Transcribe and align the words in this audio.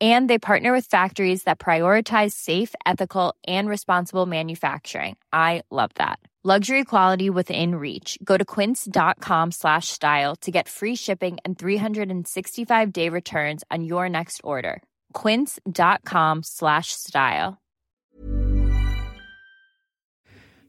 And 0.00 0.30
they 0.30 0.38
partner 0.38 0.72
with 0.72 0.86
factories 0.86 1.42
that 1.42 1.58
prioritize 1.58 2.32
safe, 2.32 2.74
ethical, 2.86 3.34
and 3.46 3.68
responsible 3.68 4.26
manufacturing. 4.26 5.16
I 5.32 5.62
love 5.70 5.90
that. 5.96 6.18
Luxury 6.42 6.84
quality 6.84 7.28
within 7.28 7.74
reach. 7.74 8.18
Go 8.24 8.38
to 8.38 8.44
quince.com 8.44 9.52
slash 9.52 9.88
style 9.88 10.36
to 10.36 10.50
get 10.50 10.68
free 10.68 10.96
shipping 10.96 11.36
and 11.44 11.58
365 11.58 12.92
day 12.92 13.10
returns 13.10 13.62
on 13.70 13.84
your 13.84 14.08
next 14.08 14.40
order. 14.42 14.82
Quince.com 15.12 16.42
slash 16.42 16.92
style. 16.92 17.58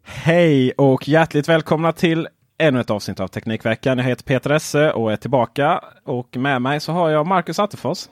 Hej 0.04 0.72
och 0.72 1.08
hjärtligt 1.08 1.50
välkomna 1.50 1.92
till 1.92 2.28
ännu 2.58 2.80
ett 2.80 2.90
avsnitt 2.90 3.20
av 3.20 3.28
Teknikveckan. 3.28 3.98
Jag 3.98 4.06
heter 4.06 4.24
Peter 4.24 4.50
Esse 4.50 4.92
och 4.92 5.12
är 5.12 5.18
tillbaka. 5.18 5.84
Och 6.06 6.38
med 6.38 6.62
mig 6.62 6.80
så 6.80 6.92
har 6.92 7.10
jag 7.10 7.28
Marcus 7.28 7.60
Attefors. 7.60 8.08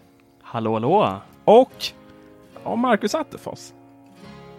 Hallå 0.51 0.73
hallå! 0.73 1.21
Och 1.45 1.71
ja, 2.63 2.75
Marcus 2.75 3.15
Attefors. 3.15 3.59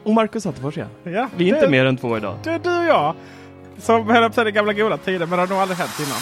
Och 0.04 0.14
Marcus 0.14 0.46
Attefors 0.46 0.76
ja. 0.76 0.84
Ja, 1.02 1.28
Vi 1.36 1.50
är 1.50 1.54
inte 1.54 1.68
mer 1.70 1.84
än 1.84 1.96
två 1.96 2.16
idag. 2.16 2.34
Det 2.42 2.50
är 2.50 2.58
du 2.58 2.78
och 2.78 2.84
jag. 2.84 3.14
Som 3.78 4.08
höll 4.10 4.32
sig 4.32 4.44
den 4.44 4.54
gamla 4.54 4.72
goda 4.72 4.96
tiden 4.96 5.28
men 5.28 5.38
det 5.38 5.42
har 5.42 5.48
nog 5.48 5.58
aldrig 5.58 5.78
hänt 5.78 6.00
innan. 6.00 6.18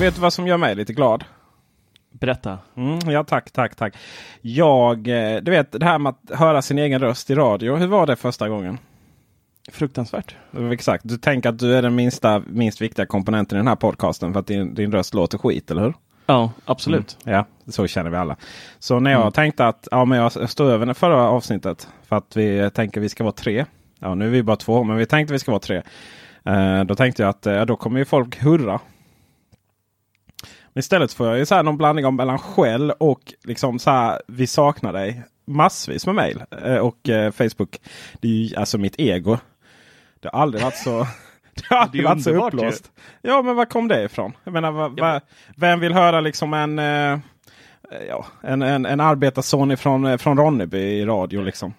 Vet 0.00 0.14
du 0.14 0.20
vad 0.20 0.32
som 0.32 0.46
gör 0.46 0.56
mig 0.56 0.74
lite 0.74 0.92
glad? 0.92 1.24
Berätta. 2.12 2.58
Mm, 2.76 2.98
ja, 3.06 3.24
tack, 3.24 3.50
tack, 3.50 3.74
tack. 3.76 3.94
Jag, 4.40 5.08
eh, 5.08 5.40
du 5.42 5.50
vet 5.50 5.72
det 5.72 5.84
här 5.84 5.98
med 5.98 6.10
att 6.30 6.38
höra 6.38 6.62
sin 6.62 6.78
egen 6.78 7.00
röst 7.00 7.30
i 7.30 7.34
radio. 7.34 7.76
Hur 7.76 7.86
var 7.86 8.06
det 8.06 8.16
första 8.16 8.48
gången? 8.48 8.78
Fruktansvärt. 9.72 10.36
Exakt. 10.72 11.08
Du 11.08 11.16
tänker 11.16 11.48
att 11.48 11.58
du 11.58 11.74
är 11.74 11.82
den 11.82 11.94
minsta, 11.94 12.42
minst 12.46 12.80
viktiga 12.80 13.06
komponenten 13.06 13.56
i 13.56 13.58
den 13.58 13.68
här 13.68 13.76
podcasten 13.76 14.32
för 14.32 14.40
att 14.40 14.46
din, 14.46 14.74
din 14.74 14.92
röst 14.92 15.14
låter 15.14 15.38
skit, 15.38 15.70
eller 15.70 15.82
hur? 15.82 15.94
Ja, 16.26 16.50
absolut. 16.64 17.18
Mm. 17.26 17.36
Ja, 17.36 17.72
så 17.72 17.86
känner 17.86 18.10
vi 18.10 18.16
alla. 18.16 18.36
Så 18.78 19.00
när 19.00 19.10
jag 19.10 19.20
Mm. 19.20 19.32
tänkte 19.32 19.66
att 19.66 19.88
ja, 19.90 20.04
men 20.04 20.18
jag 20.18 20.50
står 20.50 20.70
över 20.70 20.86
det 20.86 20.94
förra 20.94 21.28
avsnittet 21.28 21.88
för 22.08 22.16
att 22.16 22.36
vi 22.36 22.70
tänker 22.74 23.00
att 23.00 23.04
vi 23.04 23.08
ska 23.08 23.24
vara 23.24 23.32
tre. 23.32 23.64
Ja, 23.98 24.14
nu 24.14 24.26
är 24.26 24.30
vi 24.30 24.42
bara 24.42 24.56
två, 24.56 24.84
men 24.84 24.96
vi 24.96 25.06
tänkte 25.06 25.32
att 25.32 25.34
vi 25.34 25.38
ska 25.38 25.50
vara 25.50 25.60
tre. 25.60 25.82
Eh, 26.44 26.84
då 26.84 26.94
tänkte 26.94 27.22
jag 27.22 27.30
att 27.30 27.46
eh, 27.46 27.64
då 27.64 27.76
kommer 27.76 27.98
ju 27.98 28.04
folk 28.04 28.42
hurra. 28.42 28.80
Men 30.72 30.80
istället 30.80 31.12
får 31.12 31.26
jag 31.26 31.38
ju 31.38 31.46
så 31.46 31.54
här 31.54 31.62
någon 31.62 31.76
blandning 31.76 32.06
av 32.06 32.12
mellan 32.12 32.38
skäll 32.38 32.90
och 32.90 33.34
liksom 33.44 33.78
så 33.78 33.90
här 33.90 34.20
vi 34.26 34.46
saknar 34.46 34.92
dig. 34.92 35.22
Massvis 35.46 36.06
med 36.06 36.14
mail 36.14 36.42
eh, 36.64 36.76
och 36.76 37.08
eh, 37.08 37.30
Facebook. 37.32 37.80
Det 38.20 38.28
är 38.28 38.32
ju 38.32 38.56
alltså 38.56 38.78
mitt 38.78 38.94
ego. 39.00 39.38
Det 40.20 40.28
har 40.32 40.40
aldrig 40.42 40.62
varit 40.64 40.76
så, 40.76 41.06
det 41.54 41.62
har 41.70 41.76
aldrig 41.76 42.04
Det 42.04 42.08
varit 42.08 42.22
så 42.22 42.46
uppblåst. 42.46 42.90
Ja, 43.22 43.42
men 43.42 43.56
var 43.56 43.64
kom 43.64 43.88
det 43.88 44.04
ifrån? 44.04 44.32
Jag 44.44 44.52
menar, 44.52 44.72
men- 44.72 44.96
vad, 44.96 45.20
vem 45.56 45.80
vill 45.80 45.92
höra 45.94 46.20
liksom 46.20 46.54
en, 46.54 46.78
eh, 46.78 47.18
ja, 48.08 48.26
en, 48.42 48.62
en, 48.62 48.86
en 48.86 49.00
arbetarson 49.00 49.70
ifrån, 49.72 50.06
eh, 50.06 50.16
från 50.16 50.36
Ronneby 50.38 50.78
i 50.78 51.04
radio 51.04 51.42
liksom? 51.42 51.74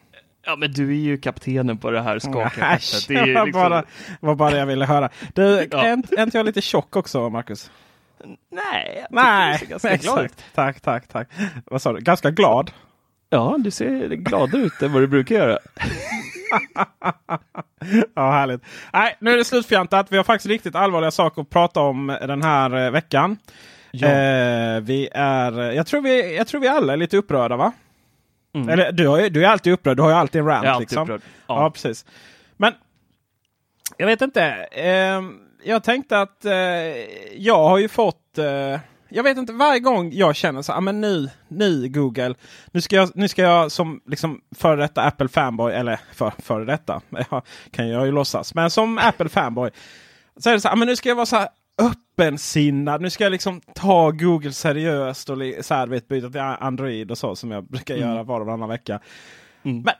Ja, 0.45 0.55
men 0.55 0.71
du 0.71 0.89
är 0.89 0.99
ju 0.99 1.17
kaptenen 1.17 1.77
på 1.77 1.91
det 1.91 2.01
här 2.01 2.19
skakiga. 2.19 2.77
Det 3.07 3.13
är 3.15 3.25
liksom... 3.45 3.51
bara, 3.51 3.83
var 4.19 4.35
bara 4.35 4.49
det 4.51 4.57
jag 4.57 4.65
ville 4.65 4.85
höra. 4.85 5.09
Du, 5.33 5.67
Ja. 5.71 5.83
är, 5.85 5.93
inte- 5.93 6.15
är 6.15 6.23
inte 6.23 6.37
jag 6.37 6.45
lite 6.45 6.61
tjock 6.61 6.95
också, 6.95 7.29
Marcus? 7.29 7.71
Nej, 8.51 8.97
jag 8.99 9.07
Nej, 9.09 9.65
ganska 9.69 9.97
glad 9.97 10.25
ut. 10.25 10.31
exakt. 10.31 10.55
Tack, 10.55 10.81
tack, 10.81 11.07
tack. 11.07 11.29
Vad 11.65 11.81
sa 11.81 11.93
du? 11.93 11.99
Ganska 11.99 12.31
glad? 12.31 12.71
Ja, 13.29 13.55
du 13.59 13.71
ser 13.71 14.07
gladare 14.07 14.61
ut 14.61 14.81
än 14.81 14.93
vad 14.93 15.01
du 15.01 15.07
brukar 15.07 15.35
göra. 15.35 15.59
ja, 18.15 18.31
härligt. 18.31 18.61
Nej, 18.93 19.15
nu 19.19 19.31
är 19.31 19.37
det 19.37 19.45
slutfjantat. 19.45 20.11
Vi 20.11 20.17
har 20.17 20.23
faktiskt 20.23 20.49
riktigt 20.49 20.75
allvarliga 20.75 21.11
saker 21.11 21.41
att 21.41 21.49
prata 21.49 21.79
om 21.79 22.17
den 22.21 22.41
här 22.41 22.85
eh, 22.85 22.91
veckan. 22.91 23.37
Ja. 23.91 24.07
Eh, 24.07 24.81
vi 24.81 25.09
är, 25.11 25.71
jag, 25.71 25.87
tror 25.87 26.01
vi, 26.01 26.35
jag 26.35 26.47
tror 26.47 26.61
vi 26.61 26.67
alla 26.67 26.93
är 26.93 26.97
lite 26.97 27.17
upprörda 27.17 27.55
va? 27.55 27.71
Mm. 28.53 28.69
Eller 28.69 28.91
du, 28.91 29.07
har 29.07 29.29
du 29.29 29.45
är 29.45 29.49
alltid 29.49 29.73
upprörd. 29.73 29.97
Du 29.97 30.03
har 30.03 30.09
ju 30.09 30.15
alltid 30.15 30.41
en 30.41 30.47
rant. 30.47 30.63
Jag 30.63 30.71
är 30.71 30.75
alltid 30.75 30.89
liksom. 30.89 31.03
upprörd. 31.03 31.21
Ja. 31.47 31.63
Ja. 31.63 31.69
precis. 31.69 32.05
Men 32.57 32.73
jag 33.97 34.07
vet 34.07 34.21
inte. 34.21 34.43
Eh, 34.71 35.21
jag 35.63 35.83
tänkte 35.83 36.19
att 36.19 36.45
eh, 36.45 36.53
jag 37.37 37.69
har 37.69 37.77
ju 37.77 37.87
fått 37.87 38.37
eh, 38.37 38.79
jag 39.13 39.23
vet 39.23 39.37
inte, 39.37 39.53
varje 39.53 39.79
gång 39.79 40.11
jag 40.13 40.35
känner 40.35 40.61
så 40.61 40.71
här, 40.71 40.77
ah, 40.77 40.81
men 40.81 41.01
nu, 41.01 41.29
nu 41.47 41.87
Google, 41.89 42.35
nu 42.71 42.81
ska 42.81 42.95
jag, 42.95 43.09
nu 43.15 43.27
ska 43.27 43.41
jag 43.41 43.71
som 43.71 44.01
liksom 44.05 44.41
före 44.55 44.81
detta 44.81 45.01
Apple 45.01 45.27
fanboy, 45.27 45.73
eller 45.73 45.99
för, 46.13 46.33
före 46.37 46.65
detta, 46.65 47.01
ja, 47.31 47.41
kan 47.71 47.89
jag 47.89 48.05
ju 48.05 48.11
låtsas, 48.11 48.53
men 48.53 48.69
som 48.69 48.97
Apple 48.97 49.29
fanboy. 49.29 49.71
Så 50.37 50.49
är 50.49 50.53
det 50.53 50.61
så 50.61 50.67
här, 50.67 50.75
ah, 50.75 50.77
men 50.77 50.87
nu 50.87 50.95
ska 50.95 51.09
jag 51.09 51.15
vara 51.15 51.25
så 51.25 51.35
här 51.35 51.49
öppensinnad, 51.81 53.01
nu 53.01 53.09
ska 53.09 53.23
jag 53.23 53.31
liksom 53.31 53.61
ta 53.75 54.11
Google 54.11 54.53
seriöst 54.53 55.29
och 55.29 55.37
så 55.61 55.73
här, 55.73 55.87
vet, 55.87 56.07
byta 56.07 56.29
till 56.29 56.41
Android 56.41 57.11
och 57.11 57.17
så 57.17 57.35
som 57.35 57.51
jag 57.51 57.63
brukar 57.63 57.95
Mm. 57.95 58.09
göra 58.09 58.23
var 58.23 58.39
och 58.39 58.45
varannan 58.45 58.69
vecka. 58.69 58.99
Mm. 59.63 59.81
Men 59.81 59.93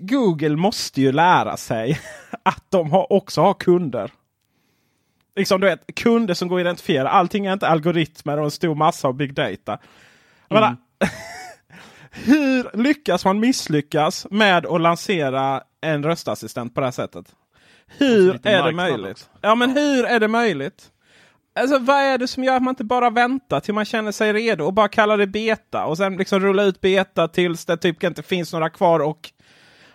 Google 0.00 0.56
måste 0.56 1.00
ju 1.00 1.12
lära 1.12 1.56
sig 1.56 2.00
att 2.42 2.64
de 2.68 2.90
har, 2.90 3.12
också 3.12 3.40
har 3.40 3.54
kunder. 3.54 4.10
Liksom 5.36 5.60
du 5.60 5.66
vet, 5.66 5.94
kunder 5.96 6.34
som 6.34 6.48
går 6.48 6.56
att 6.56 6.60
identifiera. 6.60 7.08
Allting 7.08 7.46
är 7.46 7.52
inte 7.52 7.68
algoritmer 7.68 8.38
och 8.38 8.44
en 8.44 8.50
stor 8.50 8.74
massa 8.74 9.08
av 9.08 9.14
big 9.14 9.34
data. 9.34 9.78
Jag 10.48 10.54
menar, 10.54 10.76
hur 12.10 12.76
lyckas 12.82 13.24
man 13.24 13.40
misslyckas 13.40 14.26
med 14.30 14.66
att 14.66 14.80
lansera 14.80 15.62
en 15.80 16.04
röstassistent 16.04 16.74
på 16.74 16.80
det 16.80 16.86
här 16.86 16.92
sättet? 16.92 17.26
Hur 17.86 18.32
lite 18.32 18.50
är 18.50 18.62
det 18.62 18.72
möjligt? 18.72 19.10
också. 19.10 19.26
Ja 19.40 19.54
men 19.54 19.70
hur 19.70 20.04
är 20.04 20.20
det 20.20 20.28
möjligt? 20.28 20.90
Alltså 21.60 21.78
vad 21.78 21.96
är 21.96 22.18
det 22.18 22.28
som 22.28 22.44
gör 22.44 22.56
att 22.56 22.62
man 22.62 22.72
inte 22.72 22.84
bara 22.84 23.10
väntar 23.10 23.60
till 23.60 23.74
man 23.74 23.84
känner 23.84 24.12
sig 24.12 24.32
redo 24.32 24.64
och 24.64 24.72
bara 24.72 24.88
kallar 24.88 25.18
det 25.18 25.26
beta 25.26 25.84
och 25.84 25.96
sen 25.96 26.16
liksom 26.16 26.40
rulla 26.40 26.62
ut 26.62 26.80
beta 26.80 27.28
tills 27.28 27.64
det 27.64 27.76
typ 27.76 28.04
inte 28.04 28.22
finns 28.22 28.52
några 28.52 28.70
kvar 28.70 29.00
och 29.00 29.30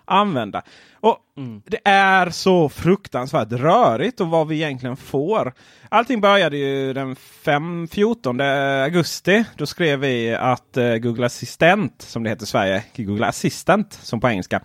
använda. 0.06 0.62
Och 1.02 1.18
Det 1.66 1.80
är 1.86 2.30
så 2.30 2.70
fruktansvärt 2.70 3.52
rörigt 3.52 4.22
och 4.22 4.28
vad 4.28 4.48
vi 4.48 4.56
egentligen 4.56 4.98
får. 4.98 5.54
Allting 5.90 6.22
började 6.22 6.58
ju 6.58 6.94
den 6.94 7.16
5, 7.16 7.88
14 7.92 8.42
augusti. 8.42 9.44
Då 9.58 9.66
skrev 9.66 10.00
vi 10.00 10.36
att 10.36 10.78
eh, 10.78 10.96
Google 10.96 11.26
Assistent, 11.26 12.02
som 12.02 12.24
det 12.24 12.30
heter 12.30 12.44
i 12.44 12.48
Sverige, 12.48 12.84
Google 12.96 13.28
Assistant 13.28 13.94
som 13.94 14.20
på 14.20 14.30
engelska, 14.30 14.62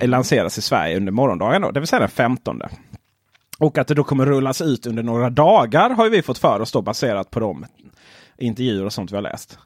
eh, 0.00 0.08
lanseras 0.08 0.58
i 0.58 0.62
Sverige 0.62 0.96
under 0.96 1.12
morgondagen. 1.12 1.62
Då, 1.62 1.70
det 1.70 1.80
vill 1.80 1.86
säga 1.86 2.00
den 2.00 2.08
15. 2.08 2.62
Och 3.58 3.78
att 3.78 3.88
det 3.88 3.94
då 3.94 4.04
kommer 4.04 4.26
rullas 4.26 4.60
ut 4.60 4.86
under 4.86 5.02
några 5.02 5.30
dagar 5.30 5.90
har 5.90 6.04
ju 6.04 6.10
vi 6.10 6.22
fått 6.22 6.38
för 6.38 6.60
oss 6.60 6.72
då 6.72 6.82
baserat 6.82 7.30
på 7.30 7.40
de 7.40 7.66
intervjuer 8.38 8.84
och 8.84 8.92
sånt 8.92 9.12
vi 9.12 9.16
har 9.16 9.22
läst. 9.22 9.58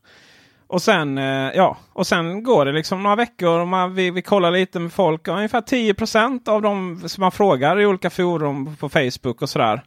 Och 0.72 0.82
sen, 0.82 1.18
eh, 1.18 1.50
ja, 1.54 1.76
och 1.92 2.06
sen 2.06 2.42
går 2.42 2.64
det 2.64 2.72
liksom 2.72 3.02
några 3.02 3.16
veckor 3.16 3.60
och 3.60 3.68
man, 3.68 3.94
vi, 3.94 4.10
vi 4.10 4.22
kollar 4.22 4.50
lite 4.50 4.80
med 4.80 4.92
folk. 4.92 5.28
Och 5.28 5.36
ungefär 5.36 5.60
10% 5.60 6.48
av 6.48 6.62
de 6.62 7.02
som 7.08 7.20
man 7.20 7.32
frågar 7.32 7.80
i 7.80 7.86
olika 7.86 8.10
forum 8.10 8.76
på 8.76 8.88
Facebook 8.88 9.42
och 9.42 9.48
sådär 9.48 9.82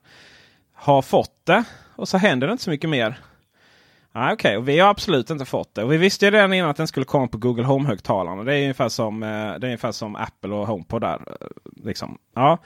har 0.73 1.01
fått 1.01 1.45
det. 1.45 1.63
Och 1.95 2.07
så 2.07 2.17
händer 2.17 2.47
det 2.47 2.51
inte 2.51 2.63
så 2.63 2.69
mycket 2.69 2.89
mer. 2.89 3.19
Ah, 4.11 4.33
Okej, 4.33 4.33
okay. 4.33 4.57
och 4.57 4.69
vi 4.69 4.79
har 4.79 4.89
absolut 4.89 5.29
inte 5.29 5.45
fått 5.45 5.75
det. 5.75 5.83
Och 5.83 5.91
vi 5.91 5.97
visste 5.97 6.25
ju 6.25 6.31
redan 6.31 6.53
innan 6.53 6.69
att 6.69 6.77
den 6.77 6.87
skulle 6.87 7.05
komma 7.05 7.27
på 7.27 7.37
Google 7.37 7.63
Home-högtalarna. 7.63 8.43
Det 8.43 8.55
är 8.55 8.61
ungefär 8.61 8.89
som, 8.89 9.23
eh, 9.23 9.29
det 9.29 9.33
är 9.33 9.65
ungefär 9.65 9.91
som 9.91 10.15
Apple 10.15 10.53
och 10.53 10.67
HomePod 10.67 11.01
där. 11.01 11.15
Eh, 11.27 11.47
liksom. 11.85 12.17
Ja. 12.35 12.57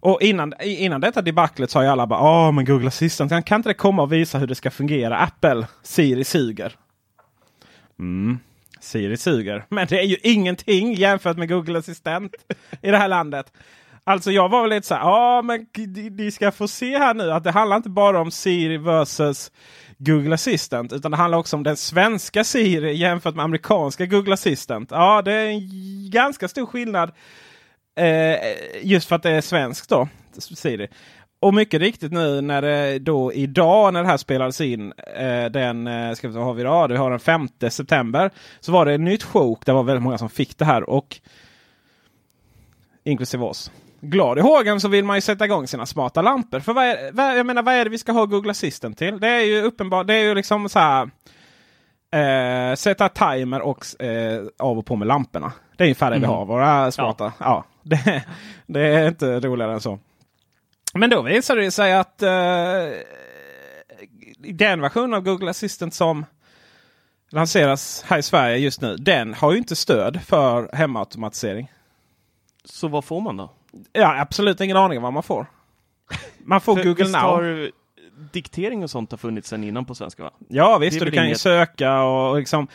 Och 0.00 0.22
innan, 0.22 0.54
innan 0.60 1.00
detta 1.00 1.22
debaclet 1.22 1.70
sa 1.70 1.82
ju 1.82 1.88
alla 1.88 2.06
bara 2.06 2.20
Åh, 2.20 2.52
men 2.52 2.64
Google 2.64 2.88
Assistant, 2.88 3.46
kan 3.46 3.56
inte 3.56 3.68
det 3.68 3.74
komma 3.74 4.02
och 4.02 4.12
visa 4.12 4.38
hur 4.38 4.46
det 4.46 4.54
ska 4.54 4.70
fungera? 4.70 5.18
Apple, 5.18 5.66
Siri 5.82 6.24
suger. 6.24 6.76
Mm. 7.98 8.38
Siri 8.80 9.16
suger. 9.16 9.64
Men 9.68 9.86
det 9.86 9.98
är 9.98 10.04
ju 10.04 10.16
ingenting 10.22 10.94
jämfört 10.94 11.36
med 11.36 11.48
Google 11.48 11.78
Assistent 11.78 12.32
i 12.82 12.90
det 12.90 12.96
här 12.96 13.08
landet. 13.08 13.52
Alltså 14.04 14.30
jag 14.30 14.48
var 14.48 14.62
väl 14.62 14.70
lite 14.70 14.86
så 14.86 14.94
här, 14.94 15.00
ja 15.00 15.42
men 15.42 15.66
ni- 16.16 16.30
ska 16.30 16.50
få 16.52 16.68
se 16.68 16.98
här 16.98 17.14
nu 17.14 17.32
att 17.32 17.44
det 17.44 17.50
handlar 17.50 17.76
inte 17.76 17.88
bara 17.88 18.20
om 18.20 18.30
Siri 18.30 18.76
versus 18.76 19.52
Google 19.98 20.34
Assistant. 20.34 20.92
Utan 20.92 21.10
det 21.10 21.16
handlar 21.16 21.38
också 21.38 21.56
om 21.56 21.62
den 21.62 21.76
svenska 21.76 22.44
Siri 22.44 22.94
jämfört 22.96 23.34
med 23.34 23.44
amerikanska 23.44 24.06
Google 24.06 24.34
Assistant. 24.34 24.90
Ja, 24.90 25.22
det 25.22 25.32
är 25.32 25.46
en 25.46 25.60
ganska 26.10 26.48
stor 26.48 26.66
skillnad. 26.66 27.10
Eh, 27.98 28.36
just 28.82 29.08
för 29.08 29.16
att 29.16 29.22
det 29.22 29.30
är 29.30 29.40
svenskt 29.40 29.88
då, 29.90 30.08
Siri. 30.38 30.88
Och 31.40 31.54
mycket 31.54 31.80
riktigt 31.80 32.12
nu 32.12 32.40
när 32.40 32.62
det 32.62 32.98
då 32.98 33.32
idag 33.32 33.92
när 33.92 34.02
det 34.02 34.08
här 34.08 34.16
spelades 34.16 34.60
in 34.60 34.92
eh, 35.16 35.44
den, 35.44 35.86
eh, 35.86 36.12
ska 36.12 36.28
vi 36.28 36.38
har 36.38 36.54
vi 36.54 36.60
idag? 36.60 36.88
Vi 36.88 36.96
har 36.96 37.10
den 37.10 37.20
5 37.20 37.48
september. 37.70 38.30
Så 38.60 38.72
var 38.72 38.86
det 38.86 38.94
ett 38.94 39.00
nytt 39.00 39.22
sjok. 39.22 39.66
Det 39.66 39.72
var 39.72 39.82
väldigt 39.82 40.02
många 40.02 40.18
som 40.18 40.28
fick 40.28 40.58
det 40.58 40.64
här. 40.64 40.90
och 40.90 41.20
Inklusive 43.04 43.44
oss. 43.44 43.72
Glad 44.00 44.38
i 44.38 44.40
hågen 44.40 44.80
så 44.80 44.88
vill 44.88 45.04
man 45.04 45.16
ju 45.16 45.20
sätta 45.20 45.44
igång 45.44 45.66
sina 45.66 45.86
smarta 45.86 46.22
lampor. 46.22 46.60
För 46.60 46.72
vad 46.72 46.84
är, 46.84 47.12
vad, 47.12 47.38
jag 47.38 47.46
menar, 47.46 47.62
vad 47.62 47.74
är 47.74 47.84
det 47.84 47.90
vi 47.90 47.98
ska 47.98 48.12
ha 48.12 48.24
Google 48.24 48.50
Assistant 48.50 48.98
till? 48.98 49.20
Det 49.20 49.28
är 49.28 49.44
ju 49.44 49.62
uppenbart. 49.62 50.06
Det 50.06 50.14
är 50.14 50.22
ju 50.22 50.34
liksom 50.34 50.68
så 50.68 50.78
här. 50.78 51.10
Eh, 52.10 52.74
sätta 52.74 53.08
timer 53.08 53.60
och 53.60 54.02
eh, 54.02 54.42
av 54.58 54.78
och 54.78 54.86
på 54.86 54.96
med 54.96 55.08
lamporna. 55.08 55.52
Det 55.76 55.84
är 55.84 55.86
ungefär 55.86 56.10
det 56.10 56.18
vi 56.18 56.26
har. 56.26 56.46
Våra 56.46 56.90
smarta. 56.90 57.32
Ja. 57.38 57.64
det, 57.82 58.24
det 58.66 58.80
är 58.80 59.08
inte 59.08 59.40
roligare 59.40 59.72
än 59.72 59.80
så. 59.80 59.98
Men 60.98 61.10
då 61.10 61.22
visade 61.22 61.60
det 61.60 61.70
sig 61.70 61.92
att 61.92 62.22
eh, 62.22 62.30
den 64.38 64.80
version 64.80 65.14
av 65.14 65.20
Google 65.22 65.50
Assistant 65.50 65.94
som 65.94 66.26
lanseras 67.30 68.04
här 68.06 68.18
i 68.18 68.22
Sverige 68.22 68.56
just 68.56 68.80
nu. 68.80 68.96
Den 68.96 69.34
har 69.34 69.52
ju 69.52 69.58
inte 69.58 69.76
stöd 69.76 70.20
för 70.22 70.70
hemautomatisering. 70.72 71.72
Så 72.64 72.88
vad 72.88 73.04
får 73.04 73.20
man 73.20 73.36
då? 73.36 73.50
Ja, 73.92 74.20
absolut 74.20 74.60
ingen 74.60 74.76
aning 74.76 74.98
om 74.98 75.02
vad 75.02 75.12
man 75.12 75.22
får. 75.22 75.46
Man 76.38 76.60
får 76.60 76.84
Google 76.84 77.08
Now. 77.08 77.20
Har 77.20 77.70
diktering 78.32 78.82
och 78.82 78.90
sånt 78.90 79.10
har 79.10 79.18
funnits 79.18 79.48
sedan 79.48 79.64
innan 79.64 79.84
på 79.84 79.94
svenska 79.94 80.22
va? 80.22 80.30
Ja 80.48 80.78
visst, 80.78 81.00
och 81.00 81.06
du 81.06 81.12
kan 81.12 81.22
ju 81.22 81.28
inget- 81.28 81.40
söka 81.40 82.02
och, 82.02 82.30
och 82.30 82.38
liksom 82.38 82.68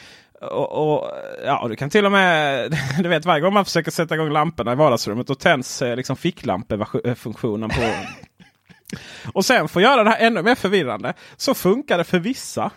och, 0.52 0.94
och, 0.94 1.12
ja, 1.46 1.66
du 1.70 1.76
kan 1.76 1.90
till 1.90 2.06
och 2.06 2.12
med, 2.12 2.72
du 3.00 3.10
vet 3.10 3.26
varje 3.26 3.42
gång 3.42 3.54
man 3.54 3.66
försöker 3.66 3.92
sätta 3.92 4.16
igång 4.16 4.30
lamporna 4.30 4.72
i 4.72 4.76
vardagsrummet 4.76 5.28
då 5.28 5.36
tänds 5.36 5.82
eh, 5.82 5.96
liksom 5.96 6.16
ficklampor-funktionen 6.16 7.70
på. 7.70 7.94
och 9.34 9.46
sen 9.46 9.68
för 9.68 9.80
att 9.80 9.84
göra 9.84 10.04
det 10.04 10.10
här 10.10 10.28
ännu 10.28 10.42
mer 10.42 10.56
förvirrande 10.56 11.14
så 11.38 11.54
funkar 11.54 11.98
det 11.98 12.04
för 12.04 12.20
vissa. 12.20 12.72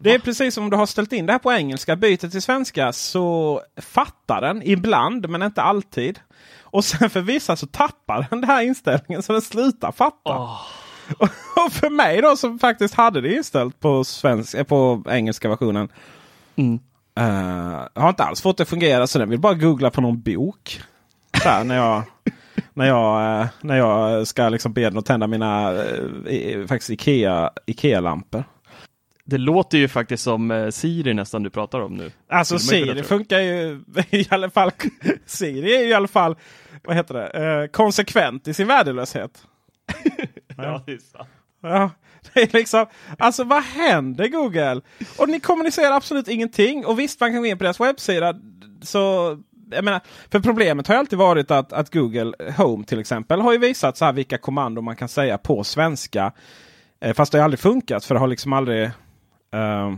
Det 0.00 0.14
är 0.14 0.18
precis 0.18 0.54
som 0.54 0.64
om 0.64 0.70
du 0.70 0.76
har 0.76 0.86
ställt 0.86 1.12
in 1.12 1.26
det 1.26 1.32
här 1.32 1.38
på 1.38 1.52
engelska, 1.52 1.96
byter 1.96 2.28
till 2.30 2.42
svenska 2.42 2.92
så 2.92 3.60
fattar 3.76 4.40
den 4.40 4.62
ibland 4.64 5.28
men 5.28 5.42
inte 5.42 5.62
alltid. 5.62 6.20
Och 6.60 6.84
sen 6.84 7.10
för 7.10 7.20
vissa 7.20 7.56
så 7.56 7.66
tappar 7.66 8.26
den 8.30 8.40
den 8.40 8.50
här 8.50 8.62
inställningen 8.62 9.22
så 9.22 9.32
den 9.32 9.42
slutar 9.42 9.92
fatta. 9.92 10.48
Och 11.56 11.72
för 11.72 11.90
mig 11.90 12.22
då 12.22 12.36
som 12.36 12.58
faktiskt 12.58 12.94
hade 12.94 13.20
det 13.20 13.34
inställt 13.34 13.80
på, 13.80 14.04
svensk, 14.04 14.54
eh, 14.54 14.64
på 14.64 15.02
engelska 15.08 15.48
versionen. 15.48 15.88
Mm. 16.56 16.78
eh, 17.18 17.88
har 17.94 18.08
inte 18.08 18.24
alls 18.24 18.40
fått 18.42 18.56
det 18.56 18.62
att 18.62 18.68
fungera 18.68 19.06
så 19.06 19.18
den 19.18 19.30
vill 19.30 19.40
bara 19.40 19.54
googla 19.54 19.90
på 19.90 20.00
någon 20.00 20.20
bok. 20.20 20.80
Så 21.42 21.48
här, 21.48 21.64
när 21.64 21.76
jag, 21.76 22.02
när 22.74 22.86
jag, 22.86 23.40
eh, 23.40 23.46
när 23.60 23.76
jag 23.76 24.26
ska 24.26 24.48
liksom 24.48 24.72
be 24.72 24.80
den 24.80 24.98
att 24.98 25.06
tända 25.06 25.26
mina 25.26 25.72
eh, 25.72 26.32
i- 26.32 26.64
faktiskt 26.68 26.90
Ikea, 26.90 27.50
Ikea-lampor. 27.66 28.44
Det 29.24 29.38
låter 29.38 29.78
ju 29.78 29.88
faktiskt 29.88 30.22
som 30.22 30.68
Siri 30.72 31.14
nästan 31.14 31.42
du 31.42 31.50
pratar 31.50 31.80
om 31.80 31.94
nu. 31.94 32.10
Alltså 32.28 32.54
Siri 32.58 33.02
funkar 33.02 33.38
ju 33.38 33.82
i 34.10 34.26
alla 34.30 34.50
fall. 34.50 34.70
Siri 35.26 35.76
är 35.76 35.80
ju 35.82 35.88
i 35.88 35.94
alla 35.94 36.08
fall 36.08 36.36
vad 36.84 36.96
heter 36.96 37.14
det, 37.14 37.60
eh, 37.62 37.66
konsekvent 37.66 38.48
i 38.48 38.54
sin 38.54 38.66
värdelöshet. 38.66 39.42
Ja, 40.58 40.82
det 40.86 40.92
är 40.92 40.98
sant. 40.98 41.28
Ja, 41.68 41.90
det 42.34 42.40
är 42.42 42.58
liksom, 42.58 42.86
alltså 43.18 43.44
vad 43.44 43.62
händer 43.62 44.28
Google? 44.28 44.80
Och 45.18 45.28
ni 45.28 45.40
kommunicerar 45.40 45.92
absolut 45.92 46.28
ingenting. 46.28 46.86
Och 46.86 46.98
visst, 46.98 47.20
man 47.20 47.32
kan 47.32 47.40
gå 47.40 47.46
in 47.46 47.58
på 47.58 47.64
deras 47.64 47.80
webbsida. 47.80 48.34
Så, 48.82 48.98
jag 49.70 49.84
menar, 49.84 50.00
för 50.30 50.40
problemet 50.40 50.86
har 50.86 50.94
ju 50.94 50.98
alltid 50.98 51.18
varit 51.18 51.50
att, 51.50 51.72
att 51.72 51.92
Google 51.92 52.32
Home 52.56 52.84
till 52.84 52.98
exempel 53.00 53.40
har 53.40 53.52
ju 53.52 53.58
visat 53.58 53.96
så 53.96 54.04
här 54.04 54.12
vilka 54.12 54.38
kommandon 54.38 54.84
man 54.84 54.96
kan 54.96 55.08
säga 55.08 55.38
på 55.38 55.64
svenska. 55.64 56.32
Eh, 57.00 57.14
fast 57.14 57.32
det 57.32 57.38
har 57.38 57.44
aldrig 57.44 57.60
funkat 57.60 58.04
för 58.04 58.14
det 58.14 58.20
har 58.20 58.26
liksom 58.28 58.52
aldrig 58.52 58.84
eh, 59.52 59.92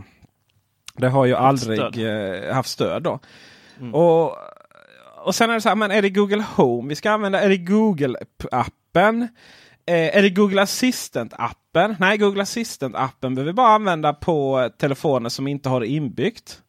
Det 0.97 1.07
har 1.09 1.25
ju 1.25 1.35
aldrig 1.35 1.77
stöd. 1.79 2.45
eh, 2.47 2.53
haft 2.53 2.69
stöd 2.69 3.03
då. 3.03 3.19
Och, 3.93 4.35
och 5.25 5.35
sen 5.35 5.49
är 5.49 5.53
det 5.53 5.61
så 5.61 5.69
här, 5.69 5.75
men 5.75 5.91
är 5.91 6.01
det 6.01 6.09
Google 6.09 6.43
Home 6.55 6.89
vi 6.89 6.95
ska 6.95 7.11
använda? 7.11 7.41
Är 7.41 7.49
det 7.49 7.57
Google-appen? 7.57 9.21
Eh, 9.85 10.17
är 10.17 10.21
det 10.21 10.29
Google 10.29 10.61
Assistant-appen? 10.61 11.53
Nej, 11.99 12.17
Google 12.17 12.41
Assistant-appen 12.41 13.35
behöver 13.35 13.43
vi 13.43 13.53
bara 13.53 13.67
använda 13.75 14.13
på 14.13 14.69
telefoner 14.77 15.29
som 15.29 15.47
inte 15.47 15.69
har 15.69 15.79
det 15.79 15.87
inbyggt. 15.87 16.61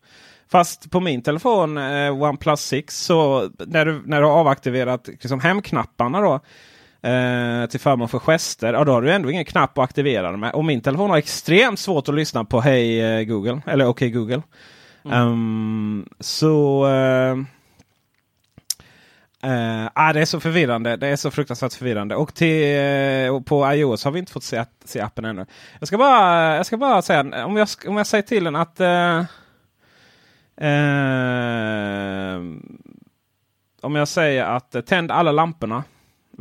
Fast 0.51 0.91
på 0.91 1.01
min 1.01 1.23
telefon 1.23 1.79
eh, 1.79 2.23
OnePlus 2.23 2.61
6 2.61 3.05
så 3.05 3.51
när 3.67 3.85
du, 3.87 4.03
när 4.07 4.21
du 4.21 4.27
har 4.27 4.35
avaktiverat 4.35 5.09
liksom, 5.09 5.41
hemknapparna 5.41 6.21
då 6.21 6.35
eh, 7.09 7.67
till 7.67 7.81
förmån 7.81 8.09
för 8.09 8.19
gester. 8.19 8.73
Ja, 8.73 8.85
då 8.85 8.93
har 8.93 9.03
du 9.03 9.13
ändå 9.13 9.31
ingen 9.31 9.45
knapp 9.45 9.79
att 9.79 9.85
aktivera 9.85 10.31
dem 10.31 10.41
med. 10.41 10.55
Och 10.55 10.65
min 10.65 10.81
telefon 10.81 11.11
har 11.11 11.17
extremt 11.17 11.79
svårt 11.79 12.09
att 12.09 12.15
lyssna 12.15 12.45
på 12.45 12.61
Hej 12.61 13.01
eh, 13.01 13.25
Google. 13.25 13.61
Eller 13.67 13.87
Okej 13.87 14.11
Google. 14.11 14.43
Ehm, 15.13 16.09
så... 16.21 16.87
Eh, 16.89 17.37
eh, 19.43 19.87
ah, 19.95 20.13
det 20.13 20.21
är 20.21 20.25
så 20.25 20.41
förvirrande. 20.41 20.97
Det 20.97 21.07
är 21.09 21.17
så 21.17 21.31
fruktansvärt 21.31 21.73
förvirrande. 21.73 22.17
Och, 22.17 22.35
till, 22.35 23.31
och 23.31 23.47
på 23.47 23.73
iOS 23.75 24.05
har 24.05 24.11
vi 24.11 24.19
inte 24.19 24.33
fått 24.33 24.45
se, 24.45 24.65
se 24.85 25.01
appen 25.01 25.25
ännu. 25.25 25.47
Jag 25.79 25.89
ska 25.89 25.99
bara, 25.99 26.57
jag 26.57 26.67
ska 26.67 26.77
bara 26.77 27.03
säga, 27.03 27.45
om 27.47 27.57
jag, 27.57 27.69
om 27.87 27.97
jag 27.97 28.07
säger 28.07 28.23
till 28.23 28.45
den 28.45 28.57
att 28.57 28.81
eh, 28.81 29.19
eh, 30.69 32.41
om 33.83 33.95
jag 33.97 34.09
säger 34.09 34.45
att 34.45 34.87
tänd 34.87 35.11
alla 35.11 35.33
lamporna. 35.33 35.85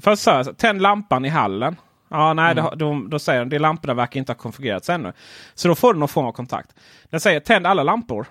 Först 0.02 0.22
sa 0.24 0.36
jag 0.38 0.58
tänd 0.58 0.82
lampan 0.82 1.26
i 1.26 1.30
hallen. 1.30 1.76
Ja, 2.10 2.34
nej, 2.34 2.56
det 2.56 2.62
har- 2.62 2.76
då, 2.76 3.02
då 3.08 3.20
säger 3.20 3.40
den 3.40 3.50
de 3.50 3.60
lamporna 3.60 3.94
verkar 3.94 4.20
inte 4.20 4.32
ha 4.32 4.38
konfigurerats 4.38 4.90
ännu. 4.90 5.14
Så 5.54 5.68
då 5.68 5.76
får 5.76 5.94
du 5.94 6.00
någon 6.00 6.08
form 6.10 6.26
av 6.26 6.32
kontakt. 6.32 6.76
Den 7.10 7.20
säger 7.20 7.40
tänd 7.40 7.68
alla 7.68 7.84
lampor. 7.84 8.26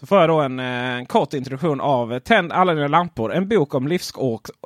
Så 0.00 0.06
får 0.06 0.18
jag 0.18 0.28
då 0.28 0.40
en, 0.40 0.60
eh, 0.60 0.66
en 0.66 1.06
kort 1.06 1.34
introduktion 1.34 1.80
av 1.80 2.18
Tänd 2.18 2.52
alla 2.52 2.74
dina 2.74 2.88
lampor. 2.88 3.32
En 3.32 3.48
bok 3.48 3.74
om 3.74 3.98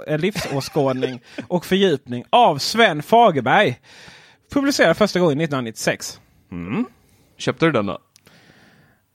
eh, 0.06 0.18
livsåskådning 0.18 1.20
och 1.48 1.66
fördjupning 1.66 2.24
av 2.30 2.58
Sven 2.58 3.02
Fagerberg. 3.02 3.78
Publicerad 4.52 4.96
första 4.96 5.20
gången 5.20 5.40
1996. 5.40 6.20
Mm. 6.52 6.84
Köpte 7.36 7.66
du 7.66 7.72
den 7.72 7.86
då? 7.86 7.98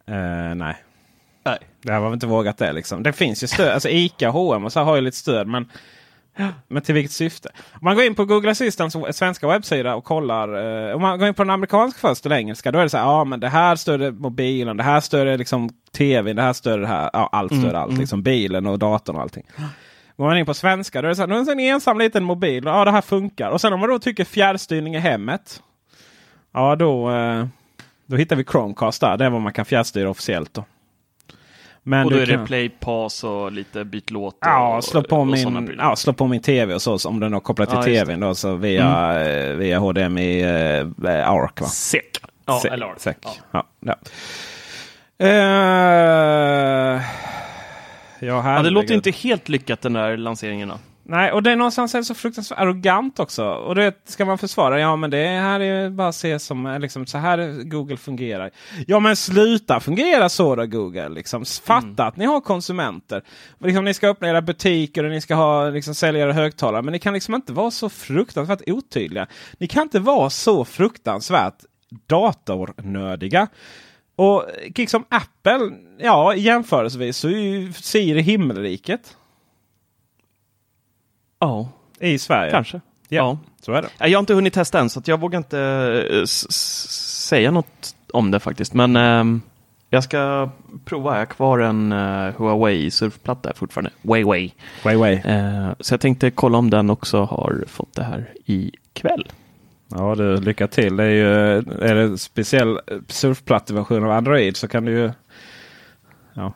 Eh, 0.07 0.55
nej. 0.55 0.75
Nej. 1.45 1.60
Det 1.81 1.91
har 1.91 2.01
väl 2.01 2.13
inte 2.13 2.27
vågat 2.27 2.57
det 2.57 2.74
liksom. 2.74 3.03
Det 3.03 3.13
finns 3.13 3.43
ju 3.43 3.48
stöd. 3.48 3.74
Alltså 3.74 3.89
Ica 3.89 4.29
H&M 4.29 4.65
och 4.65 4.74
så 4.74 4.79
har 4.79 4.95
ju 4.95 5.01
lite 5.01 5.17
stöd. 5.17 5.48
Men, 5.48 5.72
men 6.68 6.82
till 6.82 6.94
vilket 6.94 7.12
syfte? 7.12 7.50
Om 7.74 7.80
man 7.82 7.96
går 7.96 8.04
in 8.04 8.15
på 8.15 8.25
Google 8.25 8.51
Assistants 8.51 8.98
svenska 9.12 9.48
webbsida 9.48 9.96
och 9.96 10.04
kollar. 10.04 10.88
Eh, 10.89 10.96
om 10.96 11.01
man 11.01 11.20
går 11.20 11.27
in 11.27 11.34
på 11.34 11.44
den 11.44 11.50
amerikanska 11.50 12.00
först 12.00 12.25
eller 12.25 12.36
engelska. 12.36 12.72
Då 12.72 12.80
är 12.80 12.84
det 12.84 12.89
så 12.89 12.98
här. 12.98 13.06
Ja 13.06 13.24
men 13.24 13.39
det 13.39 13.50
här 13.50 13.75
stöder 13.75 14.12
mobilen. 14.12 14.77
Det 14.77 14.84
här 14.84 15.00
stöder 15.00 15.38
liksom 15.38 15.70
tvn. 15.98 16.36
Det 16.36 16.42
här 16.42 16.54
stöder 16.54 16.77
det 16.77 16.88
här. 16.88 17.10
Ja, 17.13 17.30
allt 17.32 17.56
stöder 17.56 17.74
allt. 17.74 17.98
Liksom 17.98 18.24
bilen 18.24 18.68
och 18.68 18.80
datorn 18.80 19.15
och 19.15 19.22
allting. 19.22 19.44
Går 20.18 20.25
man 20.25 20.38
in 20.38 20.46
på 20.46 20.54
svenska 20.54 21.01
då 21.01 21.06
är 21.06 21.10
det 21.10 21.15
så 21.15 21.22
här. 21.22 21.27
Nu 21.27 21.36
är 21.36 21.46
det 21.46 21.51
en 21.51 21.60
ensam 21.60 22.00
liten 22.00 22.24
mobil. 22.24 22.63
Ja 22.65 22.86
det 22.86 22.92
här 22.92 23.01
funkar. 23.01 23.50
Och 23.50 23.62
sen 23.62 23.74
om 23.74 23.80
man 23.80 23.89
då 23.89 24.00
tycker 24.00 24.25
fjärrstyrning 24.25 24.96
i 24.96 25.00
hemmet. 25.00 25.62
Ja 26.54 26.75
då, 26.75 27.12
eh, 27.12 27.46
då 28.06 28.15
hittar 28.15 28.36
vi 28.36 28.44
Chromecast 28.44 29.01
där. 29.01 29.18
Det 29.18 29.25
är 29.25 29.30
vad 29.30 29.42
man 29.42 29.54
kan 29.54 29.65
fjärrstyra 29.65 30.10
officiellt. 30.10 30.54
Då. 30.54 30.65
Men 31.88 32.06
Och 32.06 32.12
då 32.12 32.18
du 32.18 32.24
är 32.24 32.27
kan- 32.27 32.39
det 32.39 32.46
play, 32.48 32.70
paus 32.70 33.24
och 33.24 33.51
lite 33.51 33.84
byt 33.86 34.12
låt. 34.12 34.38
Ja, 34.42 34.77
och, 34.77 34.84
slå 34.84 35.04
på, 35.04 35.18
och 35.18 35.27
min, 35.27 35.75
ja, 35.80 35.96
slå 35.96 36.13
på 36.13 36.27
min 36.27 36.42
tv 36.42 36.74
och 36.74 36.82
så, 36.82 37.10
om 37.10 37.20
den 37.20 37.34
är 37.34 37.39
kopplad 37.39 37.70
till 37.70 37.77
Ja, 37.77 37.84
tvn 38.06 38.20
då, 38.20 38.36
så 38.36 38.56
via, 38.56 39.22
eh, 39.27 39.54
via 39.56 39.80
HDMI 39.80 40.42
eh, 40.42 41.30
ARC. 41.30 41.62
Va? 41.62 41.68
Sek. 41.68 42.18
Ja, 42.46 42.60
Se- 42.60 42.70
eller 42.70 42.94
Sek. 42.98 43.18
ja. 43.24 43.32
Ja, 43.51 43.63
ja. 43.80 43.96
Uh, 45.24 47.01
ja, 48.20 48.56
Ja, 48.56 48.62
det 48.63 48.70
låter 48.70 48.94
inte 48.94 49.12
helt 49.12 49.50
lyckat 49.50 49.82
den 49.82 49.94
där 49.94 50.18
lanseringen. 50.18 50.70
då. 50.70 50.77
Nej, 51.07 51.31
och 51.31 51.43
det 51.43 51.51
är 51.51 51.55
någonstans 51.55 52.07
så 52.07 52.13
fruktansvärt 52.13 52.59
arrogant 52.59 53.19
också. 53.19 53.45
Och 53.45 53.75
det 53.75 53.93
ska 54.05 54.25
man 54.25 54.38
försvara. 54.38 54.79
Ja, 54.79 54.95
men 54.95 55.09
det 55.09 55.27
här 55.27 55.59
är 55.59 55.83
ju 55.83 55.89
bara 55.89 56.07
att 56.07 56.15
se 56.15 56.39
som 56.39 56.65
eh, 56.65 56.79
liksom, 56.79 57.05
så 57.05 57.17
här 57.17 57.63
Google 57.63 57.97
fungerar. 57.97 58.51
Ja, 58.88 59.00
men 59.00 59.15
sluta 59.15 59.79
fungera 59.79 60.29
så 60.29 60.55
då 60.55 60.65
Google. 60.65 61.09
Liksom. 61.09 61.45
Fatta 61.45 62.05
att 62.05 62.17
ni 62.17 62.25
har 62.25 62.41
konsumenter. 62.41 63.21
Liksom, 63.59 63.85
ni 63.85 63.93
ska 63.93 64.09
öppna 64.09 64.29
era 64.29 64.41
butiker 64.41 65.03
och 65.03 65.09
ni 65.09 65.21
ska 65.21 65.35
ha, 65.35 65.69
liksom, 65.69 65.95
sälja 65.95 66.25
era 66.25 66.33
högtalare. 66.33 66.81
Men 66.81 66.91
ni 66.91 67.00
kan 67.00 67.13
liksom 67.13 67.35
inte 67.35 67.53
vara 67.53 67.71
så 67.71 67.89
fruktansvärt 67.89 68.62
otydliga. 68.67 69.27
Ni 69.57 69.67
kan 69.67 69.83
inte 69.83 70.00
vara 70.00 70.29
så 70.29 70.65
fruktansvärt 70.65 71.57
datornördiga. 72.07 73.47
Och 74.15 74.45
liksom 74.75 75.05
Apple, 75.09 75.71
ja 76.00 76.35
jämförelsevis 76.35 77.17
så 77.17 77.27
är 77.27 77.31
ju 77.31 77.74
Siri 77.74 78.21
himmelriket 78.21 79.15
Ja, 81.46 81.70
i 82.00 82.18
Sverige. 82.20 82.52
kanske. 82.52 82.78
Ja, 82.78 82.82
Ja. 83.10 83.38
så 83.62 83.72
är 83.74 83.82
det. 83.82 83.88
Jag 84.10 84.18
har 84.18 84.20
inte 84.20 84.34
hunnit 84.34 84.54
testa 84.54 84.80
än 84.80 84.90
så 84.90 85.00
att 85.00 85.08
jag 85.08 85.20
vågar 85.20 85.38
inte 85.38 85.60
eh, 86.12 86.25
säga 86.25 87.52
något 87.52 87.96
om 88.14 88.32
det 88.32 88.40
faktiskt. 88.40 88.74
Men 88.74 88.96
ehm, 88.96 89.42
jag 89.90 90.04
ska 90.04 90.50
prova. 90.86 91.12
Jag 91.12 91.18
har 91.20 91.25
kvar 91.25 91.60
en 91.60 91.92
eh, 91.92 92.34
Huawei 92.38 92.92
surfplatta 92.92 93.54
fortfarande. 93.56 93.92
Huawei. 94.04 94.54
Way, 94.84 94.96
way. 94.96 95.14
Eh, 95.14 95.70
så 95.80 95.94
jag 95.94 96.02
tänkte 96.02 96.32
kolla 96.32 96.58
om 96.58 96.70
den 96.70 96.90
också 96.90 97.24
har 97.24 97.64
fått 97.68 97.94
det 97.96 98.04
här 98.04 98.34
ikväll. 98.46 99.28
Ja 99.88 100.16
du, 100.16 100.38
lycka 100.38 100.68
till. 100.68 100.96
Det 100.96 101.04
är 101.04 101.10
ju 101.10 101.34
är 101.82 101.96
det 101.96 102.02
en 102.02 102.18
speciell 102.18 102.80
surfplatteversion 103.08 104.04
av 104.04 104.12
Android 104.12 104.58
så 104.58 104.68
kan 104.68 104.86
du 104.86 104.92
ju... 104.92 105.12
Ja, 106.34 106.54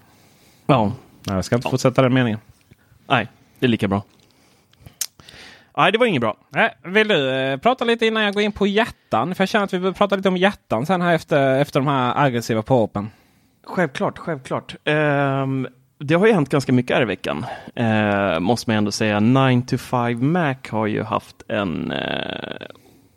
Ja, 0.67 0.85
nej, 1.23 1.35
jag 1.35 1.45
ska 1.45 1.55
inte 1.55 1.69
fortsätta 1.69 2.01
den 2.01 2.13
meningen. 2.13 2.39
nej, 3.07 3.27
det 3.59 3.65
är 3.65 3.67
lika 3.69 3.87
bra. 3.87 4.03
Nej, 5.79 5.91
det 5.91 5.97
var 5.97 6.05
inget 6.05 6.21
bra. 6.21 6.37
Nej, 6.49 6.77
vill 6.83 7.07
du 7.07 7.29
eh, 7.29 7.57
prata 7.57 7.85
lite 7.85 8.05
innan 8.05 8.23
jag 8.23 8.33
går 8.33 8.43
in 8.43 8.51
på 8.51 8.67
hjärtan? 8.67 9.35
För 9.35 9.41
jag 9.41 9.49
känner 9.49 9.65
att 9.65 9.73
vi 9.73 9.79
behöver 9.79 9.97
prata 9.97 10.15
lite 10.15 10.29
om 10.29 10.37
hjärtan 10.37 10.85
sen 10.85 11.01
här 11.01 11.15
efter, 11.15 11.59
efter 11.59 11.79
de 11.79 11.87
här 11.87 12.25
aggressiva 12.25 12.61
påhoppen. 12.61 13.09
Självklart, 13.63 14.17
självklart. 14.17 14.75
Ehm, 14.83 15.67
det 15.99 16.13
har 16.15 16.27
ju 16.27 16.33
hänt 16.33 16.49
ganska 16.49 16.73
mycket 16.73 16.95
här 16.95 17.03
i 17.03 17.05
veckan. 17.05 17.45
Uh, 17.79 18.39
måste 18.39 18.69
man 18.69 18.77
ändå 18.77 18.91
säga. 18.91 19.19
9 19.19 19.61
to 19.61 19.77
5 19.77 20.31
Mac 20.31 20.55
har 20.69 20.87
ju 20.87 21.03
haft 21.03 21.35
en 21.47 21.91
eh, 21.91 22.67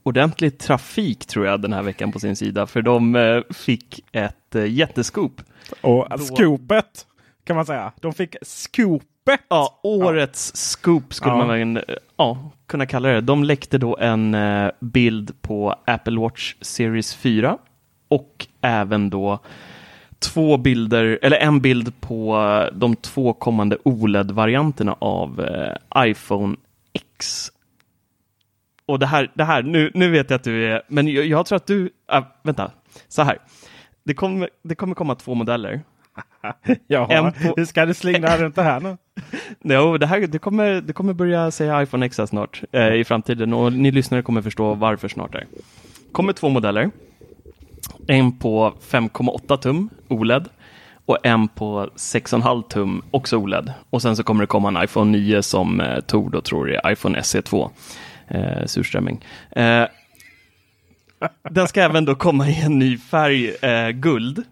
ordentlig 0.02 0.58
trafik 0.58 1.26
tror 1.26 1.46
jag 1.46 1.60
den 1.60 1.72
här 1.72 1.82
veckan 1.82 2.12
på 2.12 2.18
sin 2.18 2.36
sida. 2.36 2.66
För 2.66 2.82
de 2.82 3.16
eh, 3.16 3.40
fick 3.50 4.04
ett 4.12 4.54
uh, 4.56 4.66
jätteskop. 4.66 5.40
Och 5.80 6.06
Då- 6.10 6.18
skopet 6.18 7.06
kan 7.44 7.56
man 7.56 7.66
säga. 7.66 7.92
De 8.00 8.12
fick 8.12 8.36
skopet. 8.42 9.08
Ja, 9.48 9.80
årets 9.82 10.56
scoop 10.56 11.14
skulle 11.14 11.32
Ja. 11.34 11.36
man 11.46 11.48
väl 11.74 11.84
ja, 12.16 12.50
kunna 12.66 12.86
kalla 12.86 13.08
det. 13.08 13.20
De 13.20 13.44
läckte 13.44 13.78
då 13.78 13.96
en 13.96 14.34
eh, 14.34 14.70
bild 14.80 15.42
på 15.42 15.74
Apple 15.84 16.20
Watch 16.20 16.54
Series 16.60 17.14
4 17.14 17.58
och 18.08 18.46
även 18.60 19.10
då 19.10 19.38
två 20.18 20.56
bilder, 20.56 21.18
eller 21.22 21.36
en 21.36 21.60
bild 21.60 22.00
på 22.00 22.36
de 22.72 22.96
två 22.96 23.32
kommande 23.32 23.76
OLED-varianterna 23.84 24.96
av 24.98 25.40
eh, 25.40 26.06
iPhone 26.10 26.56
X. 26.92 27.48
Och 28.86 28.98
det 28.98 29.06
här, 29.06 29.30
det 29.34 29.44
här 29.44 29.62
nu, 29.62 29.90
nu 29.94 30.10
vet 30.10 30.30
jag 30.30 30.36
att 30.36 30.44
du 30.44 30.64
är, 30.72 30.82
men 30.88 31.08
jag, 31.08 31.26
jag 31.26 31.46
tror 31.46 31.56
att 31.56 31.66
du, 31.66 31.90
äh, 32.12 32.24
vänta, 32.42 32.70
så 33.08 33.22
här. 33.22 33.38
Det 34.04 34.14
kommer, 34.14 34.50
det 34.62 34.74
kommer 34.74 34.94
komma 34.94 35.14
två 35.14 35.34
modeller. 35.34 35.80
Jaha, 36.86 37.32
hur 37.56 37.64
ska 37.64 37.86
du 37.86 37.94
slingra 37.94 38.36
runt 38.36 38.54
det 38.54 38.62
här 38.62 38.80
nu? 38.80 38.96
Jo, 39.74 39.98
det, 39.98 40.06
här, 40.06 40.20
det, 40.20 40.38
kommer, 40.38 40.80
det 40.80 40.92
kommer 40.92 41.12
börja 41.12 41.50
säga 41.50 41.82
iPhone 41.82 42.06
X 42.06 42.20
snart 42.26 42.62
eh, 42.72 42.94
i 42.94 43.04
framtiden 43.04 43.52
och 43.52 43.72
ni 43.72 43.90
lyssnare 43.90 44.22
kommer 44.22 44.42
förstå 44.42 44.74
varför 44.74 45.08
snart. 45.08 45.32
Där. 45.32 45.46
kommer 46.12 46.32
två 46.32 46.48
modeller. 46.48 46.90
En 48.08 48.38
på 48.38 48.72
5,8 48.90 49.56
tum 49.56 49.90
OLED 50.08 50.48
och 51.06 51.26
en 51.26 51.48
på 51.48 51.86
6,5 51.96 52.62
tum 52.68 53.02
också 53.10 53.36
OLED. 53.36 53.72
Och 53.90 54.02
sen 54.02 54.16
så 54.16 54.22
kommer 54.22 54.40
det 54.42 54.46
komma 54.46 54.68
en 54.68 54.84
iPhone 54.84 55.10
9 55.10 55.42
som 55.42 55.80
eh, 55.80 56.00
Tor 56.00 56.30
då 56.30 56.40
tror 56.40 56.70
är 56.70 56.92
iPhone 56.92 57.20
SE2 57.20 57.70
eh, 58.28 58.66
surströmming. 58.66 59.24
Eh, 59.50 59.84
den 61.50 61.68
ska 61.68 61.82
även 61.82 62.04
då 62.04 62.14
komma 62.14 62.48
i 62.48 62.60
en 62.60 62.78
ny 62.78 62.98
färg, 62.98 63.54
eh, 63.62 63.90
guld. 63.90 64.44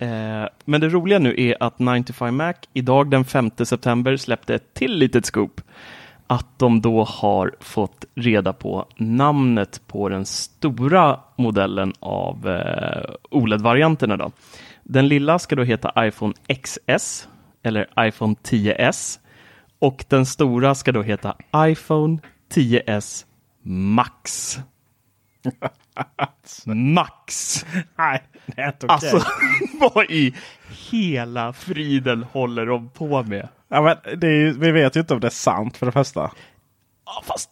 Eh, 0.00 0.48
men 0.64 0.80
det 0.80 0.88
roliga 0.88 1.18
nu 1.18 1.34
är 1.36 1.62
att 1.62 1.78
95 1.78 2.36
Mac 2.36 2.54
idag 2.72 3.10
den 3.10 3.24
5 3.24 3.50
september 3.64 4.16
släppte 4.16 4.54
ett 4.54 4.74
till 4.74 4.98
litet 4.98 5.26
scoop. 5.26 5.60
Att 6.26 6.58
de 6.58 6.80
då 6.80 7.04
har 7.04 7.54
fått 7.60 8.04
reda 8.14 8.52
på 8.52 8.86
namnet 8.96 9.80
på 9.86 10.08
den 10.08 10.26
stora 10.26 11.20
modellen 11.36 11.92
av 12.00 12.48
eh, 12.48 13.14
OLED-varianterna. 13.30 14.16
Då. 14.16 14.32
Den 14.82 15.08
lilla 15.08 15.38
ska 15.38 15.56
då 15.56 15.62
heta 15.62 16.06
iPhone 16.06 16.34
XS 16.62 17.28
eller 17.62 17.88
iPhone 17.98 18.34
10s 18.42 19.18
och 19.78 20.04
den 20.08 20.26
stora 20.26 20.74
ska 20.74 20.92
då 20.92 21.02
heta 21.02 21.36
iPhone 21.56 22.18
10s 22.54 23.24
Max. 23.62 24.58
Max! 26.66 27.66
Nej, 27.98 28.22
det 28.46 28.60
är 28.62 28.66
inte 28.66 28.86
okej. 28.86 29.10
Alltså, 29.10 29.22
vad 29.94 30.04
i 30.10 30.34
hela 30.90 31.52
friden 31.52 32.22
håller 32.32 32.66
de 32.66 32.88
på 32.88 33.22
med? 33.22 33.48
ja, 33.68 33.82
men 33.82 34.20
ju- 34.30 34.58
vi 34.58 34.70
vet 34.70 34.96
ju 34.96 35.00
inte 35.00 35.14
om 35.14 35.20
det 35.20 35.28
är 35.28 35.30
sant 35.30 35.76
för 35.76 35.86
det 35.86 35.92
första. 35.92 36.30
Ja, 37.06 37.22
fast 37.26 37.50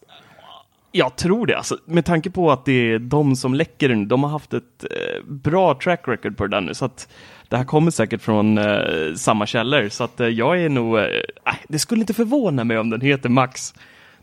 jag 0.91 1.15
tror 1.15 1.45
det. 1.45 1.57
Alltså, 1.57 1.77
med 1.85 2.05
tanke 2.05 2.29
på 2.29 2.51
att 2.51 2.65
det 2.65 2.71
är 2.91 2.99
de 2.99 3.35
som 3.35 3.53
läcker 3.53 3.89
den. 3.89 4.07
De 4.07 4.23
har 4.23 4.29
haft 4.29 4.53
ett 4.53 4.83
eh, 4.83 5.23
bra 5.27 5.79
track 5.83 6.07
record 6.07 6.37
på 6.37 6.47
det 6.47 6.55
där 6.57 6.61
nu. 6.61 6.73
Så 6.73 6.85
att 6.85 7.07
det 7.47 7.57
här 7.57 7.63
kommer 7.63 7.91
säkert 7.91 8.21
från 8.21 8.57
eh, 8.57 9.13
samma 9.15 9.45
källor. 9.45 9.89
Så 9.89 10.03
att 10.03 10.19
eh, 10.19 10.27
jag 10.27 10.61
är 10.61 10.69
nog... 10.69 10.97
Eh, 10.99 11.03
nej, 11.45 11.55
det 11.67 11.79
skulle 11.79 12.01
inte 12.01 12.13
förvåna 12.13 12.63
mig 12.63 12.77
om 12.79 12.89
den 12.89 13.01
heter 13.01 13.29
Max. 13.29 13.73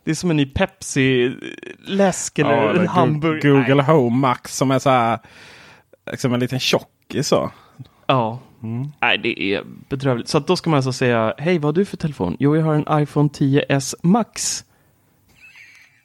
Det 0.07 0.13
är 0.13 0.15
som 0.15 0.31
en 0.31 0.37
ny 0.37 0.47
Pepsi-läsk 0.47 2.39
eller 2.39 2.51
Ja, 2.51 2.71
en 2.71 2.77
eller 2.77 2.87
hamburgare. 2.87 3.53
Google 3.53 3.75
Nej. 3.75 3.85
Home 3.87 4.17
Max 4.17 4.57
som 4.57 4.71
är 4.71 4.79
så 4.79 4.91
här. 4.91 5.19
Liksom 6.11 6.35
en 6.35 6.41
liten 6.41 6.61
tjockis 6.61 7.29
så. 7.29 7.51
Ja. 8.07 8.39
Nej, 9.01 9.19
det 9.19 9.43
är 9.43 9.63
bedrövligt. 9.89 10.29
Så 10.29 10.39
då 10.39 10.57
ska 10.57 10.71
man 10.71 10.77
alltså 10.77 10.93
säga, 10.93 11.35
hej 11.39 11.59
vad 11.59 11.65
har 11.65 11.73
du 11.73 11.85
för 11.85 11.97
telefon? 11.97 12.37
Jo, 12.39 12.57
jag 12.57 12.65
har 12.65 12.75
en 12.75 13.03
iPhone 13.03 13.29
10s 13.29 13.95
Max. 14.03 14.65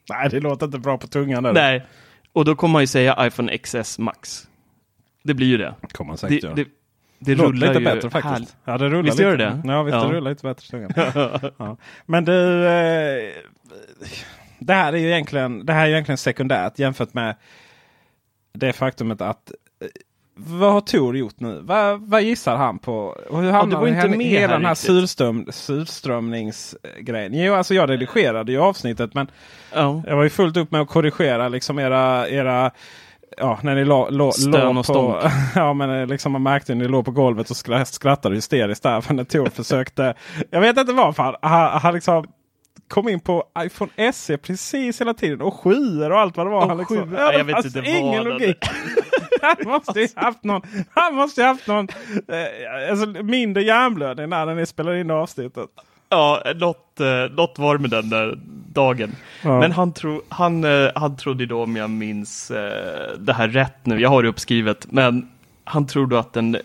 Nej, 0.10 0.30
det 0.30 0.40
låter 0.40 0.66
inte 0.66 0.80
bra 0.80 0.98
på 0.98 1.08
tungan. 1.08 1.44
Nu. 1.44 1.54
Nej, 1.54 1.86
och 2.34 2.46
då 2.46 2.56
kommer 2.56 2.74
man 2.74 2.82
ju 2.82 2.88
säga 2.88 3.28
iPhone 3.28 3.58
XS 3.58 4.00
Max. 4.00 4.48
Det 5.24 5.34
blir 5.34 5.48
ju 5.48 5.58
det. 5.58 5.76
kommer 5.92 6.08
man 6.08 6.18
säkert 6.18 6.42
det, 6.42 6.54
det 6.64 6.70
Det 7.24 7.36
låter 7.36 7.50
rullar 7.52 7.68
lite 7.68 7.80
bättre 7.82 8.10
faktiskt. 8.10 8.32
härligt. 8.34 8.56
Ja, 8.66 8.78
det 8.78 8.90
rullar 8.90 9.04
Visst 9.04 9.18
lite. 9.18 9.30
gör 9.30 9.38
det? 9.38 9.62
Ja, 9.66 9.84
visst, 9.84 9.96
Ja. 9.96 10.04
det 10.04 10.14
rullar 10.14 10.30
lite 10.32 10.44
bättre. 10.44 11.52
ja. 11.58 11.78
Men 12.06 12.26
du, 12.26 12.66
eh, 12.68 13.32
det 14.60 14.74
här 14.74 14.94
är 14.94 14.98
ju 14.98 15.08
egentligen, 15.12 15.66
det 15.66 15.74
här 15.74 15.82
är 15.84 15.88
ju 15.88 15.92
egentligen 15.94 16.18
sekundärt 16.18 16.80
jämfört 16.80 17.14
med 17.14 17.36
det 18.54 18.74
faktumet 18.74 19.22
att 19.22 19.52
eh, 19.82 19.88
vad 20.36 20.74
har 20.74 20.82
Tor 20.82 21.18
gjort 21.18 21.40
nu? 21.40 21.60
Vad, 21.64 22.02
vad 22.02 22.22
gissar 22.22 22.56
han 22.56 22.80
på? 22.80 22.96
Och 23.30 23.42
hur 23.42 23.52
var 23.52 23.88
inte 23.88 24.00
han 24.00 24.22
i 24.22 24.24
hela 24.24 24.48
här 24.48 24.54
den 24.60 24.66
här 24.66 24.76
surström, 24.76 25.46
surströmningsgrejen? 25.52 27.34
Jo, 27.34 27.54
alltså 27.54 27.74
jag 27.74 27.90
redigerade 27.90 28.52
ju 28.52 28.58
avsnittet 28.62 29.14
men 29.14 29.28
Ja. 29.74 30.04
jag 30.08 30.16
var 30.16 30.24
ju 30.24 30.30
fullt 30.30 30.58
upp 30.58 30.72
med 30.72 30.82
att 30.82 30.88
korrigera 30.90 31.50
liksom 31.50 31.80
era, 31.80 32.30
era 32.30 32.72
Ja, 33.42 33.60
när 33.64 33.76
ni 33.76 33.86
låg 33.86 34.12
la, 34.12 34.32
Stön 34.32 34.52
la 34.52 34.80
och 34.80 34.86
på, 34.86 35.22
ja, 35.56 35.74
men 35.74 35.90
eh, 36.02 36.08
liksom 36.08 36.32
man 36.32 36.44
märkte 36.44 36.76
när 36.76 36.84
ni 36.86 36.92
låg 36.92 37.06
på 37.06 37.12
golvet 37.12 37.50
och 37.50 37.56
skra- 37.56 37.86
skrattade 37.86 38.36
hysteriskt 38.36 38.84
där. 38.84 39.02
För 39.02 39.14
när 39.14 39.24
Tor 39.24 39.50
försökte. 39.56 40.14
Jag 40.50 40.62
vet 40.62 40.78
inte 40.78 40.94
varför. 40.94 41.38
Han, 41.42 41.80
han 41.82 41.94
liksom 41.94 42.26
kom 42.88 43.10
in 43.10 43.20
på 43.20 43.44
iPhone 43.60 44.14
SE 44.14 44.38
precis 44.38 45.02
hela 45.02 45.14
tiden. 45.14 45.42
Och 45.42 45.54
sjuor 45.54 46.12
och 46.12 46.20
allt 46.20 46.38
vad 46.38 46.46
det 46.46 46.50
var. 46.52 46.62
Och 46.62 46.68
han 46.68 46.78
liksom, 46.78 46.98
sjuor. 46.98 47.20
ja, 47.20 47.34
Jag 47.34 47.44
vet 47.44 47.66
inte 47.66 47.90
ingen 47.90 48.24
vad 48.24 48.28
logik. 48.34 48.58
han 49.42 49.56
måste 49.66 50.00
ju 50.00 50.08
haft 50.16 50.44
någon, 50.44 50.62
han 50.94 51.16
måste 51.16 51.42
ju 51.42 51.48
haft 51.48 51.68
någon 51.68 51.88
eh, 52.28 52.92
alltså, 52.92 53.24
mindre 53.24 53.64
hjärnblödning 53.64 54.30
när 54.30 54.56
ni 54.56 54.66
spelade 54.66 55.00
in 55.00 55.12
avsnittet. 55.12 55.70
Ja, 56.10 56.44
något, 56.56 57.00
eh, 57.00 57.36
något 57.36 57.60
var 57.60 57.78
med 57.78 57.90
den 57.90 58.10
där 58.10 58.40
dagen. 58.74 59.16
Ja. 59.44 59.60
Men 59.60 59.72
han, 59.72 59.94
tro, 59.94 60.22
han, 60.30 60.64
eh, 60.64 60.90
han 60.96 61.18
trodde 61.18 61.46
då, 61.46 61.64
om 61.64 61.76
jag 61.76 61.90
minns 61.90 62.52
eh, 62.52 63.18
det 63.20 63.34
här 63.34 63.48
rätt 63.48 63.86
nu, 63.86 64.00
jag 64.00 64.10
har 64.10 64.24
det 64.24 64.30
uppskrivet, 64.30 64.88
men 64.90 65.30
han 65.64 65.88
tror 65.88 66.08
då 66.08 66.18
att 66.18 66.34
den 66.34 66.58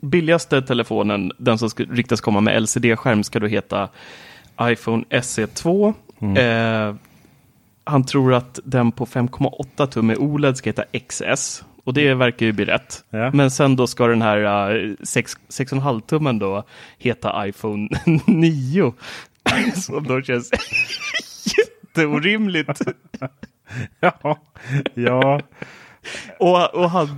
billigaste 0.00 0.62
telefonen, 0.62 1.32
den 1.38 1.58
som 1.58 1.68
riktas 1.76 2.20
komma 2.20 2.40
med 2.40 2.62
LCD-skärm, 2.62 3.22
ska 3.22 3.40
då 3.40 3.46
heta 3.46 3.88
iPhone 4.62 5.04
SE2. 5.10 5.94
Eh, 6.38 6.94
han 7.84 8.04
tror 8.04 8.34
att 8.34 8.60
den 8.64 8.92
på 8.92 9.06
5,8 9.06 9.86
tum 9.86 10.06
med 10.06 10.16
OLED 10.16 10.56
ska 10.56 10.68
heta 10.68 10.84
XS. 11.08 11.64
Och 11.84 11.94
det 11.94 12.14
verkar 12.14 12.46
ju 12.46 12.52
bli 12.52 12.64
rätt. 12.64 13.04
Ja. 13.10 13.30
Men 13.30 13.50
sen 13.50 13.76
då 13.76 13.86
ska 13.86 14.06
den 14.06 14.22
här 14.22 14.38
uh, 14.74 14.94
6,5 15.00 16.00
tummen 16.00 16.38
då 16.38 16.64
heta 16.98 17.48
iPhone 17.48 17.88
9. 18.26 18.92
Som 19.74 20.04
då 20.04 20.22
känns 20.22 20.50
jätteorimligt. 21.58 22.80
Ja, 24.00 24.38
ja. 24.94 25.40
Och, 26.38 26.74
och 26.74 26.90
hade, 26.90 27.12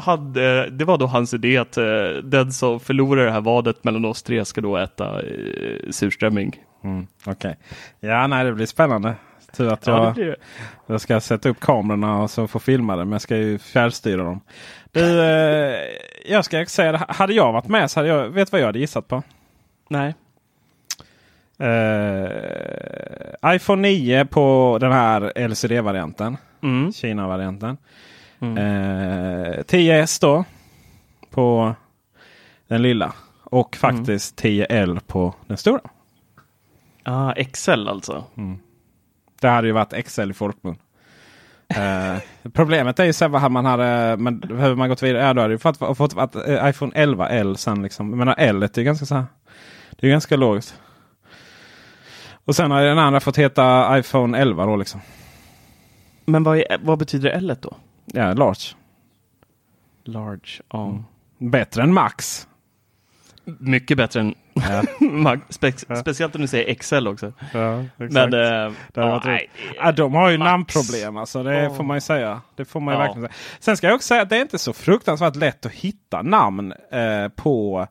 hade, 0.00 0.70
det 0.70 0.84
var 0.84 0.98
då 0.98 1.06
hans 1.06 1.34
idé 1.34 1.58
att 1.58 1.76
eh, 1.76 1.84
den 2.24 2.52
som 2.52 2.80
förlorar 2.80 3.24
det 3.24 3.30
här 3.32 3.40
vadet 3.40 3.84
mellan 3.84 4.04
oss 4.04 4.22
tre 4.22 4.44
ska 4.44 4.60
då 4.60 4.76
äta 4.76 5.22
eh, 5.22 5.90
surströmming. 5.90 6.56
Mm, 6.84 7.06
Okej. 7.26 7.56
Ja, 8.00 8.26
nej, 8.26 8.44
det 8.44 8.52
blir 8.52 8.66
spännande. 8.66 9.14
Tur 9.56 9.72
att 9.72 9.86
Ja, 9.86 10.12
det 10.16 10.20
jag, 10.22 10.28
det. 10.28 10.36
jag 10.86 11.00
ska 11.00 11.20
sätta 11.20 11.48
upp 11.48 11.60
kamerorna 11.60 12.22
och 12.22 12.30
så 12.30 12.48
få 12.48 12.58
filma 12.58 12.96
det. 12.96 13.04
Men 13.04 13.12
jag 13.12 13.20
ska 13.22 13.36
ju 13.36 13.58
fjärrstyra 13.58 14.22
dem. 14.24 14.40
Du, 14.90 15.20
eh, 15.22 15.76
jag 16.26 16.44
ska 16.44 16.66
säga 16.66 16.92
det. 16.92 17.04
Hade 17.08 17.32
jag 17.32 17.52
varit 17.52 17.68
med 17.68 17.90
så 17.90 18.00
hade 18.00 18.08
jag, 18.08 18.28
vet 18.28 18.52
vad 18.52 18.60
jag 18.60 18.66
hade 18.66 18.78
gissat 18.78 19.08
på? 19.08 19.22
Nej. 19.88 20.14
Eh, 21.62 23.54
iPhone 23.54 23.82
9 23.82 24.24
på 24.24 24.78
den 24.80 24.92
här 24.92 25.32
LCD-varianten. 25.48 26.36
Mm. 26.62 26.92
Kina-varianten. 26.92 27.76
Mm. 28.40 28.56
Eh, 28.58 29.58
10S 29.64 30.20
då. 30.20 30.44
På 31.30 31.74
den 32.68 32.82
lilla. 32.82 33.12
Och 33.44 33.76
faktiskt 33.76 34.42
10L 34.42 35.00
på 35.06 35.34
den 35.46 35.56
stora. 35.56 35.80
Ah, 37.04 37.32
Excel 37.32 37.88
alltså. 37.88 38.24
Det 39.40 39.48
hade 39.48 39.66
ju 39.66 39.72
varit 39.72 40.06
XL 40.06 40.30
i 40.30 40.34
folkmun. 40.34 40.76
Eh, 41.68 42.16
problemet 42.52 42.98
är 42.98 43.04
ju 43.04 43.12
sen 43.12 43.30
vad 43.30 43.50
man 43.50 43.64
hade, 43.64 44.16
men 44.18 44.38
behöver 44.38 44.76
man 44.76 44.88
gått 44.88 45.02
vidare, 45.02 45.22
ja, 45.22 45.34
då 45.34 45.42
hade 45.42 45.54
ju 45.54 45.58
fått, 45.58 45.78
fått 45.96 46.16
eh, 46.16 46.68
iPhone 46.68 46.92
11L 46.94 47.54
sen 47.54 47.82
liksom. 47.82 48.10
Jag 48.10 48.18
menar 48.18 48.34
L 48.38 48.62
är 48.62 48.78
ju 48.78 48.84
ganska 48.84 49.06
så 49.06 49.14
här, 49.14 49.24
Det 49.90 50.06
är 50.06 50.08
ju 50.08 50.12
ganska 50.12 50.36
lågt. 50.36 50.74
Och 52.44 52.56
sen 52.56 52.70
har 52.70 52.82
den 52.82 52.98
andra 52.98 53.20
fått 53.20 53.38
heta 53.38 53.98
iPhone 53.98 54.38
11 54.38 54.66
då 54.66 54.76
liksom. 54.76 55.00
Men 56.24 56.42
vad, 56.42 56.58
är, 56.58 56.78
vad 56.82 56.98
betyder 56.98 57.30
L 57.30 57.56
då? 57.60 57.76
Ja, 58.04 58.32
large. 58.34 58.60
Large. 60.04 60.60
Ja. 60.72 61.04
Bättre 61.38 61.82
än 61.82 61.94
Max. 61.94 62.48
Mycket 63.44 63.96
bättre 63.96 64.20
än 64.20 64.34
Ja, 64.54 64.82
spe- 65.48 65.94
Speciellt 66.00 66.34
om 66.34 66.40
du 66.40 66.48
säger 66.48 66.68
Excel 66.70 67.08
också. 67.08 67.32
ja 67.52 67.80
exakt. 67.82 67.98
Men, 67.98 68.12
Det 68.12 68.20
hade 68.20 68.74
ja, 68.94 69.06
varit 69.10 69.24
nej, 69.24 69.50
Ja, 69.76 69.92
de 69.92 70.14
har 70.14 70.30
ju 70.30 70.38
Max. 70.38 70.46
namnproblem. 70.50 71.16
Alltså, 71.16 71.42
det 71.42 71.68
Åh. 71.68 71.76
får 71.76 71.84
man 71.84 71.96
ju 71.96 72.00
säga. 72.00 72.40
Det 72.56 72.64
får 72.64 72.80
man 72.80 72.94
ju 72.94 73.00
Ja. 73.00 73.04
verkligen 73.06 73.28
säga. 73.28 73.34
Sen 73.60 73.76
ska 73.76 73.86
jag 73.86 73.94
också 73.94 74.06
säga 74.06 74.22
att 74.22 74.28
det 74.30 74.36
är 74.36 74.40
inte 74.42 74.58
så 74.58 74.72
fruktansvärt 74.72 75.36
lätt 75.36 75.66
att 75.66 75.72
hitta 75.72 76.22
namn 76.22 76.72
eh, 76.92 77.28
på 77.36 77.86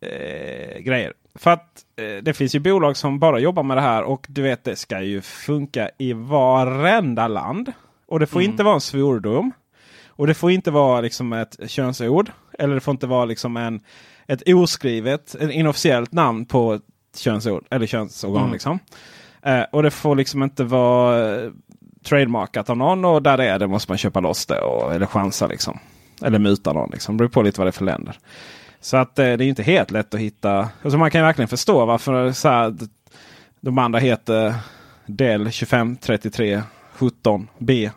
eh, 0.00 0.78
grejer. 0.78 1.12
För 1.36 1.50
att 1.50 1.84
eh, 1.96 2.22
det 2.22 2.34
finns 2.34 2.54
ju 2.54 2.60
bolag 2.60 2.96
som 2.96 3.18
bara 3.18 3.38
jobbar 3.38 3.62
med 3.62 3.76
det 3.76 3.80
här 3.80 4.02
och 4.02 4.26
du 4.28 4.42
vet 4.42 4.64
det 4.64 4.76
ska 4.76 5.02
ju 5.02 5.20
funka 5.20 5.90
i 5.98 6.12
varenda 6.12 7.28
land. 7.28 7.72
Och 8.06 8.20
det 8.20 8.26
får 8.26 8.42
inte 8.42 8.62
vara 8.62 8.74
en 8.74 8.80
svordom. 8.80 9.52
Och 10.08 10.26
det 10.26 10.34
får 10.34 10.50
inte 10.50 10.70
vara 10.70 11.00
liksom 11.00 11.32
ett 11.32 11.70
könsord. 11.70 12.30
Eller 12.58 12.74
det 12.74 12.80
får 12.80 12.92
inte 12.92 13.06
vara 13.06 13.24
liksom 13.24 13.56
en, 13.56 13.80
ett 14.26 14.42
oskrivet, 14.48 15.34
ett 15.34 15.50
inofficiellt 15.50 16.12
namn 16.12 16.46
på 16.46 16.74
ett 16.74 16.82
könsord. 17.18 17.64
Eller 17.70 17.86
könsorgan. 17.86 18.42
Mm. 18.42 18.52
Liksom. 18.52 18.78
Eh, 19.42 19.62
och 19.72 19.82
det 19.82 19.90
får 19.90 20.16
liksom 20.16 20.42
inte 20.42 20.64
vara 20.64 21.34
eh, 21.36 21.50
trademarkat 22.04 22.70
av 22.70 22.76
någon. 22.76 23.04
Och 23.04 23.22
där 23.22 23.36
det 23.36 23.44
är 23.44 23.58
det 23.58 23.66
måste 23.66 23.90
man 23.90 23.98
köpa 23.98 24.20
loss 24.20 24.46
det. 24.46 24.60
Och, 24.60 24.94
eller 24.94 25.06
chansa 25.06 25.46
liksom. 25.46 25.78
Eller 26.22 26.38
muta 26.38 26.72
någon. 26.72 26.90
Liksom. 26.90 27.16
Det 27.16 27.18
beror 27.18 27.28
på 27.28 27.42
lite 27.42 27.60
vad 27.60 27.66
det 27.66 27.70
är 27.70 27.72
för 27.72 27.84
länder. 27.84 28.18
Så 28.80 28.96
att 28.96 29.18
eh, 29.18 29.24
det 29.24 29.44
är 29.44 29.48
inte 29.48 29.62
helt 29.62 29.90
lätt 29.90 30.14
att 30.14 30.20
hitta. 30.20 30.68
Alltså 30.82 30.98
man 30.98 31.10
kan 31.10 31.22
verkligen 31.22 31.48
förstå 31.48 31.86
varför 31.86 32.32
så 32.32 32.48
här, 32.48 32.74
de 33.60 33.78
andra 33.78 33.98
heter 33.98 34.54
Del 35.06 35.40
2533 35.44 36.62
17 36.92 37.48
B. 37.58 37.90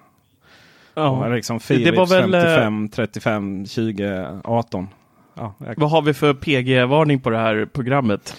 ja. 0.93 1.27
Liksom 1.27 1.57
Det 1.57 1.63
Philips 1.67 1.97
var 1.97 2.05
väl, 2.05 2.33
eh, 2.33 2.41
55 2.41 2.89
35 2.89 3.65
20 3.65 4.27
18. 4.43 4.87
Ja, 5.33 5.53
jag, 5.65 5.73
Vad 5.77 5.89
har 5.91 6.01
vi 6.01 6.13
för 6.13 6.33
PG-varning 6.33 7.19
på 7.19 7.29
det 7.29 7.37
här 7.37 7.65
programmet? 7.73 8.35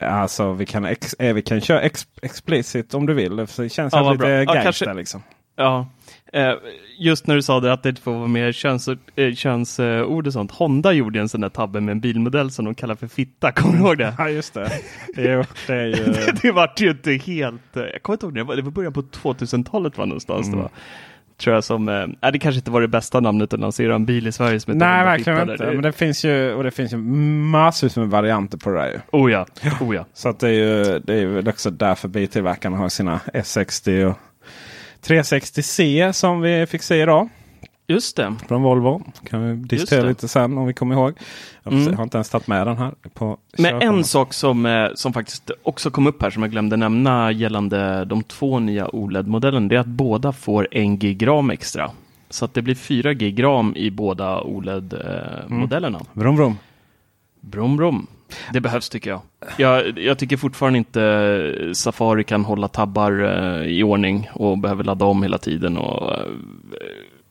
alltså 0.00 0.52
vi 0.52 0.66
kan, 0.66 0.84
ex, 0.84 1.14
eh, 1.14 1.34
vi 1.34 1.42
kan 1.42 1.60
köra 1.60 1.80
ex, 1.80 2.06
explicit 2.22 2.94
om 2.94 3.06
du 3.06 3.14
vill. 3.14 3.36
Det 3.36 3.68
känns 3.68 3.92
Ja, 3.92 4.12
lite 4.12 4.18
bra. 4.18 4.30
Ja, 4.30 4.62
kanske- 4.62 4.94
liksom. 4.94 5.22
Ja, 5.56 5.86
just 6.98 7.26
när 7.26 7.34
du 7.34 7.42
sa 7.42 7.60
det 7.60 7.72
att 7.72 7.82
det 7.82 7.88
inte 7.88 8.02
får 8.02 8.12
vara 8.12 8.26
med 8.26 8.54
könsord, 8.54 8.98
eh, 9.16 9.34
könsord 9.34 10.26
och 10.26 10.32
sånt. 10.32 10.50
Honda 10.50 10.92
gjorde 10.92 11.20
en 11.20 11.28
sån 11.28 11.40
där 11.40 11.48
tabbe 11.48 11.80
med 11.80 11.92
en 11.92 12.00
bilmodell 12.00 12.50
som 12.50 12.64
de 12.64 12.74
kallar 12.74 12.94
för 12.94 13.06
fitta. 13.08 13.52
Kommer 13.52 13.74
du 13.78 13.84
ihåg 13.84 13.98
det? 13.98 14.14
Ja 14.18 14.28
just 14.28 14.54
det. 14.54 14.70
Jo, 15.16 15.44
det 15.66 15.72
är 15.74 15.86
ju... 15.86 16.14
det 16.42 16.52
vart 16.52 16.80
ju 16.80 16.90
inte 16.90 17.12
helt... 17.12 17.76
eh, 17.76 17.82
Jag 17.82 18.02
kommer 18.02 18.14
inte 18.14 18.26
ihåg, 18.26 18.34
det 18.34 18.42
var, 18.44 18.56
det 18.56 18.62
var 18.62 18.70
början 18.70 18.92
på 18.92 19.02
2000-talet 19.02 19.98
var 19.98 20.06
någonstans 20.06 20.46
Mm. 20.46 20.56
det 20.58 20.62
var. 20.62 20.70
Tror 21.36 21.54
jag 21.54 21.64
som... 21.64 21.88
Eh, 21.88 22.06
nej, 22.22 22.32
det 22.32 22.38
kanske 22.38 22.58
inte 22.58 22.70
var 22.70 22.80
det 22.80 22.88
bästa 22.88 23.20
namnet 23.20 23.52
att 23.54 23.60
lansera 23.60 23.94
en 23.94 24.06
bil 24.06 24.26
i 24.26 24.32
Sverige 24.32 24.60
som 24.60 24.72
heter 24.74 24.86
Nej 24.86 25.04
verkligen 25.04 25.40
inte. 25.50 25.64
där. 25.64 25.72
Men 25.72 25.82
det 25.82 25.92
finns 25.92 26.24
ju, 26.24 26.54
och 26.54 26.64
det 26.64 26.70
finns 26.70 26.92
ju 26.92 26.96
massvis 26.96 27.96
med 27.96 28.08
varianter 28.10 28.58
på 28.58 28.70
det 28.70 28.76
där 28.76 28.88
ju. 28.90 28.98
Oh 29.12 29.32
ja, 29.32 29.46
oh 29.80 29.94
ja. 29.94 30.06
Så 30.14 30.28
att 30.28 30.40
det 30.40 30.48
är 30.48 30.52
ju 30.52 30.98
det 30.98 31.12
är 31.14 31.18
ju 31.20 31.48
också 31.48 31.70
därför 31.70 32.08
biltillverkarna 32.08 32.76
har 32.76 32.88
sina 32.88 33.18
S60 33.34 34.04
och 34.04 34.18
360C 35.06 36.12
som 36.12 36.40
vi 36.40 36.66
fick 36.66 36.82
se 36.82 37.02
idag. 37.02 37.28
Just 37.86 38.16
det. 38.16 38.34
Från 38.48 38.62
Volvo. 38.62 39.02
Kan 39.30 39.48
vi 39.48 39.56
diskutera 39.68 40.02
lite 40.08 40.28
sen 40.28 40.58
om 40.58 40.66
vi 40.66 40.72
kommer 40.74 40.94
ihåg. 40.94 41.12
Jag 41.62 41.72
Mm. 41.74 41.96
har 41.96 42.02
inte 42.02 42.16
ens 42.16 42.30
tagit 42.30 42.46
med 42.46 42.66
den 42.66 42.76
här. 42.76 42.94
På 43.14 43.38
Men 43.58 43.82
en 43.82 44.04
sak 44.04 44.32
som, 44.34 44.66
eh, 44.66 44.88
som 44.94 45.12
faktiskt 45.12 45.50
också 45.62 45.90
kom 45.90 46.06
upp 46.06 46.22
här 46.22 46.30
som 46.30 46.42
jag 46.42 46.50
glömde 46.52 46.76
nämna 46.76 47.32
gällande 47.32 48.04
de 48.04 48.22
två 48.22 48.58
nya 48.58 48.88
OLED-modellerna, 48.94 49.68
det 49.68 49.76
är 49.76 49.80
att 49.80 49.86
båda 49.86 50.32
får 50.32 50.68
en 50.70 50.98
gig 50.98 51.26
ram 51.26 51.50
extra. 51.50 51.90
Så 52.30 52.44
att 52.44 52.54
det 52.54 52.62
blir 52.62 52.74
4 52.74 53.14
gig 53.14 53.42
ram 53.42 53.76
i 53.76 53.90
båda 53.90 54.40
OLED-modellerna. 54.42 56.00
Vrum 56.12 56.36
vrum. 56.36 56.56
Brom 57.40 57.76
brom. 57.76 58.06
Det 58.52 58.60
behövs 58.60 58.88
tycker 58.88 59.10
jag. 59.10 59.20
jag. 59.56 59.98
Jag 59.98 60.18
tycker 60.18 60.36
fortfarande 60.36 60.78
inte 60.78 61.70
Safari 61.74 62.24
kan 62.24 62.44
hålla 62.44 62.68
tabbar 62.68 63.22
eh, 63.24 63.66
i 63.68 63.82
ordning 63.82 64.30
och 64.34 64.58
behöver 64.58 64.84
ladda 64.84 65.04
om 65.04 65.22
hela 65.22 65.38
tiden. 65.38 65.76
Och, 65.78 66.12
eh, 66.12 66.18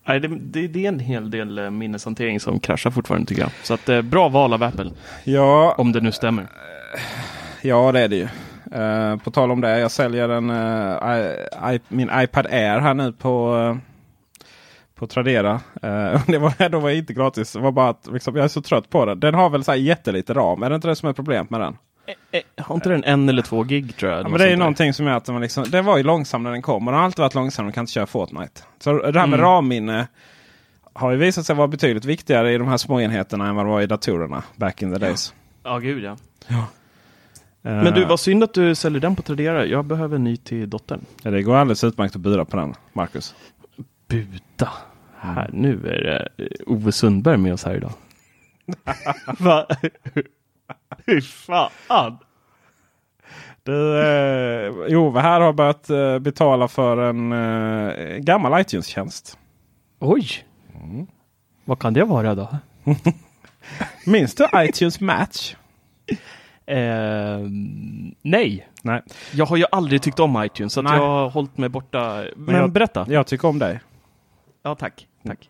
nej, 0.07 0.19
det, 0.19 0.27
det, 0.27 0.67
det 0.67 0.85
är 0.85 0.87
en 0.89 0.99
hel 0.99 1.31
del 1.31 1.57
eh, 1.57 1.69
minneshantering 1.69 2.39
som 2.39 2.59
kraschar 2.59 2.91
fortfarande 2.91 3.27
tycker 3.27 3.41
jag. 3.41 3.51
Så 3.63 3.73
att, 3.73 3.89
eh, 3.89 4.01
bra 4.01 4.29
val 4.29 4.53
av 4.53 4.63
Apple, 4.63 4.91
Ja, 5.23 5.75
om 5.77 5.91
det 5.91 6.01
nu 6.01 6.11
stämmer. 6.11 6.47
ja, 7.61 7.91
det 7.91 7.99
är 7.99 8.07
det 8.07 8.15
ju. 8.15 8.27
Eh, 8.71 9.17
på 9.17 9.31
tal 9.31 9.51
om 9.51 9.61
det. 9.61 9.79
Jag 9.79 9.91
säljer 9.91 10.29
en, 10.29 10.49
eh, 10.49 11.75
i, 11.75 11.79
min 11.87 12.09
iPad 12.13 12.45
Air 12.45 12.79
här 12.79 12.93
nu 12.93 13.11
på, 13.11 13.57
eh, 13.57 13.77
på 15.01 15.07
Tradera. 15.07 15.51
Eh, 15.81 16.21
det 16.27 16.37
var, 16.37 16.69
då 16.69 16.79
var 16.79 16.89
jag 16.89 16.97
inte 16.97 17.13
gratis. 17.13 17.53
Det 17.53 17.59
var 17.59 17.71
bara 17.71 17.89
att 17.89 18.07
liksom, 18.11 18.35
jag 18.35 18.43
är 18.43 18.47
så 18.47 18.61
trött 18.61 18.89
på 18.89 19.05
den. 19.05 19.19
Den 19.19 19.33
har 19.33 19.49
väl 19.49 19.63
så 19.63 19.71
här 19.71 19.77
jättelite 19.77 20.33
ram. 20.33 20.63
Är 20.63 20.69
det 20.69 20.75
inte 20.75 20.87
det 20.87 20.95
som 20.95 21.09
är 21.09 21.13
problemet 21.13 21.49
med 21.49 21.61
den? 21.61 21.77
Eh, 22.31 22.41
Har 22.63 22.75
inte 22.75 22.89
den 22.89 23.03
en 23.03 23.29
eller 23.29 23.41
två 23.41 23.63
gig 23.63 23.95
tror 23.97 24.11
jag? 24.11 24.19
Ja, 24.23 24.29
men 24.29 24.39
det 24.39 24.45
är 24.45 24.49
ju 24.49 24.55
någonting 24.55 24.93
som 24.93 25.05
gör 25.05 25.13
att 25.17 25.27
man 25.27 25.41
liksom, 25.41 25.63
den 25.69 25.85
var 25.85 25.97
ju 25.97 26.03
långsam 26.03 26.43
när 26.43 26.51
den 26.51 26.61
kom. 26.61 26.87
Och 26.87 26.91
den 26.91 26.99
har 26.99 27.05
alltid 27.05 27.19
varit 27.21 27.35
långsam. 27.35 27.65
Den 27.65 27.73
kan 27.73 27.81
inte 27.81 27.93
köra 27.93 28.05
Fortnite. 28.05 28.61
Så 28.79 28.93
det 29.11 29.19
här 29.19 29.27
med 29.27 29.39
Mm. 29.39 29.41
RAM-minne 29.51 30.07
har 30.93 31.11
ju 31.11 31.17
visat 31.17 31.45
sig 31.45 31.55
vara 31.55 31.67
betydligt 31.67 32.05
viktigare 32.05 32.53
i 32.53 32.57
de 32.57 32.67
här 32.67 32.77
små 32.77 32.99
enheterna 33.01 33.47
än 33.49 33.55
vad 33.55 33.65
det 33.65 33.69
var 33.69 33.81
i 33.81 33.87
datorerna 33.87 34.43
back 34.55 34.81
in 34.81 34.93
the 34.93 34.99
days. 34.99 35.33
Ja, 35.63 35.77
gud 35.79 36.03
ja. 36.03 36.15
Eh, 37.63 37.83
Men 37.83 37.93
du, 37.93 38.05
vad 38.05 38.19
synd 38.19 38.43
att 38.43 38.53
du 38.53 38.75
säljer 38.75 39.01
den 39.01 39.15
på 39.15 39.21
Tradera. 39.21 39.65
Jag 39.65 39.85
behöver 39.85 40.15
en 40.15 40.23
ny 40.23 40.37
till 40.37 40.69
dottern. 40.69 41.05
ja, 41.23 41.31
det 41.31 41.43
går 41.43 41.55
alldeles 41.55 41.83
utmärkt 41.83 42.15
att 42.15 42.21
bjuda 42.21 42.45
på 42.45 42.57
den, 42.57 42.73
Marcus. 42.93 43.35
Buta. 44.07 44.69
Här, 45.23 45.49
nu 45.53 45.71
är 45.87 46.03
det 46.03 46.27
eh, 46.45 46.47
Ove 46.67 46.91
Sundberg 46.91 47.37
med 47.37 47.53
oss 47.53 47.63
här 47.65 47.75
idag. 47.75 47.91
Va? 49.39 49.67
Fy 51.05 51.21
fan. 51.21 52.17
Du, 53.63 53.99
eh, 54.01 54.97
Ove 54.99 55.19
här 55.19 55.41
har 55.41 55.53
börjat 55.53 55.89
eh, 55.89 56.19
betala 56.19 56.67
för 56.67 56.97
en 56.97 57.31
eh, 57.31 58.17
gammal 58.17 58.61
iTunes-tjänst. 58.61 59.37
Oj. 59.99 60.25
Vad 61.65 61.79
kan 61.79 61.93
det 61.93 62.03
vara 62.03 62.35
då? 62.35 62.49
Minns 64.05 64.35
du 64.35 64.47
iTunes 64.55 64.99
Match? 64.99 65.55
Eh, 66.65 67.39
nej, 68.21 68.67
Nej, 68.83 69.01
jag 69.33 69.45
har 69.45 69.57
ju 69.57 69.65
aldrig 69.71 70.01
tyckt 70.01 70.19
om 70.19 70.43
iTunes 70.43 70.73
så 70.73 70.81
jag 70.81 70.89
har 70.89 71.29
hållit 71.29 71.57
mig 71.57 71.69
borta. 71.69 72.23
Men, 72.35 72.55
jag- 72.55 72.71
berätta. 72.71 73.05
jag 73.09 73.27
tycker 73.27 73.47
om 73.47 73.59
dig. 73.59 73.79
Ja, 74.63 74.75
tack. 74.75 75.07
tack. 75.27 75.49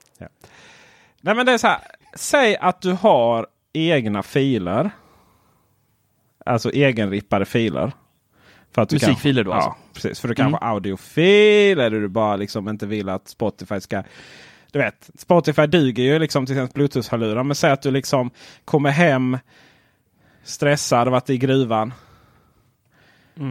Nej 1.22 1.36
men 1.36 1.46
det 1.46 1.52
är 1.52 1.58
så 1.58 1.68
här. 1.68 1.80
Säg 2.16 2.58
att 2.58 2.82
du 2.82 2.92
har 2.92 3.48
egna 3.74 4.24
filer. 4.24 4.92
Alltså 6.46 6.72
egenrippade 6.72 7.46
filer. 7.46 7.92
För 8.72 8.82
att 8.82 8.90
du 8.90 8.96
Musikfiler 8.96 9.44
då 9.44 9.52
ja, 9.52 9.56
alltså? 9.56 9.76
precis. 9.94 10.20
För 10.20 10.28
du 10.28 10.36
kan 10.36 10.52
vara 10.52 10.68
audiofil 10.68 11.80
eller 11.80 12.00
du 12.00 12.08
bara 12.08 12.36
liksom 12.36 12.70
inte 12.70 12.86
vill 12.86 13.10
att 13.10 13.28
Spotify 13.28 13.82
ska 13.82 14.04
Du 14.72 14.80
vet, 14.80 15.10
Spotify 15.16 15.68
duger 15.68 16.04
ju 16.04 16.20
liksom 16.20 16.46
till 16.46 16.56
exempel 16.56 16.82
Bluetooth-hörlurar. 16.82 17.44
Men 17.44 17.56
säg 17.56 17.72
att 17.72 17.82
du 17.82 17.92
liksom 17.92 18.32
kommer 18.66 18.90
hem 18.90 19.38
stressad 20.44 21.08
varit 21.08 21.30
i 21.30 21.38
gruvan. 21.38 21.94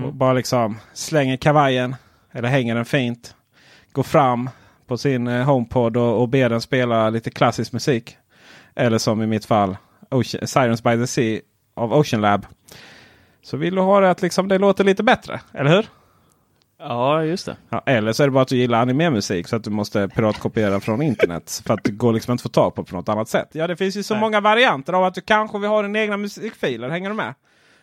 Och 0.05 0.15
bara 0.15 0.33
liksom 0.33 0.79
slänger 0.93 1.37
kavajen 1.37 1.97
eller 2.33 2.49
hänger 2.49 2.75
den 2.75 2.85
fint. 2.85 3.35
Går 3.93 4.03
fram 4.03 4.51
på 4.91 4.99
sin 4.99 5.27
eh, 5.29 5.45
HomePod 5.45 5.97
och, 5.97 6.21
och 6.21 6.29
ber 6.29 6.49
den 6.49 6.61
spela 6.61 7.11
lite 7.11 7.31
klassisk 7.31 7.73
musik. 7.73 8.17
Eller 8.75 8.99
som 8.99 9.23
i 9.23 9.27
mitt 9.27 9.45
fall 9.45 9.77
Ocean, 10.11 10.47
Sirens 10.47 10.83
by 10.83 10.97
the 10.97 11.07
Sea 11.07 11.41
av 11.75 11.93
Ocean 11.93 12.23
Lab. 12.23 12.47
Så 13.43 13.57
vill 13.57 13.75
du 13.75 13.81
ha 13.81 14.01
det 14.01 14.11
att 14.11 14.23
liksom 14.23 14.49
det 14.49 14.59
låter 14.59 14.85
lite 14.85 15.03
bättre, 15.03 15.41
eller 15.55 15.71
hur? 15.71 15.87
Ja, 16.79 17.25
just 17.25 17.47
det. 17.47 17.57
Ja, 17.71 17.83
eller 17.87 18.13
så 18.13 18.23
är 18.23 18.27
det 18.27 18.31
bara 18.31 18.43
att 18.43 18.49
du 18.49 18.57
gillar 18.57 18.83
animemusik 18.83 19.49
så 19.49 19.57
att 19.57 19.65
du 19.65 19.71
måste 19.71 20.09
piratkopiera 20.09 20.81
från 20.81 21.03
internet. 21.03 21.63
För 21.67 21.75
att 21.75 21.85
det 21.85 21.91
går 21.91 22.13
liksom 22.13 22.33
inte 22.33 22.41
att 22.41 22.43
få 22.43 22.49
tag 22.49 22.75
på 22.75 22.85
på 22.85 22.97
något 22.97 23.09
annat 23.09 23.29
sätt. 23.29 23.49
Ja, 23.53 23.67
det 23.67 23.77
finns 23.77 23.97
ju 23.97 24.03
så 24.03 24.15
Nej. 24.15 24.21
många 24.21 24.41
varianter 24.41 24.93
av 24.93 25.05
att 25.05 25.15
du 25.15 25.21
kanske 25.21 25.59
vill 25.59 25.71
ha 25.71 25.83
dina 25.83 25.99
egna 25.99 26.17
musikfiler. 26.17 26.89
Hänger 26.89 27.09
du 27.09 27.15
med? 27.17 27.35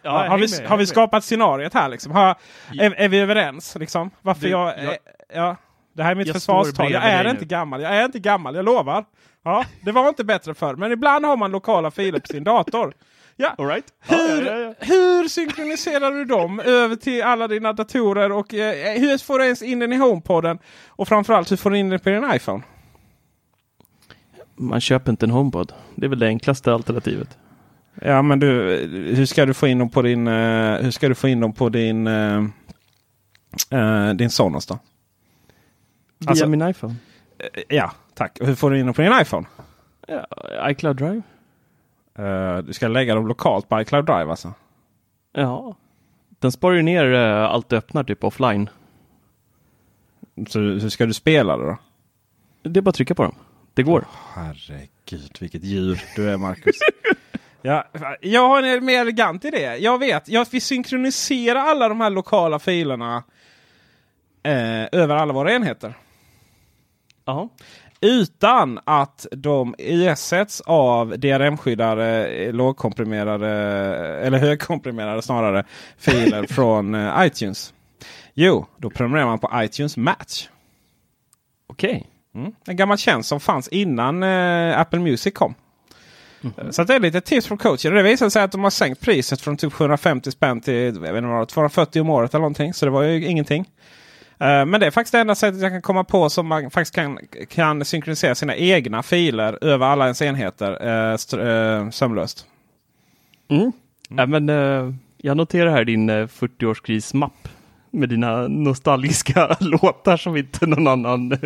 Ja, 0.02 0.12
har 0.12 0.28
häng 0.28 0.40
vi, 0.40 0.48
med, 0.60 0.70
har 0.70 0.78
vi 0.78 0.86
skapat 0.86 1.24
scenariot 1.24 1.74
här? 1.74 1.90
Liksom? 1.90 2.12
Har, 2.12 2.36
är, 2.80 2.92
är 2.92 3.08
vi 3.10 3.20
överens? 3.20 3.76
Liksom? 3.80 4.12
Varför 4.22 4.42
Du, 4.42 4.50
jag, 4.50 4.68
jag- 4.68 4.84
eh, 4.86 4.94
ja, 5.36 5.56
det 5.98 6.04
här 6.04 6.12
är 6.12 6.16
mitt 6.16 6.28
jag 6.28 6.36
försvarstal. 6.36 6.92
Jag 6.92 7.04
är 7.04 7.30
inte 7.30 7.42
nu. 7.42 7.48
gammal. 7.48 7.82
Jag 7.82 7.96
är 7.96 8.06
inte 8.06 8.20
gammal, 8.20 8.56
jag 8.56 8.66
lovar. 8.66 9.06
Ja, 9.44 9.66
det 9.82 9.92
var 9.92 10.10
inte 10.10 10.24
bättre 10.24 10.54
förr. 10.54 10.76
Men 10.76 10.92
ibland 10.92 11.26
har 11.26 11.38
man 11.38 11.52
lokala 11.52 11.92
filer 11.92 12.20
på 12.20 12.28
sin 12.28 12.44
dator. 12.44 12.94
Ja. 13.36 13.56
All 13.58 13.68
right. 13.68 13.86
Hur, 14.00 14.46
Ja, 14.46 14.52
ja, 14.52 14.60
ja, 14.60 14.74
hur 14.80 15.28
synkroniserar 15.28 16.12
du 16.12 16.26
dem 16.26 16.60
över 16.60 16.96
till 16.96 17.24
alla 17.24 17.48
dina 17.48 17.74
datorer? 17.74 18.32
Och 18.32 18.54
eh, 18.54 19.00
hur 19.00 19.18
får 19.18 19.40
du 19.40 19.44
ens 19.44 19.62
in 19.62 19.80
den 19.80 19.94
i 19.94 19.96
HomePoden? 19.96 20.60
Och 20.88 21.08
framförallt 21.08 21.52
hur 21.52 21.58
får 21.58 21.70
du 21.70 21.78
in 21.78 21.90
den 21.90 22.00
på 22.00 22.10
din 22.10 22.32
iPhone? 22.34 22.64
Man 24.56 24.82
köper 24.82 25.12
inte 25.12 25.26
en 25.26 25.32
HomePod. 25.32 25.74
Det 25.96 26.06
är 26.06 26.10
väl 26.10 26.20
det 26.20 26.28
enklaste 26.28 26.74
alternativet. 26.74 27.38
Ja 28.02 28.22
men 28.22 28.40
du, 28.40 28.48
hur 29.16 29.26
ska 29.26 29.46
du 29.46 29.54
få 29.54 29.68
in 29.68 29.80
dem 29.80 29.90
på 29.90 30.02
din, 30.02 30.28
eh, 30.28 30.78
hur 30.82 30.92
ska 30.92 31.10
du 31.10 31.16
få 31.16 31.28
in 31.28 31.40
dem 31.40 31.54
på 31.54 31.70
din, 31.70 32.08
eh, 32.08 32.44
eh, 33.72 34.10
din 34.10 34.30
Sonos 34.30 34.66
då? 34.66 34.80
Via 36.20 36.30
Alltså- 36.30 36.48
min 36.48 36.62
iPhone. 36.70 36.96
Eh, 37.40 37.64
Ja, 37.70 37.92
tack. 38.14 38.38
Hur 38.42 38.56
får 38.56 38.72
du 38.72 38.80
in 38.80 38.86
dem 38.86 38.96
på 38.96 39.02
din 39.02 39.14
iPhone? 39.22 39.48
Ja, 40.08 40.70
iCloud 40.70 40.96
Drive. 40.98 41.22
Eh, 42.18 42.58
du 42.58 42.74
ska 42.74 42.88
lägga 42.88 43.16
dem 43.16 43.28
lokalt 43.28 43.70
på 43.70 43.82
iCloud 43.82 44.06
Drive 44.06 44.30
alltså? 44.30 44.54
Ja. 45.34 45.76
Den 46.40 46.52
sparar 46.52 46.76
ju 46.76 46.82
ner 46.82 47.14
eh, 47.14 47.44
allt 47.44 47.70
du 47.70 47.76
öppnar 47.78 48.04
typ 48.04 48.24
offline. 48.24 48.70
Så 50.48 50.60
hur 50.60 50.90
ska 50.90 51.06
du 51.06 51.14
spela 51.14 51.58
det 51.58 51.66
då? 51.66 51.78
Det 52.64 52.80
är 52.80 52.82
bara 52.82 52.90
att 52.90 52.96
trycka 52.96 53.16
på 53.16 53.24
dem. 53.24 53.36
Det 53.74 53.84
går. 53.84 54.06
Herregud 54.34 55.38
vilket 55.40 55.64
djur 55.64 56.02
du 56.16 56.30
är 56.30 56.38
Marcus. 56.38 56.76
ja, 57.62 57.88
jag 58.22 58.48
har 58.50 58.64
en 58.64 58.86
mer 58.86 59.02
elegant 59.02 59.46
idé. 59.46 59.78
Jag 59.80 59.98
vet, 60.00 60.30
jag 60.30 60.48
vill 60.52 60.62
synkronisera 60.62 61.62
alla 61.62 61.90
de 61.90 62.02
här 62.02 62.10
lokala 62.10 62.60
filerna 62.60 63.24
eh, 64.44 64.86
över 64.92 65.16
alla 65.16 65.34
våra 65.34 65.52
enheter. 65.54 65.94
Ja. 67.28 67.50
Utan 68.02 68.80
att 68.84 69.26
de 69.32 69.76
ersätts 69.78 70.62
av 70.62 71.20
DRM-skyddade 71.20 72.28
eh, 72.28 72.54
lågkomprimerade 72.54 73.50
eller 74.22 74.38
högkomprimerade 74.38 75.22
snarare 75.22 75.66
filer 75.98 76.48
från 76.54 76.96
eh, 76.96 77.26
iTunes. 77.26 77.74
Jo, 78.34 78.66
då 78.78 78.90
prenumererar 78.90 79.26
man 79.26 79.40
på 79.40 79.52
iTunes 79.54 79.98
Match. 79.98 80.50
Okej. 81.68 82.08
Mm. 82.36 82.52
En 82.68 82.76
gammal 82.76 82.98
tjänst 82.98 83.30
som 83.30 83.40
fanns 83.40 83.68
innan 83.68 84.24
eh, 84.24 84.80
Apple 84.80 85.00
Music 85.00 85.34
kom. 85.34 85.56
Så 86.70 86.82
att 86.82 86.88
det 86.88 86.96
är 86.96 87.00
lite 87.00 87.22
tips 87.22 87.48
från 87.48 87.58
coachen. 87.58 87.94
Det 87.94 88.04
visar 88.04 88.30
sig 88.30 88.44
att 88.44 88.52
de 88.52 88.64
har 88.64 88.70
sänkt 88.70 89.02
priset 89.02 89.42
från 89.42 89.58
typ 89.58 89.74
750 89.74 90.32
spänn 90.32 90.62
till 90.62 90.74
jag 90.74 90.92
vet 90.92 90.96
inte, 90.96 91.02
vad 91.02 91.14
det 91.14 91.28
var, 91.28 91.46
240 91.46 92.02
om 92.02 92.10
året 92.10 92.34
eller 92.34 92.40
någonting. 92.40 92.74
Så 92.74 92.86
det 92.86 92.92
var 92.92 93.04
ju 93.04 93.26
ingenting. 93.26 93.66
Eh, 94.40 94.66
men 94.66 94.80
det 94.80 94.86
är 94.86 94.92
faktiskt 94.92 95.12
det 95.12 95.20
enda 95.20 95.36
sättet 95.36 95.62
jag 95.62 95.72
kan 95.72 95.82
komma 95.82 96.04
på 96.04 96.30
som 96.30 96.48
man 96.48 96.72
faktiskt 96.72 96.96
kan, 96.96 97.20
kan 97.50 97.86
synkronisera 97.86 98.36
sina 98.36 98.56
egna 98.56 99.04
filer 99.04 99.64
över 99.64 99.86
alla 99.86 100.04
ens 100.04 100.22
enheter 100.22 100.88
eh, 100.88 101.48
eh, 101.48 101.90
sömlöst. 101.90 102.46
Mm. 103.50 103.72
Ja, 104.10 104.26
men, 104.26 104.50
jag 105.22 105.38
noterar 105.38 105.72
här 105.72 105.84
din 105.84 106.10
eh, 106.10 106.28
40-årskris-mapp 106.28 107.48
med 107.92 108.10
dina 108.10 108.48
nostalgiska 108.48 109.58
låtar 109.60 110.18
som 110.18 110.38
inte 110.38 110.66
någon 110.66 110.88
annan... 110.88 111.38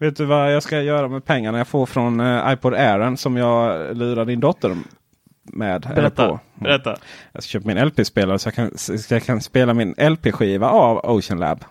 Vet 0.00 0.16
du 0.16 0.24
vad 0.24 0.54
jag 0.54 0.62
ska 0.62 0.82
göra 0.82 1.08
med 1.08 1.24
pengarna 1.24 1.58
jag 1.58 1.68
får 1.68 1.86
från 1.86 2.20
eh, 2.20 2.52
iPod 2.52 2.74
Airen 2.74 3.16
som 3.16 3.36
jag 3.36 3.96
lurar 3.96 4.24
din 4.24 4.40
dotter 4.40 4.76
med? 5.42 5.84
eller 5.84 5.94
Berätta. 5.94 6.28
på? 6.28 6.40
Berätta. 6.54 6.96
Jag 7.32 7.42
ska 7.42 7.50
köpa 7.50 7.66
min 7.66 7.86
LP-spelare 7.86 8.38
så 8.38 8.46
jag 8.46 8.54
kan, 8.54 8.78
så 8.78 9.14
jag 9.14 9.22
kan 9.22 9.40
spela 9.40 9.74
min 9.74 9.94
LP-skiva 9.98 10.68
av 10.68 11.16
Ocean 11.16 11.40
Lab. 11.40 11.64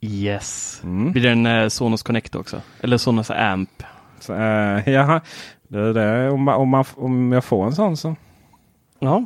Yes. 0.00 0.80
Mm. 0.84 1.12
Blir 1.12 1.22
det 1.22 1.30
en 1.30 1.46
eh, 1.46 1.68
Sonos 1.68 2.02
Connect 2.02 2.34
också? 2.34 2.60
Eller 2.80 2.96
Sonos 2.96 3.30
Amp? 3.30 3.82
Så, 4.20 4.34
eh, 4.34 4.88
ja, 4.92 5.20
det, 5.68 5.92
det, 5.92 6.30
om, 6.30 6.48
om, 6.48 6.68
man, 6.68 6.84
om 6.96 7.32
jag 7.32 7.44
får 7.44 7.66
en 7.66 7.74
sån 7.74 7.96
så. 7.96 8.16
Ja. 8.98 9.24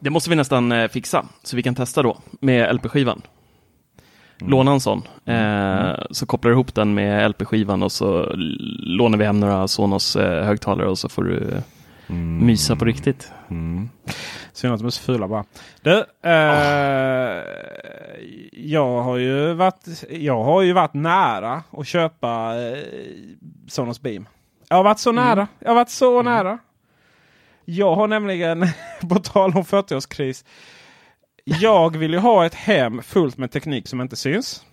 Det 0.00 0.10
måste 0.10 0.30
vi 0.30 0.36
nästan 0.36 0.72
eh, 0.72 0.88
fixa, 0.88 1.26
så 1.42 1.56
vi 1.56 1.62
kan 1.62 1.74
testa 1.74 2.02
då 2.02 2.18
med 2.40 2.74
LP-skivan. 2.74 3.22
Låna 4.38 4.72
en 4.72 4.80
sån, 4.80 5.02
eh, 5.24 5.94
så 6.10 6.26
kopplar 6.26 6.50
du 6.50 6.54
ihop 6.54 6.74
den 6.74 6.94
med 6.94 7.30
LP-skivan 7.30 7.82
och 7.82 7.92
så 7.92 8.32
lånar 8.78 9.18
vi 9.18 9.24
hem 9.24 9.40
några 9.40 9.68
Sonos 9.68 10.16
eh, 10.16 10.44
högtalare 10.44 10.88
och 10.88 10.98
så 10.98 11.08
får 11.08 11.24
du 11.24 11.62
eh, 12.08 12.14
mysa 12.14 12.76
på 12.76 12.84
riktigt. 12.84 13.32
Synd 14.52 14.74
att 14.74 14.80
de 14.80 14.86
är 14.86 14.90
så 14.90 15.02
fula 15.02 15.28
bara. 15.28 15.44
Du, 15.82 16.04
eh, 16.22 17.44
jag, 18.52 19.02
har 19.02 19.16
ju 19.16 19.52
varit, 19.52 20.04
jag 20.10 20.44
har 20.44 20.62
ju 20.62 20.72
varit 20.72 20.94
nära 20.94 21.62
att 21.70 21.86
köpa 21.86 22.54
eh, 22.60 22.78
Sonos 23.68 24.00
Beam. 24.00 24.28
Jag 24.68 24.76
har 24.76 24.84
varit 24.84 24.98
så 24.98 25.12
nära. 25.12 25.48
Jag 25.58 25.68
har 25.68 25.74
varit 25.74 25.90
så 25.90 26.22
nära. 26.22 26.58
Jag 27.64 27.94
har 27.94 28.08
nämligen, 28.08 28.66
på 29.08 29.18
tal 29.18 29.56
om 29.56 29.62
40-årskris. 29.62 30.44
Jag 31.44 31.96
vill 31.96 32.12
ju 32.12 32.18
ha 32.18 32.46
ett 32.46 32.54
hem 32.54 33.02
fullt 33.02 33.36
med 33.36 33.50
teknik 33.50 33.88
som 33.88 34.00
inte 34.00 34.16
syns. 34.16 34.64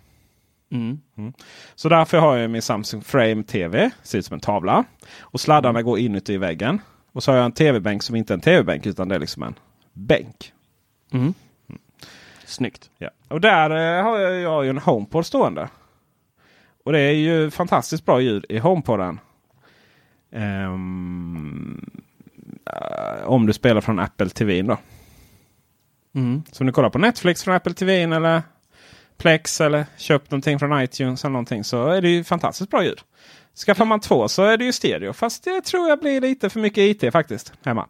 Mm. 0.72 1.34
Så 1.76 1.90
därför 1.90 2.18
har 2.18 2.38
jag 2.38 2.50
min 2.50 2.62
Samsung 2.62 3.02
Frame 3.02 3.44
TV. 3.44 3.92
Ser 4.04 4.20
ut 4.20 4.26
som 4.26 4.34
en 4.34 4.40
tavla. 4.40 4.84
Och 5.20 5.40
sladdarna 5.40 5.82
går 5.82 6.00
inuti 6.00 6.38
väggen. 6.38 6.82
Och 7.14 7.24
så 7.24 7.32
har 7.32 7.38
jag 7.38 7.46
en 7.46 7.52
TV-bänk 7.52 8.04
som 8.04 8.16
inte 8.16 8.34
är 8.34 8.36
en 8.36 8.42
TV-bänk 8.42 8.86
utan 8.86 9.08
det 9.08 9.16
är 9.16 9.20
liksom 9.20 9.44
en 9.44 9.56
bänk. 9.94 10.54
Mm. 11.12 11.34
Snyggt. 12.46 12.90
Ja. 12.98 13.10
Och 13.28 13.42
där 13.42 13.70
eh, 13.70 14.04
har 14.04 14.20
jag, 14.20 14.42
jag 14.42 14.50
har 14.50 14.64
ju 14.64 14.70
en 14.70 14.78
HomePod 14.78 15.26
stående. 15.26 15.70
Och 16.84 16.92
det 16.92 17.00
är 17.00 17.12
ju 17.12 17.52
fantastiskt 17.52 18.06
bra 18.06 18.22
ljud 18.22 18.46
i 18.50 18.58
HomePoden. 18.58 19.20
Ehm, 20.32 21.86
eh, 22.66 23.24
om 23.26 23.46
du 23.46 23.54
spelar 23.54 23.82
från 23.82 24.00
Apple 24.00 24.30
TV 24.30 24.62
då. 24.62 24.78
Mm. 26.16 26.44
Så 26.52 26.64
om 26.64 26.68
du 26.68 26.74
kollar 26.74 26.90
på 26.90 26.98
Netflix 26.98 27.44
från 27.44 27.56
Apple 27.56 27.74
TV 27.74 28.02
eller 28.02 28.42
Plex 29.18 29.62
eller 29.62 29.86
köpt 29.98 30.32
någonting 30.32 30.60
från 30.60 30.84
iTunes 30.84 31.24
eller 31.24 31.32
någonting 31.32 31.64
så 31.64 31.88
är 31.88 32.02
det 32.02 32.10
ju 32.10 32.24
fantastiskt 32.24 32.72
bra 32.72 32.84
ljud. 32.84 33.00
Skaffar 33.56 33.86
man 33.86 34.00
två 34.00 34.28
så 34.28 34.44
är 34.44 34.58
det 34.58 34.66
ju 34.66 34.72
stereo. 34.72 35.14
Fast 35.14 35.44
det 35.44 35.62
tror 35.62 35.90
jag 35.90 36.00
blir 36.00 36.22
lite 36.22 36.50
för 36.50 36.60
mycket 36.60 37.04
IT 37.04 37.12
faktiskt 37.12 37.54
hemma. 37.64 37.88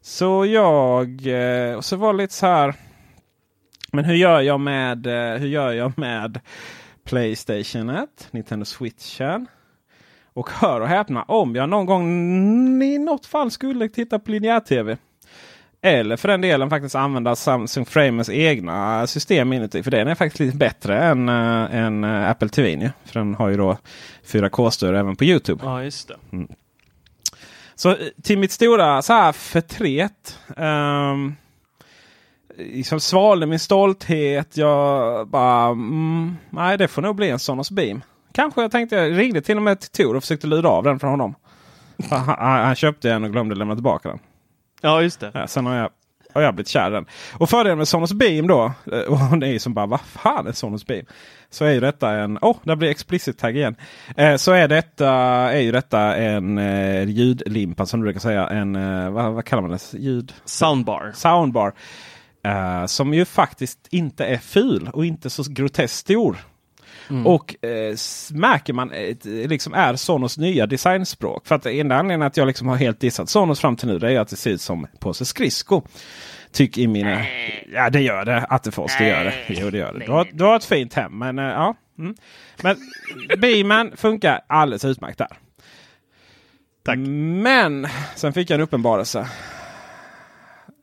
Så 0.00 0.46
jag 0.46 1.26
eh, 1.26 1.74
och 1.74 1.84
så 1.84 1.96
var 1.96 2.12
det 2.12 2.18
lite 2.18 2.34
så 2.34 2.46
här. 2.46 2.74
Men 3.92 4.04
hur 4.04 4.14
gör 4.14 4.40
jag 4.40 4.60
med, 4.60 5.06
eh, 5.06 5.40
hur 5.40 5.48
gör 5.48 5.72
jag 5.72 5.98
med 5.98 6.40
Playstation 7.04 7.90
1, 7.90 8.28
Nintendo 8.30 8.64
Switchen? 8.64 9.46
Och 10.32 10.50
hör 10.50 10.80
och 10.80 10.88
häpna, 10.88 11.22
om 11.22 11.56
jag 11.56 11.68
någon 11.68 11.86
gång 11.86 12.82
i 12.82 12.98
något 12.98 13.26
fall 13.26 13.50
skulle 13.50 13.88
titta 13.88 14.18
på 14.18 14.30
linjär-tv. 14.30 14.96
Eller 15.82 16.16
för 16.16 16.28
den 16.28 16.40
delen 16.40 16.70
faktiskt 16.70 16.94
använda 16.94 17.36
Samsung 17.36 17.86
Framers 17.86 18.28
egna 18.28 19.06
system 19.06 19.52
inuti. 19.52 19.82
För 19.82 19.90
den 19.90 20.08
är 20.08 20.14
faktiskt 20.14 20.40
lite 20.40 20.56
bättre 20.56 20.98
än, 20.98 21.28
äh, 21.28 21.76
än 21.76 22.04
äh, 22.04 22.30
Apple 22.30 22.48
TV. 22.48 22.76
nu. 22.76 22.90
För 23.04 23.20
den 23.20 23.34
har 23.34 23.48
ju 23.48 23.56
då 23.56 23.78
4K-stöd 24.26 24.94
även 24.94 25.16
på 25.16 25.24
Youtube. 25.24 25.64
Ja, 25.64 25.82
just 25.82 26.08
det. 26.08 26.16
Så 27.74 27.90
eh, 27.90 27.96
till 28.22 28.38
mitt 28.38 28.52
stora 28.52 29.02
så 29.02 29.12
här 29.12 29.32
förtret. 29.32 30.38
Um, 30.56 31.36
liksom 32.58 33.00
svalde 33.00 33.46
min 33.46 33.58
stolthet. 33.58 34.56
Jag 34.56 35.28
bara, 35.28 35.66
mm, 35.66 36.36
nej 36.50 36.78
det 36.78 36.88
får 36.88 37.02
nog 37.02 37.16
bli 37.16 37.30
en 37.30 37.38
Sonos 37.38 37.70
Beam. 37.70 38.02
Kanske 38.32 38.62
jag 38.62 38.70
tänkte, 38.70 38.96
jag 38.96 39.18
ringde 39.18 39.40
till 39.40 39.56
och 39.56 39.62
med 39.62 39.80
till 39.80 39.90
Tor 39.90 40.16
och 40.16 40.22
försökte 40.22 40.46
lura 40.46 40.68
av 40.68 40.84
den 40.84 40.98
från 40.98 41.10
honom. 41.10 41.34
han, 42.10 42.20
han, 42.20 42.64
han 42.64 42.74
köpte 42.74 43.12
en 43.12 43.24
och 43.24 43.32
glömde 43.32 43.54
lämna 43.54 43.74
tillbaka 43.74 44.08
den. 44.08 44.18
Ja, 44.80 45.02
just 45.02 45.20
det. 45.20 45.30
Ja, 45.34 45.46
sen 45.46 45.66
har 45.66 45.74
jag 45.74 45.90
har 46.34 46.42
jag 46.42 46.54
blivit 46.54 46.68
kär 46.68 46.90
i 46.90 46.92
den. 46.92 47.06
Och 47.32 47.50
fördelen 47.50 47.78
med 47.78 47.88
Sonos 47.88 48.12
Beam 48.12 48.46
då, 48.46 48.72
eh, 48.92 49.00
och 49.00 49.38
det 49.38 49.46
är 49.46 49.52
ju 49.52 49.58
som 49.58 49.74
bara 49.74 49.86
vad 49.86 50.00
fan 50.00 50.46
är 50.46 50.52
Sonos 50.52 50.86
Beam? 50.86 51.06
Så 51.50 51.64
är 51.64 51.70
ju 51.70 51.80
detta 51.80 52.10
en, 52.10 52.38
åh, 52.42 52.50
oh, 52.50 52.56
där 52.62 52.76
blir 52.76 52.88
explicit 52.88 53.38
tagg 53.38 53.56
igen. 53.56 53.76
Eh, 54.16 54.36
så 54.36 54.52
är 54.52 54.68
detta, 54.68 55.10
är 55.52 55.60
ju 55.60 55.72
detta 55.72 56.16
en 56.16 56.58
eh, 56.58 57.04
ljudlimpa 57.08 57.86
som 57.86 58.00
du 58.00 58.04
brukar 58.04 58.20
säga. 58.20 58.48
En, 58.48 58.76
eh, 58.76 59.10
vad, 59.10 59.32
vad 59.32 59.44
kallar 59.44 59.62
man 59.62 59.70
det? 59.70 59.98
Ljud? 59.98 60.32
Soundbar. 60.44 61.12
Soundbar. 61.14 61.74
Eh, 62.44 62.86
som 62.86 63.14
ju 63.14 63.24
faktiskt 63.24 63.88
inte 63.90 64.24
är 64.24 64.38
ful 64.38 64.90
och 64.92 65.04
inte 65.04 65.30
så 65.30 65.42
groteskt 65.48 65.96
stor. 65.96 66.36
Mm. 67.10 67.26
Och 67.26 67.64
eh, 67.64 67.96
märker 68.30 68.72
man 68.72 68.92
eh, 68.92 69.16
liksom 69.24 69.74
är 69.74 69.96
Sonos 69.96 70.38
nya 70.38 70.66
designspråk. 70.66 71.46
För 71.46 71.54
att 71.54 71.66
enda 71.66 71.96
anledningen 71.96 72.26
att 72.26 72.36
jag 72.36 72.46
liksom 72.46 72.68
har 72.68 72.76
helt 72.76 73.00
dissat 73.00 73.28
Sonos 73.28 73.60
fram 73.60 73.76
till 73.76 73.88
nu 73.88 73.98
det 73.98 74.12
är 74.12 74.20
att 74.20 74.28
det 74.28 74.36
ser 74.36 74.50
ut 74.50 74.60
som 74.60 74.86
påse 74.98 75.24
skridsko. 75.24 75.82
Tyck 76.52 76.78
i 76.78 76.86
mina... 76.86 77.24
Ja 77.72 77.90
det 77.90 78.00
gör 78.00 78.24
det. 78.24 78.46
Attefors 78.48 78.98
det 78.98 79.08
gör 79.08 79.24
det. 79.24 79.34
Jo 79.48 79.70
det 79.70 79.78
gör 79.78 79.92
det. 79.92 80.06
Du 80.06 80.12
har, 80.12 80.28
du 80.32 80.44
har 80.44 80.56
ett 80.56 80.64
fint 80.64 80.94
hem 80.94 81.18
men 81.18 81.38
eh, 81.38 81.44
ja. 81.44 81.74
Mm. 81.98 82.14
Men 82.62 82.76
Beamen 83.38 83.96
funkar 83.96 84.40
alldeles 84.46 84.84
utmärkt 84.84 85.18
där. 85.18 85.38
Tack. 86.84 86.98
Men 87.42 87.88
sen 88.16 88.32
fick 88.32 88.50
jag 88.50 88.54
en 88.54 88.60
uppenbarelse. 88.60 89.28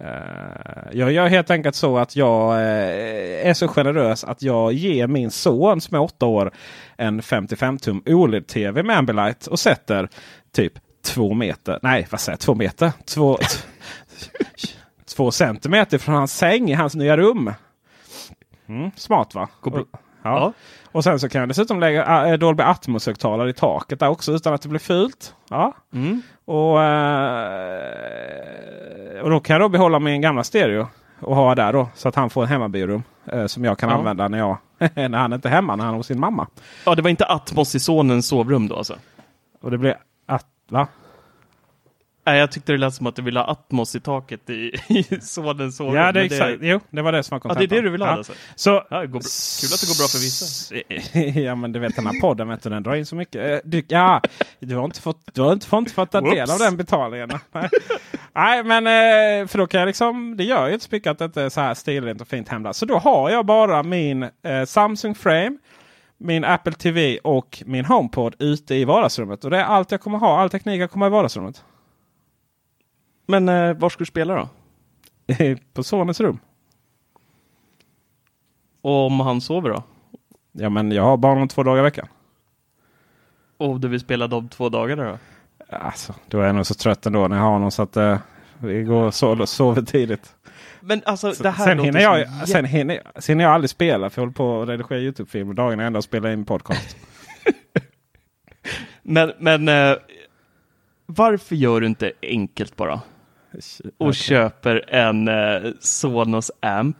Uh, 0.02 0.92
jag 0.92 1.12
gör 1.12 1.28
helt 1.28 1.52
enkelt 1.52 1.76
så 1.76 1.98
att 1.98 2.16
jag 2.16 2.52
uh, 2.52 3.48
är 3.48 3.54
så 3.54 3.68
generös 3.68 4.24
att 4.24 4.42
jag 4.42 4.74
ger 4.74 5.08
min 5.08 5.32
son 5.32 5.82
som 5.82 5.96
är 5.96 6.02
åtta 6.02 6.26
år 6.26 6.52
en 6.98 7.22
55 7.22 7.78
tum 7.78 8.04
OLED-TV 8.06 8.84
med 8.84 8.98
Ambilight 8.98 9.48
och 9.48 9.60
sätter 9.60 10.10
typ 10.52 10.74
två 11.06 11.34
meter. 11.34 11.80
Nej, 11.82 12.08
vad 12.12 12.20
säger 12.20 12.34
jag? 12.34 12.40
Två 12.40 12.56
meter? 12.56 12.92
Två, 13.06 13.38
två 15.16 15.32
centimeter 15.32 15.98
från 15.98 16.16
hans 16.16 16.38
säng 16.38 16.72
i 16.72 16.74
hans 16.74 16.96
nya 16.96 17.18
rum. 17.18 17.54
Mm, 18.68 18.92
smart 18.96 19.36
va? 19.36 19.50
Ja. 19.64 19.86
Ja. 20.24 20.54
Och 20.96 21.04
sen 21.04 21.20
så 21.20 21.30
kan 21.30 21.40
jag 21.40 21.50
dessutom 21.50 21.80
lägga 21.80 22.28
äh, 22.32 22.38
Dolby 22.38 22.64
Atmos-högtalare 22.64 23.50
i 23.50 23.54
taket 23.54 24.00
där 24.00 24.10
också 24.10 24.32
utan 24.32 24.54
att 24.54 24.62
det 24.62 24.70
blir 24.70 24.80
fult. 24.80 25.36
Ja. 25.50 25.74
Mm. 25.94 26.22
Och, 26.46 26.84
eh, 27.96 29.22
och 29.24 29.30
då 29.30 29.40
kan 29.40 29.54
jag 29.54 29.62
då 29.62 29.70
behålla 29.70 30.00
min 30.00 30.22
gamla 30.22 30.44
stereo 30.44 30.88
och 31.20 31.36
ha 31.36 31.56
där 31.56 31.74
då. 31.74 31.90
Så 31.96 32.08
att 32.10 32.16
han 32.16 32.30
får 32.30 32.44
en 32.44 32.48
hemmabiorum 32.50 33.04
eh, 33.32 33.46
som 33.46 33.66
jag 33.66 33.80
kan 33.80 33.90
Ja. 33.90 33.96
använda 33.96 34.28
när, 34.28 34.38
jag, 34.38 34.58
när 34.96 35.18
han 35.18 35.34
inte 35.34 35.48
är 35.48 35.52
hemma, 35.52 35.76
när 35.76 35.84
han 35.86 35.94
är 35.94 35.98
hos 35.98 36.08
sin 36.08 36.20
mamma. 36.20 36.48
Ja, 36.86 36.96
det 36.96 37.02
var 37.02 37.10
inte 37.10 37.26
Atmos 37.26 37.76
i 37.76 37.80
sonens 37.80 38.28
sovrum 38.28 38.68
då 38.68 38.76
alltså? 38.76 38.96
Och 39.62 39.72
det 39.72 39.78
blir 39.78 39.96
att, 40.26 40.46
va? 40.70 40.88
Nej, 42.26 42.40
jag 42.40 42.52
tyckte 42.52 42.72
det 42.72 42.78
lät 42.78 42.94
som 42.94 43.08
att 43.08 43.16
du 43.16 43.22
ville 43.22 43.40
ha 43.40 43.48
Atmos 43.48 43.96
i 43.96 44.00
taket 44.00 44.50
i, 44.50 44.72
i 44.88 45.04
sonens 45.22 45.78
sovrum. 45.78 45.96
Ja, 45.96 46.12
det 46.12 46.20
är 46.20 46.24
exakt. 46.24 46.58
Jo, 46.62 46.80
det 46.90 47.02
var 47.02 47.12
det 47.12 47.24
som 47.24 47.40
var 47.44 47.52
Ja, 47.52 47.56
det 47.56 47.64
är 47.64 47.68
kontentan. 47.68 47.78
det 47.78 47.82
du 47.82 47.90
vill 47.90 48.02
ha 48.02 48.08
ja. 48.08 48.14
alltså? 48.14 48.34
Så, 48.56 48.84
Ja, 48.90 49.02
det. 49.02 49.08
Kul 49.08 49.20
att 49.74 49.82
det 49.82 49.88
går 49.88 50.00
bra 50.00 50.08
för 50.08 50.18
vissa. 50.18 50.76
ja 51.40 51.56
men 51.56 51.72
du 51.72 51.80
vet 51.80 51.96
den 51.96 52.06
här 52.06 52.22
podden 52.22 52.48
vet 52.48 52.64
du, 52.64 52.70
den 52.70 52.84
drar 52.84 52.96
in 52.96 53.06
så 53.06 53.16
mycket. 53.16 53.52
Eh, 53.52 53.58
Du, 53.64 53.84
ja, 53.88 54.22
du 54.60 54.76
har 54.76 54.86
inte 54.86 55.02
fått, 55.02 55.20
du 55.34 55.42
har 55.42 55.54
inte 55.54 55.68
fått, 55.68 55.92
fått 55.92 56.12
ta 56.12 56.22
del 56.22 56.52
av 56.52 56.60
den 56.60 56.78
betalningen. 56.78 57.30
Nej. 57.52 57.70
Nej 58.36 58.64
men 58.64 58.88
eh, 58.88 59.48
för 59.48 59.58
då 59.58 59.68
kan 59.68 59.80
jag 59.80 59.88
liksom, 59.88 60.38
det 60.38 60.44
gör 60.44 60.68
ju 60.68 60.74
inte 60.74 60.86
så 60.86 60.90
mycket 60.96 61.12
att 61.12 61.18
det 61.20 61.26
inte 61.26 61.42
är 61.42 61.50
så 61.50 61.62
här 61.62 61.74
stilrent 61.74 62.22
och 62.22 62.28
fint 62.28 62.50
hemma. 62.50 62.74
Så 62.74 62.86
då 62.86 62.98
har 62.98 63.30
jag 63.30 63.46
bara 63.46 63.84
min 63.84 64.24
eh, 64.24 64.66
Samsung 64.68 65.16
Frame, 65.16 65.58
min 66.18 66.46
Apple 66.46 66.74
TV 66.74 67.18
och 67.24 67.64
min 67.66 67.86
HomePod 67.86 68.36
ute 68.40 68.76
i 68.76 68.86
vardagsrummet. 68.86 69.46
Och 69.46 69.52
det 69.52 69.58
är 69.58 69.64
allt 69.64 69.92
jag 69.92 70.02
kommer 70.02 70.18
ha, 70.18 70.40
all 70.40 70.50
teknik 70.50 70.82
jag 70.82 70.92
kommer 70.92 71.06
ha 71.06 71.10
i 71.10 71.12
vardagsrummet. 71.18 71.64
Men 73.26 73.50
eh, 73.50 73.74
var 73.74 73.90
ska 73.90 74.00
du 74.00 74.06
spela 74.06 74.36
då? 74.36 74.50
På 75.74 75.84
sonens 75.84 76.20
rum. 76.22 76.40
Och 78.82 79.06
om 79.06 79.20
han 79.20 79.42
sover 79.42 79.70
då? 79.70 79.84
Ja 80.52 80.70
men 80.70 80.92
jag 80.92 81.04
har 81.04 81.18
barn 81.18 81.42
om 81.42 81.48
två 81.48 81.64
dagar 81.64 81.80
i 81.80 81.84
veckan. 81.84 82.08
Och 83.58 83.80
du 83.80 83.88
vill 83.88 84.00
spela 84.00 84.28
de 84.28 84.50
två 84.50 84.70
dagarna 84.70 85.04
då? 85.04 85.18
Alltså, 85.70 86.14
då 86.28 86.40
är 86.40 86.46
jag 86.46 86.56
nog 86.56 86.66
så 86.66 86.74
trött 86.74 87.06
ändå 87.06 87.28
när 87.28 87.36
jag 87.36 87.44
har 87.44 87.52
honom 87.52 87.72
så 87.72 87.82
att 87.82 87.98
eh, 87.98 88.20
vi 88.58 88.84
går 88.84 89.04
och 89.04 89.14
sover, 89.14 89.46
sover 89.46 89.82
tidigt. 89.82 90.36
Men 90.80 91.02
alltså 91.06 91.32
det 91.32 91.50
här 91.50 91.66
sen, 91.66 91.80
hinner 91.80 92.00
jag, 92.00 92.28
som 92.28 92.48
sen, 92.48 92.66
hinner, 92.66 93.02
sen 93.16 93.34
hinner 93.34 93.44
jag 93.44 93.54
aldrig 93.54 93.70
spela 93.70 94.10
för 94.10 94.22
jag 94.22 94.26
håller 94.26 94.34
på 94.34 94.62
att 94.62 94.70
redigera 94.70 95.00
Youtube-filmer 95.00 95.54
dagarna 95.54 95.84
ända 95.84 95.98
och 95.98 96.04
spela 96.04 96.34
in 96.34 96.46
podcast. 96.46 96.98
Men, 99.08 99.32
men 99.40 99.68
eh, 99.68 99.98
varför 101.06 101.56
gör 101.56 101.82
du 101.82 101.88
inte 101.88 102.12
enkelt 102.22 102.76
bara? 102.76 103.02
Och 103.98 104.16
köper 104.16 104.86
en 104.88 105.28
eh, 105.28 105.72
Sonos 105.80 106.52
Amp. 106.60 106.98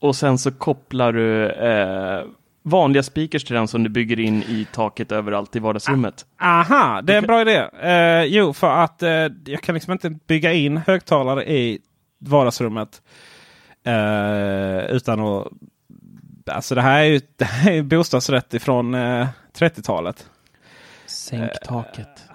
Och 0.00 0.16
sen 0.16 0.38
så 0.38 0.52
kopplar 0.52 1.12
du 1.12 1.50
eh, 1.50 2.24
vanliga 2.62 3.02
speakers 3.02 3.44
till 3.44 3.54
den 3.54 3.68
som 3.68 3.82
du 3.82 3.90
bygger 3.90 4.20
in 4.20 4.42
i 4.42 4.66
taket 4.72 5.12
överallt 5.12 5.56
i 5.56 5.58
vardagsrummet. 5.58 6.26
Aha, 6.40 7.02
det 7.02 7.14
är 7.14 7.18
en 7.18 7.24
bra 7.24 7.40
idé. 7.40 7.68
Eh, 7.82 8.22
jo, 8.22 8.52
för 8.52 8.70
att 8.70 9.02
eh, 9.02 9.10
jag 9.44 9.60
kan 9.62 9.74
liksom 9.74 9.92
inte 9.92 10.10
bygga 10.10 10.52
in 10.52 10.76
högtalare 10.76 11.44
i 11.44 11.78
vardagsrummet. 12.18 13.02
Eh, 13.84 14.96
utan 14.96 15.20
att... 15.20 15.46
Alltså 16.46 16.74
det 16.74 16.82
här 16.82 17.00
är 17.00 17.04
ju 17.04 17.20
det 17.36 17.44
här 17.44 17.72
är 17.72 17.82
bostadsrätt 17.82 18.54
ifrån 18.54 18.94
eh, 18.94 19.28
30-talet. 19.58 20.26
Sänk 21.06 21.52
taket. 21.64 22.24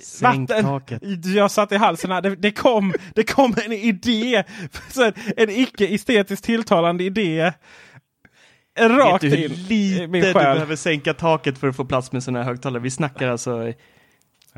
Sänk 0.00 0.50
Vatten. 0.50 0.64
taket. 0.64 1.02
Jag 1.26 1.50
satt 1.50 1.72
i 1.72 1.76
halsen 1.76 2.10
här. 2.10 2.20
Det, 2.22 2.36
det, 2.36 2.50
kom, 2.50 2.94
det 3.14 3.24
kom 3.24 3.54
en 3.64 3.72
idé. 3.72 4.44
En, 5.36 5.50
icke 5.50 5.86
estetiskt 5.94 6.44
tilltalande 6.44 7.04
idé. 7.04 7.52
Rakt 8.80 9.24
Vet 9.24 9.30
du 9.32 9.36
hur 9.36 9.44
in 9.44 9.52
i 9.52 9.56
lite 9.56 10.06
min 10.06 10.22
du 10.22 10.32
själ. 10.32 10.54
behöver 10.54 10.76
sänka 10.76 11.14
taket 11.14 11.58
för 11.58 11.68
att 11.68 11.76
få 11.76 11.84
plats 11.84 12.12
med 12.12 12.22
sådana 12.22 12.38
här 12.38 12.46
högtalare? 12.50 12.82
Vi 12.82 12.90
snackar 12.90 13.28
alltså 13.28 13.72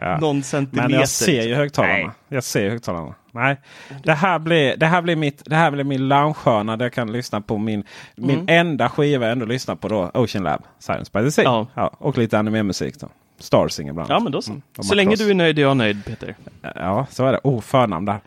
Ja. 0.01 0.19
någon 0.19 0.43
centimeter. 0.43 0.89
Men 0.89 0.99
jag 0.99 1.09
ser 1.09 1.43
ju 1.43 1.55
högtalarna. 1.55 1.95
Nej. 1.95 2.11
Jag 2.29 2.45
ser 2.45 2.71
högtalarna. 2.71 3.15
Nej. 3.33 3.57
Det 4.05 4.13
här 4.13 4.39
blir, 4.39 4.77
det 4.77 4.87
här 4.87 5.03
blir, 5.03 5.17
mitt, 5.17 5.43
det 5.45 5.57
här 5.57 5.71
blir 5.71 5.85
min 5.85 6.09
loungehörna 6.09 6.77
där 6.77 6.85
jag 6.85 6.93
kan 6.93 7.13
lyssna 7.13 7.41
på 7.41 7.59
min, 7.59 7.85
min 8.17 8.31
Mm. 8.31 8.45
enda 8.49 8.89
skiva 8.89 9.25
jag 9.27 9.33
ändå 9.33 9.47
lyssnar 9.47 9.75
på 9.75 9.89
då. 9.89 10.11
Ocean 10.15 10.45
Lab, 10.45 10.63
Silence 10.79 11.11
by 11.15 11.25
the 11.25 11.31
Sea. 11.31 11.67
Ja. 11.75 11.89
och 11.99 12.19
lite 12.19 12.39
animemusik 12.39 13.01
då. 13.01 13.09
Starsing 13.39 13.89
ibland. 13.89 14.11
Ja, 14.11 14.21
men 14.21 14.33
då 14.33 14.43
så. 14.43 14.51
Mm, 14.51 14.63
så 14.81 14.95
länge 14.95 15.17
du 15.17 15.31
är 15.31 15.35
nöjd 15.35 15.59
är 15.59 15.63
jag 15.63 15.77
nöjd, 15.77 16.05
Peter. 16.05 16.35
Ja, 16.75 17.07
så 17.11 17.27
är 17.27 17.33
det. 17.33 17.41
Oh, 17.43 17.61
förnamn 17.61 18.05
där. 18.07 18.21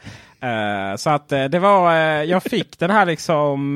Eh, 0.43 0.95
så 0.95 1.09
att 1.09 1.31
eh, 1.31 1.45
det 1.45 1.59
var, 1.59 1.91
eh, 1.95 2.23
jag 2.23 2.43
fick 2.43 2.79
den 2.79 2.89
här 2.89 3.05
liksom, 3.05 3.75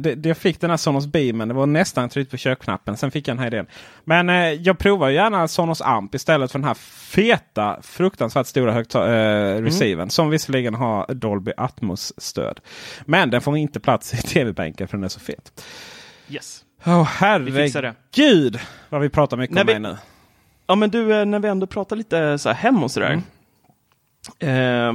det, 0.00 0.26
jag 0.26 0.36
fick 0.36 0.60
den 0.60 0.70
här 0.70 0.76
Sonos 0.76 1.06
Beamen. 1.06 1.48
Det 1.48 1.54
var 1.54 1.66
nästan 1.66 2.08
tryckt 2.08 2.30
på 2.30 2.36
köpknappen. 2.36 2.96
Sen 2.96 3.10
fick 3.10 3.28
jag 3.28 3.36
den 3.36 3.40
här 3.42 3.46
idén. 3.46 3.66
Men 4.04 4.28
jag 4.62 4.78
provar 4.78 5.10
gärna 5.10 5.48
Sonos 5.48 5.80
Amp 5.82 6.14
istället 6.14 6.52
för 6.52 6.58
den 6.58 6.68
här 6.68 6.74
feta, 6.74 7.78
fruktansvärt 7.82 8.46
stora 8.46 8.72
högta- 8.72 9.12
eh, 9.14 9.62
receivern. 9.62 10.10
Som 10.10 10.30
visserligen 10.30 10.74
har 10.74 11.14
Dolby 11.14 11.52
Atmos-stöd. 11.56 12.60
Men 13.04 13.30
den 13.30 13.40
får 13.40 13.56
inte 13.56 13.80
plats 13.80 14.14
i 14.14 14.16
tv-bänken 14.22 14.88
för 14.88 14.96
den 14.96 15.04
är 15.04 15.08
så 15.08 15.20
fet. 15.20 15.64
Yes. 16.28 16.60
Åh 16.86 16.98
det. 16.98 17.04
herregud 17.04 18.58
vad 18.88 19.00
vi 19.00 19.08
pratar 19.08 19.36
mycket 19.36 19.54
När 19.54 19.62
om 19.62 19.66
vi- 19.66 19.78
mig 19.78 19.92
nu. 19.92 19.98
Ja, 20.66 20.74
men 20.74 20.90
du, 20.90 21.24
när 21.24 21.38
vi 21.38 21.48
ändå 21.48 21.66
pratar 21.66 21.96
lite 21.96 22.38
så 22.38 22.48
här 22.48 22.56
hem 22.56 22.82
och 22.84 22.90
sådär. 22.90 23.20
Eh, 24.38 24.92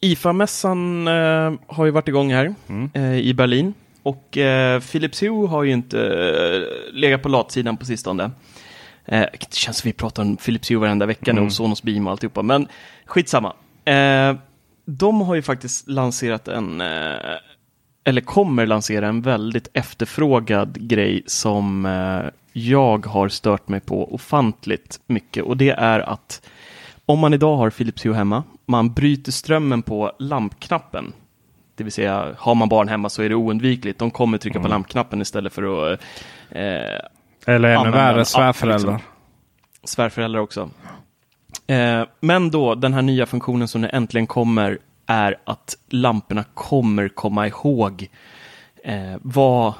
IFA-mässan 0.00 1.08
eh, 1.08 1.52
har 1.66 1.84
ju 1.84 1.90
varit 1.90 2.08
igång 2.08 2.32
här 2.32 2.54
eh, 2.94 3.18
i 3.18 3.34
Berlin. 3.34 3.74
Och 4.02 4.38
eh, 4.38 4.80
Philips 4.80 5.22
Hue 5.22 5.48
har 5.48 5.62
ju 5.62 5.72
inte 5.72 6.00
eh, 6.00 6.94
legat 6.94 7.22
på 7.22 7.28
latsidan 7.28 7.76
på 7.76 7.84
sistone. 7.84 8.30
Eh, 9.04 9.26
det 9.40 9.54
känns 9.54 9.78
som 9.78 9.88
vi 9.88 9.92
pratar 9.92 10.22
om 10.22 10.36
Philips 10.36 10.70
Hue 10.70 10.78
varenda 10.78 11.06
vecka 11.06 11.32
nu 11.32 11.40
och 11.40 11.52
Sonos 11.52 11.82
Beam 11.82 12.06
och 12.06 12.10
alltihopa. 12.10 12.42
Men 12.42 12.68
skitsamma. 13.06 13.52
Eh, 13.84 14.36
de 14.84 15.20
har 15.20 15.34
ju 15.34 15.42
faktiskt 15.42 15.88
lanserat 15.88 16.48
en, 16.48 16.80
eh, 16.80 17.36
eller 18.04 18.20
kommer 18.20 18.66
lansera 18.66 19.08
en 19.08 19.22
väldigt 19.22 19.68
efterfrågad 19.72 20.88
grej 20.88 21.22
som 21.26 21.84
jag 22.52 23.06
har 23.06 23.28
stört 23.28 23.68
mig 23.68 23.80
på 23.80 24.14
ofantligt 24.14 25.00
mycket. 25.06 25.44
Och 25.44 25.56
det 25.56 25.70
är 25.70 26.00
att 26.00 26.48
om 27.06 27.18
man 27.18 27.34
idag 27.34 27.56
har 27.56 27.70
Philips 27.70 28.06
Hue 28.06 28.14
hemma, 28.14 28.42
man 28.66 28.92
bryter 28.92 29.32
strömmen 29.32 29.82
på 29.82 30.12
lampknappen. 30.18 31.12
Det 31.74 31.84
vill 31.84 31.92
säga, 31.92 32.34
har 32.38 32.54
man 32.54 32.68
barn 32.68 32.88
hemma 32.88 33.08
så 33.08 33.22
är 33.22 33.28
det 33.28 33.34
oundvikligt. 33.34 33.98
De 33.98 34.10
kommer 34.10 34.38
trycka 34.38 34.60
på 34.60 34.68
lampknappen 34.68 35.20
istället 35.22 35.52
för 35.52 35.92
att 35.92 36.00
eh, 36.50 37.54
Eller 37.54 37.68
ännu 37.68 37.90
värre, 37.90 38.24
svärföräldrar. 38.24 38.92
liksom. 38.92 39.10
svärföräldrar 39.84 40.40
också. 40.40 40.70
Eh, 41.66 42.02
men 42.20 42.50
då, 42.50 42.74
den 42.74 42.94
här 42.94 43.02
nya 43.02 43.26
funktionen 43.26 43.68
som 43.68 43.80
nu 43.80 43.88
äntligen 43.92 44.26
kommer 44.26 44.78
är 45.06 45.36
att 45.44 45.76
lamporna 45.90 46.44
kommer 46.54 47.08
komma 47.08 47.46
ihåg 47.46 48.08
eh, 48.84 49.16
vad 49.22 49.74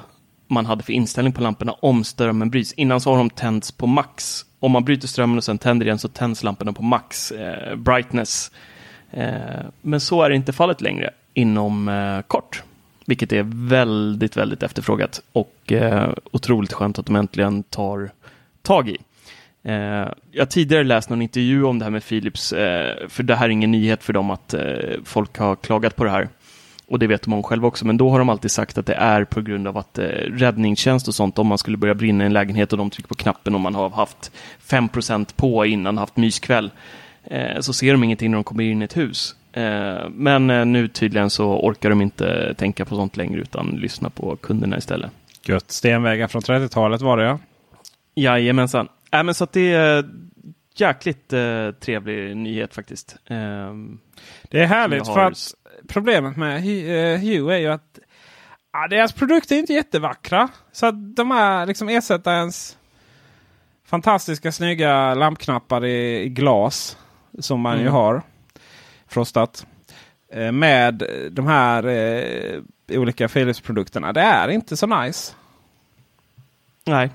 man 0.47 0.65
hade 0.65 0.83
för 0.83 0.93
inställning 0.93 1.33
på 1.33 1.41
lamporna 1.41 1.71
om 1.71 2.03
strömmen 2.03 2.49
bryts. 2.49 2.73
Innan 2.73 3.01
så 3.01 3.11
har 3.11 3.17
de 3.17 3.29
tänts 3.29 3.71
på 3.71 3.87
max 3.87 4.45
om 4.59 4.71
man 4.71 4.85
bryter 4.85 5.07
strömmen 5.07 5.37
och 5.37 5.43
sen 5.43 5.57
tänder 5.57 5.85
igen 5.85 5.99
så 5.99 6.07
tänds 6.07 6.43
lamporna 6.43 6.73
på 6.73 6.83
max 6.83 7.31
eh, 7.31 7.75
brightness. 7.75 8.51
Eh, 9.11 9.65
men 9.81 9.99
så 9.99 10.21
är 10.21 10.29
det 10.29 10.35
inte 10.35 10.53
fallet 10.53 10.81
längre 10.81 11.09
inom 11.33 11.87
eh, 11.87 12.21
kort. 12.21 12.63
Vilket 13.05 13.31
är 13.33 13.43
väldigt, 13.69 14.37
väldigt 14.37 14.63
efterfrågat 14.63 15.21
och 15.31 15.71
eh, 15.71 16.09
otroligt 16.31 16.73
skönt 16.73 16.99
att 16.99 17.05
de 17.05 17.15
äntligen 17.15 17.63
tar 17.63 18.09
tag 18.61 18.89
i. 18.89 18.97
Jag 20.31 20.41
har 20.41 20.45
tidigare 20.45 20.83
läst 20.83 21.09
någon 21.09 21.21
intervju 21.21 21.63
om 21.63 21.79
det 21.79 21.85
här 21.85 21.89
med 21.89 22.05
Philips, 22.05 22.49
för 23.07 23.23
det 23.23 23.35
här 23.35 23.45
är 23.45 23.49
ingen 23.49 23.71
nyhet 23.71 24.03
för 24.03 24.13
dem 24.13 24.31
att 24.31 24.55
folk 25.03 25.37
har 25.37 25.55
klagat 25.55 25.95
på 25.95 26.03
det 26.03 26.09
här. 26.09 26.29
Och 26.87 26.99
det 26.99 27.07
vet 27.07 27.21
de 27.21 27.33
om 27.33 27.43
själva 27.43 27.67
också, 27.67 27.85
men 27.85 27.97
då 27.97 28.09
har 28.09 28.19
de 28.19 28.29
alltid 28.29 28.51
sagt 28.51 28.77
att 28.77 28.85
det 28.85 28.93
är 28.93 29.23
på 29.23 29.41
grund 29.41 29.67
av 29.67 29.77
att 29.77 29.97
eh, 29.97 30.03
räddningstjänst 30.31 31.07
och 31.07 31.15
sånt, 31.15 31.39
om 31.39 31.47
man 31.47 31.57
skulle 31.57 31.77
börja 31.77 31.95
brinna 31.95 32.23
i 32.23 32.27
en 32.27 32.33
lägenhet 32.33 32.71
och 32.71 32.77
de 32.77 32.89
trycker 32.89 33.07
på 33.07 33.15
knappen 33.15 33.55
och 33.55 33.61
man 33.61 33.75
har 33.75 33.89
haft 33.89 34.31
5% 34.67 35.35
på 35.35 35.65
innan, 35.65 35.97
haft 35.97 36.17
myskväll, 36.17 36.71
så 37.59 37.73
ser 37.73 37.91
de 37.91 38.03
ingenting 38.03 38.31
när 38.31 38.37
de 38.37 38.43
kommer 38.43 38.63
in 38.63 38.81
i 38.81 38.85
ett 38.85 38.97
hus. 38.97 39.35
Eh, 39.51 40.09
men 40.09 40.49
eh, 40.49 40.65
nu 40.65 40.87
tydligen 40.87 41.29
så 41.29 41.59
orkar 41.59 41.89
de 41.89 42.01
inte 42.01 42.53
tänka 42.57 42.85
på 42.85 42.95
sånt 42.95 43.17
längre 43.17 43.41
utan 43.41 43.67
lyssna 43.67 44.09
på 44.09 44.35
kunderna 44.35 44.77
istället. 44.77 45.11
Gött. 45.43 45.71
Stenvägar 45.71 46.27
från 46.27 46.41
30-talet 46.41 47.01
var 47.01 47.17
det 47.17 47.23
ja. 47.23 47.39
Jajamensan. 48.15 48.87
Äh, 49.11 49.23
men 49.23 49.33
så 49.35 49.43
att 49.43 49.53
det 49.53 49.73
är 49.73 50.05
jäkligt 50.75 51.33
eh, 51.33 51.71
trevlig 51.79 52.37
nyhet 52.37 52.73
faktiskt. 52.75 53.15
Ehm, 53.29 53.99
Det 54.43 54.61
är 54.61 54.65
härligt 54.65 55.07
för 55.07 55.19
att 55.19 55.53
problemet 55.87 56.37
med 56.37 56.61
Hu- 56.63 57.13
eh, 57.13 57.19
Hue 57.19 57.53
är 57.55 57.59
ju 57.59 57.67
att 57.67 57.99
ja, 58.73 58.87
deras 58.87 59.11
produkter 59.13 59.55
är 59.55 59.59
inte 59.59 59.73
jättevackra. 59.73 60.47
Så 60.71 60.85
att 60.85 61.15
de 61.15 61.31
här 61.31 61.65
liksom 61.65 61.89
ersätter 61.89 62.31
ens 62.31 62.77
fantastiska 63.85 64.51
snygga 64.51 65.13
lampknappar 65.13 65.85
i, 65.85 66.21
i 66.23 66.29
glas. 66.29 66.97
Som 67.37 67.61
man 67.61 67.75
ju 67.75 67.81
Mm. 67.81 67.93
har 67.93 68.21
frostat. 69.07 69.65
eh, 70.31 70.51
Med 70.51 71.03
de 71.31 71.47
här 71.47 71.83
eh, 71.87 72.61
olika 72.99 73.27
Philips-produkterna. 73.27 74.13
Det 74.13 74.21
är 74.21 74.47
inte 74.47 74.77
så 74.77 74.87
nice. 75.01 75.33
nej. 76.85 77.09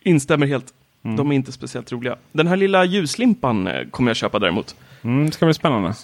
Instämmer 0.00 0.46
helt. 0.46 0.74
Mm. 1.02 1.16
De 1.16 1.30
är 1.32 1.36
inte 1.36 1.52
speciellt 1.52 1.92
roliga. 1.92 2.16
Den 2.32 2.46
här 2.46 2.56
lilla 2.56 2.84
ljuslimpan 2.84 3.66
eh, 3.66 3.88
kommer 3.88 4.10
jag 4.10 4.16
köpa 4.16 4.38
däremot. 4.38 4.76
Mm, 5.02 5.26
det 5.26 5.32
ska 5.32 5.46
bli 5.46 5.54
spännande. 5.54 5.94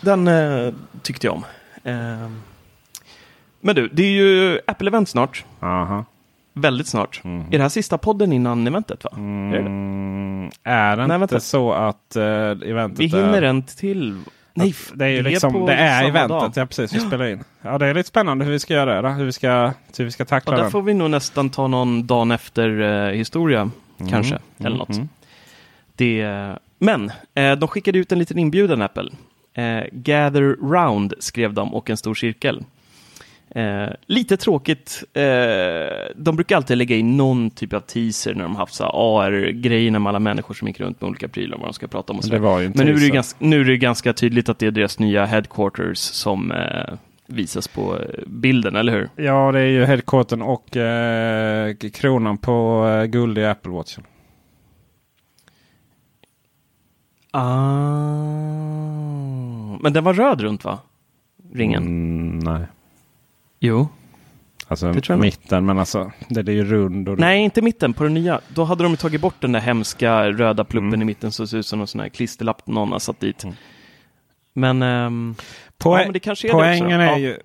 Den 0.00 0.28
eh, 0.28 0.74
tyckte 1.02 1.26
jag 1.26 1.34
om. 1.36 1.44
Ehm, 1.84 2.42
men 3.60 3.74
du, 3.74 3.88
det 3.88 4.02
är 4.02 4.10
ju 4.10 4.58
Apple-event 4.66 5.04
snart. 5.06 5.44
Aha. 5.60 6.04
Väldigt 6.58 6.86
snart. 6.86 7.20
Är 7.24 7.50
det 7.50 7.62
här 7.62 7.68
sista 7.68 7.98
podden 7.98 8.32
innan 8.32 8.66
eventet? 8.66 9.04
va? 9.04 9.10
Är 9.16 9.52
det 9.52 9.58
det? 9.58 9.58
Mm, 9.58 10.50
är 10.62 10.96
det 10.96 11.06
Nej, 11.06 11.22
inte 11.22 11.40
så 11.40 11.72
att 11.72 12.16
uh, 12.16 12.22
eventet 12.22 12.98
Vi 13.00 13.06
hinner 13.06 13.42
är... 13.42 13.46
en 13.46 13.62
till. 13.62 14.20
Nej, 14.54 14.74
det 14.94 15.04
är 15.04 15.08
ju 15.08 15.22
det 15.22 15.28
är 15.28 15.30
liksom, 15.30 15.52
på 15.52 15.66
det 15.66 15.74
är 15.74 16.04
eventet. 16.04 16.28
dag. 16.28 16.52
Ja, 16.54 16.66
precis. 16.66 16.92
Vi 16.94 17.00
spelar 17.00 17.26
in. 17.26 17.44
Ja, 17.62 17.78
det 17.78 17.86
är 17.86 17.94
lite 17.94 18.08
spännande 18.08 18.44
hur 18.44 18.52
vi 18.52 18.58
ska 18.58 18.74
göra 18.74 19.02
det. 19.02 19.08
Hur 19.08 19.24
vi 19.24 19.32
ska, 19.32 19.72
hur 19.98 20.04
vi 20.04 20.10
ska 20.10 20.24
tackla 20.24 20.50
Och 20.52 20.56
där 20.56 20.62
den. 20.62 20.70
får 20.70 20.82
vi 20.82 20.94
nog 20.94 21.10
nästan 21.10 21.50
ta 21.50 21.66
någon 21.66 22.06
dagen 22.06 22.30
efter 22.30 22.80
eh, 23.08 23.12
historia, 23.12 23.70
kanske. 24.10 24.38
Eller 24.58 24.76
något. 24.76 24.88
mm. 24.96 25.08
Det, 25.96 26.26
men 26.78 27.12
eh, 27.34 27.52
de 27.52 27.68
skickade 27.68 27.98
ut 27.98 28.12
en 28.12 28.18
liten 28.18 28.38
inbjudan, 28.38 28.82
Apple. 28.82 29.10
Eh, 29.54 29.84
Gather 29.92 30.56
round 30.72 31.14
skrev 31.18 31.52
de 31.52 31.74
och 31.74 31.90
en 31.90 31.96
stor 31.96 32.14
cirkel. 32.14 32.64
Eh, 33.56 33.88
lite 34.06 34.36
tråkigt. 34.36 35.04
Eh, 35.12 35.22
de 36.16 36.36
brukar 36.36 36.56
alltid 36.56 36.78
lägga 36.78 36.96
in 36.96 37.16
någon 37.16 37.50
typ 37.50 37.72
av 37.72 37.80
teaser 37.80 38.34
när 38.34 38.42
de 38.42 38.56
haft 38.56 38.80
AR-grejerna 38.80 39.98
med 39.98 40.10
alla 40.10 40.18
människor 40.18 40.54
som 40.54 40.68
gick 40.68 40.80
runt 40.80 41.00
med 41.00 41.08
olika 41.08 41.28
prylar 41.28 41.58
vad 41.58 41.66
de 41.68 41.72
ska 41.72 41.86
prata 41.86 42.12
om. 42.12 42.18
Och 42.18 42.24
så 42.24 42.30
Det 42.30 42.36
där. 42.36 42.42
var 42.42 42.60
ju 42.60 42.66
en 42.66 42.72
Men 42.76 42.86
nu 42.86 42.94
är, 42.94 43.00
det 43.00 43.08
ganska, 43.08 43.36
nu 43.44 43.60
är 43.60 43.64
det 43.64 43.76
ganska 43.76 44.12
tydligt 44.12 44.48
att 44.48 44.58
det 44.58 44.66
är 44.66 44.70
deras 44.70 44.98
nya 44.98 45.24
headquarters 45.24 45.98
som 45.98 46.52
eh, 46.52 46.94
visas 47.26 47.68
på 47.68 47.96
eh, 47.98 48.02
bilden, 48.26 48.76
eller 48.76 48.92
hur? 48.92 49.08
Ja, 49.24 49.52
det 49.52 49.60
är 49.60 49.66
ju 49.66 49.84
headquartern 49.84 50.42
och 50.42 50.76
eh, 50.76 51.74
kronan 51.92 52.38
på 52.38 52.86
eh, 52.88 53.04
guld 53.04 53.38
i 53.38 53.44
Apple 53.44 53.72
Watchen. 53.72 54.04
Ah. 57.30 59.78
Men 59.80 59.92
den 59.92 60.04
var 60.04 60.14
röd 60.14 60.40
runt 60.40 60.64
va? 60.64 60.78
Ringen? 61.54 61.82
Mm, 61.82 62.38
nej. 62.38 62.66
Jo. 63.60 63.88
Alltså 64.68 64.92
Det 64.92 65.00
tror 65.00 65.14
jag 65.18 65.20
mitten, 65.24 65.66
men 65.66 65.78
alltså 65.78 66.12
det 66.28 66.40
är 66.48 66.54
ju 66.54 66.64
rund. 66.64 67.08
Och 67.08 67.18
Nej, 67.18 67.40
inte 67.40 67.62
mitten, 67.62 67.92
på 67.92 68.04
den 68.04 68.14
nya. 68.14 68.40
Då 68.48 68.64
hade 68.64 68.82
de 68.82 68.96
tagit 68.96 69.20
bort 69.20 69.34
den 69.40 69.52
där 69.52 69.60
hemska 69.60 70.30
röda 70.30 70.64
pluppen 70.64 70.88
Mm. 70.88 71.02
i 71.02 71.04
mitten 71.04 71.32
som 71.32 71.48
ser 71.48 71.58
ut 71.58 71.66
som 71.66 71.78
någon 71.78 71.88
sån 71.88 72.00
här 72.00 72.08
klisterlapp 72.08 72.66
någon 72.66 72.92
har 72.92 72.98
satt 72.98 73.20
dit. 73.20 73.44
Mm. 73.44 73.56
Men, 74.54 74.82
ehm, 74.82 75.34
Poä- 75.78 75.98
ja, 75.98 76.04
men 76.04 76.12
det 76.12 76.18
kanske 76.20 76.48
är 76.48 76.52
poängen, 76.52 77.00
är 77.00 77.06
Ja. 77.06 77.18
ju, 77.18 77.36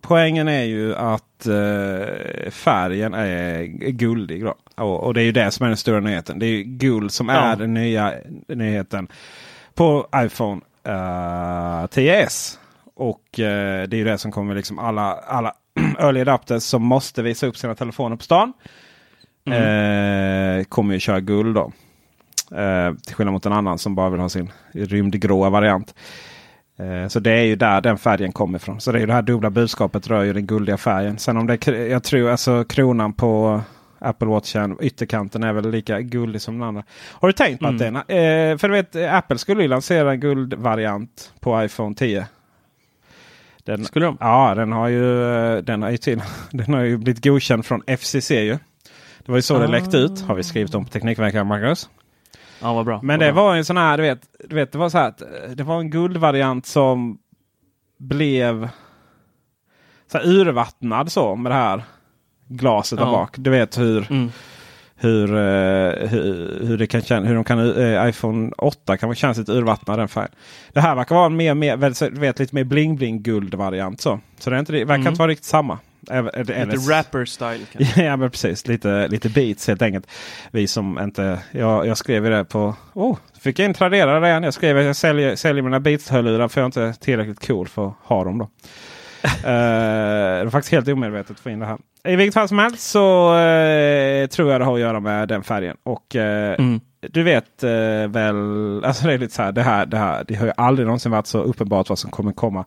poängen 0.00 0.48
är 0.48 0.62
ju 0.64 0.94
att 0.96 1.46
eh, 1.46 2.50
färgen 2.50 3.14
är 3.14 3.62
guldig. 3.90 4.44
Då. 4.44 4.54
Och, 4.76 5.04
och 5.04 5.14
det 5.14 5.20
är 5.20 5.24
ju 5.24 5.32
det 5.32 5.50
som 5.50 5.64
är 5.64 5.68
den 5.68 5.76
stora 5.76 6.00
nyheten. 6.00 6.38
Det 6.38 6.46
är 6.46 6.50
ju 6.50 6.62
guld 6.62 7.12
som 7.12 7.28
Ja. 7.28 7.34
är 7.34 7.56
den 7.56 7.74
nya 7.74 8.12
nyheten 8.48 9.08
på 9.74 10.08
iPhone 10.16 10.60
uh, 10.88 10.92
10s. 11.86 12.58
Och 12.94 13.40
eh, 13.40 13.88
det 13.88 13.96
är 13.96 13.98
ju 13.98 14.04
det 14.04 14.18
som 14.18 14.32
kommer 14.32 14.54
liksom 14.54 14.78
alla, 14.78 15.12
alla 15.12 15.54
early 15.98 16.20
adapters 16.20 16.62
som 16.62 16.82
måste 16.82 17.22
visa 17.22 17.46
upp 17.46 17.56
sina 17.56 17.74
telefoner 17.74 18.16
på 18.16 18.22
stan. 18.22 18.52
Mm. 19.46 20.58
Eh, 20.58 20.64
kommer 20.64 20.94
ju 20.94 21.00
köra 21.00 21.20
guld 21.20 21.54
då. 21.54 21.72
Eh, 22.56 22.94
till 23.06 23.14
skillnad 23.14 23.32
mot 23.32 23.46
en 23.46 23.52
annan 23.52 23.78
som 23.78 23.94
bara 23.94 24.10
vill 24.10 24.20
ha 24.20 24.28
sin 24.28 24.52
rymdgråa 24.72 25.50
variant. 25.50 25.94
Eh, 26.78 27.08
Så 27.08 27.20
det 27.20 27.30
är 27.32 27.42
ju 27.44 27.56
där 27.56 27.80
den 27.80 27.98
färgen 27.98 28.32
kommer 28.32 28.58
ifrån. 28.58 28.80
Så 28.80 28.92
det 28.92 28.98
är 28.98 29.00
ju 29.00 29.06
det 29.06 29.12
här 29.12 29.22
dubbla 29.22 29.50
budskapet 29.50 30.06
rör 30.08 30.22
ju 30.22 30.32
den 30.32 30.46
guldiga 30.46 30.76
färgen. 30.76 31.18
Sen 31.18 31.36
om 31.36 31.46
det, 31.46 31.68
är- 31.68 31.86
jag 31.90 32.02
tror 32.02 32.30
alltså 32.30 32.64
kronan 32.64 33.12
på 33.12 33.60
Apple 33.98 34.28
Watchen, 34.28 34.76
ytterkanten 34.80 35.42
är 35.42 35.52
väl 35.52 35.70
lika 35.70 36.00
guldig 36.00 36.40
som 36.42 36.58
den 36.58 36.68
andra. 36.68 36.82
Har 37.10 37.28
du 37.28 37.32
tänkt 37.32 37.60
på 37.60 37.66
att 37.66 37.80
Mm. 37.80 37.94
den, 37.94 37.96
eh, 37.96 38.58
för 38.58 38.68
du 38.68 38.74
vet 38.74 38.96
Apple 38.96 39.38
skulle 39.38 39.62
ju 39.62 39.68
lansera 39.68 40.12
en 40.12 40.20
guldvariant 40.20 41.32
på 41.40 41.64
iPhone 41.64 41.94
10. 41.94 42.26
Den, 43.64 43.84
Skulle 43.84 44.06
de? 44.06 44.16
Ja, 44.20 44.54
den 44.54 44.72
har 44.72 44.88
ju, 44.88 45.24
eh, 45.34 45.56
den 45.62 45.82
har 45.82 45.90
ju, 45.90 45.96
till, 45.96 46.22
den 46.50 46.74
har 46.74 46.80
ju 46.80 46.96
blivit 46.96 47.24
godkänd 47.24 47.66
från 47.66 47.82
FCC 47.98 48.30
ju. 48.30 48.58
Det 49.24 49.32
var 49.32 49.36
ju 49.38 49.42
så 49.42 49.58
det 49.58 49.64
Ah. 49.64 49.68
läckte 49.68 49.96
ut. 49.96 50.20
Har 50.20 50.34
vi 50.34 50.42
skrivit 50.42 50.74
om 50.74 50.84
på 50.84 50.90
Teknikveckan 50.90 51.46
Marcus. 51.46 51.88
Ja, 52.60 52.72
vad 52.72 52.84
bra. 52.86 53.00
Men 53.02 53.18
vad 53.18 53.26
det 53.28 53.32
bra. 53.32 53.42
var 53.42 53.56
en 53.56 53.64
sån 53.64 53.76
här, 53.76 53.96
du 53.96 54.02
vet, 54.02 54.20
du 54.48 54.54
vet 54.54 54.72
det 54.72 54.78
var 54.78 54.88
så 54.88 54.98
här 54.98 55.08
att 55.08 55.22
eh, 55.22 55.28
det 55.54 55.62
var 55.62 55.78
en 55.80 55.90
guldvariant 55.90 56.66
som 56.66 57.18
blev 57.98 58.68
så 60.12 60.18
här 60.18 60.26
urvattnad 60.26 61.12
så 61.12 61.36
med 61.36 61.52
det 61.52 61.56
här 61.56 61.82
glaset 62.48 62.98
där 62.98 63.06
Ja. 63.06 63.10
bak. 63.12 63.34
Du 63.38 63.50
vet 63.50 63.78
hur, 63.78 64.06
Mm. 64.10 64.30
Hur, 65.02 65.30
eh, 65.30 66.08
hur, 66.08 66.58
hur, 66.66 66.78
det 66.78 66.86
kan 66.86 67.02
känna, 67.02 67.26
hur 67.26 67.34
de 67.34 67.44
kan, 67.44 67.76
eh, 67.82 68.08
iPhone 68.08 68.50
8 68.58 68.96
kan 68.96 69.14
kännas 69.14 69.38
lite 69.38 69.52
urvattnad 69.52 69.98
den 69.98 70.08
färgen. 70.08 70.30
Det 70.72 70.80
här 70.80 70.94
verkar 70.94 71.14
vara 71.14 71.26
en 71.26 71.36
mer, 71.36 71.54
mer 71.54 71.76
vet, 72.20 72.38
lite 72.38 72.54
mer 72.54 72.64
bling 72.64 72.96
bling 72.96 73.22
guldvariant 73.22 74.00
så. 74.00 74.20
Så 74.38 74.50
det 74.50 74.56
är 74.56 74.60
inte, 74.60 74.72
det 74.72 74.78
verkar 74.84 74.94
Mm. 74.94 75.06
inte 75.08 75.18
vara 75.18 75.30
riktigt 75.30 75.44
samma. 75.46 75.78
Eller- 76.10 76.40
eller- 76.40 76.66
Lite 76.66 76.76
rapper-style 76.92 77.60
kanske. 77.72 78.02
Ja 78.04 78.16
men 78.16 78.30
precis, 78.30 78.66
lite, 78.66 79.08
lite 79.08 79.28
beats 79.28 79.68
helt 79.68 79.82
enkelt. 79.82 80.06
Vi 80.50 80.66
som 80.66 80.98
inte, 80.98 81.38
jag, 81.50 81.86
jag 81.86 81.96
skrev 81.96 82.24
ju 82.24 82.30
det 82.30 82.44
på, 82.44 82.74
oh, 82.94 83.16
fick 83.40 83.58
jag 83.58 83.66
in 83.66 83.74
Tradera 83.74 84.28
igen. 84.28 84.42
Jag 84.42 84.54
skrev 84.54 84.78
att 84.78 84.84
jag 84.84 84.96
säljer, 84.96 85.36
säljer 85.36 85.62
mina 85.62 85.80
beats-hörlurar 85.80 86.48
för 86.48 86.60
jag 86.60 86.76
är 86.76 86.86
inte 86.88 87.00
tillräckligt 87.00 87.46
cool 87.46 87.68
för 87.68 87.86
att 87.88 87.94
ha 88.02 88.24
dem 88.24 88.38
då. 88.38 88.48
Eh, 89.44 90.38
det 90.38 90.44
var 90.44 90.50
faktiskt 90.50 90.72
helt 90.72 90.88
omedvetet 90.88 91.30
att 91.30 91.40
få 91.40 91.50
in 91.50 91.58
det 91.58 91.66
här. 91.66 91.78
I 92.04 92.16
vilket 92.16 92.34
fall 92.34 92.48
som 92.48 92.58
helst 92.58 92.90
så 92.90 93.34
eh, 93.38 94.26
tror 94.26 94.52
jag 94.52 94.60
det 94.60 94.64
har 94.64 94.74
att 94.74 94.80
göra 94.80 95.00
med 95.00 95.28
den 95.28 95.42
färgen. 95.42 95.76
Och 95.82 96.16
eh, 96.16 96.54
Mm. 96.58 96.80
du 97.00 97.22
vet 97.22 97.62
eh, 97.62 97.70
väl, 98.08 98.36
alltså 98.84 99.06
det 99.06 99.12
är 99.14 99.18
lite 99.18 99.34
så 99.34 99.42
här, 99.42 99.52
det 99.52 99.62
här, 99.62 99.86
det 99.86 99.96
här, 99.96 100.24
det 100.28 100.34
har 100.34 100.46
ju 100.46 100.52
aldrig 100.56 100.86
någonsin 100.86 101.12
varit 101.12 101.26
så 101.26 101.38
uppenbart 101.42 101.88
vad 101.88 101.98
som 101.98 102.10
kommer 102.10 102.32
komma. 102.32 102.64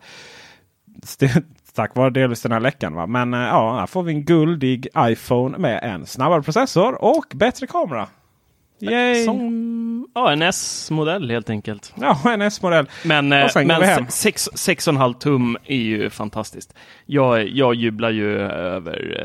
Tack 1.76 1.96
vare 1.96 2.10
delvis 2.10 2.42
den 2.42 2.52
här 2.52 2.60
läckan. 2.60 2.94
Va? 2.94 3.08
Men 3.08 3.34
eh, 3.34 3.40
ja, 3.40 3.80
här 3.80 3.88
får 3.88 4.04
vi 4.04 4.14
en 4.14 4.24
guldig 4.26 4.88
iPhone 5.00 5.58
med 5.58 5.80
en 5.84 6.06
snabbare 6.06 6.42
processor 6.42 7.04
och 7.04 7.26
bättre 7.34 7.68
kamera. 7.68 8.08
Yay! 8.80 9.26
Som 9.26 9.40
ja, 10.14 10.32
en 10.32 10.42
S-modell 10.42 11.30
helt 11.32 11.50
enkelt. 11.50 11.94
Ja, 12.02 12.20
en 12.34 12.42
S-modell. 12.42 12.90
Men, 13.06 13.32
eh, 13.34 13.44
Och 13.44 13.52
sen 13.52 13.68
går 13.68 13.80
vi 13.80 13.86
hem. 13.86 14.04
men 14.04 14.10
6,5 14.10 15.14
tum 15.14 15.58
är 15.66 15.76
ju 15.78 16.10
fantastiskt. 16.10 16.74
Jag, 17.06 17.48
jag 17.48 17.76
jublar 17.76 18.10
ju 18.10 18.38
över, 18.40 19.18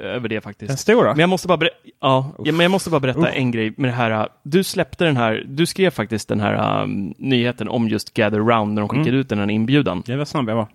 eh, 0.00 0.10
över 0.16 0.28
det 0.28 0.40
faktiskt. 0.40 0.68
Den 0.68 0.76
stora. 0.78 1.10
Men 1.10 1.20
jag 1.20 1.28
måste 1.28 1.48
bara, 1.48 1.68
ja, 2.00 2.32
ja, 2.38 2.52
men 2.52 2.60
jag 2.60 2.70
måste 2.70 2.90
bara 2.90 3.00
berätta 3.00 3.20
Uff. 3.20 3.28
en 3.34 3.50
grej 3.50 3.74
med 3.76 3.90
det 3.90 3.94
här. 3.94 4.10
uh, 4.10 4.26
Du 4.42 4.64
släppte 4.64 5.04
den 5.04 5.16
här, 5.16 5.44
du 5.46 5.66
skrev 5.66 5.90
faktiskt 5.90 6.28
den 6.28 6.40
här 6.40 6.82
um, 6.82 7.14
nyheten 7.18 7.68
om 7.68 7.88
just 7.88 8.14
Gather 8.14 8.38
Round 8.38 8.74
när 8.74 8.82
de 8.82 8.88
skickade 8.88 9.08
Mm. 9.08 9.20
ut 9.20 9.28
den 9.28 9.38
här 9.38 9.50
inbjudan. 9.50 10.02
Det 10.06 10.16
var 10.16 10.24
snabb 10.24 10.48
jag 10.48 10.56
var. 10.56 10.66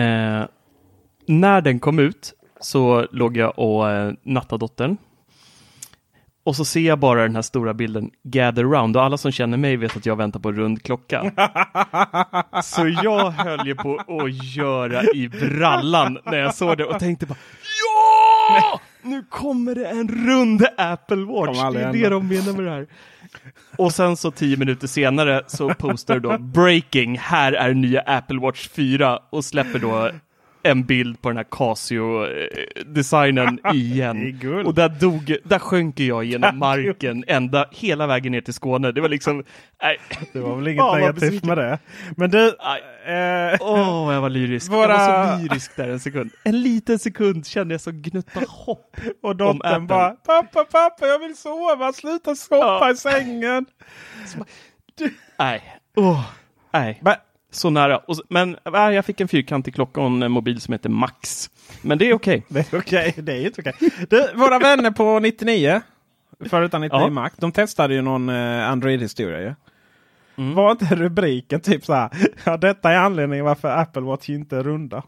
Eh, 0.00 0.44
när 1.26 1.60
den 1.60 1.80
kom 1.80 1.98
ut 1.98 2.32
så 2.60 3.06
låg 3.12 3.36
jag 3.36 3.58
och 3.58 3.90
eh, 3.90 4.12
nattade 4.22 4.60
dottern. 4.60 4.96
Och 6.44 6.56
så 6.56 6.64
ser 6.64 6.80
jag 6.80 6.98
bara 6.98 7.22
den 7.22 7.34
här 7.34 7.42
stora 7.42 7.74
bilden 7.74 8.10
gather 8.22 8.62
round 8.62 8.96
och 8.96 9.02
alla 9.02 9.16
som 9.16 9.32
känner 9.32 9.56
mig 9.56 9.76
vet 9.76 9.96
att 9.96 10.06
jag 10.06 10.16
väntar 10.16 10.40
på 10.40 10.52
rund 10.52 10.82
klocka. 10.82 11.32
så 12.62 12.88
jag 12.88 13.30
höll 13.30 13.66
ju 13.66 13.74
på 13.74 13.96
att 13.96 14.56
göra 14.56 15.02
i 15.02 15.28
brallan 15.28 16.18
när 16.24 16.38
jag 16.38 16.54
såg 16.54 16.78
det 16.78 16.84
och 16.84 16.98
tänkte 16.98 17.26
bara 17.26 17.38
Ja! 17.80 18.80
Nu 19.02 19.24
kommer 19.30 19.74
det 19.74 19.86
en 19.86 20.08
rund 20.08 20.66
Apple 20.76 21.24
Watch. 21.24 21.58
Det 21.74 21.80
är 21.80 21.92
det 21.92 22.08
de 22.08 22.28
menar 22.28 22.52
med 22.52 22.64
det 22.64 22.70
här. 22.70 22.86
Och 23.76 23.92
sen 23.92 24.16
så 24.16 24.30
tio 24.30 24.56
minuter 24.56 24.86
senare 24.86 25.42
så 25.46 25.74
postar 25.74 26.18
då 26.18 26.38
breaking, 26.38 27.18
här 27.18 27.52
är 27.52 27.74
nya 27.74 28.00
Apple 28.00 28.40
Watch 28.40 28.68
4 28.68 29.18
och 29.30 29.44
släpper 29.44 29.78
då 29.78 30.10
en 30.64 30.84
bild 30.84 31.22
på 31.22 31.28
den 31.28 31.36
här 31.36 31.44
Casio-designen 31.44 33.58
igen. 33.74 34.22
Är 34.26 34.30
guld. 34.30 34.66
Och 34.66 34.74
där 34.74 34.88
dog, 34.88 35.36
där 35.44 35.58
sjönk 35.58 36.00
jag 36.00 36.24
genom 36.24 36.58
marken 36.58 37.24
ända 37.26 37.68
hela 37.72 38.06
vägen 38.06 38.32
ner 38.32 38.40
till 38.40 38.54
Skåne. 38.54 38.92
Det 38.92 39.00
var 39.00 39.08
liksom, 39.08 39.44
nej. 39.82 39.98
Det 40.32 40.40
var 40.40 40.56
väl 40.56 40.68
inget 40.72 40.92
negativt 40.94 41.44
med 41.44 41.58
det. 41.58 41.78
Men 42.16 42.30
du, 42.30 42.46
eh, 42.48 43.56
Åh, 43.60 44.06
vad 44.06 44.14
jag 44.14 44.20
var 44.20 44.30
lyrisk. 44.30 44.72
Jag 44.72 44.76
Våra- 44.76 44.88
var 45.08 45.36
så 45.36 45.42
lyrisk 45.42 45.76
där 45.76 45.88
en 45.88 46.00
sekund. 46.00 46.30
En 46.44 46.62
liten 46.62 46.98
sekund 46.98 47.46
kände 47.46 47.74
jag 47.74 47.80
så 47.80 47.90
gnutta 47.94 48.40
hopp. 48.48 48.96
och 49.22 49.36
dottern 49.36 49.86
bara 49.86 50.10
pappa, 50.10 50.64
pappa, 50.64 51.06
jag 51.06 51.18
vill 51.18 51.36
sova, 51.36 51.92
sluta 51.92 52.34
soppa 52.34 52.56
Ja. 52.56 52.90
i 52.90 52.96
sängen. 52.96 53.66
Nej, 55.38 55.62
åh, 55.96 56.24
nej. 56.72 56.98
Men, 57.02 57.14
Så 57.54 57.70
nära. 57.70 57.98
Och, 57.98 58.16
men 58.28 58.56
nej, 58.72 58.94
jag 58.94 59.04
fick 59.04 59.20
en 59.20 59.28
fyrkantig 59.28 59.74
klocka 59.74 60.00
och 60.00 60.06
en 60.06 60.30
mobil 60.32 60.60
som 60.60 60.72
heter 60.72 60.88
Max. 60.88 61.50
Men 61.82 61.98
det 61.98 62.10
är 62.10 62.14
okej. 62.14 62.44
det 62.48 62.72
är 62.72 62.78
okej, 62.78 63.14
det 63.16 63.32
är 63.32 63.46
inte 63.46 63.60
okej. 63.60 63.74
Du, 64.10 64.28
våra 64.34 64.58
vänner 64.58 64.90
på 64.90 65.18
99, 65.18 65.80
förutom 66.50 66.80
99 66.80 67.00
Ja. 67.02 67.10
Mac, 67.10 67.30
de 67.36 67.52
testade 67.52 67.94
ju 67.94 68.02
någon 68.02 68.28
eh, 68.28 68.68
Android-historia 68.70 69.40
ju. 69.40 69.54
Mm. 70.36 70.54
Var 70.54 70.70
inte 70.70 70.94
rubriken 70.94 71.60
typ 71.60 71.84
så 71.84 71.94
här, 71.94 72.10
ja 72.44 72.56
detta 72.56 72.90
är 72.92 72.96
anledningen 72.96 73.44
varför 73.44 73.68
Apple 73.68 74.02
Watch 74.02 74.28
inte 74.28 74.56
är 74.56 74.62
runda. 74.62 75.02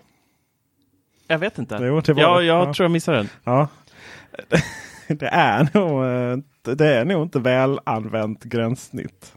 Jag 1.28 1.38
vet 1.38 1.58
inte. 1.58 1.78
Jo, 1.82 2.00
det 2.00 2.12
var 2.12 2.22
ja, 2.22 2.38
det. 2.38 2.44
jag 2.44 2.68
Ja. 2.68 2.74
tror 2.74 2.84
jag 2.84 2.90
missade 2.90 3.16
den. 3.16 3.28
Ja. 3.44 3.68
Det 5.08 5.26
är 5.26 5.68
nog, 5.74 6.04
eh, 6.04 6.74
det 6.76 6.86
är 6.94 7.04
nog 7.04 7.22
inte 7.22 7.38
väl 7.38 7.80
använt 7.84 8.44
gränssnitt. 8.44 9.35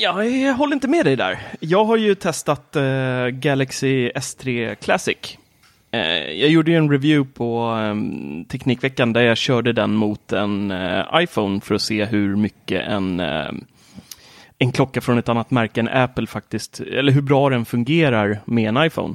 Jag 0.00 0.54
håller 0.54 0.74
inte 0.74 0.88
med 0.88 1.04
dig 1.04 1.16
där. 1.16 1.38
Jag 1.60 1.84
har 1.84 1.96
ju 1.96 2.14
testat 2.14 2.76
eh, 2.76 3.26
Galaxy 3.26 4.10
S3 4.10 4.74
Classic. 4.74 5.38
Eh, 5.90 6.00
jag 6.32 6.50
gjorde 6.50 6.70
ju 6.70 6.76
en 6.76 6.90
review 6.90 7.32
på 7.34 7.60
ehm, 7.60 8.44
Teknikveckan 8.44 9.12
där 9.12 9.20
jag 9.20 9.36
körde 9.36 9.72
den 9.72 9.94
mot 9.94 10.32
en 10.32 10.70
eh, 10.70 11.04
iPhone 11.14 11.60
för 11.60 11.74
att 11.74 11.82
se 11.82 12.04
hur 12.04 12.36
mycket 12.36 12.88
en, 12.88 13.20
eh, 13.20 13.50
en 14.58 14.72
klocka 14.72 15.00
från 15.00 15.18
ett 15.18 15.28
annat 15.28 15.50
märke 15.50 15.80
än 15.80 15.88
Apple 15.88 16.26
faktiskt, 16.26 16.80
eller 16.80 17.12
hur 17.12 17.22
bra 17.22 17.50
den 17.50 17.64
fungerar 17.64 18.40
med 18.44 18.68
en 18.68 18.84
iPhone. 18.86 19.14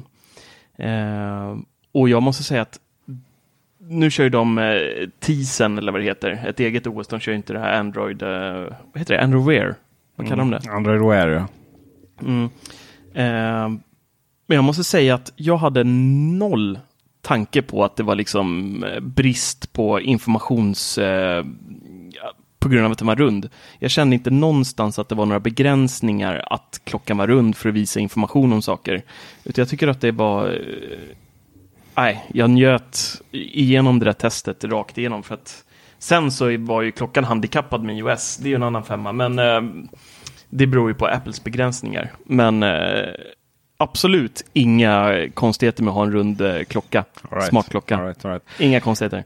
Eh, 0.78 1.58
och 1.92 2.08
jag 2.08 2.22
måste 2.22 2.42
säga 2.42 2.62
att 2.62 2.78
nu 3.78 4.10
kör 4.10 4.24
ju 4.24 4.30
de 4.30 4.58
eh, 4.58 5.08
Tizen 5.20 5.78
eller 5.78 5.92
vad 5.92 6.00
det 6.00 6.04
heter, 6.04 6.44
ett 6.46 6.60
eget 6.60 6.86
OS. 6.86 7.08
De 7.08 7.20
kör 7.20 7.32
ju 7.32 7.36
inte 7.36 7.52
det 7.52 7.58
här 7.58 7.78
Android, 7.78 8.22
eh, 8.22 8.28
vad 8.92 8.98
heter 8.98 9.14
det, 9.14 9.22
Android 9.22 9.46
Wear? 9.46 9.74
Vad 10.16 10.28
kallar 10.28 10.38
de 10.38 10.50
det? 10.50 10.70
Android 10.70 11.00
Wear 11.00 11.28
ja. 11.28 11.46
Mm. 12.22 12.44
Eh, 13.14 13.80
men 14.46 14.56
jag 14.56 14.64
måste 14.64 14.84
säga 14.84 15.14
att 15.14 15.32
jag 15.36 15.56
hade 15.56 15.84
noll 15.84 16.78
tanke 17.22 17.62
på 17.62 17.84
att 17.84 17.96
det 17.96 18.02
var 18.02 18.14
liksom 18.14 18.84
eh, 18.84 19.00
brist 19.00 19.72
på 19.72 20.00
informations... 20.00 20.98
Eh, 20.98 21.44
på 22.58 22.68
grund 22.70 22.86
av 22.86 22.92
att 22.92 22.98
den 22.98 23.06
var 23.06 23.16
rund. 23.16 23.48
Jag 23.78 23.90
kände 23.90 24.14
inte 24.14 24.30
någonstans 24.30 24.98
att 24.98 25.08
det 25.08 25.14
var 25.14 25.26
några 25.26 25.40
begränsningar 25.40 26.44
att 26.50 26.80
klockan 26.84 27.16
var 27.16 27.26
rund 27.26 27.56
för 27.56 27.68
att 27.68 27.74
visa 27.74 28.00
information 28.00 28.52
om 28.52 28.62
saker. 28.62 29.02
Utan 29.44 29.62
jag 29.62 29.68
tycker 29.68 29.88
att 29.88 30.00
det 30.00 30.12
var... 30.12 30.46
Eh, 30.48 30.98
nej, 31.94 32.24
jag 32.34 32.50
njöt 32.50 33.22
igenom 33.30 33.98
det 33.98 34.04
där 34.04 34.12
testet 34.12 34.64
rakt 34.64 34.98
igenom 34.98 35.22
för 35.22 35.34
att 35.34 35.64
sen 36.04 36.30
så 36.30 36.56
var 36.58 36.82
ju 36.82 36.92
klockan 36.92 37.24
handikappad 37.24 37.82
med 37.82 37.98
iOS. 37.98 38.36
Det 38.36 38.46
är 38.46 38.50
ju 38.50 38.54
en 38.54 38.62
annan 38.62 38.84
femma, 38.84 39.12
men 39.12 39.38
eh, 39.38 39.62
det 40.50 40.66
beror 40.66 40.88
ju 40.88 40.94
på 40.94 41.06
Apples 41.06 41.44
begränsningar. 41.44 42.12
Men 42.24 42.62
eh, 42.62 43.08
absolut 43.76 44.44
inga 44.52 45.26
konstigheter 45.34 45.82
med 45.82 45.90
att 45.90 45.94
ha 45.94 46.04
en 46.04 46.12
rund 46.12 46.40
eh, 46.40 46.62
klocka. 46.62 47.04
Right. 47.30 47.48
Smart 47.48 47.68
klocka. 47.68 47.96
All 47.96 48.04
right, 48.04 48.24
all 48.24 48.30
right. 48.30 48.44
Inga 48.58 48.80
konstigheter. 48.80 49.24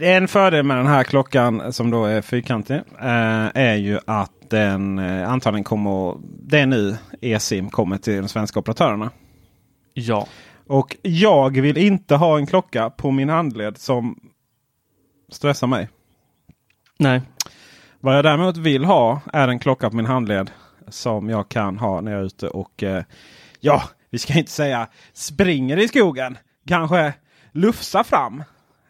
En 0.00 0.28
fördel 0.28 0.64
med 0.64 0.76
den 0.76 0.86
här 0.86 1.04
klockan 1.04 1.72
som 1.72 1.90
då 1.90 2.04
är 2.04 2.22
fyrkantig 2.22 2.76
eh, 2.76 3.48
är 3.54 3.76
ju 3.76 3.98
att 4.06 4.32
den 4.50 4.98
eh, 4.98 5.30
antagligen 5.30 5.64
kommer 5.64 6.16
det 6.42 6.58
är 6.58 6.66
nu 6.66 6.96
eSIM 7.20 7.70
kommer 7.70 7.98
till 7.98 8.16
de 8.16 8.28
svenska 8.28 8.60
operatörerna. 8.60 9.10
Ja. 9.94 10.26
Och 10.66 10.96
jag 11.02 11.60
vill 11.60 11.78
inte 11.78 12.14
ha 12.16 12.38
en 12.38 12.46
klocka 12.46 12.90
på 12.90 13.10
min 13.10 13.28
handled 13.28 13.78
som 13.78 14.31
stressar 15.32 15.66
mig. 15.66 15.88
Nej. 16.98 17.22
Vad 18.00 18.16
jag 18.16 18.24
däremot 18.24 18.56
vill 18.56 18.84
ha 18.84 19.20
är 19.32 19.48
en 19.48 19.58
klocka 19.58 19.90
på 19.90 19.96
min 19.96 20.06
handled 20.06 20.50
som 20.88 21.28
jag 21.30 21.48
kan 21.48 21.78
ha 21.78 22.00
när 22.00 22.12
jag 22.12 22.20
är 22.20 22.24
ute 22.24 22.48
och 22.48 22.82
eh, 22.82 23.04
ja, 23.60 23.82
vi 24.10 24.18
ska 24.18 24.38
inte 24.38 24.50
säga 24.50 24.86
springer 25.12 25.76
i 25.76 25.88
skogen. 25.88 26.38
Kanske 26.66 27.12
lufsa 27.52 28.04
fram. 28.04 28.44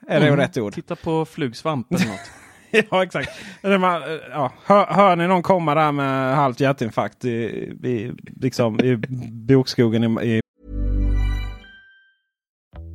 Är 0.08 0.20
det 0.20 0.26
Mm. 0.26 0.36
rätt 0.40 0.56
ord? 0.58 0.72
Titta 0.74 0.96
på 0.96 1.24
flugsvamp 1.24 1.92
eller 1.92 2.06
något. 2.06 2.30
ja 2.90 3.02
exakt. 3.02 3.30
Man, 3.62 4.02
eh, 4.02 4.08
ja, 4.30 4.52
hör, 4.64 4.86
hör 4.86 5.16
ni 5.16 5.26
någon 5.26 5.42
komma 5.42 5.74
där 5.74 5.92
med 5.92 6.36
halvt 6.36 6.60
hjärtinfarkt 6.60 7.24
i, 7.24 7.30
i, 7.84 8.12
liksom, 8.40 8.80
i 8.80 8.96
bokskogen 9.30 10.18
i, 10.18 10.26
i 10.26 10.40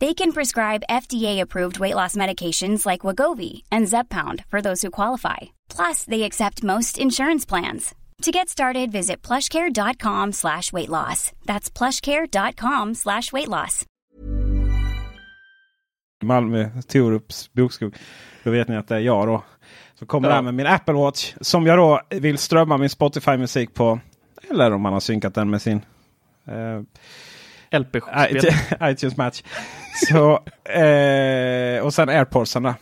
They 0.00 0.14
can 0.14 0.32
prescribe 0.32 0.82
FDA-approved 0.88 1.78
weight 1.78 1.94
loss 1.94 2.16
medications 2.16 2.86
like 2.86 3.02
Wagovi 3.06 3.62
and 3.70 3.86
Zepbound 3.88 4.44
for 4.48 4.60
those 4.62 4.80
who 4.86 4.90
qualify. 4.90 5.36
Plus, 5.76 6.04
they 6.04 6.22
accept 6.22 6.62
most 6.62 6.98
insurance 6.98 7.44
plans. 7.48 7.94
To 8.22 8.30
get 8.30 8.48
started, 8.48 8.92
visit 8.92 9.22
plushcare.com 9.28 10.32
slash 10.32 10.72
weight 10.72 10.88
loss. 10.88 11.32
That's 11.46 11.70
plushcare.com 11.78 12.94
slash 12.94 13.32
weight 13.32 13.48
loss. 13.48 13.84
Malmö, 16.22 16.68
Torups 16.88 17.52
bokskog. 17.52 17.94
Då 18.44 18.50
vet 18.50 18.68
ni 18.68 18.76
att 18.76 18.88
det 18.88 18.94
är 18.94 19.00
jag 19.00 19.26
då. 19.26 19.42
Så 19.98 20.06
kommer 20.06 20.28
Ja. 20.28 20.34
där 20.34 20.42
med 20.42 20.54
min 20.54 20.66
Apple 20.66 20.94
Watch 20.94 21.34
som 21.40 21.66
jag 21.66 21.78
då 21.78 22.00
vill 22.10 22.38
strömma 22.38 22.76
min 22.78 22.90
Spotify-musik 22.90 23.74
på. 23.74 24.00
Eller 24.50 24.72
om 24.72 24.82
man 24.82 24.92
har 24.92 25.00
synkat 25.00 25.34
den 25.34 25.50
med 25.50 25.62
sin 25.62 25.84
eh, 26.46 26.80
LP-spel. 27.70 28.54
iTunes 28.90 29.16
Match. 29.16 29.42
Så, 30.08 30.32
eh, 30.72 31.84
och 31.84 31.94
sen 31.94 32.08
airpodsen 32.08 32.62
där. 32.62 32.74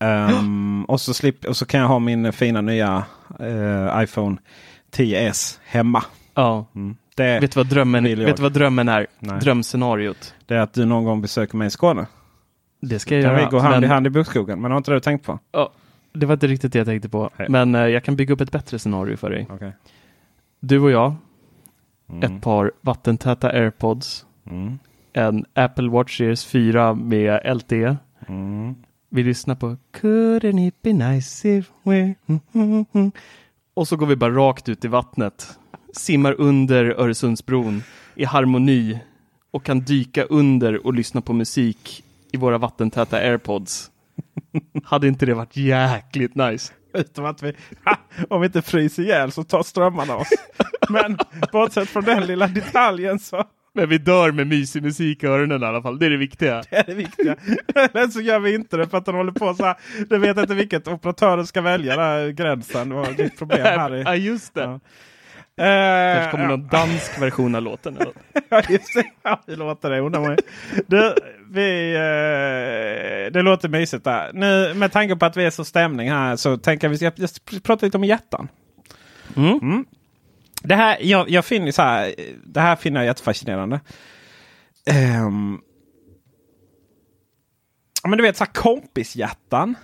Ehm, 0.00 0.84
och, 0.84 1.00
så 1.00 1.14
slip, 1.14 1.44
och 1.44 1.56
så 1.56 1.66
kan 1.66 1.80
jag 1.80 1.88
ha 1.88 1.98
min 1.98 2.32
fina 2.32 2.60
nya 2.60 3.04
eh, 3.40 4.02
iPhone 4.02 4.36
10s 4.92 5.58
hemma. 5.66 6.04
Ja. 6.34 6.66
Det, 7.14 7.40
Vet 7.40 7.52
du 7.52 7.60
vad 7.60 7.66
drömmen, 7.66 8.04
vet 8.04 8.38
vad 8.38 8.52
drömmen 8.52 8.88
är? 8.88 9.06
Nej. 9.18 9.40
Drömscenariot. 9.40 10.34
det 10.46 10.54
är 10.54 10.58
att 10.58 10.74
du 10.74 10.84
någon 10.84 11.04
gång 11.04 11.22
besöker 11.22 11.56
mig 11.56 11.66
i 11.66 11.70
Skåne. 11.70 12.06
Det 12.80 12.98
ska 12.98 13.14
jag 13.14 13.24
Kan 13.24 13.32
göra. 13.32 13.44
vi 13.44 13.50
gå 13.50 13.58
hand 13.58 13.74
men, 13.74 13.84
i 13.84 13.86
hand 13.86 14.06
i 14.06 14.10
bokskogen? 14.10 14.60
Men 14.60 14.70
har 14.70 14.78
inte 14.78 14.90
du 14.90 15.00
tänkt 15.00 15.26
på? 15.26 15.38
Ja, 15.52 15.72
det 16.12 16.26
var 16.26 16.34
inte 16.34 16.46
riktigt 16.46 16.72
det 16.72 16.78
jag 16.78 16.86
tänkte 16.86 17.08
på. 17.08 17.30
Nej. 17.36 17.48
Men 17.50 17.74
eh, 17.74 17.86
jag 17.86 18.04
kan 18.04 18.16
bygga 18.16 18.34
upp 18.34 18.40
ett 18.40 18.52
bättre 18.52 18.78
scenario 18.78 19.16
för 19.16 19.30
dig. 19.30 19.46
Okej. 19.50 19.72
Du 20.60 20.78
och 20.80 20.90
jag, 20.90 21.14
Mm. 22.10 22.22
ett 22.22 22.42
par 22.42 22.72
vattentäta 22.80 23.48
airpods, 23.50 24.26
Mm. 24.50 24.78
en 25.12 25.44
Apple 25.54 25.88
Watch 25.88 26.16
Series 26.18 26.44
4 26.44 26.94
med 26.94 27.40
LTE. 27.56 27.96
Mm. 28.28 28.74
Vi 29.10 29.22
lyssnar 29.22 29.54
på 29.54 29.76
Couldn't 29.92 30.68
it 30.68 30.82
be 30.82 30.92
nice 30.92 31.48
if 31.48 31.70
we... 31.82 32.14
Och 33.74 33.88
så 33.88 33.96
går 33.96 34.06
vi 34.06 34.16
bara 34.16 34.30
rakt 34.34 34.68
ut 34.68 34.84
i 34.84 34.88
vattnet. 34.88 35.58
Simmar 35.92 36.34
under 36.38 36.84
Öresundsbron 36.84 37.82
i 38.14 38.24
harmoni 38.24 38.98
och 39.50 39.64
kan 39.64 39.80
dyka 39.80 40.22
under 40.24 40.86
och 40.86 40.94
lyssna 40.94 41.20
på 41.20 41.32
musik 41.32 42.04
i 42.32 42.36
våra 42.36 42.58
vattentäta 42.58 43.16
airpods. 43.16 43.90
Hade 44.84 45.08
inte 45.08 45.26
det 45.26 45.34
varit 45.34 45.56
jäkligt 45.56 46.34
nice? 46.34 46.72
Utom 46.94 47.24
att 47.24 47.42
vi, 47.42 47.52
om 48.28 48.40
vi 48.40 48.46
inte 48.46 48.62
fryser 48.62 49.02
ihjäl 49.02 49.32
så 49.32 49.44
tar 49.44 49.62
strömmarna 49.62 50.16
oss. 50.16 50.28
Men 50.88 51.18
bortsett 51.52 51.88
från 51.88 52.04
den 52.04 52.26
lilla 52.26 52.46
detaljen 52.46 53.18
så 53.18 53.44
Men 53.74 53.88
vi 53.88 53.98
dör 53.98 54.32
med 54.32 54.46
mysig 54.46 54.82
musik 54.82 55.22
i 55.22 55.26
öronen 55.26 55.62
i 55.62 55.66
alla 55.66 55.82
fall. 55.82 55.98
Det 55.98 56.06
är 56.06 56.10
det 56.10 56.16
viktiga. 56.16 56.62
är 56.70 56.84
det 56.86 56.94
viktiga. 56.94 57.36
Eller 57.74 58.06
så 58.08 58.20
gör 58.20 58.38
vi 58.38 58.54
inte 58.54 58.76
det 58.76 58.88
för 58.88 58.98
att 58.98 59.04
den 59.06 59.14
håller 59.14 59.32
på 59.32 59.54
så 59.54 59.64
här. 59.64 59.76
Du 60.08 60.18
vet 60.18 60.38
inte 60.38 60.54
vilket 60.54 60.88
operatören 60.88 61.46
ska 61.46 61.60
välja 61.60 61.96
där 61.96 62.28
gränsen. 62.28 62.88
Det 62.88 62.96
är 62.96 63.20
ett 63.20 63.38
problem 63.38 63.62
här 63.64 63.96
i. 63.96 64.02
Ja, 64.02 64.14
just 64.14 64.54
det. 64.54 64.62
Ja. 64.62 64.80
Eh, 65.58 66.14
Kanske 66.14 66.30
kommer 66.30 66.46
någon 66.46 66.66
dansk 66.66 67.22
version 67.22 67.54
av 67.54 67.62
låten. 67.62 67.96
Eller? 67.96 68.12
Ja, 68.48 68.62
just 68.68 68.94
det. 68.94 69.04
Ja, 69.22 69.42
vi 69.46 69.56
låter 69.56 69.90
det 69.90 70.00
undra 70.00 70.20
mig. 70.20 70.36
Du, 70.86 71.14
vi, 71.50 71.94
eh, 71.94 73.32
det 73.32 73.42
låter 73.42 73.68
mysigt 73.68 74.04
där. 74.04 74.30
Nu 74.32 74.74
med 74.74 74.92
tanke 74.92 75.16
på 75.16 75.26
att 75.26 75.36
vi 75.36 75.44
är 75.44 75.50
så 75.50 75.64
stämning 75.64 76.10
här 76.10 76.36
så 76.36 76.56
tänker 76.56 76.86
jag 76.86 76.94
att 76.94 77.18
vi 77.18 77.28
ska 77.28 77.42
jag 77.54 77.62
prata 77.62 77.86
lite 77.86 77.96
om 77.96 78.04
hjärtan. 78.04 78.48
Mm. 79.36 79.84
Det 80.62 80.74
här, 80.74 80.96
jag, 81.00 81.30
jag 81.30 81.44
finner 81.44 81.72
så 81.72 81.82
här, 81.82 82.14
det 82.44 82.60
här 82.60 82.76
finner 82.76 83.00
jag 83.00 83.06
jättefascinerande. 83.06 83.80
Um, 85.26 85.60
men 88.04 88.18
du 88.18 88.22
vet 88.22 88.36
så 88.36 88.44
här 88.44 88.52
kompishjärtan. 88.52 89.74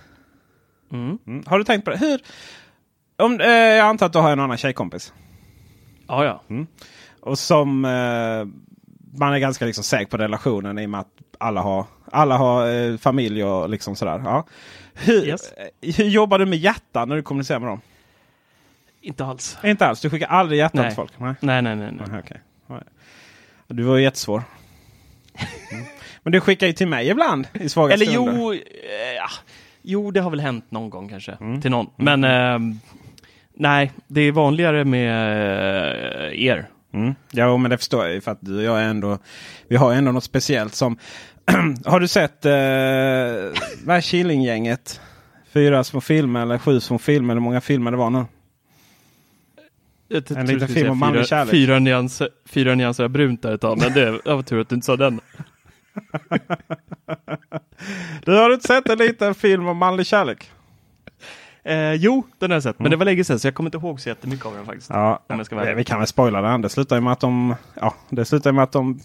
Mm. 0.91 1.17
Mm. 1.27 1.43
Har 1.47 1.57
du 1.57 1.63
tänkt 1.63 1.85
på 1.85 1.91
det? 1.91 1.97
Hur, 1.97 2.21
om, 3.17 3.41
eh, 3.41 3.47
jag 3.47 3.87
antar 3.87 4.05
att 4.05 4.13
du 4.13 4.19
har 4.19 4.31
en 4.31 4.39
annan 4.39 4.57
tjejkompis. 4.57 5.13
Ja, 6.07 6.25
ja. 6.25 6.65
Och 7.19 7.39
som 7.39 7.85
eh, 7.85 8.45
man 9.19 9.33
är 9.33 9.39
ganska 9.39 9.65
liksom 9.65 9.83
säker 9.83 10.05
på 10.11 10.17
relationen 10.17 10.79
i 10.79 10.85
och 10.85 10.89
med 10.89 10.99
att 10.99 11.07
alla 11.37 11.61
har, 11.61 11.85
alla 12.11 12.37
har 12.37 12.69
eh, 12.73 12.97
familj 12.97 13.43
och 13.43 13.69
liksom 13.69 13.95
sådär. 13.95 14.21
Ja. 14.25 14.45
Hur, 14.93 15.25
Yes. 15.25 15.51
eh, 15.51 15.95
hur 15.97 16.05
jobbar 16.05 16.39
du 16.39 16.45
med 16.45 16.59
hjärtan 16.59 17.09
när 17.09 17.15
du 17.15 17.21
kommunicerar 17.21 17.59
med 17.59 17.69
dem? 17.69 17.81
Inte 19.01 19.25
alls. 19.25 19.57
Inte 19.63 19.87
alls, 19.87 20.01
du 20.01 20.09
skickar 20.09 20.27
aldrig 20.27 20.59
hjärtan 20.59 20.81
Nej. 20.81 20.89
till 20.89 20.95
folk? 20.95 21.11
Nej. 21.19 21.33
Nej, 21.39 21.61
nej, 21.61 21.75
nej. 21.75 21.91
nej. 21.91 22.07
Aha. 22.09 22.21
Nej. 22.67 22.81
Du 23.67 23.83
var 23.83 23.97
ju 23.97 24.03
jättesvår. 24.03 24.43
Mm. 25.71 25.85
Men 26.23 26.31
du 26.31 26.41
skickar 26.41 26.67
ju 26.67 26.73
till 26.73 26.87
mig 26.87 27.07
ibland 27.09 27.47
i 27.53 27.69
svaga 27.69 27.93
Eller 27.93 28.05
stunder. 28.05 28.33
jo, 28.35 28.53
eh, 28.53 28.59
jo, 29.81 30.11
det 30.11 30.19
har 30.19 30.29
väl 30.29 30.39
hänt 30.39 30.71
någon 30.71 30.89
gång 30.89 31.09
kanske. 31.09 31.31
Mm. 31.31 31.61
Till 31.61 31.71
någon. 31.71 31.89
Men 31.95 32.23
ehm, 32.23 32.79
nej, 33.55 33.91
det 34.07 34.21
är 34.21 34.31
vanligare 34.31 34.85
med 34.85 35.11
eh, 36.27 36.45
er. 36.45 36.67
Mm. 36.93 37.15
Ja, 37.31 37.57
men 37.57 37.71
det 37.71 37.77
förstår 37.77 38.05
jag 38.05 38.13
ju 38.13 38.21
för 38.21 38.31
att 38.31 38.41
du 38.41 38.57
och 38.57 38.63
jag 38.63 38.81
är 38.81 38.87
ändå... 38.87 39.19
Vi 39.67 39.75
har 39.75 39.93
ändå 39.93 40.11
något 40.11 40.23
speciellt 40.23 40.75
som... 40.75 40.97
har 41.85 41.99
du 41.99 42.07
sett 42.07 42.45
eh, 42.45 43.99
Killinggänget? 44.01 45.01
Fyra 45.53 45.83
små 45.83 46.01
filmer 46.01 46.41
eller 46.41 46.57
sju 46.57 46.79
små 46.79 46.97
filmer? 46.97 47.33
Hur 47.33 47.41
många 47.41 47.61
filmer 47.61 47.91
det 47.91 47.97
var 47.97 48.09
nu? 48.09 48.25
En 50.09 50.45
liten 50.45 50.67
film 50.67 50.91
om 50.91 50.97
manlig 50.97 51.27
kärlek. 51.27 51.51
fyra, 51.51 51.79
nyanser, 51.79 52.29
fyra 52.45 52.75
nyanser 52.75 53.03
av 53.03 53.09
brunt 53.09 53.41
där 53.41 53.53
ett 53.53 53.61
tag, 53.61 53.77
men 53.79 53.93
det 53.93 54.11
var 54.25 54.41
tur 54.41 54.61
att 54.61 54.69
du 54.69 54.75
inte 54.75 54.85
sa 54.85 54.95
den. 54.95 55.19
Du 58.25 58.31
har 58.31 58.53
inte 58.53 58.67
sett 58.67 58.89
en 58.89 58.97
liten 58.97 59.35
film 59.35 59.67
om 59.67 59.77
manlig 59.77 60.05
kärlek? 60.05 60.51
Eh, 61.65 61.93
jo, 61.93 62.23
den 62.39 62.51
har 62.51 62.55
jag 62.55 62.63
sett, 62.63 62.79
men 62.79 62.91
det 62.91 62.97
var 62.97 63.05
länge 63.05 63.23
sedan 63.23 63.39
så 63.39 63.47
jag 63.47 63.55
kommer 63.55 63.67
inte 63.67 63.77
ihåg 63.87 63.99
så 63.99 64.09
jättemycket 64.09 64.45
av 64.45 64.53
den 64.53 64.65
faktiskt. 64.65 64.89
Ja, 64.89 65.19
Om 65.29 65.37
jag 65.37 65.45
ska 65.45 65.55
vara 65.55 65.73
vi, 65.73 65.83
kan 65.83 65.99
väl 65.99 66.07
spoila 66.07 66.41
den. 66.41 66.61
Det 66.61 66.69
slutar 66.69 66.95
ju 66.95 67.01
med 67.01 67.13
att 67.13 67.19
de... 67.19 67.55
Ja, 67.73 67.93
det 68.09 68.25
slutar 68.25 68.51
med 68.51 68.63
att 68.63 68.71
de 68.71 68.99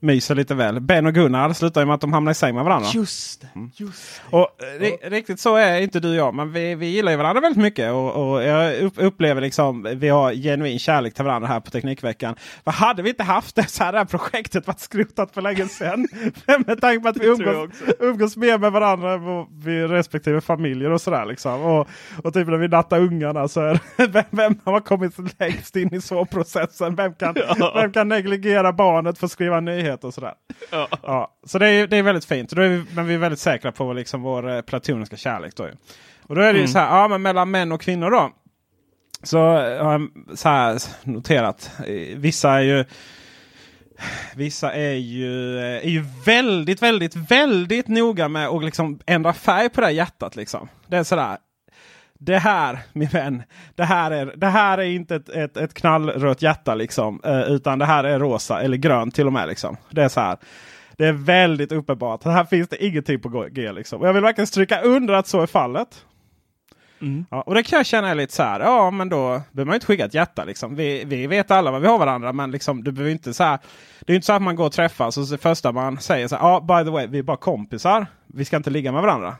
myser 0.00 0.34
lite 0.34 0.54
väl. 0.54 0.80
Ben 0.80 1.06
och 1.06 1.14
Gunnar 1.14 1.48
det 1.48 1.54
slutar 1.54 1.80
ju 1.80 1.86
med 1.86 1.94
att 1.94 2.00
de 2.00 2.12
hamnar 2.12 2.32
i 2.32 2.34
säng 2.34 2.54
med 2.54 2.64
varandra. 2.64 2.88
Just 2.94 3.40
det, 3.40 3.46
Mm. 3.54 3.70
just 3.76 4.20
Och 4.30 4.38
eh, 4.40 4.80
ri- 4.80 5.10
riktigt 5.10 5.40
så 5.40 5.56
är 5.56 5.80
inte 5.80 6.00
du 6.00 6.08
och 6.08 6.14
jag. 6.16 6.34
Men 6.34 6.52
vi, 6.52 6.74
vi 6.74 6.86
gillar 6.86 7.12
ju 7.12 7.18
varandra 7.18 7.40
väldigt 7.40 7.62
mycket. 7.62 7.92
Och, 7.92 8.32
och 8.32 8.42
jag 8.42 8.78
upp, 8.80 8.94
upplever 8.96 9.40
liksom 9.40 9.88
vi 9.94 10.08
har 10.08 10.32
genuin 10.32 10.78
kärlek 10.78 11.14
till 11.14 11.24
varandra 11.24 11.48
här 11.48 11.60
på 11.60 11.70
Teknikveckan. 11.70 12.34
För 12.64 12.70
hade 12.70 13.02
vi 13.02 13.08
inte 13.08 13.22
haft 13.22 13.56
det 13.56 13.70
så 13.70 13.84
hade 13.84 13.94
det 13.96 13.98
här 13.98 14.04
projektet 14.18 14.66
varit 14.66 14.80
skrotat 14.80 15.34
för 15.34 15.42
länge 15.42 15.66
sedan. 15.68 16.08
med 16.66 16.80
tanke 16.80 17.00
på 17.02 17.08
att 17.08 17.16
vi 17.16 17.20
Det 17.20 17.26
umgås, 17.26 17.68
umgås 18.00 18.36
mer 18.36 18.58
med 18.58 18.72
varandra 18.72 19.14
och 19.14 19.48
vid 19.64 19.90
respektive 19.90 20.40
familjer 20.40 20.90
och 20.90 21.00
sådär. 21.00 21.26
Liksom. 21.26 21.62
Och, 21.62 21.88
och 22.24 22.34
typ 22.34 22.48
när 22.48 22.56
vi 22.58 22.68
nattar 22.68 23.00
ungarna 23.00 23.48
så 23.48 23.60
är 23.60 23.80
det, 23.96 24.06
vem, 24.06 24.24
vem 24.30 24.60
har 24.64 24.80
kommit 24.80 25.14
längst 25.40 25.76
in 25.76 25.94
i 25.94 26.00
så 26.00 26.24
processen? 26.24 26.94
Vem 26.96 27.14
kan, 27.14 27.34
Ja. 27.58 27.72
vem 27.74 27.92
kan 27.92 28.08
negligera 28.08 28.72
barnet 28.72 29.18
för 29.18 29.26
att 29.26 29.32
skriva 29.32 29.60
nyheter 29.60 29.89
och 30.04 30.14
sådär. 30.14 30.34
Ja. 30.70 30.88
Ja, 31.02 31.34
så 31.46 31.58
det 31.58 31.68
är, 31.68 31.86
det 31.86 31.96
är 31.96 32.02
väldigt 32.02 32.24
fint. 32.24 32.50
Då 32.50 32.62
är 32.62 32.68
vi, 32.68 32.84
men 32.94 33.06
vi 33.06 33.14
är 33.14 33.18
väldigt 33.18 33.40
säkra 33.40 33.72
på 33.72 33.92
liksom 33.92 34.22
vår 34.22 34.50
eh, 34.50 34.60
platoniska 34.60 35.16
kärlek. 35.16 35.56
Då. 35.56 35.64
ju. 35.66 35.72
Och 36.26 36.34
då 36.34 36.40
är 36.40 36.52
det 36.52 36.58
ju 36.58 36.64
Mm. 36.64 36.72
så 36.72 36.78
här, 36.78 36.98
ja 36.98 37.08
men 37.08 37.22
mellan 37.22 37.50
män 37.50 37.72
och 37.72 37.80
kvinnor 37.80 38.10
då. 38.10 38.30
så 39.22 39.38
har 39.38 39.92
jag 39.92 40.08
så 40.38 40.48
här 40.48 40.78
noterat. 41.08 41.70
eh, 41.86 42.16
Vissa 42.18 42.50
är 42.50 42.60
ju 42.60 42.84
Vissa 44.34 44.72
är 44.72 44.92
ju, 44.94 45.58
eh, 45.58 45.64
är 45.86 45.88
ju 45.90 46.04
väldigt, 46.26 46.82
väldigt, 46.82 47.16
väldigt 47.16 47.88
noga 47.88 48.28
med 48.28 48.48
att 48.48 48.64
liksom 48.64 49.00
ändra 49.06 49.32
färg 49.32 49.68
på 49.68 49.80
det 49.80 49.86
här 49.86 49.94
hjärtat. 49.94 50.36
Liksom. 50.36 50.68
Det 50.86 50.96
är 50.96 51.02
sådär. 51.04 51.36
Det 52.22 52.38
här, 52.38 52.78
min 52.92 53.08
vän, 53.08 53.42
det 53.74 53.84
här 53.84 54.10
är, 54.10 54.32
det 54.36 54.46
här 54.46 54.78
är 54.78 54.84
inte 54.84 55.16
ett, 55.16 55.28
ett, 55.28 55.56
ett 55.56 55.74
knallrött 55.74 56.42
hjärta. 56.42 56.74
Liksom, 56.74 57.20
eh, 57.24 57.40
utan 57.40 57.78
det 57.78 57.84
här 57.84 58.04
är 58.04 58.18
rosa 58.18 58.60
eller 58.60 58.76
grönt 58.76 59.14
till 59.14 59.26
och 59.26 59.32
med. 59.32 59.48
Liksom. 59.48 59.76
Det 59.90 60.02
är 60.02 60.08
så 60.08 60.20
här. 60.20 60.38
Det 60.96 61.06
är 61.06 61.12
väldigt 61.12 61.72
uppenbart. 61.72 62.24
Här 62.24 62.44
finns 62.44 62.68
det 62.68 62.84
ingenting 62.84 63.20
på 63.20 63.48
G. 63.50 63.72
Liksom. 63.72 64.00
Och 64.00 64.08
jag 64.08 64.12
vill 64.12 64.22
verkligen 64.22 64.46
stryka 64.46 64.80
under 64.80 65.14
att 65.14 65.26
så 65.26 65.40
är 65.40 65.46
fallet. 65.46 66.04
Ja, 67.30 67.42
och 67.42 67.54
det 67.54 67.62
kan 67.62 67.76
jag 67.76 67.86
känna 67.86 68.08
är 68.08 68.14
lite 68.14 68.32
så 68.32 68.42
här. 68.42 68.60
Ja, 68.60 68.90
men 68.90 69.08
då 69.08 69.42
behöver 69.52 69.64
man 69.64 69.74
inte 69.74 69.86
skicka 69.86 70.04
ett 70.04 70.14
hjärta. 70.14 70.44
Liksom. 70.44 70.74
Vi, 70.74 71.04
vi 71.04 71.26
vet 71.26 71.50
alla 71.50 71.70
vad 71.70 71.80
vi 71.80 71.88
har 71.88 71.98
varandra. 71.98 72.32
Men 72.32 72.50
liksom, 72.50 72.84
du 72.84 72.92
behöver 72.92 73.12
inte 73.12 73.34
så 73.34 73.44
här. 73.44 73.58
Det 74.00 74.12
är 74.12 74.14
inte 74.14 74.26
så 74.26 74.32
att 74.32 74.42
man 74.42 74.56
går 74.56 74.66
och 74.66 74.72
träffas 74.72 75.18
och 75.18 75.24
så 75.24 75.34
det 75.34 75.42
första 75.42 75.72
man 75.72 75.98
säger 75.98 76.28
så 76.28 76.36
här. 76.36 76.42
Ja, 76.42 76.60
by 76.60 76.84
the 76.84 76.90
way, 76.90 77.06
vi 77.06 77.18
är 77.18 77.22
bara 77.22 77.36
kompisar. 77.36 78.06
Vi 78.26 78.44
ska 78.44 78.56
inte 78.56 78.70
ligga 78.70 78.92
med 78.92 79.02
varandra. 79.02 79.36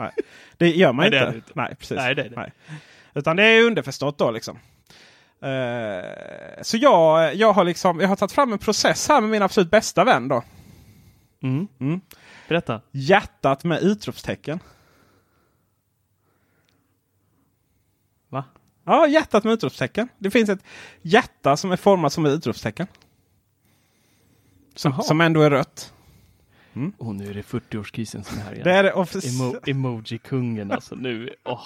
Nej, 0.00 0.12
det 0.56 0.70
gör 0.70 0.92
man 0.92 1.10
Nej, 1.10 1.20
inte. 1.20 1.30
det 1.30 1.36
inte. 1.36 1.52
Nej, 1.54 1.74
precis. 1.78 1.96
Nej, 1.96 2.14
det 2.14 2.22
det. 2.22 2.36
Nej. 2.36 2.52
Utan 3.14 3.36
det 3.36 3.44
är 3.44 3.64
underförstått 3.64 4.18
då 4.18 4.30
liksom. 4.30 4.58
Eh, 5.42 6.62
så 6.62 6.76
jag, 6.76 7.34
jag, 7.34 7.52
har 7.52 7.64
liksom, 7.64 8.00
jag 8.00 8.08
har 8.08 8.16
tagit 8.16 8.32
fram 8.32 8.52
en 8.52 8.58
process 8.58 9.08
här 9.08 9.20
med 9.20 9.30
min 9.30 9.42
absolut 9.42 9.70
bästa 9.70 10.04
vän. 10.04 10.28
då. 10.28 10.42
Mm. 11.42 11.68
Mm. 11.80 12.00
Berätta. 12.48 12.80
Hjärtat 12.90 13.64
med 13.64 13.82
utropstecken. 13.82 14.60
Va? 18.28 18.44
Ja, 18.84 19.06
hjärtat 19.06 19.44
med 19.44 19.52
utropstecken. 19.52 20.08
Det 20.18 20.30
finns 20.30 20.48
ett 20.48 20.64
hjärta 21.02 21.56
som 21.56 21.72
är 21.72 21.76
format 21.76 22.12
som 22.12 22.26
ett 22.26 22.32
utropstecken. 22.32 22.86
Som, 24.74 25.02
som 25.02 25.20
ändå 25.20 25.42
är 25.42 25.50
rött. 25.50 25.92
Och 26.98 27.14
nu 27.14 27.30
är 27.30 27.34
det 27.34 27.42
40-årskrisen 27.42 28.22
som 28.22 28.38
är 28.38 28.42
här 28.42 28.52
igen. 28.52 28.64
Det 28.64 28.72
är 28.72 28.82
det 28.82 28.90
Emo 29.28 29.54
Emoji-kungen 29.66 30.72
alltså 30.72 30.94
nu. 30.94 31.30
Åh. 31.44 31.60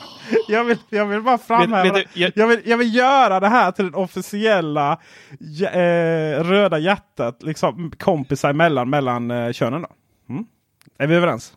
jag, 0.49 0.65
vill, 0.65 0.79
jag 0.89 1.07
vill 1.07 1.23
bara 1.23 1.39
framhäva. 1.39 1.83
Vet- 1.83 1.95
vet 1.97 2.15
du, 2.15 2.21
jag- 2.21 2.33
jag, 2.35 2.47
vill, 2.49 2.61
jag 2.65 2.77
vill 2.79 2.95
göra 2.95 3.41
det 3.41 3.49
här 3.49 3.73
till 3.73 3.85
den 3.85 3.95
officiella 3.95 5.01
eh, 5.73 6.45
röda 6.45 6.79
hjärtat. 6.79 7.43
Liksom 7.43 7.91
kompisar 7.99 8.51
emellan 8.51 8.91
mellan 8.91 9.31
eh, 9.31 9.53
könen. 9.53 9.83
Då. 9.83 9.89
Mm. 10.35 10.47
Är 10.99 11.07
vi 11.07 11.15
överens? 11.15 11.57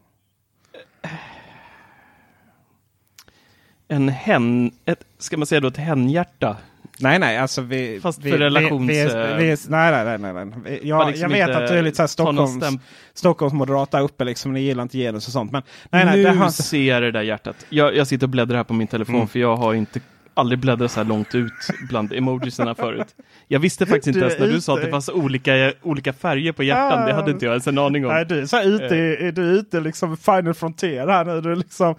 En 3.87 4.09
hen, 4.09 4.71
ett, 4.85 5.03
ska 5.17 5.37
man 5.37 5.45
säga 5.47 5.61
då 5.61 5.67
ett 5.67 5.77
henhjärta? 5.77 6.57
Nej, 6.99 7.19
nej, 7.19 7.37
alltså 7.37 7.61
vi... 7.61 7.99
Fast 8.03 8.21
vi, 8.23 8.31
för 8.31 8.37
relations- 8.37 8.87
Vi, 8.87 9.03
vi, 9.43 9.49
vi, 9.49 9.55
nej, 9.69 9.91
nej, 9.91 10.17
nej, 10.17 10.33
nej. 10.33 10.45
nej. 10.63 10.79
Jag, 10.83 11.07
liksom 11.07 11.31
jag 11.31 11.47
vet 11.47 11.57
att 11.57 11.67
du 11.67 11.77
är 11.77 11.81
lite 11.81 11.95
så 11.95 12.01
här 12.03 12.07
Stockholms, 12.07 12.63
stäm- 12.63 12.79
Stockholmsmoderat 13.13 13.91
där 13.91 14.01
uppe. 14.01 14.23
Liksom, 14.23 14.53
ni 14.53 14.61
gillar 14.61 14.83
inte 14.83 14.97
genus 14.97 15.27
och 15.27 15.33
sånt. 15.33 15.51
Men 15.51 15.61
nej, 15.89 16.05
nej, 16.05 16.17
nu 16.17 16.23
det 16.23 16.29
har 16.31 16.49
ser 16.49 16.83
jag 16.87 17.01
det 17.01 17.11
där 17.11 17.21
hjärtat. 17.21 17.65
Jag, 17.69 17.95
jag 17.95 18.07
sitter 18.07 18.25
och 18.25 18.29
bläddrar 18.29 18.57
här 18.57 18.63
på 18.63 18.73
min 18.73 18.87
telefon 18.87 19.15
Mm. 19.15 19.27
för 19.27 19.39
jag 19.39 19.55
har 19.55 19.73
inte 19.73 19.99
aldrig 20.37 20.59
bläddrat 20.59 20.91
så 20.91 20.99
här 20.99 21.07
långt 21.07 21.35
ut 21.35 21.53
bland 21.89 22.13
emojisarna 22.13 22.75
förut. 22.75 23.15
Jag 23.47 23.59
visste 23.59 23.85
faktiskt 23.85 24.07
inte 24.07 24.19
Du 24.19 24.25
ens 24.25 24.39
är 24.39 24.45
när 24.45 24.53
du 24.53 24.61
sa 24.61 24.75
att 24.75 24.81
det 24.81 24.89
fanns 24.89 25.09
olika, 25.09 25.73
olika 25.81 26.13
färger 26.13 26.51
på 26.51 26.63
hjärtan. 26.63 27.05
Det 27.05 27.13
hade 27.13 27.31
inte 27.31 27.45
jag 27.45 27.51
ens 27.51 27.67
en 27.67 27.77
aning 27.77 28.05
om. 28.05 28.11
Nej, 28.13 28.25
du 28.25 28.39
är 28.39 28.45
så 28.45 28.57
här 28.57 28.65
ute, 28.65 29.31
du 29.31 29.49
är 29.49 29.53
ute 29.53 29.79
liksom 29.79 30.17
Final 30.17 30.53
Frontier 30.53 31.07
här 31.07 31.25
nu. 31.25 31.41
Du 31.41 31.51
är 31.51 31.55
liksom... 31.55 31.95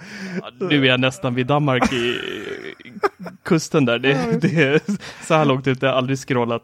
Nu 0.61 0.82
är 0.82 0.89
jag 0.89 1.01
nästan 1.01 1.34
vid 1.34 1.47
Danmark 1.47 1.93
i 1.93 2.18
kusten 3.43 3.84
där. 3.84 3.99
Det, 3.99 4.41
det 4.41 4.62
är 4.62 4.80
så 5.26 5.34
här 5.34 5.45
långt 5.45 5.66
ut, 5.66 5.82
jag 5.82 5.89
har 5.89 5.97
aldrig 5.97 6.18
scrollat. 6.18 6.62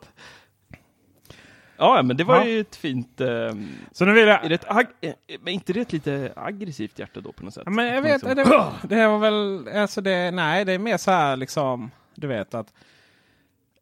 Ja, 1.76 2.02
men 2.02 2.16
det 2.16 2.24
var 2.24 2.36
Ja. 2.36 2.44
ju 2.44 2.60
ett 2.60 2.76
fint... 2.76 3.20
ehm, 3.20 3.68
Så 3.92 4.04
nu 4.04 4.12
vill 4.12 4.28
jag... 4.28 4.44
är 4.44 4.48
det 4.48 4.54
ett 4.54 4.66
eh, 5.00 5.12
men 5.42 5.54
inte 5.54 5.72
det 5.72 5.80
ett 5.80 5.92
lite 5.92 6.32
aggressivt 6.36 6.98
hjärta 6.98 7.20
då 7.20 7.32
på 7.32 7.44
något 7.44 7.54
sätt? 7.54 7.62
Ja, 7.66 7.70
Men 7.70 7.86
jag 7.86 8.02
vet, 8.02 8.22
man 8.22 8.36
det, 8.36 8.42
liksom- 8.42 8.58
var, 8.58 8.72
det 8.88 9.06
var 9.08 9.18
väl, 9.18 9.68
alltså 9.78 10.00
det, 10.00 10.30
nej 10.30 10.64
det 10.64 10.72
är 10.72 10.78
mer 10.78 10.96
så 10.96 11.10
här 11.10 11.36
liksom, 11.36 11.90
du 12.14 12.26
vet 12.26 12.54
att 12.54 12.72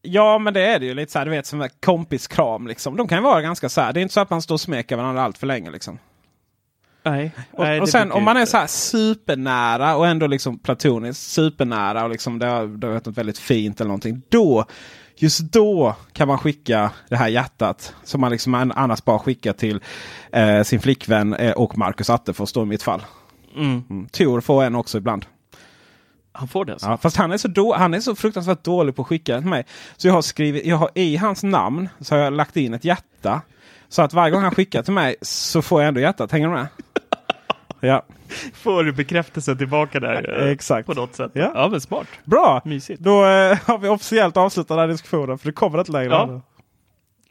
Ja 0.03 0.39
men 0.39 0.55
det 0.55 0.67
är 0.67 0.79
det 0.79 0.87
ju 0.87 0.95
lite 0.95 1.13
så 1.13 1.19
här, 1.19 1.27
du 1.27 1.31
vet 1.31 1.47
som 1.47 1.63
en 1.63 1.69
kompiskram 1.85 2.67
liksom. 2.67 2.97
De 2.97 3.09
kan 3.09 3.19
ju 3.19 3.23
vara 3.23 3.43
ganska 3.43 3.69
så 3.69 3.81
här, 3.81 3.93
det 3.93 4.01
är 4.01 4.03
inte 4.03 4.15
så 4.15 4.21
att 4.21 4.31
man 4.31 4.43
står 4.43 4.55
och 4.55 4.61
smeker 4.61 4.97
varandra 4.97 5.23
allt 5.23 5.39
för 5.39 5.47
länge 5.47 5.71
liksom. 5.71 5.99
Nej, 7.05 7.31
Och, 7.53 7.65
nej, 7.65 7.81
och 7.81 7.89
sen 7.89 8.13
om 8.13 8.25
man 8.25 8.37
är 8.37 8.45
så 8.47 8.57
här 8.57 8.67
supernära 8.67 9.97
och 9.97 10.07
ändå 10.07 10.27
liksom 10.27 10.59
platoniskt 10.59 11.31
supernära 11.31 12.05
och 12.05 12.11
liksom 12.11 12.39
det 12.39 12.47
har, 12.47 12.67
det 12.67 12.87
har 12.87 12.93
varit 12.95 13.07
något 13.07 13.19
väldigt 13.19 13.39
fint 13.39 13.81
eller 13.81 13.89
någonting. 13.89 14.23
Då, 14.29 14.65
just 15.17 15.41
då 15.41 15.97
kan 16.13 16.29
man 16.29 16.39
skicka 16.39 16.91
det 17.09 17.17
här 17.17 17.29
hjärtat 17.29 17.95
som 18.05 18.21
man 18.21 18.31
liksom 18.31 18.55
an- 18.55 18.73
annars 18.77 19.05
bara 19.05 19.19
skickar 19.19 19.53
till 19.53 19.81
eh, 20.33 20.63
sin 20.63 20.81
flickvän 20.81 21.35
eh, 21.35 21.53
och 21.53 21.79
Marcus 21.79 22.11
Attefors 22.11 22.53
då 22.53 22.63
i 22.63 22.67
mitt 22.67 22.83
fall. 22.83 23.03
Mm. 23.57 23.85
Mm. 23.91 24.07
Tor 24.09 24.41
får 24.41 24.63
en 24.65 24.75
också 24.75 24.99
ibland. 24.99 25.27
Han 26.33 26.49
får 26.49 26.65
det 26.65 26.73
alltså? 26.73 26.87
Ja, 26.89 26.97
fast 26.97 27.17
han 27.17 27.33
är, 27.33 27.37
så 27.37 27.49
då, 27.49 27.75
han 27.75 27.95
är 27.95 28.01
så 28.01 28.15
fruktansvärt 28.15 28.65
dålig 28.65 28.97
på 28.97 29.03
att 29.03 29.09
skicka 29.09 29.39
till 29.41 29.49
mig. 29.49 29.65
Så 29.97 30.09
jag 30.09 30.15
har 30.15 30.23
skrivit, 30.23 30.67
jag 30.67 30.77
har, 30.77 30.91
i 30.95 31.17
hans 31.17 31.43
namn 31.43 31.89
så 32.01 32.15
har 32.15 32.23
jag 32.23 32.33
lagt 32.33 32.57
in 32.57 32.75
ett 32.75 32.85
hjärta. 32.85 33.41
Så 33.89 34.03
att 34.03 34.13
varje 34.13 34.31
gång 34.31 34.43
han 34.43 34.55
skickar 34.55 34.83
till 34.83 34.93
mig 34.93 35.17
så 35.23 35.63
får 35.63 35.81
jag 35.83 35.89
ändå 35.89 36.01
hjärtat. 36.01 36.33
Hänger 36.33 36.49
du 36.49 36.55
med? 36.55 36.67
Ja, 37.85 38.03
Får 38.55 38.85
du 38.85 38.93
bekräftelse 38.93 39.57
tillbaka 39.57 40.01
där? 40.01 40.43
eh, 40.43 40.49
exakt. 40.49 40.87
På 40.87 40.95
något 40.95 41.15
sätt? 41.15 41.31
Ja. 41.35 41.53
ja 41.55 41.69
men 41.69 41.81
smart. 41.81 42.07
Bra! 42.25 42.63
Mysigt. 42.65 43.01
Då 43.01 43.25
eh, 43.25 43.59
har 43.67 43.79
vi 43.79 43.89
officiellt 43.89 44.37
avslutat 44.37 44.69
den 44.69 44.79
här 44.79 44.89
diskussionen 44.89 45.39
för 45.39 45.47
det 45.47 45.53
kommer 45.53 45.79
inte 45.79 45.93
längre. 45.93 46.11
Ja. 46.11 46.41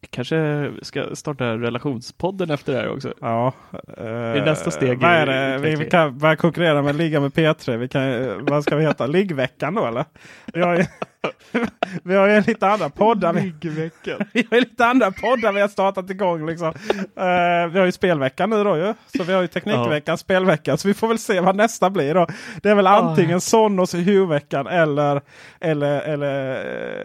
Kanske 0.09 0.71
ska 0.81 1.15
starta 1.15 1.57
relationspodden 1.57 2.49
efter 2.51 2.73
det 2.73 2.79
här 2.79 2.89
också. 2.89 3.13
Ja, 3.21 3.53
är 3.97 4.45
nästa 4.45 4.71
steg 4.71 4.99
Vad 5.01 5.11
är 5.11 5.25
det? 5.25 5.57
Vi, 5.57 5.75
vi 5.75 5.89
kan 5.89 6.17
börja 6.17 6.35
konkurrera 6.35 6.81
med 6.81 6.95
Liga 6.95 7.19
med 7.19 7.33
P3. 7.33 7.77
Vi 7.77 7.87
kan, 7.87 8.01
eh, 8.01 8.35
vad 8.39 8.63
ska 8.63 8.75
vi 8.75 8.83
heta? 8.83 9.07
Liggveckan 9.07 9.75
då 9.75 9.85
eller? 9.85 10.05
Ju, 10.53 10.85
vi 12.03 12.15
har 12.15 12.27
ju 12.27 12.41
lite 12.41 12.67
andra 12.67 12.89
poddar. 12.89 13.33
Vi, 13.33 13.41
Liggveckan. 13.41 14.19
vi 14.33 14.47
har 14.49 14.57
ju 14.57 14.59
lite 14.59 14.85
andra 14.85 15.11
poddar 15.11 15.51
vi 15.51 15.61
har 15.61 15.67
startat 15.67 16.09
igång. 16.09 16.45
Liksom. 16.45 16.67
Eh, 17.15 17.67
vi 17.71 17.79
har 17.79 17.85
ju 17.85 17.91
spelveckan 17.91 18.49
nu 18.49 18.63
då 18.63 18.77
ju. 18.77 18.93
Så 19.17 19.23
vi 19.23 19.33
har 19.33 19.41
ju 19.41 19.47
Teknikveckan, 19.47 20.17
spelveckan. 20.17 20.77
Så 20.77 20.87
vi 20.87 20.93
får 20.93 21.07
väl 21.07 21.19
se 21.19 21.39
vad 21.39 21.55
nästa 21.55 21.89
blir 21.89 22.13
då. 22.13 22.27
Det 22.61 22.69
är 22.69 22.75
väl 22.75 22.87
antingen 22.87 23.41
Sonos 23.41 23.93
Huvudveckan 23.93 24.67
eller, 24.67 25.21
eller, 25.59 26.01
eller, 26.01 26.55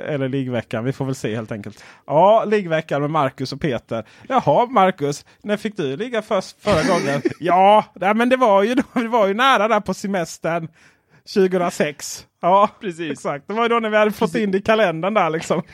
eller 0.09 0.29
Liggveckan. 0.29 0.85
Vi 0.85 0.93
får 0.93 1.05
väl 1.05 1.14
se 1.14 1.35
helt 1.35 1.53
enkelt. 1.53 1.85
Ja, 2.07 2.45
Liggveckan 2.45 3.01
med 3.01 3.11
Marcus 3.11 3.53
och 3.53 3.61
Peter. 3.61 4.05
Jaha 4.29 4.67
Marcus, 4.67 5.25
när 5.43 5.57
fick 5.57 5.77
du 5.77 5.97
ligga 5.97 6.23
först 6.23 6.62
förra 6.62 6.83
gången? 6.83 7.23
ja, 7.41 7.85
nej, 7.95 8.14
men 8.14 8.29
det 8.29 8.37
var, 8.37 8.62
ju, 8.62 8.75
det 8.75 9.09
var 9.09 9.27
ju 9.27 9.35
nära 9.35 9.69
där 9.69 9.81
på 9.81 9.95
semestern 9.95 10.69
2006. 11.35 12.27
Ja, 12.43 12.68
Precis. 12.81 13.11
Exakt, 13.12 13.49
det 13.49 13.55
var 13.55 13.62
ju 13.62 13.68
då 13.68 13.81
när 13.81 13.91
vi 13.91 13.97
hade 13.97 14.12
fått 14.12 14.35
in 14.35 14.51
det 14.51 14.59
i 14.59 14.62
kalendern 14.62 15.14
där 15.14 15.31
liksom. 15.31 15.62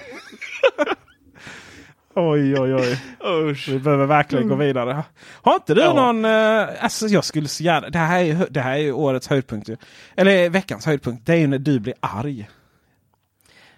oj, 2.15 2.61
oj, 2.61 2.75
oj. 2.75 2.99
Usch. 3.51 3.69
Vi 3.69 3.79
behöver 3.79 4.07
verkligen 4.07 4.49
gå 4.49 4.55
vidare. 4.55 5.03
Har 5.43 5.55
inte 5.55 5.75
du 5.75 5.81
Ja. 5.81 5.93
någon... 5.95 6.25
Eh, 6.25 6.85
alltså 6.85 7.07
jag 7.07 7.25
skulle 7.25 7.49
så 7.49 7.63
gärna... 7.65 7.89
Det 7.89 7.99
här 7.99 8.25
är, 8.25 8.47
det 8.51 8.61
här 8.61 8.73
är 8.73 8.77
ju 8.79 8.93
årets 8.93 9.29
höjdpunkt. 9.29 9.69
Eller 10.17 10.51
veckans 10.51 10.87
höjdpunkt. 10.87 11.27
Det 11.27 11.33
är 11.33 11.37
ju 11.37 11.47
när 11.47 11.59
du 11.59 11.81
blir 11.81 11.95
arg. 12.01 12.49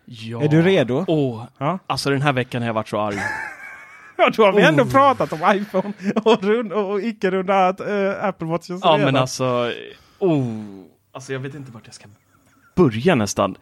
Ja. 0.05 0.43
Är 0.43 0.49
du 0.49 0.63
redo? 0.63 1.05
Åh, 1.09 1.45
Ja. 1.59 1.79
alltså 1.87 2.11
den 2.11 2.23
här 2.23 2.33
veckan 2.33 2.63
har 2.63 2.67
jag 2.67 2.75
varit 2.75 2.89
så 2.89 3.01
arg. 3.01 3.19
Ja, 4.17 4.31
då 4.37 4.45
har 4.45 4.53
vi 4.53 4.63
ändå 4.63 4.83
Oh. 4.83 4.91
pratat 4.91 5.33
om 5.33 5.39
iPhone 5.55 5.93
och, 6.25 6.43
rund, 6.45 6.73
och 6.73 7.01
icke 7.01 7.31
rundat 7.31 7.81
uh, 7.81 8.25
Apple 8.25 8.47
Watch. 8.47 8.67
Ja 8.83 8.97
men 8.97 9.17
alltså, 9.17 9.71
oh, 10.19 10.45
alltså 11.15 11.33
jag 11.33 11.41
vet 11.41 11.55
inte 11.55 11.73
vart 11.73 11.83
jag 11.87 11.95
ska 11.95 12.09
börja 12.77 13.15
nästan. 13.15 13.57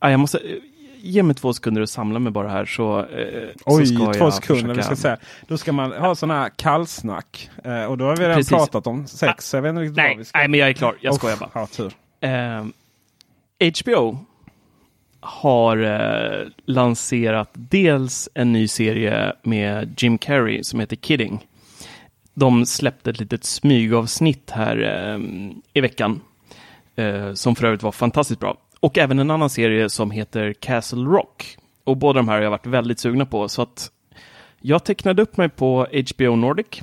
Ja, 0.00 0.10
jag 0.10 0.20
måste, 0.20 0.40
ge 0.96 1.22
mig 1.22 1.34
två 1.34 1.52
sekunder 1.52 1.82
att 1.82 1.90
samla 1.90 2.18
mig 2.18 2.32
bara 2.32 2.48
här 2.48 2.64
så, 2.64 2.98
eh, 3.06 3.48
Oj, 3.66 3.86
så 3.86 3.94
ska 3.94 4.12
två 4.12 4.24
jag 4.24 4.34
sekunder. 4.34 4.62
försöka- 4.74 4.74
Vi 4.74 4.82
ska 4.82 4.96
säga. 4.96 5.16
Då 5.48 5.58
ska 5.58 5.72
man 5.72 5.92
ha 5.92 6.14
sån 6.14 6.30
här 6.30 6.48
kallsnack. 6.56 7.50
Eh, 7.64 7.84
och 7.84 7.98
då 7.98 8.04
har 8.04 8.16
vi 8.16 8.22
redan 8.22 8.36
Precis. 8.36 8.50
pratat 8.50 8.86
om 8.86 9.06
sex. 9.06 9.48
så 9.48 9.56
jag 9.56 9.62
vet 9.62 9.70
inte 9.70 9.82
riktigt 9.82 9.96
vad 9.96 10.04
Nej, 10.06 10.16
vi 10.18 10.24
ska... 10.24 10.38
nej, 10.38 10.48
men 10.48 10.60
jag 10.60 10.68
är 10.68 10.72
klar. 10.72 10.96
Jag 11.00 11.12
Oh, 11.12 11.16
skojar 11.18 11.36
bara. 11.36 11.50
Ja, 11.54 11.66
tur. 11.66 11.92
Eh, 12.20 12.64
HBO 13.82 14.18
har 15.20 15.76
eh, 15.76 16.46
lanserat 16.66 17.50
dels 17.52 18.28
en 18.34 18.52
ny 18.52 18.68
serie 18.68 19.32
med 19.42 19.94
Jim 20.02 20.18
Carrey 20.18 20.64
som 20.64 20.80
heter 20.80 20.96
Kidding. 20.96 21.46
De 22.34 22.66
släppte 22.66 23.10
ett 23.10 23.20
litet 23.20 23.44
smygavsnitt 23.44 24.50
här 24.50 24.82
eh, 24.82 25.20
i 25.72 25.80
veckan 25.80 26.20
eh, 26.96 27.32
som 27.32 27.56
för 27.56 27.66
övrigt 27.66 27.82
var 27.82 27.92
fantastiskt 27.92 28.40
bra. 28.40 28.56
Och 28.80 28.98
även 28.98 29.18
en 29.18 29.30
annan 29.30 29.50
serie 29.50 29.90
som 29.90 30.10
heter 30.10 30.52
Castle 30.52 31.04
Rock. 31.04 31.56
Och 31.84 31.96
båda 31.96 32.18
de 32.18 32.28
här 32.28 32.34
har 32.34 32.42
jag 32.42 32.50
varit 32.50 32.66
väldigt 32.66 32.98
sugna 32.98 33.26
på 33.26 33.48
så 33.48 33.62
att 33.62 33.90
jag 34.60 34.84
tecknade 34.84 35.22
upp 35.22 35.36
mig 35.36 35.48
på 35.48 35.86
HBO 36.14 36.36
Nordic. 36.36 36.82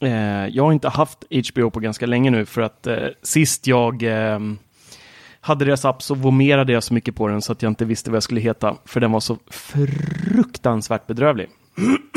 Eh, 0.00 0.46
jag 0.46 0.64
har 0.64 0.72
inte 0.72 0.88
haft 0.88 1.24
HBO 1.50 1.70
på 1.70 1.80
ganska 1.80 2.06
länge 2.06 2.30
nu 2.30 2.46
för 2.46 2.62
att 2.62 2.86
eh, 2.86 3.06
sist 3.22 3.66
jag 3.66 4.02
eh, 4.02 4.38
hade 5.40 5.64
deras 5.64 5.84
app 5.84 6.02
så 6.02 6.14
vomerade 6.14 6.72
jag 6.72 6.82
så 6.82 6.94
mycket 6.94 7.16
på 7.16 7.28
den 7.28 7.42
så 7.42 7.52
att 7.52 7.62
jag 7.62 7.70
inte 7.70 7.84
visste 7.84 8.10
vad 8.10 8.16
jag 8.16 8.22
skulle 8.22 8.40
heta. 8.40 8.76
För 8.84 9.00
den 9.00 9.12
var 9.12 9.20
så 9.20 9.38
fruktansvärt 9.50 11.06
bedrövlig. 11.06 11.48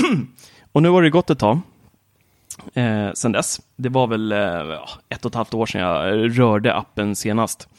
och 0.71 0.83
nu 0.83 0.89
har 0.89 1.01
det 1.01 1.09
gått 1.09 1.29
ett 1.29 1.39
tag. 1.39 1.59
Eh, 2.73 3.11
sen 3.13 3.31
dess. 3.31 3.61
Det 3.75 3.89
var 3.89 4.07
väl 4.07 4.31
eh, 4.31 4.79
ett 5.09 5.25
och 5.25 5.31
ett 5.31 5.35
halvt 5.35 5.53
år 5.53 5.65
sedan 5.65 5.81
jag 5.81 6.39
rörde 6.39 6.73
appen 6.75 7.15
senast. 7.15 7.69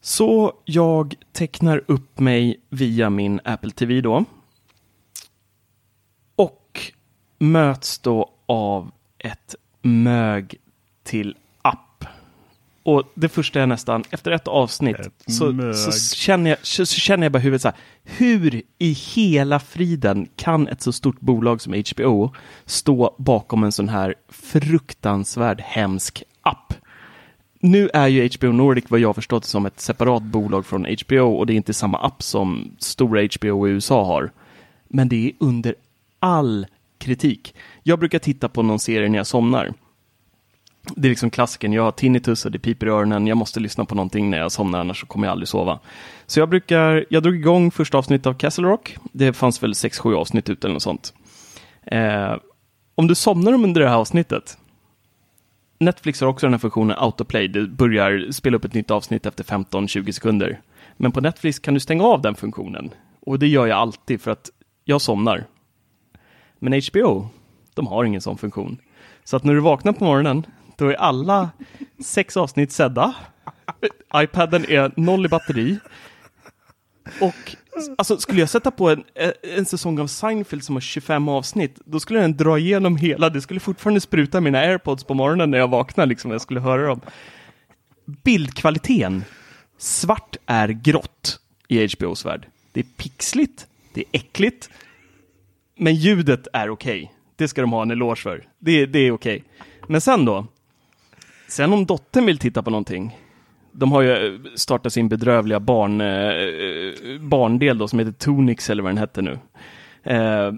Så 0.00 0.52
jag 0.64 1.14
tecknar 1.32 1.84
upp 1.86 2.18
mig 2.18 2.60
via 2.68 3.10
min 3.10 3.40
Apple 3.44 3.70
TV 3.70 4.00
då. 4.00 4.24
Och 6.36 6.92
möts 7.38 7.98
då 7.98 8.30
av 8.46 8.90
ett 9.18 9.54
mög 9.82 10.54
till. 11.02 11.36
Och 12.82 13.02
det 13.14 13.28
första 13.28 13.62
är 13.62 13.66
nästan, 13.66 14.04
efter 14.10 14.30
ett 14.30 14.48
avsnitt, 14.48 14.96
så, 15.26 15.72
så, 15.74 16.16
känner 16.16 16.50
jag, 16.50 16.58
så, 16.62 16.86
så, 16.86 17.00
känner 17.00 17.24
jag 17.24 17.32
bara 17.32 17.38
huvudet 17.38 17.62
så 17.62 17.68
här. 17.68 17.76
Hur 18.04 18.62
i 18.78 18.92
hela 18.92 19.60
friden 19.60 20.28
kan 20.36 20.68
ett 20.68 20.82
så 20.82 20.92
stort 20.92 21.20
bolag 21.20 21.60
som 21.60 21.82
HBO 21.90 22.34
stå 22.64 23.14
bakom 23.18 23.64
en 23.64 23.72
sån 23.72 23.88
här 23.88 24.14
fruktansvärd 24.28 25.60
hemsk 25.60 26.22
app? 26.42 26.74
Nu 27.60 27.90
är 27.94 28.08
ju 28.08 28.28
HBO 28.38 28.52
Nordic 28.52 28.84
vad 28.88 29.00
jag 29.00 29.14
förstått 29.14 29.44
som 29.44 29.66
ett 29.66 29.80
separat 29.80 30.22
bolag 30.22 30.66
från 30.66 30.86
HBO 31.06 31.34
och 31.36 31.46
det 31.46 31.52
är 31.52 31.56
inte 31.56 31.74
samma 31.74 31.98
app 31.98 32.22
som 32.22 32.76
stora 32.78 33.28
HBO 33.38 33.68
i 33.68 33.70
USA 33.70 34.04
har. 34.04 34.32
Men 34.88 35.08
det 35.08 35.26
är 35.26 35.32
under 35.40 35.74
all 36.18 36.66
kritik. 36.98 37.54
Jag 37.82 37.98
brukar 37.98 38.18
titta 38.18 38.48
på 38.48 38.62
någon 38.62 38.78
serie 38.78 39.08
när 39.08 39.18
jag 39.18 39.26
somnar. 39.26 39.72
Det 40.96 41.08
är 41.08 41.10
liksom 41.10 41.30
klassiken, 41.30 41.72
jag 41.72 41.82
har 41.82 41.92
tinnitus 41.92 42.44
och 42.44 42.52
det 42.52 42.58
piper 42.58 42.86
i 42.86 42.90
öronen, 42.90 43.26
jag 43.26 43.36
måste 43.36 43.60
lyssna 43.60 43.84
på 43.84 43.94
någonting 43.94 44.30
när 44.30 44.38
jag 44.38 44.52
somnar 44.52 44.80
annars 44.80 45.04
kommer 45.04 45.26
jag 45.26 45.32
aldrig 45.32 45.48
sova. 45.48 45.78
Så 46.26 46.40
jag 46.40 46.48
brukar, 46.48 47.06
jag 47.10 47.22
drog 47.22 47.34
igång 47.34 47.70
första 47.70 47.98
avsnittet 47.98 48.26
av 48.26 48.34
Castle 48.34 48.68
Rock, 48.68 48.96
det 49.12 49.32
fanns 49.32 49.62
väl 49.62 49.72
6-7 49.72 50.14
avsnitt 50.14 50.48
ute 50.48 50.66
eller 50.66 50.72
något 50.72 50.82
sånt. 50.82 51.14
Eh, 51.82 52.34
om 52.94 53.06
du 53.06 53.14
somnar 53.14 53.52
under 53.52 53.80
det 53.80 53.88
här 53.88 53.96
avsnittet, 53.96 54.58
Netflix 55.78 56.20
har 56.20 56.28
också 56.28 56.46
den 56.46 56.54
här 56.54 56.58
funktionen 56.58 56.96
autoplay, 56.98 57.48
det 57.48 57.66
börjar 57.66 58.30
spela 58.30 58.56
upp 58.56 58.64
ett 58.64 58.74
nytt 58.74 58.90
avsnitt 58.90 59.26
efter 59.26 59.44
15-20 59.44 60.12
sekunder. 60.12 60.60
Men 60.96 61.12
på 61.12 61.20
Netflix 61.20 61.58
kan 61.58 61.74
du 61.74 61.80
stänga 61.80 62.04
av 62.04 62.22
den 62.22 62.34
funktionen. 62.34 62.90
Och 63.20 63.38
det 63.38 63.46
gör 63.46 63.66
jag 63.66 63.78
alltid 63.78 64.20
för 64.20 64.30
att 64.30 64.50
jag 64.84 65.00
somnar. 65.00 65.44
Men 66.58 66.82
HBO, 66.90 67.28
de 67.74 67.86
har 67.86 68.04
ingen 68.04 68.20
sån 68.20 68.38
funktion. 68.38 68.78
Så 69.24 69.36
att 69.36 69.44
när 69.44 69.54
du 69.54 69.60
vaknar 69.60 69.92
på 69.92 70.04
morgonen, 70.04 70.46
då 70.82 70.90
är 70.90 70.94
alla 70.94 71.50
sex 72.04 72.36
avsnitt 72.36 72.72
sedda. 72.72 73.14
iPaden 74.16 74.64
är 74.70 74.92
noll 74.96 75.26
i 75.26 75.28
batteri. 75.28 75.78
Och 77.20 77.56
alltså, 77.98 78.16
skulle 78.18 78.40
jag 78.40 78.48
sätta 78.48 78.70
på 78.70 78.90
en, 78.90 79.04
eh, 79.14 79.30
en 79.42 79.66
säsong 79.66 79.98
av 79.98 80.06
Seinfeld 80.06 80.64
som 80.64 80.76
har 80.76 80.80
25 80.80 81.28
avsnitt, 81.28 81.80
då 81.84 82.00
skulle 82.00 82.20
den 82.20 82.36
dra 82.36 82.58
igenom 82.58 82.96
hela, 82.96 83.30
det 83.30 83.40
skulle 83.40 83.60
fortfarande 83.60 84.00
spruta 84.00 84.40
mina 84.40 84.58
airpods 84.58 85.04
på 85.04 85.14
morgonen 85.14 85.50
när 85.50 85.58
jag 85.58 85.68
vaknar, 85.68 86.06
liksom, 86.06 86.28
när 86.28 86.34
jag 86.34 86.42
skulle 86.42 86.60
höra 86.60 86.86
dem. 86.86 87.00
Bildkvaliteten, 88.04 89.24
svart 89.78 90.36
är 90.46 90.68
grått 90.68 91.40
i 91.68 91.86
HBOs 91.86 92.26
värld. 92.26 92.46
Det 92.72 92.80
är 92.80 92.86
pixligt, 92.96 93.66
det 93.94 94.00
är 94.00 94.06
äckligt, 94.12 94.70
men 95.76 95.94
ljudet 95.94 96.48
är 96.52 96.70
okej. 96.70 97.02
Okay. 97.02 97.14
Det 97.36 97.48
ska 97.48 97.60
de 97.60 97.72
ha 97.72 97.82
en 97.82 97.90
eloge 97.90 98.22
för. 98.22 98.48
Det, 98.58 98.86
det 98.86 98.98
är 98.98 99.12
okej. 99.12 99.36
Okay. 99.36 99.66
Men 99.88 100.00
sen 100.00 100.24
då? 100.24 100.46
Sen 101.52 101.72
om 101.72 101.86
dottern 101.86 102.26
vill 102.26 102.38
titta 102.38 102.62
på 102.62 102.70
någonting. 102.70 103.18
De 103.72 103.92
har 103.92 104.02
ju 104.02 104.12
eh, 104.12 104.40
startat 104.54 104.92
sin 104.92 105.08
bedrövliga 105.08 105.60
barn, 105.60 106.00
eh, 106.00 106.06
eh, 106.06 107.20
barndel 107.20 107.78
då 107.78 107.88
som 107.88 107.98
heter 107.98 108.12
Tonix 108.12 108.70
eller 108.70 108.82
vad 108.82 108.90
den 108.90 108.98
hette 108.98 109.22
nu. 109.22 109.38
Eh, 110.02 110.52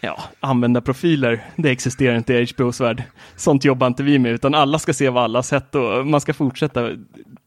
ja, 0.00 0.22
användarprofiler, 0.40 1.44
det 1.56 1.70
existerar 1.70 2.16
inte 2.16 2.34
i 2.34 2.46
HBOs 2.46 2.80
värld. 2.80 3.02
Sånt 3.36 3.64
jobbar 3.64 3.86
inte 3.86 4.02
vi 4.02 4.18
med, 4.18 4.32
utan 4.32 4.54
alla 4.54 4.78
ska 4.78 4.92
se 4.92 5.08
vad 5.08 5.24
alla 5.24 5.42
sett 5.42 5.74
och 5.74 6.06
man 6.06 6.20
ska 6.20 6.34
fortsätta. 6.34 6.90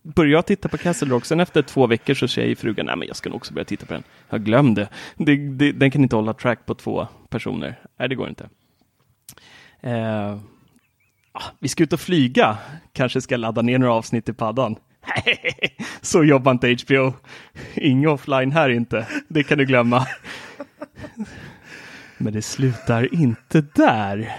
Börjar 0.01 0.31
jag 0.31 0.45
titta 0.45 0.69
på 0.69 0.77
Castle 0.77 1.09
Rock, 1.09 1.25
sen 1.25 1.39
efter 1.39 1.61
två 1.61 1.87
veckor 1.87 2.13
så 2.13 2.27
säger 2.27 2.55
frugan, 2.55 2.85
nej 2.85 2.95
men 2.95 3.07
jag 3.07 3.17
ska 3.17 3.29
nog 3.29 3.35
också 3.35 3.53
börja 3.53 3.65
titta 3.65 3.85
på 3.85 3.93
den. 3.93 4.03
Jag 4.29 4.43
glömde, 4.43 4.89
det, 5.15 5.35
det, 5.35 5.71
den 5.71 5.91
kan 5.91 6.03
inte 6.03 6.15
hålla 6.15 6.33
track 6.33 6.65
på 6.65 6.75
två 6.75 7.07
personer. 7.29 7.79
Nej, 7.99 8.09
det 8.09 8.15
går 8.15 8.29
inte. 8.29 8.49
Eh, 9.81 10.37
Ah, 11.39 11.43
vi 11.59 11.67
ska 11.67 11.83
ut 11.83 11.93
och 11.93 11.99
flyga, 11.99 12.57
kanske 12.93 13.21
ska 13.21 13.37
ladda 13.37 13.61
ner 13.61 13.77
några 13.77 13.93
avsnitt 13.93 14.29
i 14.29 14.33
paddan. 14.33 14.75
Så 16.01 16.23
jobbar 16.23 16.51
inte 16.51 16.77
HBO. 16.85 17.13
Inga 17.75 18.09
offline 18.09 18.51
här 18.51 18.69
inte, 18.69 19.07
det 19.27 19.43
kan 19.43 19.57
du 19.57 19.65
glömma. 19.65 20.07
Men 22.17 22.33
det 22.33 22.41
slutar 22.41 23.13
inte 23.13 23.61
där. 23.75 24.35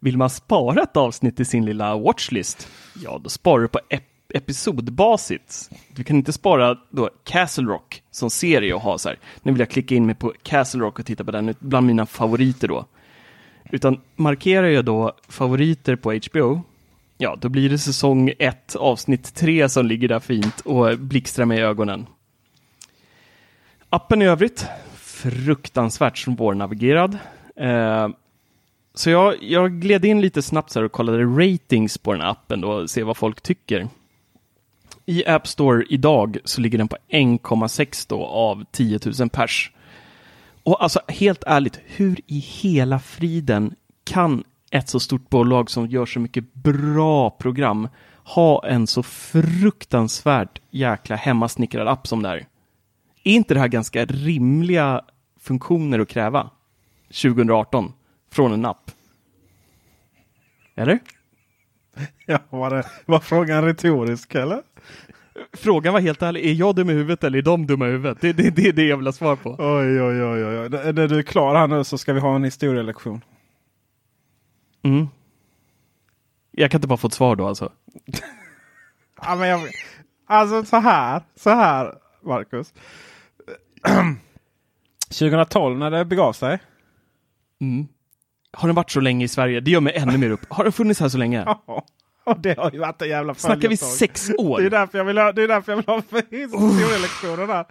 Vill 0.00 0.16
man 0.16 0.30
spara 0.30 0.82
ett 0.82 0.96
avsnitt 0.96 1.40
i 1.40 1.44
sin 1.44 1.64
lilla 1.64 1.96
watchlist? 1.96 2.68
Ja, 3.02 3.20
då 3.24 3.30
sparar 3.30 3.62
du 3.62 3.68
på 3.68 3.80
ep 3.88 4.04
episodbasis. 4.34 5.70
Du 5.94 6.04
kan 6.04 6.16
inte 6.16 6.32
spara 6.32 6.78
då 6.90 7.10
Castle 7.24 7.64
Rock 7.64 8.02
som 8.10 8.30
serie 8.30 8.74
och 8.74 8.80
ha 8.80 8.98
så 8.98 9.08
här. 9.08 9.18
Nu 9.42 9.52
vill 9.52 9.60
jag 9.60 9.70
klicka 9.70 9.94
in 9.94 10.06
mig 10.06 10.14
på 10.14 10.32
Castle 10.42 10.80
Rock 10.80 10.98
och 10.98 11.06
titta 11.06 11.24
på 11.24 11.30
den 11.30 11.54
bland 11.58 11.86
mina 11.86 12.06
favoriter 12.06 12.68
då. 12.68 12.86
Utan 13.70 14.00
markerar 14.16 14.66
jag 14.66 14.84
då 14.84 15.12
favoriter 15.28 15.96
på 15.96 16.12
HBO, 16.12 16.62
ja, 17.18 17.36
då 17.40 17.48
blir 17.48 17.70
det 17.70 17.78
säsong 17.78 18.32
1, 18.38 18.76
avsnitt 18.76 19.34
3 19.34 19.68
som 19.68 19.86
ligger 19.86 20.08
där 20.08 20.20
fint 20.20 20.60
och 20.60 20.98
blixtrar 20.98 21.44
mig 21.44 21.58
i 21.58 21.62
ögonen. 21.62 22.06
Appen 23.90 24.22
i 24.22 24.26
övrigt, 24.26 24.66
fruktansvärt 24.96 26.18
svårnavigerad. 26.18 27.18
Eh, 27.56 28.08
så 28.94 29.10
jag, 29.10 29.42
jag 29.42 29.80
gled 29.80 30.04
in 30.04 30.20
lite 30.20 30.42
snabbt 30.42 30.76
och 30.76 30.92
kollade 30.92 31.24
ratings 31.24 31.98
på 31.98 32.12
den 32.12 32.20
här 32.20 32.30
appen 32.30 32.60
då 32.60 32.70
och 32.70 32.90
se 32.90 33.02
vad 33.02 33.16
folk 33.16 33.40
tycker. 33.40 33.88
I 35.06 35.26
App 35.26 35.46
Store 35.46 35.84
idag 35.88 36.38
så 36.44 36.60
ligger 36.60 36.78
den 36.78 36.88
på 36.88 36.96
1,6 37.08 38.06
då 38.08 38.26
av 38.26 38.64
10 38.70 38.98
000 39.18 39.30
pers. 39.30 39.72
Och 40.68 40.82
alltså 40.82 41.00
helt 41.08 41.44
ärligt, 41.46 41.80
hur 41.86 42.20
i 42.26 42.38
hela 42.38 42.98
friden 42.98 43.74
kan 44.04 44.44
ett 44.70 44.88
så 44.88 45.00
stort 45.00 45.30
bolag 45.30 45.70
som 45.70 45.86
gör 45.86 46.06
så 46.06 46.20
mycket 46.20 46.54
bra 46.54 47.30
program 47.30 47.88
ha 48.24 48.66
en 48.66 48.86
så 48.86 49.02
fruktansvärt 49.02 50.60
jäkla 50.70 51.16
hemmasnickrad 51.16 51.88
app 51.88 52.06
som 52.06 52.22
det 52.22 52.28
här? 52.28 52.46
Är 53.24 53.32
inte 53.32 53.54
det 53.54 53.60
här 53.60 53.68
ganska 53.68 54.04
rimliga 54.04 55.04
funktioner 55.40 55.98
att 55.98 56.08
kräva 56.08 56.50
2018 57.22 57.92
från 58.32 58.52
en 58.52 58.64
app? 58.64 58.90
Eller? 60.74 60.98
Ja, 62.26 62.38
var, 62.50 62.70
det, 62.70 62.84
var 63.06 63.20
frågan 63.20 63.64
retorisk 63.64 64.34
eller? 64.34 64.62
Frågan 65.52 65.92
var 65.92 66.00
helt 66.00 66.22
ärlig, 66.22 66.46
är 66.46 66.52
jag 66.52 66.74
dum 66.74 66.90
i 66.90 66.92
huvudet 66.92 67.24
eller 67.24 67.38
är 67.38 67.42
de 67.42 67.66
dumma 67.66 67.88
i 67.88 67.90
huvudet? 67.90 68.18
Det 68.20 68.28
är 68.28 68.32
det, 68.32 68.50
det, 68.50 68.72
det 68.72 68.84
jag 68.84 68.96
vill 68.96 69.06
ha 69.06 69.12
svar 69.12 69.36
på. 69.36 69.50
Oj, 69.58 70.02
oj, 70.02 70.24
oj, 70.24 70.44
oj. 70.44 70.68
När 70.68 71.08
du 71.08 71.18
är 71.18 71.22
klar 71.22 71.54
här 71.54 71.66
nu 71.66 71.84
så 71.84 71.98
ska 71.98 72.12
vi 72.12 72.20
ha 72.20 72.36
en 72.36 72.44
historielektion. 72.44 73.24
Mm. 74.82 75.08
Jag 76.50 76.70
kan 76.70 76.78
inte 76.78 76.88
bara 76.88 76.96
få 76.96 77.06
ett 77.06 77.14
svar 77.14 77.36
då 77.36 77.46
alltså? 77.46 77.72
ja, 79.22 79.36
men 79.36 79.48
jag, 79.48 79.60
alltså 80.26 80.64
så 80.64 80.76
här, 80.76 81.22
så 81.36 81.50
här 81.50 81.94
Marcus. 82.22 82.74
2012 85.08 85.78
när 85.78 85.90
det 85.90 86.04
begav 86.04 86.32
sig. 86.32 86.58
Mm. 87.60 87.86
Har 88.52 88.68
den 88.68 88.76
varit 88.76 88.90
så 88.90 89.00
länge 89.00 89.24
i 89.24 89.28
Sverige? 89.28 89.60
Det 89.60 89.70
gör 89.70 89.80
mig 89.80 89.92
ännu 89.96 90.18
mer 90.18 90.30
upp. 90.30 90.40
Har 90.48 90.64
den 90.64 90.72
funnits 90.72 91.00
här 91.00 91.08
så 91.08 91.18
länge? 91.18 91.46
Och 92.28 92.40
det 92.40 92.58
har 92.58 92.70
ju 92.72 92.78
varit 92.78 93.02
en 93.02 93.08
jävla 93.08 93.34
Snackar 93.34 93.68
vi 93.68 93.76
sex 93.76 94.30
år? 94.38 94.60
Det 94.60 94.66
är 94.66 94.70
därför 94.70 94.98
jag 94.98 95.04
vill 95.04 95.18
ha, 95.18 95.32
det 95.32 95.42
är 95.42 95.48
därför 95.48 95.72
jag 95.72 95.76
vill 95.76 95.86
ha 95.86 96.02
historielektionerna. 96.30 97.64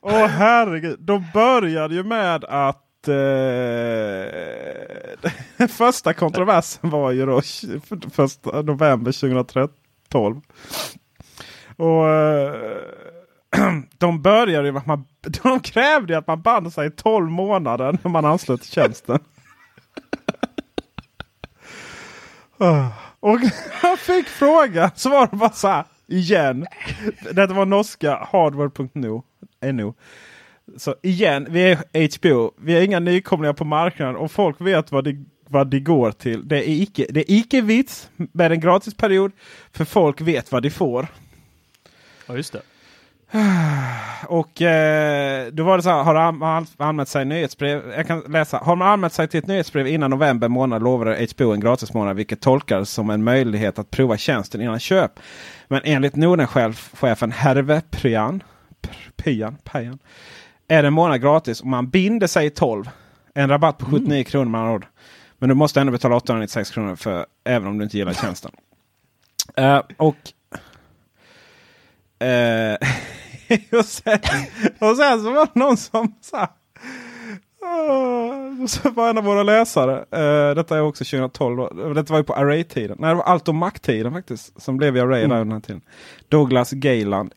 Åh 0.00 0.26
herregud. 0.26 1.00
De 1.00 1.26
började 1.34 1.94
ju 1.94 2.02
med 2.02 2.44
att 2.44 3.08
eh, 3.08 3.14
första 5.68 6.14
kontroversen 6.14 6.90
var 6.90 7.10
ju 7.10 7.26
då 7.26 7.40
första 8.10 8.62
november 8.62 9.12
2012. 9.12 10.40
Och 11.76 12.08
eh, 12.08 12.54
de 13.98 14.22
började 14.22 14.66
ju 14.66 14.72
med 14.72 14.80
att 14.80 14.86
man, 14.86 15.04
de 15.42 15.60
krävde 15.60 16.18
att 16.18 16.26
man 16.26 16.42
band 16.42 16.72
sig 16.72 16.86
i 16.86 16.90
12 16.90 17.30
månader 17.30 17.98
när 18.02 18.10
man 18.10 18.24
anslöt 18.24 18.62
till 18.62 18.70
tjänsten. 18.70 19.18
Och 23.22 23.40
jag 23.82 23.98
fick 23.98 24.28
fråga 24.28 24.90
så 24.94 25.10
var 25.10 25.26
det 25.26 25.36
bara 25.36 25.50
så 25.50 25.68
här 25.68 25.84
igen. 26.06 26.66
Det 27.32 27.46
var 27.46 27.66
norska 27.66 28.28
hardware.no. 28.32 29.94
Så 30.76 30.94
igen, 31.02 31.46
vi 31.50 31.62
är 31.62 32.18
HBO. 32.18 32.54
Vi 32.56 32.76
är 32.76 32.82
inga 32.82 33.00
nykomlingar 33.00 33.52
på 33.52 33.64
marknaden 33.64 34.16
och 34.16 34.32
folk 34.32 34.60
vet 34.60 34.92
vad 34.92 35.04
det, 35.04 35.24
vad 35.48 35.70
det 35.70 35.80
går 35.80 36.12
till. 36.12 36.48
Det 36.48 36.68
är 36.68 36.82
icke, 36.82 37.06
det 37.10 37.20
är 37.20 37.36
icke 37.36 37.60
vits 37.60 38.10
med 38.16 38.52
en 38.52 38.60
gratisperiod. 38.60 39.32
För 39.72 39.84
folk 39.84 40.20
vet 40.20 40.52
vad 40.52 40.62
de 40.62 40.70
får. 40.70 41.06
Ja, 42.26 42.36
just 42.36 42.52
det. 42.52 42.62
Och 44.26 44.62
eh, 44.62 45.52
då 45.52 45.64
var 45.64 45.76
det 45.76 45.82
så 45.82 45.90
här, 45.90 46.02
har 46.02 46.32
man 46.32 46.66
anmält 46.76 47.08
sig 47.08 47.24
nyhetsbrev? 47.24 47.92
Jag 47.96 48.06
kan 48.06 48.20
läsa. 48.20 48.58
Har 48.58 48.76
man 48.76 48.88
anmält 48.88 49.12
sig 49.12 49.28
till 49.28 49.38
ett 49.38 49.46
nyhetsbrev 49.46 49.86
innan 49.86 50.10
november 50.10 50.48
månad 50.48 50.82
lovade 50.82 51.26
HBO 51.36 51.52
en 51.52 51.60
gratismånad 51.60 52.16
vilket 52.16 52.40
tolkades 52.40 52.90
som 52.90 53.10
en 53.10 53.24
möjlighet 53.24 53.78
att 53.78 53.90
prova 53.90 54.16
tjänsten 54.16 54.60
innan 54.60 54.80
köp. 54.80 55.20
Men 55.68 55.80
enligt 55.84 56.16
Nordenchefen 56.16 57.32
Herve 57.32 57.82
Pryan, 57.90 58.42
Pyan, 59.16 59.56
Pyan 59.64 59.98
är 60.68 60.82
det 60.82 60.86
en 60.86 60.94
månad 60.94 61.22
gratis 61.22 61.62
om 61.62 61.70
man 61.70 61.90
binder 61.90 62.26
sig 62.26 62.46
i 62.46 62.50
12. 62.50 62.90
En 63.34 63.48
rabatt 63.48 63.78
på 63.78 63.84
79 63.84 64.12
mm. 64.12 64.24
kronor 64.24 64.50
man 64.50 64.66
har 64.66 64.88
Men 65.38 65.48
du 65.48 65.54
måste 65.54 65.80
ändå 65.80 65.92
betala 65.92 66.16
896 66.16 66.70
kronor 66.70 66.96
för 66.96 67.26
även 67.44 67.68
om 67.68 67.78
du 67.78 67.84
inte 67.84 67.98
gillar 67.98 68.12
tjänsten. 68.12 68.50
Uh, 69.60 69.80
och 69.96 70.16
uh, 72.24 72.88
och, 73.78 73.84
sen, 73.84 74.18
och 74.78 74.96
sen 74.96 75.22
så 75.22 75.32
var 75.32 75.48
det 75.54 75.60
någon 75.60 75.76
som 75.76 76.14
sa 76.20 76.48
Uh, 77.62 78.66
så 78.66 78.90
var 78.90 79.10
en 79.10 79.18
av 79.18 79.24
våra 79.24 79.42
läsare, 79.42 79.92
uh, 79.94 80.54
detta 80.54 80.76
är 80.76 80.80
också 80.80 81.04
2012, 81.04 81.94
detta 81.94 82.12
var 82.12 82.20
ju 82.20 82.24
på 82.24 82.34
Array-tiden. 82.34 82.96
Nej, 83.00 83.08
det 83.08 83.14
var 83.14 83.24
allt 83.24 83.48
om 83.48 83.56
Mac-tiden 83.56 84.12
faktiskt. 84.12 84.62
Som 84.62 84.76
blev 84.76 84.96
i 84.96 85.00
Array 85.00 85.24
mm. 85.24 85.38
den 85.38 85.52
här 85.52 85.60
tiden. 85.60 85.80
Douglas 86.28 86.70
Gayland, 86.70 87.32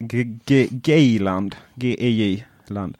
Gayland, 0.69 1.55
G-E-J, 1.75 2.45
land. 2.67 2.97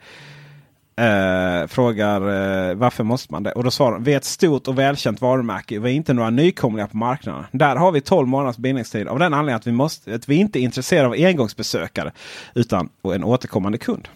Uh, 1.02 1.68
frågar 1.68 2.22
uh, 2.22 2.76
varför 2.76 3.04
måste 3.04 3.34
man 3.34 3.44
det? 3.44 3.52
Och 3.52 3.64
då 3.64 3.72
svarar 3.72 3.92
de, 3.92 4.04
vi 4.04 4.14
är 4.14 4.18
ett 4.18 4.26
stort 4.26 4.68
och 4.68 4.80
välkänt 4.80 5.22
varumärke. 5.22 5.80
Vi 5.80 5.90
är 5.90 5.94
inte 5.94 6.14
några 6.14 6.30
nykomlingar 6.30 6.88
på 6.88 6.98
marknaden. 6.98 7.46
Där 7.52 7.76
har 7.76 7.92
vi 7.92 8.02
12 8.02 8.28
månaders 8.28 8.58
bindningstid 8.58 9.08
av 9.08 9.20
den 9.20 9.34
anledningen 9.34 9.56
att 9.56 9.68
vi, 9.68 9.72
måste, 9.72 10.16
att 10.16 10.30
vi 10.30 10.36
inte 10.36 10.60
är 10.60 10.62
intresserade 10.62 11.08
av 11.08 11.14
engångsbesökare 11.14 12.12
utan 12.54 12.90
en 13.14 13.24
återkommande 13.24 13.78
kund. 13.78 14.08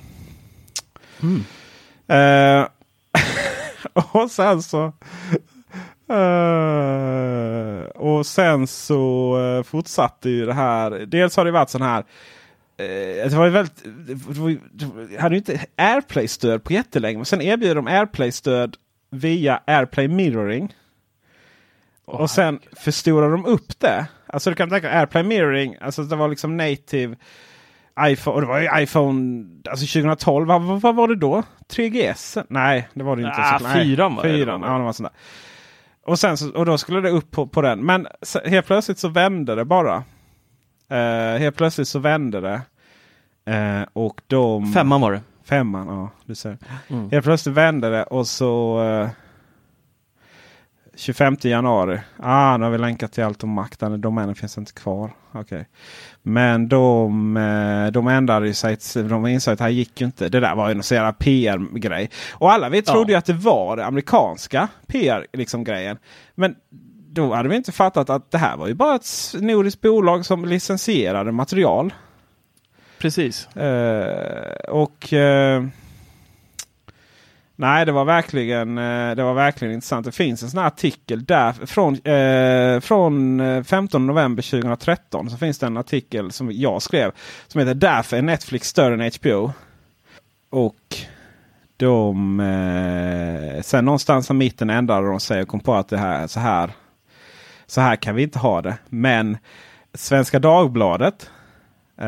Mm. 1.22 1.44
Uh, 2.12 2.68
och 4.12 4.32
sen 4.32 4.62
så 4.62 4.94
och 7.96 8.26
sen 8.26 8.68
så 8.68 9.64
fortsatte 9.66 10.30
ju 10.30 10.46
det 10.46 10.54
här. 10.54 10.92
Dels 10.92 11.38
har 11.38 11.46
det 11.46 11.52
varit 11.52 11.70
sån 11.70 11.82
här 11.82 12.04
det 12.80 13.34
var 13.34 13.50
väldigt, 13.50 13.84
det 14.74 15.20
hade 15.20 15.36
ju 15.36 15.38
inte 15.38 15.66
AirPlay-stöd 15.76 16.64
på 16.64 16.74
jättelänge. 16.74 17.18
Men 17.18 17.26
sen 17.26 17.42
erbjuder 17.42 17.76
de 17.76 17.88
AirPlay-stöd 17.88 18.76
via 19.12 19.62
AirPlay 19.68 20.08
Mirroring. 20.08 20.76
Oh, 22.06 22.22
och 22.22 22.30
sen 22.30 22.46
herregud. 22.46 22.78
förstorar 22.78 23.32
de 23.32 23.46
upp 23.46 23.80
det. 23.80 24.08
Alltså 24.28 24.50
du 24.50 24.56
kan 24.56 24.70
tänka 24.70 25.00
AirPlay 25.00 25.24
Mirroring. 25.24 25.76
Alltså 25.82 26.04
det 26.04 26.16
var 26.16 26.28
liksom 26.28 26.58
native 26.58 27.16
iPhone. 28.02 28.36
Och 28.36 28.42
det 28.42 28.48
var 28.48 28.60
ju 28.60 28.84
iPhone 28.84 29.46
alltså 29.70 29.86
2012. 29.86 30.48
Vad, 30.48 30.82
vad 30.82 30.96
var 30.96 31.08
det 31.08 31.16
då? 31.16 31.44
3GS? 31.74 32.46
Nej, 32.50 32.90
det 32.94 33.04
var 33.04 33.16
det 33.16 33.22
inte. 33.22 33.42
Ah, 33.42 33.60
fyran 33.60 34.16
var 34.16 34.24
det. 34.24 34.30
Fyran, 34.30 34.62
ja, 34.62 34.78
det 34.78 34.84
var 34.84 34.94
sånt 34.94 35.14
Och, 36.06 36.20
sen 36.20 36.38
så, 36.38 36.52
och 36.52 36.66
då 36.66 36.78
skulle 36.78 37.02
det 37.02 37.10
upp 37.10 37.32
på, 37.32 37.48
på 37.48 37.62
den. 37.62 37.86
Men 37.86 38.08
helt 38.46 38.66
plötsligt 38.66 39.00
så 39.00 39.08
vände 39.08 39.56
det 39.56 39.66
bara. 39.66 40.04
Uh, 40.92 41.40
helt 41.40 41.56
plötsligt 41.56 41.88
så 41.88 42.00
vände 42.00 42.42
det. 42.42 42.62
Uh, 43.50 43.88
och 43.94 44.22
de... 44.28 44.74
Femman 44.74 45.02
var 45.02 45.12
det. 45.12 45.22
Femman, 45.44 45.88
ja. 45.88 46.10
Du 46.26 46.36
ser. 46.36 46.58
Mm. 46.88 47.10
Helt 47.12 47.26
plötsligt 47.26 47.56
vände 47.56 47.90
det 47.90 48.04
och 48.04 48.28
så 48.28 48.82
uh, 48.82 49.02
eh, 49.02 49.10
25 50.96 51.38
januari. 51.42 52.00
Ah, 52.18 52.58
nu 52.58 52.64
har 52.64 52.72
vi 52.72 52.78
länkat 52.78 53.12
till 53.12 53.24
allt 53.24 53.44
om 53.44 53.50
makt. 53.50 53.80
Domänen 53.80 54.36
finns 54.36 54.58
inte 54.58 54.74
kvar. 54.74 55.12
Okay. 55.34 55.64
Men 56.22 56.68
de, 56.68 57.90
de 57.94 58.08
ändrade 58.08 58.54
sig. 58.54 58.78
De 58.94 59.28
insåg 59.28 59.52
att 59.52 59.58
det 59.58 59.64
här 59.64 59.72
gick 59.72 60.02
ju 60.02 60.06
inte. 60.06 60.30
Det 60.30 60.40
där 60.40 60.56
var 60.56 60.70
ju 60.70 60.76
en 60.76 60.84
sån 60.84 61.14
PR-grej. 61.14 62.10
Och 62.32 62.52
alla 62.52 62.70
vi 62.70 62.82
trodde 62.82 63.12
ja. 63.12 63.20
att 63.20 63.26
det 63.26 63.34
var 63.34 63.78
det 63.78 63.86
amerikanska 63.86 64.68
PR-grejen. 64.88 65.28
Liksom, 65.34 65.66
Men 66.36 66.56
då 67.12 67.34
hade 67.34 67.50
vi 67.50 67.56
inte 67.56 67.72
fattat 67.72 68.10
att 68.10 68.32
det 68.32 68.38
här 68.38 68.58
var 68.58 68.68
ju 68.68 68.74
bara 68.74 68.96
ett 68.96 69.34
nordiskt 69.34 69.82
bolag 69.82 70.26
som 70.26 70.46
licensierade 70.46 71.32
material. 71.32 71.94
Precis. 73.00 73.48
Uh, 73.58 74.70
och 74.70 75.14
uh, 75.14 75.68
Nej, 77.56 77.86
det 77.86 77.92
var 77.92 78.06
verkligen 78.06 78.78
uh, 78.78 79.16
det 79.16 79.24
var 79.24 79.34
verkligen 79.34 79.74
intressant. 79.74 80.06
Det 80.06 80.12
finns 80.12 80.44
en 80.44 80.50
sån 80.50 80.60
här 80.60 80.68
artikel 80.68 81.26
där 81.26 81.52
från, 81.52 81.98
från 82.82 83.64
15 83.64 84.08
november 84.08 84.52
2013. 84.52 85.30
Så 85.30 85.38
finns 85.38 85.60
det 85.60 85.66
en 85.66 85.78
artikel 85.78 86.32
som 86.32 86.52
jag 86.52 86.82
skrev 86.82 87.12
som 87.48 87.60
heter 87.60 87.74
Därför 87.74 88.18
är 88.18 88.22
Netflix 88.22 88.68
större 88.68 88.94
än 88.94 89.12
HBO. 89.20 89.52
Och 90.50 90.98
de 91.78 92.42
sen 93.64 93.86
någonstans 93.86 94.30
i 94.30 94.34
mitten 94.34 94.70
ändrade 94.70 95.08
de 95.08 95.20
sig 95.20 95.42
och 95.42 95.48
kom 95.48 95.60
på 95.60 95.74
att 95.74 95.90
det 95.90 95.98
här 95.98 96.28
så 96.28 96.40
här 96.40 96.72
så 97.70 97.82
här 97.82 97.96
kan 97.96 98.16
vi 98.16 98.24
inte 98.24 98.40
ha 98.40 98.62
det. 98.62 98.78
Men 98.90 99.38
Svenska 99.94 100.40
Dagbladet 100.40 101.32
um, 101.96 102.08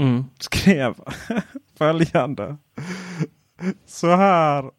mm. 0.00 0.24
skrev 0.38 0.94
följande. 1.78 2.56
Så 3.86 4.16
här. 4.16 4.70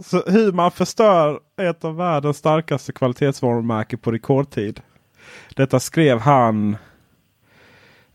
Så 0.00 0.22
hur 0.26 0.52
man 0.52 0.70
förstör 0.70 1.40
ett 1.56 1.84
av 1.84 1.96
världens 1.96 2.36
starkaste 2.36 2.92
kvalitetsvarumärken 2.92 3.98
på 3.98 4.12
rekordtid. 4.12 4.80
Detta 5.56 5.80
skrev 5.80 6.18
han 6.18 6.76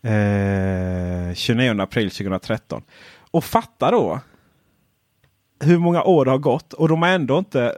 eh, 0.01 1.33
29 1.33 1.81
april 1.81 2.11
2013. 2.11 2.83
Och 3.31 3.43
fatta 3.43 3.91
då 3.91 4.19
hur 5.59 5.77
många 5.77 6.03
år 6.03 6.25
det 6.25 6.31
har 6.31 6.37
gått 6.37 6.73
och 6.73 6.87
de 6.87 7.01
har 7.01 7.09
ändå 7.09 7.37
inte 7.37 7.75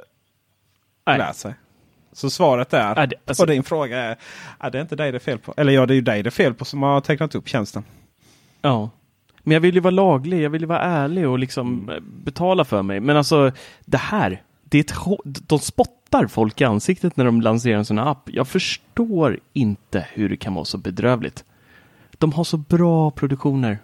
Nej. 1.05 1.17
lärt 1.17 1.35
sig. 1.35 1.55
Så 2.13 2.29
svaret 2.29 2.73
är, 2.73 2.93
ja, 2.95 3.05
det, 3.05 3.15
alltså, 3.25 3.43
på 3.43 3.51
din 3.51 3.63
fråga 3.63 3.99
är, 3.99 4.17
ja, 4.59 4.69
det 4.69 4.77
är 4.77 4.81
inte 4.81 4.95
dig 4.95 5.11
det 5.11 5.17
är 5.17 5.19
fel 5.19 5.39
på. 5.39 5.53
Eller 5.57 5.73
ja, 5.73 5.85
det 5.85 5.93
är 5.93 5.95
ju 5.95 6.01
dig 6.01 6.23
det 6.23 6.29
är 6.29 6.31
fel 6.31 6.53
på 6.53 6.65
som 6.65 6.83
har 6.83 7.01
tecknat 7.01 7.35
upp 7.35 7.47
tjänsten. 7.47 7.83
Ja. 8.61 8.89
Men 9.43 9.53
jag 9.53 9.61
vill 9.61 9.75
ju 9.75 9.81
vara 9.81 9.91
laglig, 9.91 10.41
jag 10.41 10.49
vill 10.49 10.61
ju 10.61 10.67
vara 10.67 10.81
ärlig 10.81 11.27
och 11.27 11.39
liksom 11.39 11.79
mm. 11.79 11.89
Eh, 11.89 12.01
betala 12.01 12.65
för 12.65 12.81
mig. 12.81 12.99
Men 12.99 13.17
alltså 13.17 13.51
det 13.85 13.97
här, 13.97 14.41
det 14.63 14.77
är 14.77 14.81
ett, 14.81 14.93
de 15.47 15.59
spottar 15.59 16.27
folk 16.27 16.61
i 16.61 16.63
ansiktet 16.63 17.17
när 17.17 17.25
de 17.25 17.41
lanserar 17.41 17.77
en 17.77 17.85
sån 17.85 17.97
här 17.97 18.05
app. 18.05 18.29
Jag 18.31 18.47
förstår 18.47 19.39
inte 19.53 20.07
hur 20.13 20.29
det 20.29 20.37
kan 20.37 20.53
vara 20.53 20.65
så 20.65 20.77
bedrövligt. 20.77 21.43
De 22.17 22.33
har 22.33 22.43
så 22.43 22.57
bra 22.57 23.11
produktioner. 23.11 23.79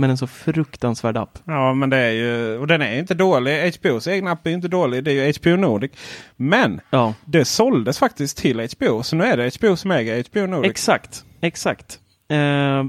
Men 0.00 0.10
en 0.10 0.16
så 0.16 0.26
fruktansvärd 0.26 1.16
app. 1.16 1.38
Ja, 1.44 1.74
men 1.74 1.90
det 1.90 1.96
är 1.96 2.10
ju, 2.10 2.58
och 2.58 2.66
den 2.66 2.82
är 2.82 2.98
inte 2.98 3.14
dålig. 3.14 3.72
HBOs 3.72 4.08
egna 4.08 4.30
app 4.30 4.46
är 4.46 4.50
inte 4.50 4.68
dålig. 4.68 5.04
Det 5.04 5.12
är 5.12 5.26
ju 5.26 5.32
HBO 5.32 5.56
Nordic. 5.56 5.90
Men 6.36 6.80
ja. 6.90 7.14
det 7.24 7.44
såldes 7.44 7.98
faktiskt 7.98 8.38
till 8.38 8.68
HBO. 8.76 9.02
Så 9.02 9.16
nu 9.16 9.24
är 9.24 9.36
det 9.36 9.56
HBO 9.56 9.76
som 9.76 9.90
äger 9.90 10.24
HBO 10.30 10.46
Nordic. 10.46 10.70
Exakt, 10.70 11.24
exakt. 11.40 11.98
Eh, 12.28 12.84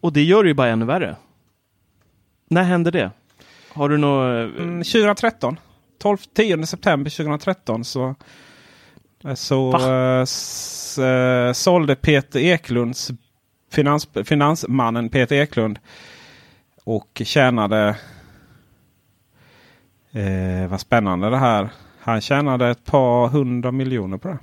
och 0.00 0.12
det 0.12 0.22
gör 0.22 0.42
det 0.42 0.48
ju 0.48 0.54
bara 0.54 0.68
ännu 0.68 0.84
värre. 0.84 1.16
När 2.48 2.62
hände 2.62 2.90
det? 2.90 3.10
Har 3.72 3.88
du 3.88 3.98
något? 3.98 4.58
Mm, 4.58 4.82
2013. 4.82 5.56
12, 5.98 6.18
10 6.34 6.66
september 6.66 7.10
2013 7.10 7.84
så, 7.84 8.14
så 9.34 9.76
äh, 9.76 10.22
s, 10.22 10.98
äh, 10.98 11.52
sålde 11.52 11.96
Peter 11.96 12.40
Eklunds 12.40 13.10
finans, 13.72 14.08
finansmannen 14.24 15.08
Peter 15.08 15.36
Eklund 15.36 15.78
och 16.84 17.22
tjänade... 17.24 17.96
Eh, 20.12 20.68
vad 20.68 20.80
spännande 20.80 21.30
det 21.30 21.38
här. 21.38 21.68
Han 22.00 22.20
tjänade 22.20 22.68
ett 22.68 22.84
par 22.84 23.28
hundra 23.28 23.72
miljoner 23.72 24.18
på 24.18 24.28
det. 24.28 24.38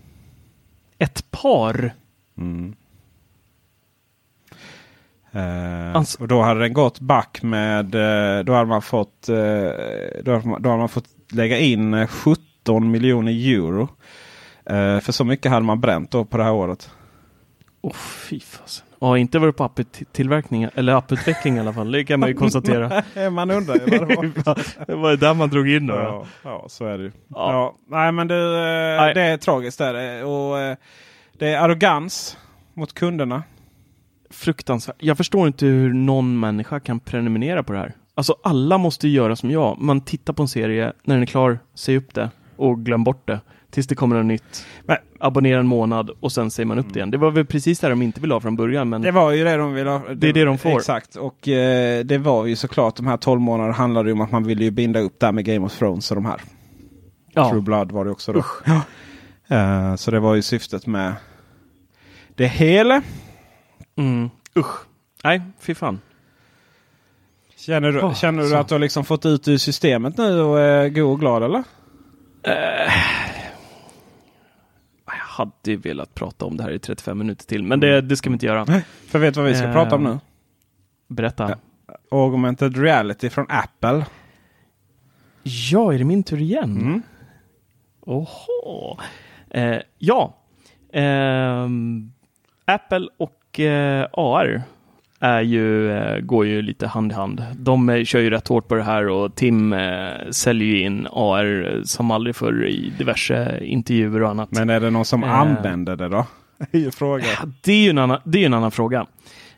Ett 0.98 1.32
par? 1.32 1.94
Mm. 2.38 2.76
Eh, 5.32 5.96
alltså. 5.96 6.22
Och 6.22 6.28
då 6.28 6.42
hade 6.42 6.60
den 6.60 6.74
gått 6.74 7.00
back 7.00 7.44
med... 7.44 7.96
Eh, 7.96 8.44
då 8.44 8.54
hade 8.54 8.70
man 8.70 8.82
fått... 8.82 9.30
Eh, 9.30 9.36
då, 10.24 10.32
hade 10.32 10.48
man, 10.48 10.62
då 10.62 10.70
hade 10.70 10.80
man 10.80 10.90
fått 10.90 11.10
lägga 11.32 11.58
in 11.58 12.08
17 12.08 12.92
miljoner 12.92 13.32
euro. 13.32 13.90
Eh, 14.66 15.00
för 15.00 15.12
så 15.12 15.26
mycket 15.26 15.52
hade 15.52 15.66
man 15.66 15.82
bränt 15.82 16.12
då 16.12 16.26
på 16.26 16.38
det 16.38 16.44
här 16.44 16.54
året. 16.54 16.90
Åh 17.82 17.92
oh, 17.92 17.96
fy 17.96 18.40
fasen. 18.40 18.91
Ja, 19.04 19.18
inte 19.18 19.40
varit 19.40 19.56
på 19.58 19.64
apptillverkning 19.64 20.68
eller 20.76 20.94
apputveckling 20.94 21.58
i 21.58 21.60
alla 21.60 21.74
fall. 21.74 21.92
Det 21.92 22.04
kan 22.04 22.20
man 22.20 22.30
ju 22.30 22.36
konstatera. 22.36 23.04
man 23.32 23.52
undrar 23.52 23.76
ju 23.76 23.98
vad 23.98 24.10
det 24.10 24.16
var. 24.16 24.86
det 24.88 24.96
var 24.96 25.16
där 25.16 25.34
man 25.34 25.50
drog 25.50 25.70
in 25.70 25.88
då. 25.88 25.94
Ja, 25.94 26.26
ja 26.44 26.66
så 26.70 26.86
är 26.86 26.98
det 26.98 27.04
ju. 27.04 27.12
Ja. 27.28 27.52
ja. 27.52 27.76
nej, 27.88 28.12
men 28.12 28.28
det, 28.28 28.36
nej. 28.98 29.14
det 29.14 29.22
är 29.22 29.38
tragiskt. 29.38 29.78
Där. 29.78 30.26
Och, 30.26 30.60
eh, 30.60 30.78
det 31.34 31.48
är 31.48 31.60
arrogans 31.60 32.38
mot 32.74 32.94
kunderna. 32.94 33.44
Fruktansvärt. 34.30 34.96
Jag 35.00 35.18
förstår 35.18 35.48
inte 35.48 35.66
hur 35.66 35.94
någon 35.94 36.40
människa 36.40 36.80
kan 36.80 37.00
prenumerera 37.00 37.64
på 37.64 37.74
det 37.74 37.80
här. 37.80 37.94
Alltså 38.16 38.36
alla 38.44 38.78
måste 38.78 39.08
göra 39.08 39.36
som 39.36 39.52
jag. 39.52 39.78
Man 39.80 40.02
tittar 40.02 40.34
på 40.34 40.42
en 40.42 40.48
serie, 40.48 40.94
när 41.04 41.16
den 41.16 41.22
är 41.22 41.28
klar, 41.28 41.60
säg 41.74 41.98
upp 41.98 42.14
det 42.14 42.30
och 42.56 42.86
glöm 42.86 43.04
bort 43.04 43.28
det 43.28 43.40
tills 43.70 43.88
det 43.88 43.96
kommer 43.96 44.16
något 44.16 44.26
nytt. 44.26 44.66
Men, 44.84 44.98
abonnera 45.22 45.60
en 45.60 45.68
månad 45.68 46.10
och 46.20 46.32
sen 46.32 46.52
säger 46.52 46.68
man 46.68 46.80
upp 46.80 46.94
det 46.94 46.98
igen. 47.00 47.12
Det 47.12 47.18
var 47.18 47.32
väl 47.32 47.46
precis 47.46 47.80
det 47.80 47.90
de 47.90 48.02
inte 48.02 48.22
ville 48.22 48.34
ha 48.34 48.42
från 48.42 48.56
början. 48.56 48.90
Men 48.90 49.02
Det 49.02 49.12
var 49.12 49.32
ju 49.32 49.44
det 49.44 49.58
de 49.58 49.74
ville 49.74 49.90
ha. 49.90 50.02
Det 50.14 50.30
är 50.30 50.34
det 50.34 50.44
de 50.46 50.58
får. 50.58 50.78
Exakt. 50.78 51.16
Och 51.16 51.48
eh, 51.48 52.04
det 52.06 52.18
var 52.18 52.46
ju 52.46 52.56
såklart 52.56 52.96
de 52.96 53.08
här 53.08 53.18
12 53.18 53.42
månaderna 53.42 53.74
handlade 53.74 54.10
ju 54.10 54.14
om 54.14 54.22
att 54.22 54.32
man 54.32 54.44
ville 54.44 54.64
ju 54.64 54.72
binda 54.72 55.00
upp 55.00 55.20
där 55.20 55.32
med 55.32 55.46
Game 55.46 55.66
of 55.66 55.78
Thrones 55.78 56.12
och 56.12 56.16
de 56.16 56.26
här. 56.26 56.42
ja, 57.34 57.50
True 57.50 57.62
Blood 57.62 57.92
var 57.92 58.06
det 58.06 58.12
också 58.12 58.34
då. 58.34 58.46
Ja. 58.66 58.82
Eh, 59.58 59.96
så 59.96 60.12
det 60.12 60.20
var 60.20 60.36
ju 60.36 60.42
syftet 60.42 60.88
med 60.88 61.14
det 62.36 62.48
hela. 62.48 63.02
mm, 63.98 64.30
usch. 64.58 64.76
Nej, 65.24 65.42
fy 65.60 65.76
fan. 65.76 66.00
Känner 67.58 67.92
du, 67.92 68.02
Åh, 68.02 68.14
känner 68.14 68.44
du 68.44 68.50
så. 68.50 68.56
att 68.56 68.68
du 68.68 68.74
har 68.74 68.80
liksom 68.80 69.06
fått 69.06 69.26
ut 69.26 69.48
ur 69.48 69.58
systemet 69.58 70.18
nu 70.18 70.42
och 70.42 70.60
är 70.60 70.90
god 70.90 71.12
och 71.14 71.20
glad 71.20 71.44
eller? 71.44 71.64
Jag 72.44 72.54
hade 75.32 75.76
velat 75.78 76.16
prata 76.16 76.46
om 76.46 76.58
det 76.58 76.64
här 76.64 76.72
i 76.72 76.80
35 76.80 77.18
minuter 77.18 77.46
till, 77.46 77.64
men 77.64 77.80
det, 77.80 78.02
det 78.02 78.16
ska 78.18 78.30
vi 78.30 78.34
inte 78.34 78.46
göra. 78.46 78.66
För 79.08 79.20
vet 79.20 79.34
du 79.34 79.40
vad 79.42 79.50
vi 79.50 79.56
ska 79.56 79.68
Eh, 79.68 79.74
prata 79.74 79.96
om 79.96 80.04
nu? 80.04 80.20
Berätta. 81.08 81.58
Augmented 82.12 82.78
reality 82.78 83.30
från 83.30 83.46
Apple. 83.50 84.06
Ja, 85.44 85.94
är 85.94 85.98
det 85.98 86.04
min 86.04 86.24
tur 86.24 86.42
igen? 86.42 86.78
Mm. 86.78 87.02
Oho. 88.02 88.98
Eh, 89.50 89.78
ja, 89.98 90.38
Ehm, 90.94 92.12
Apple 92.66 93.08
och 93.18 93.60
eh, 93.60 94.08
AR 94.14 94.62
är 95.22 95.42
ju, 95.42 95.92
eh, 95.92 96.20
går 96.20 96.46
ju 96.46 96.62
lite 96.62 96.88
hand 96.88 97.12
i 97.12 97.16
hand. 97.16 97.44
De 97.56 97.90
eh, 97.90 98.04
kör 98.04 98.20
ju 98.20 98.30
rätt 98.30 98.48
hårt 98.48 98.68
på 98.68 98.76
det 98.76 98.84
här 98.84 99.08
och 99.08 99.36
Tim 99.36 99.74
eh, 99.74 100.10
säljer 100.32 100.68
ju 100.68 100.82
in 100.82 101.08
AR 101.12 101.82
som 101.84 102.12
aldrig 102.12 102.36
förr 102.36 102.66
i 102.66 102.94
diverse 102.98 103.60
intervjuer 103.66 104.24
och 104.24 104.30
annat. 104.30 104.52
Men 104.52 104.70
är 104.70 104.80
det 104.80 104.90
någon 104.90 105.06
som 105.06 105.24
Eh. 105.24 105.40
använder 105.40 105.96
det 105.96 106.10
då? 106.10 106.26
Det 106.72 106.78
är 106.78 106.82
ju 106.82 106.92
frågan. 106.92 107.54
Det 107.64 107.74
är 107.74 107.84
ju 107.84 107.90
en 107.90 107.98
annan, 107.98 108.20
det 108.26 108.42
är 108.42 108.46
en 108.46 108.54
annan 108.54 108.72
fråga. 108.72 109.06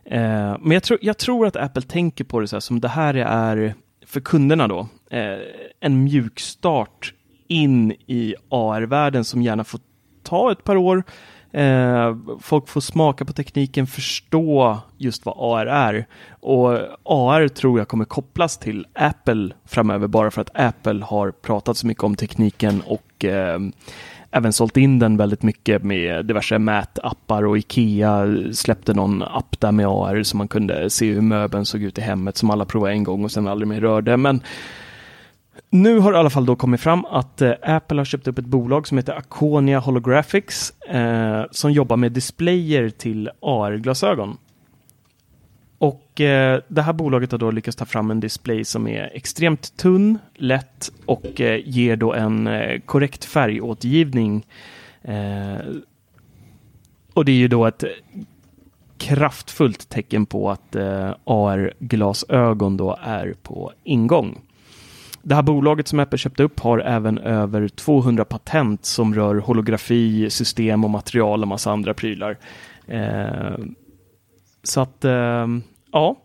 Eh, 0.06 0.22
men 0.60 0.72
jag 0.72 0.84
tror, 0.84 1.00
jag 1.02 1.18
tror 1.18 1.48
att 1.48 1.56
Apple 1.56 1.82
tänker 1.82 2.24
på 2.24 2.40
det 2.40 2.48
så 2.48 2.56
här 2.56 2.62
som 2.62 2.80
det 2.80 2.88
här 2.88 3.14
är 3.14 3.74
för 4.06 4.20
kunderna 4.20 4.68
då. 4.68 4.88
Eh, 5.12 5.38
en 5.80 6.04
mjukstart 6.04 7.14
in 7.48 7.92
i 7.92 8.36
AR-världen 8.50 9.24
som 9.24 9.42
gärna 9.42 9.64
får 9.64 9.80
ta 10.24 10.52
ett 10.52 10.64
par 10.64 10.76
år. 10.76 11.04
Eh, 11.54 12.16
folk 12.40 12.68
får 12.68 12.82
smaka 12.82 13.26
på 13.26 13.34
tekniken, 13.34 13.88
förstå 13.88 14.80
just 14.98 15.26
vad 15.26 15.36
AR 15.38 15.66
är. 15.66 16.08
Och 16.30 16.72
AR 17.04 17.48
tror 17.48 17.80
jag 17.80 17.88
kommer 17.88 18.06
kopplas 18.06 18.58
till 18.58 18.88
Apple 18.94 19.50
framöver 19.66 20.08
bara 20.08 20.32
för 20.32 20.42
att 20.42 20.60
Apple 20.60 21.04
har 21.06 21.32
pratat 21.32 21.78
så 21.78 21.88
mycket 21.88 22.04
om 22.04 22.16
tekniken 22.16 22.82
och 22.82 23.26
eh, 23.26 23.60
även 24.32 24.54
sålt 24.54 24.78
in 24.78 25.00
den 25.00 25.18
väldigt 25.18 25.44
mycket 25.44 25.84
med 25.84 26.26
diverse 26.26 26.60
mätappar 26.60 27.46
och 27.46 27.58
Ikea 27.58 28.28
släppte 28.54 28.94
någon 28.94 29.24
app 29.24 29.60
där 29.60 29.72
med 29.72 29.88
AR 29.88 30.24
så 30.24 30.38
man 30.38 30.48
kunde 30.48 30.90
se 30.90 31.12
hur 31.12 31.22
möbeln 31.22 31.66
såg 31.66 31.82
ut 31.82 31.98
i 31.98 32.02
hemmet 32.02 32.38
som 32.38 32.50
alla 32.50 32.66
provade 32.66 32.94
en 32.94 33.04
gång 33.04 33.24
och 33.24 33.32
sen 33.32 33.48
aldrig 33.48 33.68
mer 33.68 33.82
rörde. 33.82 34.18
Men 34.18 34.42
nu 35.70 36.00
har 36.00 36.12
det 36.12 36.16
i 36.16 36.20
alla 36.20 36.30
fall 36.30 36.46
då 36.46 36.56
kommit 36.56 36.82
fram 36.82 37.06
att 37.06 37.42
eh, 37.42 37.54
Apple 37.62 38.00
har 38.00 38.06
köpt 38.06 38.28
upp 38.28 38.38
ett 38.38 38.46
bolag 38.46 38.88
som 38.88 38.98
heter 38.98 39.14
Aconia 39.14 39.80
Holographics 39.80 40.70
eh, 40.82 41.44
som 41.52 41.72
jobbar 41.72 41.98
med 41.98 42.12
displayer 42.12 42.90
till 42.90 43.30
AR-glasögon. 43.40 44.38
Och 45.78 46.22
eh, 46.22 46.62
det 46.68 46.82
här 46.82 46.94
bolaget 46.94 47.32
har 47.32 47.40
då 47.40 47.52
lyckats 47.52 47.78
ta 47.78 47.86
fram 47.86 48.12
en 48.12 48.20
display 48.20 48.66
som 48.66 48.88
är 48.88 49.12
extremt 49.14 49.78
tunn, 49.78 50.20
lätt 50.36 50.92
och 51.06 51.42
eh, 51.42 51.62
ger 51.66 51.96
då 51.96 52.14
en 52.14 52.48
eh, 52.48 52.80
korrekt 52.80 53.26
färgåtergivning. 53.26 54.46
Eh, 55.02 55.58
och 57.14 57.26
det 57.26 57.32
är 57.32 57.36
ju 57.36 57.48
då 57.48 57.66
ett 57.66 57.84
kraftfullt 58.98 59.90
tecken 59.90 60.26
på 60.26 60.52
att 60.52 60.76
eh, 60.76 61.12
AR-glasögon 61.24 62.78
då 62.78 62.98
är 63.02 63.34
på 63.44 63.72
ingång. 63.84 64.42
Det 65.26 65.36
här 65.36 65.42
bolaget 65.42 65.88
som 65.88 66.00
Apple 66.00 66.18
köpte 66.18 66.44
upp 66.44 66.60
har 66.60 66.80
även 66.80 67.18
över 67.18 67.68
200 67.68 68.26
patent 68.26 68.86
som 68.86 69.14
rör 69.14 69.36
holografi, 69.36 70.30
system 70.30 70.84
och 70.84 70.90
material 70.90 71.42
och 71.42 71.48
massa 71.48 71.72
andra 71.72 71.94
prylar. 71.94 72.38
Eh, 72.88 73.58
så 74.64 74.82
att, 74.82 75.06
eh, 75.06 75.48
ja. 75.92 76.18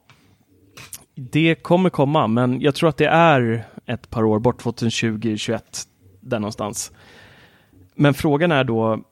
Det 1.15 1.55
kommer 1.55 1.91
komma, 1.91 2.27
men 2.27 2.61
jag 2.61 2.75
tror 2.75 2.89
att 2.89 2.97
det 2.97 3.07
är 3.07 3.65
ett 3.87 4.11
par 4.11 4.25
år 4.25 4.39
bort, 4.39 4.63
2020, 4.63 5.13
2021, 5.13 5.65
där 6.21 6.39
någonstans. 6.39 6.93
Men 7.95 8.15
frågan 8.15 8.53
är 8.53 8.65
då, 8.65 9.05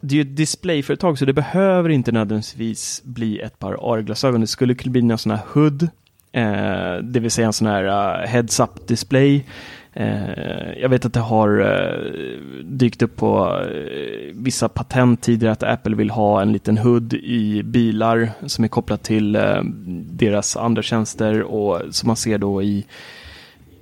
det 0.00 0.14
är 0.14 0.16
ju 0.16 0.30
ett 0.30 0.36
displayföretag 0.36 1.18
så 1.18 1.24
det 1.24 1.32
behöver 1.32 1.88
inte 1.88 2.12
nödvändigtvis 2.12 3.02
bli 3.04 3.38
ett 3.38 3.58
par 3.58 3.72
AR-glasögon. 3.72 4.40
Det 4.40 4.46
skulle 4.46 4.74
kunna 4.74 4.92
bli 4.92 5.02
någon 5.02 5.18
sån 5.18 5.32
här 5.32 5.42
hood, 5.52 5.88
Eh, 6.32 6.96
det 7.02 7.20
vill 7.20 7.30
säga 7.30 7.46
en 7.46 7.52
sån 7.52 7.66
här 7.66 7.84
eh, 7.84 8.22
uh, 8.22 8.26
heads-up 8.26 8.86
display. 8.86 9.44
Eh, 9.92 10.72
jag 10.80 10.88
vet 10.88 11.04
att 11.04 11.12
det 11.12 11.20
har 11.20 11.60
eh, 11.60 12.10
dykt 12.64 13.02
upp 13.02 13.16
på 13.16 13.62
vissa 14.32 14.68
patent 14.68 15.22
tidigare 15.22 15.52
att 15.52 15.62
Apple 15.62 15.96
vill 15.96 16.10
ha 16.10 16.42
en 16.42 16.52
liten 16.52 16.78
hood 16.78 17.14
i 17.14 17.62
bilar 17.62 18.30
som 18.46 18.64
är 18.64 18.68
kopplat 18.68 19.02
till 19.02 19.38
deras 20.10 20.56
andra 20.56 20.82
tjänster 20.82 21.42
och 21.42 21.82
som 21.90 22.06
man 22.06 22.16
ser 22.16 22.38
då 22.38 22.62
i 22.62 22.86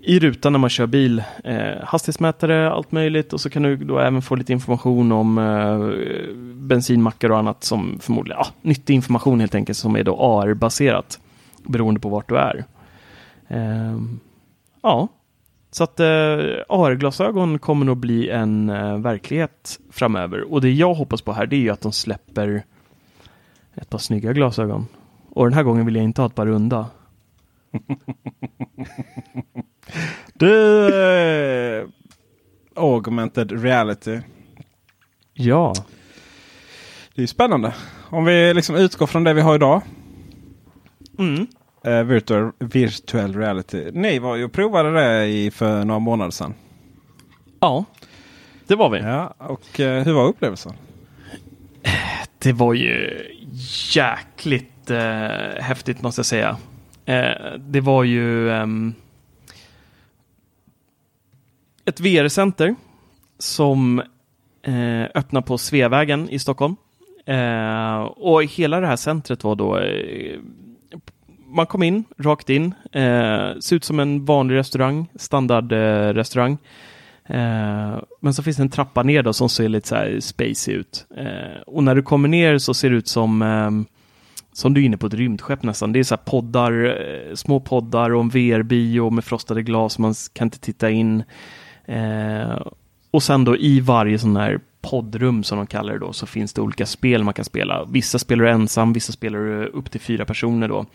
i 0.06 0.18
rutan 0.18 0.52
när 0.52 0.58
man 0.58 0.70
kör 0.70 0.86
bil. 0.86 1.22
Eh, 1.44 1.84
hastighetsmätare, 1.84 2.70
allt 2.70 2.92
möjligt 2.92 3.32
och 3.32 3.40
så 3.40 3.50
kan 3.50 3.62
du 3.62 3.76
då 3.76 3.98
även 3.98 4.22
få 4.22 4.34
lite 4.34 4.52
information 4.52 5.12
om 5.12 5.38
eh, 5.38 6.36
bensinmackar 6.54 7.30
och 7.30 7.38
annat 7.38 7.64
som 7.64 7.98
förmodligen, 8.00 8.38
ja, 8.38 8.46
nyttig 8.62 8.94
information 8.94 9.40
helt 9.40 9.54
enkelt 9.54 9.78
som 9.78 9.96
är 9.96 10.04
då 10.04 10.16
AR-baserat 10.20 11.18
beroende 11.68 12.00
på 12.00 12.08
vart 12.08 12.28
du 12.28 12.36
är. 12.38 12.64
Eh, 13.48 13.98
ja, 14.82 15.08
så 15.70 15.84
att 15.84 16.00
eh, 16.00 16.06
AR-glasögon 16.68 17.58
kommer 17.58 17.86
nog 17.86 17.96
bli 17.96 18.30
en 18.30 18.70
eh, 18.70 18.98
verklighet 18.98 19.80
framöver 19.90 20.52
och 20.52 20.60
det 20.60 20.70
jag 20.72 20.94
hoppas 20.94 21.22
på 21.22 21.32
här 21.32 21.46
det 21.46 21.56
är 21.56 21.60
ju 21.60 21.70
att 21.70 21.80
de 21.80 21.92
släpper 21.92 22.64
ett 23.74 23.90
par 23.90 23.98
snygga 23.98 24.32
glasögon. 24.32 24.86
Och 25.30 25.44
den 25.44 25.52
här 25.54 25.62
gången 25.62 25.86
vill 25.86 25.94
jag 25.96 26.04
inte 26.04 26.20
ha 26.22 26.26
ett 26.26 26.34
par 26.34 26.46
runda. 26.46 26.86
Du, 30.34 30.86
eh, 30.94 31.86
augmented 32.74 33.62
reality. 33.62 34.20
Ja, 35.32 35.72
Det 37.14 37.22
är 37.22 37.26
spännande. 37.26 37.74
Om 38.10 38.24
vi 38.24 38.54
liksom 38.54 38.76
utgår 38.76 39.06
från 39.06 39.24
det 39.24 39.34
vi 39.34 39.40
har 39.40 39.54
idag. 39.54 39.82
mm. 41.18 41.46
Eh, 41.86 42.04
virtual, 42.04 42.52
virtual 42.58 43.34
reality. 43.34 43.90
Ni 43.92 44.18
var 44.18 44.36
ju 44.36 44.44
och 44.44 44.52
provade 44.52 44.92
det 44.92 45.26
i, 45.26 45.50
för 45.50 45.84
några 45.84 45.98
månader 45.98 46.30
sedan. 46.30 46.54
ja, 47.60 47.84
det 48.66 48.74
var 48.74 48.90
vi. 48.90 48.98
Ja, 48.98 49.34
och 49.38 49.80
eh, 49.80 50.04
hur 50.04 50.12
var 50.12 50.28
upplevelsen? 50.28 50.72
Det 52.38 52.52
var 52.52 52.74
ju 52.74 53.22
jäkligt 53.94 54.90
eh, 54.90 55.62
häftigt 55.62 56.02
måste 56.02 56.18
jag 56.18 56.26
säga. 56.26 56.56
Eh, 57.04 57.58
det 57.58 57.80
var 57.80 58.04
ju 58.04 58.50
ehm, 58.50 58.94
ett 61.84 62.00
VR-center 62.00 62.74
som 63.38 64.02
eh, 64.62 65.02
öppnar 65.14 65.40
på 65.40 65.58
Sveavägen 65.58 66.30
i 66.30 66.38
Stockholm. 66.38 66.76
Eh, 67.26 68.00
och 68.02 68.44
hela 68.44 68.80
det 68.80 68.86
här 68.86 68.96
centret 68.96 69.44
var 69.44 69.54
då 69.54 69.78
eh, 69.78 70.40
man 71.56 71.66
kom 71.66 71.82
in, 71.82 72.04
rakt 72.18 72.50
in, 72.50 72.74
eh, 72.92 73.58
ser 73.60 73.76
ut 73.76 73.84
som 73.84 74.00
en 74.00 74.24
vanlig 74.24 74.56
restaurang, 74.56 75.06
standardrestaurang. 75.14 76.08
Eh, 76.08 76.14
restaurang. 76.14 76.58
Eh, 77.28 78.02
men 78.20 78.34
så 78.34 78.42
finns 78.42 78.56
det 78.56 78.62
en 78.62 78.70
trappa 78.70 79.02
ner 79.02 79.22
då 79.22 79.32
som 79.32 79.48
ser 79.48 79.68
lite 79.68 79.88
så 79.88 79.94
här 79.94 80.20
spacey 80.20 80.74
ut. 80.74 81.06
Eh, 81.16 81.60
och 81.66 81.84
när 81.84 81.94
du 81.94 82.02
kommer 82.02 82.28
ner 82.28 82.58
så 82.58 82.74
ser 82.74 82.90
det 82.90 82.96
ut 82.96 83.08
som 83.08 83.42
eh, 83.42 83.70
som 84.52 84.74
du 84.74 84.80
är 84.80 84.84
inne 84.84 84.96
på 84.96 85.06
ett 85.06 85.14
rymdskepp 85.14 85.62
nästan. 85.62 85.92
Det 85.92 85.98
är 85.98 86.04
så 86.04 86.14
här 86.14 86.22
poddar, 86.24 86.84
eh, 86.84 87.34
små 87.34 87.60
poddar 87.60 88.10
och 88.10 88.20
en 88.20 88.28
VR-bio 88.28 89.10
med 89.10 89.24
frostade 89.24 89.62
glas. 89.62 89.98
Man 89.98 90.14
kan 90.32 90.46
inte 90.46 90.58
titta 90.58 90.90
in. 90.90 91.22
Eh, 91.84 92.66
och 93.10 93.22
sen 93.22 93.44
då 93.44 93.56
i 93.56 93.80
varje 93.80 94.18
sån 94.18 94.36
här 94.36 94.60
poddrum 94.80 95.44
som 95.44 95.58
de 95.58 95.66
kallar 95.66 95.92
det 95.92 95.98
då 95.98 96.12
så 96.12 96.26
finns 96.26 96.52
det 96.52 96.60
olika 96.60 96.86
spel 96.86 97.24
man 97.24 97.34
kan 97.34 97.44
spela. 97.44 97.84
Vissa 97.84 98.18
spelar 98.18 98.44
du 98.44 98.50
ensam, 98.50 98.92
vissa 98.92 99.12
spelar 99.12 99.38
du 99.38 99.66
upp 99.66 99.90
till 99.90 100.00
fyra 100.00 100.24
personer 100.24 100.68
då. 100.68 100.86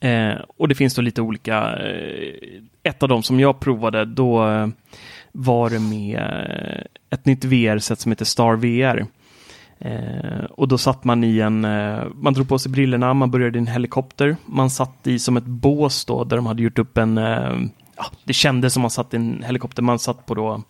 Eh, 0.00 0.38
och 0.56 0.68
det 0.68 0.74
finns 0.74 0.94
då 0.94 1.02
lite 1.02 1.22
olika. 1.22 1.76
Eh, 1.76 2.60
ett 2.82 3.02
av 3.02 3.08
dem 3.08 3.22
som 3.22 3.40
jag 3.40 3.60
provade 3.60 4.04
då 4.04 4.48
eh, 4.48 4.68
var 5.32 5.70
det 5.70 5.78
med 5.78 6.18
eh, 6.18 6.84
ett 7.10 7.26
nytt 7.26 7.44
VR-set 7.44 8.00
som 8.00 8.12
heter 8.12 8.24
Star 8.24 8.56
VR. 8.56 9.06
Eh, 9.78 10.44
och 10.50 10.68
då 10.68 10.78
satt 10.78 11.04
man 11.04 11.24
i 11.24 11.38
en, 11.38 11.64
eh, 11.64 12.04
man 12.14 12.34
drog 12.34 12.48
på 12.48 12.58
sig 12.58 12.72
brillorna, 12.72 13.14
man 13.14 13.30
började 13.30 13.58
i 13.58 13.60
en 13.60 13.66
helikopter. 13.66 14.36
Man 14.46 14.70
satt 14.70 15.06
i 15.06 15.18
som 15.18 15.36
ett 15.36 15.44
bås 15.44 16.04
då 16.04 16.24
där 16.24 16.36
de 16.36 16.46
hade 16.46 16.62
gjort 16.62 16.78
upp 16.78 16.98
en, 16.98 17.18
eh, 17.18 17.56
ja, 17.96 18.04
det 18.24 18.32
kändes 18.32 18.72
som 18.72 18.80
man 18.80 18.90
satt 18.90 19.14
i 19.14 19.16
en 19.16 19.42
helikopter. 19.46 19.82
Man 19.82 19.98
satt 19.98 20.26
på 20.26 20.34
då, 20.34 20.62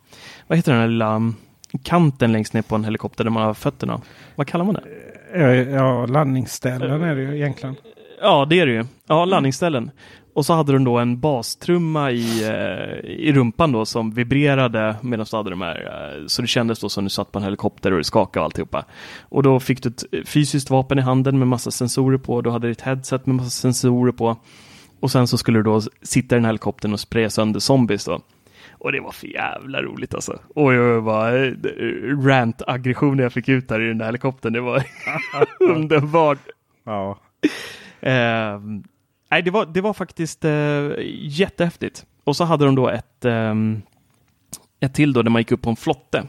vad 0.47 0.59
heter 0.59 0.73
den 0.73 0.81
här 0.81 0.89
lilla 0.89 1.33
kanten 1.83 2.33
längst 2.33 2.53
ner 2.53 2.63
på 2.63 2.75
en 2.75 2.85
helikopter 2.85 3.25
där 3.25 3.31
man 3.31 3.43
har 3.43 3.55
fötterna. 3.55 4.01
Vad 4.35 4.47
kallar 4.47 4.65
man 4.65 4.75
det? 4.75 4.85
Ja, 5.35 5.55
ja 5.55 6.07
landningsställen 6.07 7.03
är 7.03 7.15
det 7.15 7.23
ju 7.23 7.37
egentligen. 7.37 7.77
Ja, 8.21 8.45
det 8.51 8.61
är 8.61 8.67
det 8.67 8.73
ju. 8.73 8.85
Ja, 9.07 9.25
landningsställen. 9.25 9.91
Och 10.35 10.47
så 10.47 10.53
hade 10.53 10.73
de 10.73 10.85
då 10.85 10.99
en 10.99 11.21
bastrumma 11.21 12.11
i, 12.11 12.45
eh, 12.45 13.11
i 13.11 13.33
rumpan 13.33 13.73
då 13.73 13.85
som 13.85 14.11
vibrerade 14.11 14.97
medan 15.03 15.27
du 15.31 15.37
hade 15.37 15.51
de 15.51 15.61
här. 15.61 16.17
Eh, 16.17 16.27
så 16.27 16.43
det 16.43 16.49
kändes 16.49 16.81
då 16.81 16.89
som 16.89 17.05
du 17.05 17.11
satt 17.11 17.33
på 17.33 17.39
en 17.39 17.45
helikopter 17.45 17.91
och 17.93 17.99
det 17.99 18.05
skakade 18.05 18.41
och 18.41 18.45
alltihopa. 18.45 18.85
Och 19.21 19.43
då 19.43 19.61
fick 19.61 19.83
du 19.83 19.89
ett 19.89 20.29
fysiskt 20.29 20.71
vapen 20.71 20.99
i 20.99 21.03
handen 21.03 21.39
med 21.39 21.49
massa 21.49 21.71
sensorer 21.71 22.19
på. 22.19 22.41
Du 22.41 22.51
hade 22.51 22.69
ditt 22.69 22.81
headset 22.81 23.27
med 23.27 23.37
massa 23.37 23.51
sensorer 23.51 24.13
på. 24.13 24.37
Och 25.01 25.11
sen 25.11 25.29
så 25.29 25.39
skulle 25.39 25.59
du 25.59 25.63
då 25.63 25.81
sitta 26.03 26.35
i 26.35 26.37
den 26.37 26.45
här 26.45 26.53
helikoptern 26.53 26.93
och 26.93 27.01
spraya 27.01 27.31
sönder 27.31 27.61
zombies 27.61 28.05
då. 28.05 28.21
Och 28.73 28.93
det 28.93 29.01
var 29.01 29.13
för 29.13 29.27
jävla 29.27 29.83
roligt 29.83 30.15
alltså. 30.15 30.39
Oj, 30.55 30.81
oj, 30.81 31.01
vad 31.01 31.33
rant-aggression 32.27 33.19
jag 33.19 33.33
fick 33.33 33.49
ut 33.49 33.71
här 33.71 33.81
i 33.81 33.89
den 33.89 33.99
där 33.99 34.07
helikoptern. 34.07 34.53
Det 34.53 34.61
var 34.61 34.83
underbart. 35.61 36.39
Ja. 36.85 37.19
Eh, 38.01 38.61
nej, 39.31 39.43
det 39.43 39.51
var, 39.51 39.67
det 39.67 39.81
var 39.81 39.93
faktiskt 39.93 40.45
eh, 40.45 40.91
jättehäftigt. 41.23 42.07
Och 42.25 42.37
så 42.37 42.45
hade 42.45 42.65
de 42.65 42.75
då 42.75 42.89
ett, 42.89 43.25
eh, 43.25 43.55
ett 44.81 44.95
till 44.95 45.13
då 45.13 45.23
där 45.23 45.31
man 45.31 45.41
gick 45.41 45.53
upp 45.53 45.63
på 45.63 45.71
en 45.71 45.77
flotte. 45.77 46.27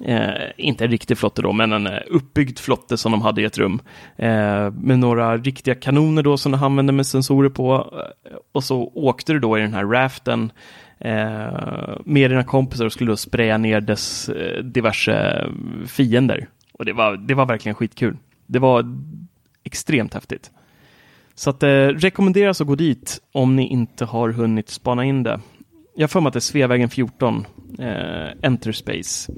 Eh, 0.00 0.50
inte 0.56 0.84
en 0.84 0.90
riktig 0.90 1.18
flotte 1.18 1.42
då, 1.42 1.52
men 1.52 1.72
en 1.72 1.86
eh, 1.86 1.98
uppbyggd 2.06 2.58
flotte 2.58 2.96
som 2.96 3.12
de 3.12 3.22
hade 3.22 3.42
i 3.42 3.44
ett 3.44 3.58
rum. 3.58 3.80
Eh, 4.16 4.70
med 4.70 4.98
några 4.98 5.36
riktiga 5.36 5.74
kanoner 5.74 6.22
då 6.22 6.36
som 6.36 6.52
de 6.52 6.62
använde 6.62 6.92
med 6.92 7.06
sensorer 7.06 7.48
på. 7.48 7.74
Eh, 7.74 8.36
och 8.52 8.64
så 8.64 8.92
åkte 8.94 9.32
du 9.32 9.38
då 9.38 9.58
i 9.58 9.60
den 9.60 9.74
här 9.74 9.84
raften 9.84 10.52
eh, 10.98 11.98
med 12.04 12.30
dina 12.30 12.44
kompisar 12.44 12.84
och 12.84 12.92
skulle 12.92 13.10
då 13.10 13.16
spraya 13.16 13.58
ner 13.58 13.80
dess 13.80 14.28
eh, 14.28 14.62
diverse 14.62 15.46
fiender. 15.86 16.48
Och 16.72 16.84
det 16.84 16.92
var, 16.92 17.16
det 17.16 17.34
var 17.34 17.46
verkligen 17.46 17.74
skitkul. 17.74 18.16
Det 18.46 18.58
var 18.58 18.84
extremt 19.64 20.14
häftigt. 20.14 20.50
Så 21.34 21.50
att 21.50 21.62
eh, 21.62 21.68
rekommenderas 21.88 22.60
att 22.60 22.66
gå 22.66 22.74
dit 22.74 23.20
om 23.32 23.56
ni 23.56 23.68
inte 23.68 24.04
har 24.04 24.28
hunnit 24.30 24.68
spana 24.68 25.04
in 25.04 25.22
det. 25.22 25.40
Jag 25.94 26.10
får 26.10 26.20
mig 26.20 26.28
att 26.28 26.32
det 26.34 26.38
är 26.38 26.40
Sveavägen 26.40 26.88
14, 26.90 27.46
eh, 27.78 28.28
Enterspace. 28.42 29.32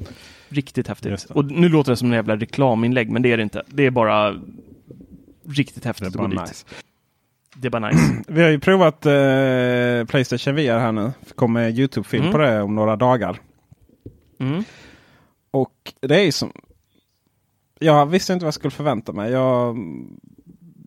Riktigt 0.48 0.88
häftigt. 0.88 1.24
Och 1.30 1.44
nu 1.44 1.68
låter 1.68 1.92
det 1.92 1.96
som 1.96 2.08
en 2.08 2.14
jävla 2.14 2.36
reklaminlägg, 2.36 3.10
men 3.10 3.22
det 3.22 3.32
är 3.32 3.36
det 3.36 3.42
inte. 3.42 3.62
Det 3.66 3.86
är 3.86 3.90
bara 3.90 4.34
riktigt 5.48 5.84
häftigt 5.84 6.06
att 6.08 6.14
gå 6.14 6.18
bara 6.18 6.28
dit. 6.30 6.40
nice. 6.40 6.66
Det 7.56 7.68
är 7.68 7.70
bara 7.70 7.88
nice. 7.88 8.22
Vi 8.28 8.42
har 8.42 8.50
ju 8.50 8.58
provat 8.60 9.06
eh, 9.06 10.04
Playstation 10.04 10.54
VR 10.54 10.78
här 10.78 10.92
nu. 10.92 11.12
Kommer 11.34 11.68
Youtube-film 11.70 12.22
Mm. 12.22 12.32
på 12.32 12.38
det 12.38 12.62
om 12.62 12.74
några 12.74 12.96
dagar. 12.96 13.40
Mm. 14.40 14.64
Och 15.50 15.92
det 16.00 16.16
är 16.16 16.24
ju 16.24 16.32
som... 16.32 16.52
Jag 17.78 18.06
visste 18.06 18.32
inte 18.32 18.44
vad 18.44 18.46
jag 18.48 18.54
skulle 18.54 18.70
förvänta 18.70 19.12
mig. 19.12 19.32
Jag, 19.32 19.76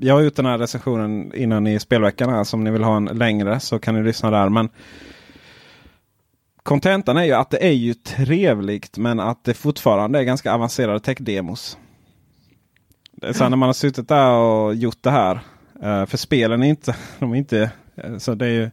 jag 0.02 0.14
har 0.16 0.22
gjort 0.22 0.36
den 0.36 0.46
här 0.46 0.58
recensionen 0.58 1.34
innan 1.36 1.68
i 1.68 1.80
spelveckan. 1.80 2.30
Här, 2.30 2.44
så 2.44 2.58
om 2.58 2.64
ni 2.64 2.72
vill 2.72 2.84
ha 2.84 2.98
en 2.98 3.06
längre 3.06 3.60
så 3.60 3.80
kan 3.80 3.96
ni 3.96 4.04
lyssna 4.04 4.32
där. 4.32 4.50
Men 4.50 4.70
Kontentan 6.64 7.18
är 7.18 7.24
ju 7.24 7.34
att 7.34 7.50
det 7.50 7.66
är 7.68 7.72
ju 7.72 7.94
trevligt 7.94 8.98
men 8.98 9.20
att 9.20 9.44
det 9.44 9.54
fortfarande 9.54 10.20
är 10.20 10.24
ganska 10.24 10.54
avancerade 10.54 11.00
tech-demos. 11.00 11.78
Så 13.32 13.44
här, 13.44 13.50
när 13.50 13.58
man 13.58 13.70
har 13.70 13.74
suttit 13.74 14.08
där 14.08 14.32
och 14.32 14.76
gjort 14.76 15.04
det 15.04 15.12
här. 15.12 15.40
eh, 15.84 16.06
För 16.06 16.18
spelen 16.18 16.64
är 16.64 16.68
inte... 16.68 16.96
De 17.20 17.32
är 17.32 17.36
inte 17.36 17.72
eh, 17.96 18.18
så 18.18 18.36
det 18.36 18.46
är 18.46 18.50
ju, 18.50 18.72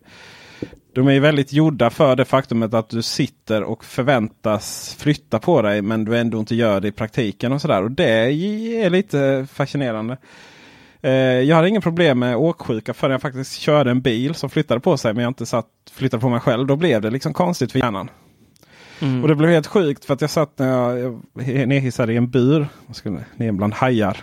de 0.94 1.08
är 1.08 1.12
ju 1.12 1.20
väldigt 1.20 1.52
gjorda 1.52 1.90
för 1.90 2.16
det 2.16 2.24
faktumet 2.24 2.74
att 2.74 2.88
du 2.88 3.02
sitter 3.02 3.62
och 3.62 3.84
förväntas 3.84 4.96
flytta 4.98 5.38
på 5.38 5.62
dig 5.62 5.82
men 5.82 6.04
du 6.04 6.18
ändå 6.18 6.38
inte 6.38 6.54
gör 6.54 6.80
det 6.80 6.88
i 6.88 6.92
praktiken. 6.92 7.52
och 7.52 7.60
sådär. 7.60 7.82
Och 7.82 7.90
Det 7.90 8.32
är 8.84 8.90
lite 8.90 9.46
fascinerande. 9.52 10.16
Eh, 11.06 11.12
Jag 11.42 11.56
hade 11.56 11.68
inga 11.68 11.80
problem 11.80 12.18
med 12.18 12.36
åksjuka 12.36 12.94
förrän 12.94 13.12
jag 13.12 13.22
faktiskt 13.22 13.52
körde 13.52 13.90
en 13.90 14.00
bil 14.00 14.34
som 14.34 14.50
flyttade 14.50 14.80
på 14.80 14.96
sig 14.96 15.14
men 15.14 15.22
jag 15.22 15.30
inte 15.30 15.46
satt, 15.46 15.66
flyttade 15.92 16.20
på 16.20 16.28
mig 16.28 16.40
själv. 16.40 16.66
Då 16.66 16.76
blev 16.76 17.00
det 17.00 17.10
liksom 17.10 17.32
konstigt 17.32 17.72
för 17.72 17.78
hjärnan. 17.78 18.10
Mm. 19.00 19.22
Och 19.22 19.28
det 19.28 19.34
blev 19.34 19.50
helt 19.50 19.66
sjukt 19.66 20.04
för 20.04 20.14
att 20.14 20.20
jag 20.20 20.30
satt 20.30 20.58
när 20.58 20.68
jag, 20.68 20.98
jag 21.34 21.68
nedhissad 21.68 22.10
i 22.10 22.16
en 22.16 22.30
bur. 22.30 22.68
Jag 22.86 22.96
skulle 22.96 23.24
ner 23.36 23.52
bland 23.52 23.74
hajar. 23.74 24.16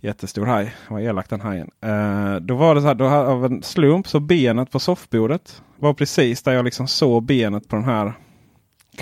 Jättestor 0.00 0.46
haj. 0.46 0.74
Vad 0.88 1.02
elak 1.02 1.30
den 1.30 1.40
hajen. 1.40 1.70
Eh, 1.80 2.36
då 2.36 2.54
var 2.54 2.74
det 2.74 2.80
så 2.80 2.86
här, 2.86 2.94
då 2.94 3.06
av 3.06 3.44
en 3.44 3.62
slump 3.62 4.08
så 4.08 4.20
benet 4.20 4.70
på 4.70 4.78
soffbordet 4.78 5.62
var 5.76 5.94
precis 5.94 6.42
där 6.42 6.52
jag 6.52 6.64
liksom 6.64 6.88
såg 6.88 7.22
benet 7.22 7.68
på 7.68 7.76
den 7.76 7.84
här 7.84 8.12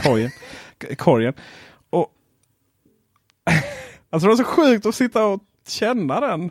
korgen. 0.03 0.31
korgen. 0.97 1.35
Och 1.91 2.07
alltså 4.11 4.27
det 4.27 4.33
var 4.33 4.37
så 4.37 4.45
sjukt 4.45 4.87
att 4.87 4.95
sitta 4.95 5.27
och 5.27 5.41
känna 5.69 6.21
den. 6.21 6.51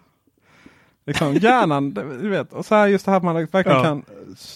Liksom 1.10 1.34
hjärnan, 1.36 1.94
du 1.94 2.30
vet. 2.30 2.54
Och 2.54 2.66
så 2.66 2.76
här 2.76 2.88
just 2.88 3.06
det 3.06 3.12
här 3.12 3.18
att 3.18 3.24
man 3.24 3.36
verkligen 3.36 3.78
Ja. 3.78 3.84
kan 3.84 4.04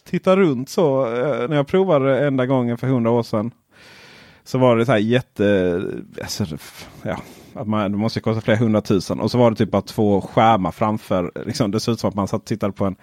titta 0.05 0.35
runt 0.35 0.69
så. 0.69 1.05
eh, 1.05 1.49
När 1.49 1.55
jag 1.55 1.67
provade 1.67 2.05
det 2.13 2.27
enda 2.27 2.45
gången 2.45 2.77
för 2.77 2.87
hundra 2.87 3.11
år 3.11 3.23
sedan. 3.23 3.51
Så 4.43 4.57
var 4.57 4.75
det 4.77 4.85
så 4.85 4.91
här 4.91 4.99
jätte... 4.99 5.81
Alltså, 6.21 6.45
ja, 7.03 7.17
att 7.53 7.67
man, 7.67 7.91
det 7.91 7.97
måste 7.97 8.19
kosta 8.19 8.41
flera 8.41 8.57
hundratusen. 8.57 9.19
Och 9.19 9.31
så 9.31 9.37
var 9.37 9.49
det 9.51 9.55
typ 9.57 9.71
bara 9.71 9.81
två 9.81 10.21
skärmar 10.21 10.71
framför. 10.71 11.31
Liksom, 11.45 11.71
det 11.71 11.79
såg 11.79 11.93
ut 11.93 11.99
som 11.99 12.09
att 12.09 12.15
man 12.15 12.27
satt 12.27 12.41
och 12.41 12.45
tittade 12.47 12.73
på 12.73 12.85
en 12.85 12.95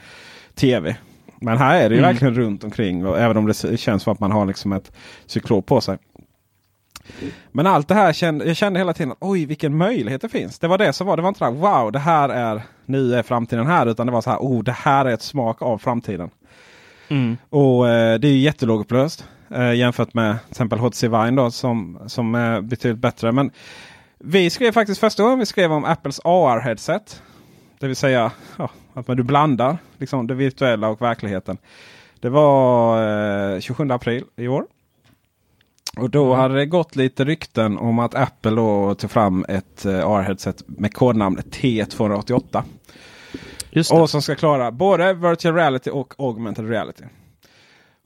tv. 0.55 0.97
Men 1.41 1.59
här 1.59 1.81
är 1.81 1.89
det 1.89 1.95
ju 1.95 2.01
Mm. 2.01 2.11
verkligen 2.13 2.35
runt 2.35 2.65
omkring. 2.65 3.07
Och 3.07 3.19
även 3.19 3.37
om 3.37 3.47
det 3.47 3.79
känns 3.81 4.03
som 4.03 4.13
att 4.13 4.21
man 4.21 4.31
har 4.33 4.47
liksom 4.47 4.73
ett 4.73 4.93
cyklop 5.27 5.67
på 5.67 5.81
sig. 5.81 5.99
Men 7.53 7.67
allt 7.67 7.89
det 7.89 7.95
här 7.95 8.13
kände 8.13 8.45
jag 8.45 8.57
kände 8.57 8.79
hela 8.79 8.93
tiden 8.93 9.15
oj 9.21 9.47
vilken 9.47 9.77
möjlighet 9.77 10.21
det 10.21 10.29
finns. 10.29 10.59
Det 10.59 10.69
var 10.69 10.79
det 10.79 10.93
som 10.93 11.07
var. 11.07 11.17
Det 11.17 11.23
var 11.23 11.29
inte 11.29 11.45
där 11.45 11.51
wow 11.51 11.93
det 11.93 11.99
här 11.99 12.29
är 12.29 12.63
nu 12.87 13.15
är 13.15 13.23
framtiden 13.23 13.67
här. 13.67 13.87
Utan 13.87 14.07
det 14.07 14.13
var 14.13 14.21
så 14.21 14.31
här 14.31 14.39
oh 14.39 14.63
det 14.63 14.73
här 14.73 15.05
är 15.05 15.15
ett 15.15 15.23
smak 15.23 15.63
av 15.63 15.79
framtiden. 15.79 16.31
Mm. 17.09 17.37
Och 17.51 17.89
eh, 17.89 18.19
det 18.19 18.29
är 18.29 18.33
ju 18.33 18.39
jättelågupplöst 18.39 19.25
eh, 19.51 19.73
jämfört 19.73 20.15
med 20.15 20.39
till 20.45 20.51
exempel 20.51 20.79
HTC 20.79 21.09
Vive 21.09 21.31
då, 21.31 21.51
som, 21.51 21.99
som 22.07 22.35
är 22.35 22.61
betydligt 22.61 23.01
bättre. 23.01 23.33
Men 23.33 23.51
vi 24.19 24.51
skrev 24.51 24.73
faktiskt 24.73 25.01
första 25.01 25.23
gången 25.23 25.39
vi 25.39 25.47
skrev 25.47 25.73
om 25.73 25.85
Apples 25.85 26.21
AR-headset. 26.25 27.23
Det 27.79 27.87
vill 27.87 27.97
säga 27.97 28.33
ja, 28.57 28.71
att 28.95 29.09
man, 29.09 29.17
du 29.17 29.23
blandar 29.23 29.79
liksom, 29.99 30.27
det 30.27 30.35
virtuella 30.35 30.89
och 30.89 31.03
verkligheten. 31.03 31.59
Det 32.21 32.29
var 32.29 33.55
eh, 33.55 33.61
27 33.61 33.91
april 33.91 34.25
i 34.37 34.49
år. 34.49 34.67
Och 36.01 36.11
då 36.11 36.35
hade 36.35 36.55
det 36.55 36.67
gått 36.67 36.97
lite 36.97 37.25
rykten 37.25 37.79
om 37.79 37.99
att 37.99 38.15
Apple 38.15 38.51
då 38.51 38.95
tog 38.95 39.11
fram 39.11 39.45
ett 39.49 39.85
eh, 39.85 40.07
AR-headset 40.07 40.65
med 40.67 40.95
kodnamnet 40.95 41.47
T288. 41.47 42.63
Just 43.71 43.91
det. 43.91 43.97
Och 43.97 44.11
som 44.11 44.23
ska 44.23 44.35
klara 44.35 44.71
både 44.71 45.15
virtual 45.15 45.55
reality 45.55 45.91
och 45.91 46.15
augmented 46.19 46.69
reality. 46.69 47.05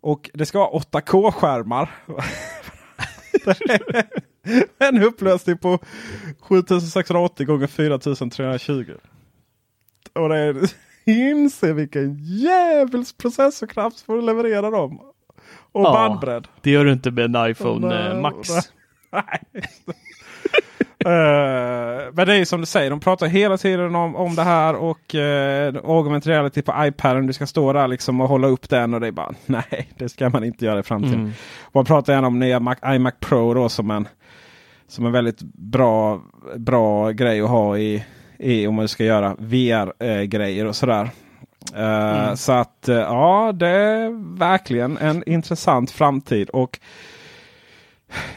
Och 0.00 0.30
det 0.34 0.46
ska 0.46 0.58
vara 0.58 0.80
8K-skärmar. 0.80 1.90
en 4.78 5.02
upplösning 5.02 5.58
på 5.58 5.78
7680 6.40 7.46
gånger 7.46 7.66
4320. 7.66 8.94
Och 10.12 10.28
det 10.28 10.38
är, 10.38 10.70
inse 11.04 11.72
vilken 11.72 12.18
jävels 12.18 13.12
processorkraft 13.12 14.00
för 14.00 14.18
att 14.18 14.24
leverera 14.24 14.70
dem. 14.70 15.13
Och 15.74 15.84
Ja. 15.84 15.92
bandbredd. 15.92 16.48
Det 16.60 16.70
gör 16.70 16.84
du 16.84 16.92
inte 16.92 17.10
med 17.10 17.36
en 17.36 17.50
iPhone 17.50 17.88
Nej, 17.88 18.08
eh, 18.10 18.20
Max. 18.20 18.48
nej. 19.12 19.40
Eh, 20.98 22.10
men 22.12 22.26
det 22.26 22.32
är 22.32 22.36
ju 22.36 22.46
som 22.46 22.60
du 22.60 22.66
säger, 22.66 22.90
de 22.90 23.00
pratar 23.00 23.26
hela 23.26 23.56
tiden 23.58 23.94
om, 23.94 24.16
om 24.16 24.34
det 24.34 24.42
här 24.42 24.74
och 24.74 25.14
uh, 25.14 25.90
augmented 25.90 26.26
reality 26.32 26.62
på 26.62 26.74
iPaden. 26.78 27.26
Du 27.26 27.32
ska 27.32 27.46
stå 27.46 27.72
där 27.72 27.88
liksom 27.88 28.20
och 28.20 28.28
hålla 28.28 28.46
upp 28.48 28.68
den 28.68 28.94
och 28.94 29.00
det 29.00 29.06
är 29.06 29.12
bara 29.12 29.32
nej, 29.46 29.88
det 29.98 30.08
ska 30.08 30.28
man 30.30 30.44
inte 30.44 30.64
göra 30.64 30.80
i 30.80 30.82
framtiden. 30.82 31.20
Mm. 31.20 31.32
Man 31.72 31.84
pratar 31.84 32.12
gärna 32.12 32.26
om 32.26 32.38
nya 32.38 32.60
Mac, 32.60 32.76
iMac 32.84 33.14
Pro 33.20 33.54
då 33.54 33.68
som 33.68 33.90
en, 33.90 34.08
som 34.88 35.06
en 35.06 35.12
väldigt 35.12 35.42
bra, 35.42 36.20
bra 36.56 37.10
grej 37.10 37.40
att 37.40 37.48
ha 37.50 37.78
i, 37.78 38.04
i 38.38 38.66
om 38.66 38.74
man 38.74 38.88
ska 38.88 39.04
göra 39.04 39.36
VR-grejer 39.38 40.66
och 40.66 40.76
sådär. 40.76 41.10
Eh, 41.76 42.34
Så 42.34 42.52
att 42.52 42.88
eh, 42.88 42.96
ja, 42.96 43.52
det 43.54 43.68
är 43.68 44.36
verkligen 44.38 44.98
en 44.98 45.22
intressant 45.28 45.90
framtid. 45.90 46.48
Och 46.50 46.78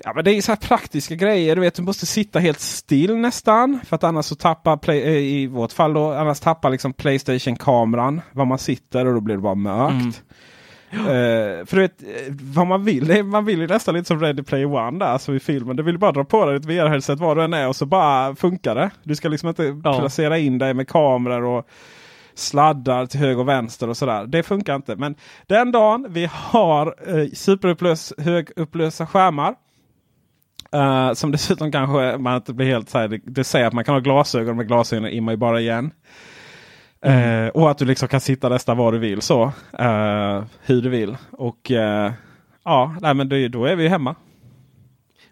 Ja, 0.03 0.13
men 0.15 0.23
det 0.23 0.31
är 0.31 0.41
så 0.41 0.51
här 0.51 0.57
praktiska 0.57 1.15
grejer. 1.15 1.55
Du 1.55 1.61
vet, 1.61 1.75
du 1.75 1.81
måste 1.81 2.05
sitta 2.05 2.39
helt 2.39 2.59
still 2.59 3.15
nästan. 3.17 3.79
För 3.85 3.95
att 3.95 4.03
annars 4.03 4.25
så 4.25 4.35
tappar, 4.35 4.77
play, 4.77 5.01
eh, 5.01 5.11
i 5.17 5.47
vårt 5.47 5.71
fall 5.71 5.93
då, 5.93 6.11
annars 6.13 6.39
tappar 6.39 6.69
liksom 6.69 6.93
Playstation-kameran 6.93 8.21
var 8.31 8.45
man 8.45 8.57
sitter 8.59 9.05
och 9.05 9.13
då 9.13 9.19
blir 9.21 9.35
det 9.35 9.41
bara 9.41 9.55
mörkt. 9.55 10.23
Eh, 10.91 11.65
för 11.65 11.75
du 11.75 11.81
vet, 11.81 12.03
vad 12.29 12.67
man 12.67 12.83
vill, 12.85 13.23
man 13.23 13.45
vill 13.45 13.59
ju 13.59 13.67
nästan 13.67 13.95
lite 13.95 14.07
som 14.07 14.19
Ready 14.19 14.43
Player 14.43 14.65
One 14.75 14.99
där, 14.99 15.05
alltså 15.11 15.35
i 15.35 15.39
filmen. 15.39 15.75
Du 15.75 15.83
vill 15.83 15.97
bara 15.99 16.11
dra 16.11 16.23
på 16.23 16.45
dig 16.45 16.55
ett 16.55 16.65
VR-headset 16.65 17.15
var 17.19 17.35
du 17.35 17.43
än 17.43 17.53
är 17.53 17.67
och 17.67 17.75
så 17.75 17.85
bara 17.85 18.35
funkar 18.35 18.75
det. 18.75 18.89
Du 19.03 19.15
ska 19.15 19.29
liksom 19.29 19.49
inte 19.49 19.75
Ja. 19.83 19.99
placera 19.99 20.37
in 20.37 20.57
dig 20.57 20.73
med 20.73 20.87
kameror 20.89 21.43
och 21.43 21.67
sladdar 22.37 23.05
till 23.05 23.19
höger 23.19 23.39
och 23.39 23.47
vänster 23.47 23.89
och 23.89 23.97
sådär. 23.97 24.25
Det 24.27 24.43
funkar 24.43 24.75
inte. 24.75 24.95
Men 24.95 25.15
den 25.47 25.71
dagen 25.71 26.05
vi 26.09 26.29
har 26.31 26.95
eh, 27.07 27.27
superupplös, 27.33 28.13
högupplösa 28.17 29.07
skärmar 29.07 29.55
Uh, 30.75 31.13
som 31.13 31.31
dessutom 31.31 31.71
kanske 31.71 32.17
man 32.17 32.35
inte 32.35 32.53
blir 32.53 32.65
helt 32.65 32.89
så 32.89 32.97
här, 32.97 33.07
det, 33.07 33.19
det 33.23 33.43
säger 33.43 33.67
att 33.67 33.73
man 33.73 33.83
kan 33.83 33.95
ha 33.95 33.99
glasögon 33.99 34.57
med 34.57 34.67
glasögonen 34.67 35.11
immar 35.11 35.33
ju 35.33 35.37
bara 35.37 35.59
igen. 35.59 35.91
Mm. 37.01 37.45
Uh, 37.45 37.49
och 37.49 37.71
att 37.71 37.77
du 37.77 37.85
liksom 37.85 38.07
kan 38.07 38.21
sitta 38.21 38.49
nästan 38.49 38.77
var 38.77 38.91
du 38.91 38.97
vill 38.97 39.21
så. 39.21 39.43
Uh, 39.81 40.43
hur 40.65 40.81
du 40.81 40.89
vill. 40.89 41.17
Och 41.31 41.71
ja, 42.63 42.95
nej, 43.01 43.13
men 43.13 43.29
det, 43.29 43.47
då 43.47 43.65
är 43.65 43.75
vi 43.75 43.87
hemma. 43.87 44.15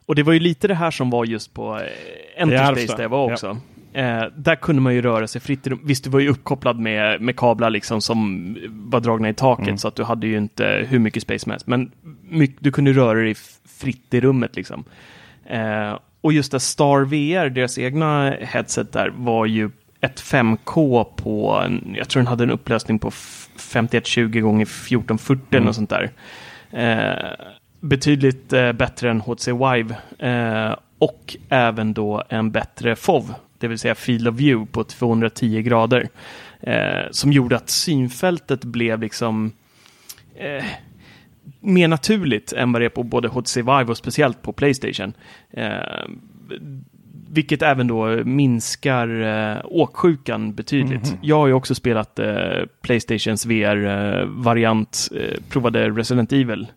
Och 0.06 0.15
det 0.15 0.23
var 0.23 0.34
ju 0.34 0.40
lite 0.40 0.68
det 0.68 0.76
här 0.76 0.91
som 0.91 1.10
var 1.10 1.26
just 1.26 1.53
på 1.53 1.80
eh, 1.80 2.41
Enterspace 2.41 2.95
där 2.98 3.03
jag 3.03 3.10
var 3.10 3.32
också. 3.32 3.48
Ja. 3.48 3.74
Eh, 3.95 4.23
där 4.35 4.55
kunde 4.55 4.81
man 4.81 4.93
ju 4.93 5.01
röra 5.01 5.27
sig 5.27 5.41
fritt. 5.41 5.67
Visst, 5.84 6.03
du 6.03 6.09
var 6.09 6.19
ju 6.19 6.30
uppkopplad 6.30 6.80
med, 6.80 7.22
med 7.22 7.35
kablar 7.35 7.69
liksom 7.69 8.01
som 8.01 8.57
var 8.69 8.99
dragna 8.99 9.30
i 9.30 9.34
taket 9.34 9.67
mm. 9.67 9.77
så 9.77 9.88
att 9.88 9.95
du 9.95 10.03
hade 10.03 10.27
ju 10.27 10.38
inte 10.38 10.85
hur 10.89 10.99
mycket 10.99 11.23
space 11.23 11.39
som 11.39 11.51
helst. 11.51 11.67
Men 11.67 11.91
mycket, 12.22 12.57
du 12.59 12.72
kunde 12.72 12.93
röra 12.93 13.19
dig 13.19 13.35
fritt 13.80 14.13
i 14.13 14.22
rummet 14.22 14.55
liksom. 14.55 14.84
Eh, 15.45 15.99
och 16.22 16.34
just 16.34 16.51
det 16.51 16.59
Star 16.59 17.05
VR, 17.05 17.49
deras 17.49 17.77
egna 17.77 18.30
headset 18.30 18.93
där, 18.93 19.13
var 19.17 19.45
ju 19.45 19.69
ett 20.01 20.22
5K 20.22 21.03
på, 21.03 21.61
en, 21.65 21.95
jag 21.97 22.09
tror 22.09 22.22
den 22.22 22.27
hade 22.27 22.43
en 22.43 22.51
upplösning 22.51 22.99
på 22.99 23.11
5120 23.11 24.39
gånger 24.39 24.65
1440 24.65 25.45
mm. 25.51 25.65
något 25.65 25.76
sånt 25.76 25.89
där. 25.89 26.11
Eh, 26.72 27.47
betydligt 27.80 28.53
eh, 28.53 28.72
bättre 28.72 29.09
än 29.11 29.22
HTC 29.22 29.51
Vive 29.51 29.95
eh, 30.19 30.76
och 30.99 31.38
även 31.49 31.93
då 31.93 32.23
en 32.30 32.51
bättre 32.51 32.95
FOV, 32.95 33.34
det 33.60 33.68
vill 33.68 33.80
säga 33.80 33.95
Field 33.95 34.27
of 34.27 34.36
View 34.36 34.72
på 34.72 34.84
210 34.84 35.61
grader. 35.61 36.10
Eh, 36.61 37.11
som 37.11 37.32
gjorde 37.32 37.56
att 37.56 37.69
synfältet 37.69 38.64
blev 38.64 39.02
liksom 39.02 39.52
eh, 40.36 40.65
mer 41.60 41.88
naturligt 41.88 42.53
än 42.53 42.72
vad 42.72 42.82
det 42.82 42.86
är 42.86 42.90
på 42.90 43.03
både 43.03 43.27
HTC 43.27 43.61
Vive 43.61 43.86
och 43.86 43.98
speciellt 43.98 44.41
på 44.41 44.53
Playstation. 44.53 45.14
Eh, 45.52 46.07
vilket 47.30 47.61
även 47.61 47.88
då 47.88 48.23
minskar 48.23 49.22
eh, 49.22 49.57
åksjukan 49.64 50.53
betydligt. 50.53 51.06
Mm 51.06 51.15
-hmm. 51.15 51.19
Jag 51.22 51.38
har 51.38 51.48
ju 51.48 51.53
också 51.53 51.76
spelat 51.76 52.19
eh, 52.19 52.65
Playstations 52.82 53.45
VR-variant, 53.45 55.10
eh, 55.15 55.41
provade 55.49 55.90
Resident 55.90 56.34
Evil 56.34 56.68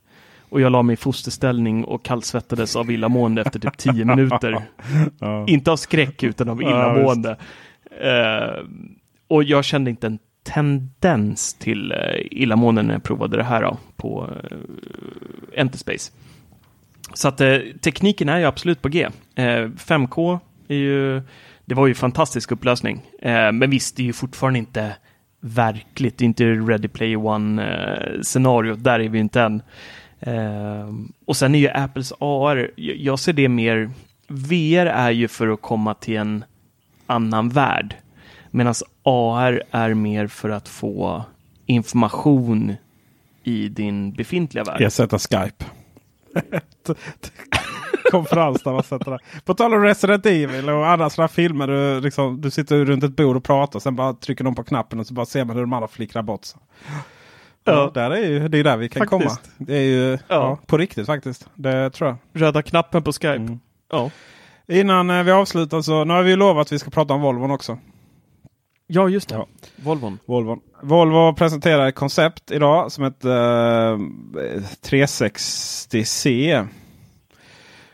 och 0.50 0.60
jag 0.60 0.72
la 0.72 0.82
mig 0.82 0.94
i 0.94 0.96
fosterställning 0.96 1.84
och 1.84 2.04
kallsvettades 2.04 2.76
av 2.76 2.90
illamående 2.90 3.42
efter 3.42 3.58
typ 3.58 3.76
tio 3.76 4.04
minuter. 4.04 4.62
ja. 5.18 5.46
Inte 5.48 5.70
av 5.70 5.76
skräck 5.76 6.22
utan 6.22 6.48
av 6.48 6.62
illamående. 6.62 7.36
Ja, 8.00 8.58
uh, 8.58 8.64
och 9.28 9.44
jag 9.44 9.64
kände 9.64 9.90
inte 9.90 10.06
en 10.06 10.18
tendens 10.42 11.54
till 11.54 11.92
uh, 11.92 11.98
illamående 12.30 12.82
när 12.82 12.94
jag 12.94 13.02
provade 13.02 13.36
det 13.36 13.44
här 13.44 13.62
då, 13.62 13.78
på 13.96 14.30
uh, 14.52 14.58
Enterspace. 15.56 16.12
Så 17.14 17.28
att 17.28 17.40
uh, 17.40 17.58
tekniken 17.80 18.28
är 18.28 18.38
ju 18.38 18.44
absolut 18.44 18.82
på 18.82 18.88
G. 18.88 19.08
5K 19.36 20.38
är 20.68 20.76
ju, 20.76 21.22
det 21.64 21.74
var 21.74 21.86
ju 21.86 21.94
fantastisk 21.94 22.52
upplösning. 22.52 23.02
men 23.22 23.70
visst, 23.70 23.96
det 23.96 24.02
är 24.02 24.06
ju 24.06 24.12
fortfarande 24.12 24.58
inte 24.58 24.96
verkligt. 25.40 26.18
Det 26.18 26.24
är 26.24 26.26
inte 26.26 26.44
Ready 26.44 26.88
Player 26.88 27.26
One 27.26 28.22
scenario. 28.22 28.74
Där 28.74 29.00
är 29.00 29.08
vi 29.08 29.18
inte 29.18 29.40
än. 29.40 29.62
Ehm, 30.20 31.12
och 31.24 31.36
sen 31.36 31.54
är 31.54 31.58
ju 31.58 31.68
Apples 31.68 32.12
AR, 32.20 32.70
jag 32.76 33.18
ser 33.18 33.32
det 33.32 33.48
mer, 33.48 33.90
VR 34.28 34.86
är 34.86 35.10
ju 35.10 35.28
för 35.28 35.48
att 35.48 35.62
komma 35.62 35.94
till 35.94 36.16
en 36.16 36.44
annan 37.06 37.48
värld. 37.48 37.96
Medan 38.50 38.74
AR 39.02 39.62
är 39.70 39.94
mer 39.94 40.26
för 40.26 40.50
att 40.50 40.68
få 40.68 41.24
information 41.66 42.74
i 43.42 43.68
din 43.68 44.12
befintliga 44.12 44.64
värld. 44.64 44.80
Jag 44.80 44.92
sätter 44.92 45.18
Skype. 45.18 45.64
Konferens 48.10 48.62
där 48.62 48.72
man 48.72 48.82
sätter 48.82 49.10
det. 49.10 49.18
På 49.44 49.54
tal 49.54 49.74
om 49.74 49.82
Resident 49.82 50.26
Evil 50.26 50.68
och 50.68 50.88
andra 50.88 51.10
sådana 51.10 51.28
filmer. 51.28 51.66
Du, 51.66 52.00
liksom, 52.00 52.40
du 52.40 52.50
sitter 52.50 52.84
runt 52.84 53.04
ett 53.04 53.16
bord 53.16 53.36
och 53.36 53.44
pratar. 53.44 53.80
Sen 53.80 53.96
bara 53.96 54.12
trycker 54.14 54.44
någon 54.44 54.54
på 54.54 54.64
knappen 54.64 55.00
och 55.00 55.06
så 55.06 55.14
bara 55.14 55.26
ser 55.26 55.44
man 55.44 55.56
hur 55.56 55.62
de 55.62 55.72
andra 55.72 55.88
flickrar 55.88 56.22
bort 56.22 56.44
sig. 56.44 56.60
Ja. 57.70 57.90
där 57.94 58.10
är 58.10 58.26
ju, 58.26 58.48
det 58.48 58.58
är 58.58 58.64
där 58.64 58.76
vi 58.76 58.88
kan 58.88 59.06
faktiskt. 59.06 59.40
komma. 59.40 59.54
Det 59.58 59.76
är 59.76 59.82
ju 59.82 60.10
ja. 60.10 60.18
ja. 60.28 60.58
på 60.66 60.78
riktigt 60.78 61.06
faktiskt. 61.06 61.48
Det 61.54 61.90
tror 61.90 62.08
jag. 62.08 62.42
Röda 62.42 62.62
knappen 62.62 63.02
på 63.02 63.12
Skype. 63.12 63.34
Mm. 63.34 63.60
Ja. 63.92 64.10
Innan 64.68 65.10
eh, 65.10 65.22
vi 65.22 65.30
avslutar 65.30 65.82
så 65.82 66.04
nu 66.04 66.14
har 66.14 66.22
vi 66.22 66.36
lovat 66.36 66.66
att 66.66 66.72
vi 66.72 66.78
ska 66.78 66.90
prata 66.90 67.14
om 67.14 67.20
Volvon 67.20 67.50
också. 67.50 67.78
Ja, 68.86 69.08
just 69.08 69.28
det. 69.28 69.34
Ja. 69.34 69.46
Volvon. 69.76 70.18
Volvon. 70.26 70.60
Volvo 70.82 71.34
presenterar 71.34 71.88
ett 71.88 71.94
koncept 71.94 72.50
idag 72.50 72.92
som 72.92 73.04
heter 73.04 73.92
uh, 73.92 73.98
360C. 74.82 76.66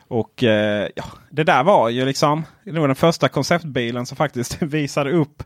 Och 0.09 0.42
uh, 0.42 0.48
ja, 0.94 1.05
det 1.30 1.44
där 1.44 1.64
var 1.64 1.88
ju 1.88 2.05
liksom 2.05 2.42
det 2.64 2.80
var 2.80 2.88
den 2.88 2.96
första 2.96 3.28
konceptbilen 3.28 4.06
som 4.06 4.16
faktiskt 4.16 4.56
visade 4.62 5.12
upp 5.12 5.42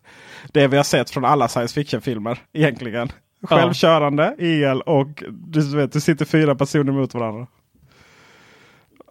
det 0.53 0.67
vi 0.67 0.77
har 0.77 0.85
sett 0.85 1.11
från 1.11 1.25
alla 1.25 1.49
science 1.49 1.75
fiction-filmer 1.75 2.39
egentligen. 2.53 3.13
Självkörande, 3.43 4.35
el 4.39 4.81
och 4.81 5.25
du 5.31 5.77
vet, 5.77 5.93
det 5.93 6.01
sitter 6.01 6.25
fyra 6.25 6.55
personer 6.55 6.93
mot 6.93 7.15
varandra. 7.15 7.47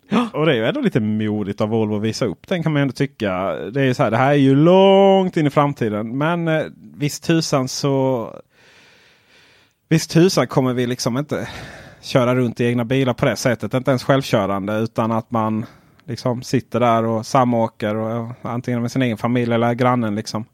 Ja. 0.10 0.28
Och 0.34 0.45
det 0.45 0.52
är 0.52 0.56
ju 0.56 0.66
ändå 0.66 0.82
lite 0.82 0.99
modigt 0.99 1.62
av 1.62 1.70
Volvo 1.70 1.95
att 1.95 2.02
visa 2.02 2.26
upp 2.26 2.48
den 2.48 2.64
kan 2.64 2.74
man 2.74 2.82
ändå 2.82 2.91
tycka. 2.91 3.56
Det 3.56 3.82
är 3.82 3.94
så 3.94 4.04
här, 4.04 4.12
det 4.12 4.18
här 4.18 4.32
är 4.32 4.34
ju 4.34 4.56
långt 4.56 5.38
in 5.38 5.48
i 5.48 5.49
framtiden. 5.49 6.18
Men 6.18 6.48
eh, 6.48 6.66
visst 6.95 7.24
tusan 7.24 7.68
så... 7.68 8.30
Visst 9.90 10.12
tusan 10.12 10.48
kommer 10.48 10.74
vi 10.74 10.88
liksom 10.88 11.18
inte 11.18 11.49
köra 12.02 12.36
runt 12.36 12.60
i 12.60 12.66
egna 12.66 12.86
bilar 12.86 13.14
på 13.14 13.26
det 13.26 13.36
sättet. 13.36 13.74
Inte 13.74 13.91
ens 13.91 14.04
självkörande 14.04 14.78
utan 14.78 15.12
att 15.12 15.32
man 15.32 15.66
liksom 16.06 16.41
sitter 16.41 16.80
där 16.80 17.04
och 17.04 17.26
samåker. 17.26 17.95
Och, 17.95 18.32
antingen 18.41 18.82
med 18.82 18.91
sin 18.91 19.02
egen 19.02 19.18
familj 19.18 19.54
eller 19.54 19.74
grannen. 19.74 20.16
liksom. 20.16 20.45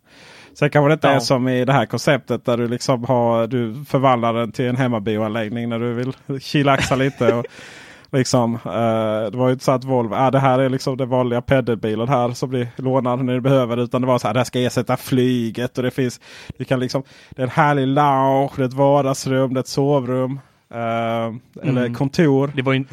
Sen 0.54 0.70
kanske 0.70 0.90
det 0.90 0.94
inte 0.94 1.08
ja. 1.08 1.14
är 1.14 1.20
som 1.20 1.48
i 1.48 1.66
det 1.66 1.74
här 1.74 1.86
konceptet 1.86 2.46
där 2.46 2.58
du 2.58 2.68
liksom 2.68 3.04
har, 3.04 3.48
du 3.48 3.86
förvandlar 3.88 4.34
den 4.34 4.52
till 4.52 4.66
en 4.66 4.76
hemmabioanläggning 4.76 5.70
när 5.70 5.80
du 5.80 5.94
vill 5.94 6.14
chillaxa 6.42 6.96
lite. 6.96 7.34
Och, 7.34 7.46
liksom, 8.12 8.56
uh, 8.56 9.32
det 9.32 9.38
var 9.38 9.48
ju 9.48 9.54
inte 9.54 9.66
så 9.66 9.72
att 9.72 9.84
Volvo, 9.84 10.16
uh, 10.16 10.32
det 10.32 10.40
här 10.40 10.60
är 10.60 10.70
liksom 10.70 10.98
den 10.98 11.10
vanliga 11.10 11.42
peddelbilen 11.42 12.08
här 12.08 12.32
som 12.32 12.50
blir 12.50 12.68
lånad 12.76 13.26
när 13.26 13.34
du 13.34 13.42
behöver. 13.42 13.78
Utan 13.78 14.02
det 14.02 14.08
var 14.08 14.20
så 14.20 14.28
här, 14.28 14.34
det 14.34 14.46
ska 14.46 14.60
ersätta 14.60 14.98
flyget 14.98 15.78
och 15.78 15.84
det 15.84 15.92
finns, 15.92 16.20
det 16.58 16.66
kan 16.66 16.80
liksom, 16.80 17.04
det 17.30 17.42
är 17.42 17.44
en 17.44 17.50
härlig 17.50 17.88
lounge, 17.88 18.52
det 18.56 18.62
är 18.62 18.68
ett 18.68 18.74
vardagsrum, 18.74 19.54
det 19.54 19.58
är 19.58 19.62
ett 19.62 19.68
sovrum. 19.68 20.40
Mm. 20.74 21.40
Eller 21.62 21.94
kontor. 21.94 22.52
Det 22.56 22.62
var, 22.62 22.74
in, 22.74 22.88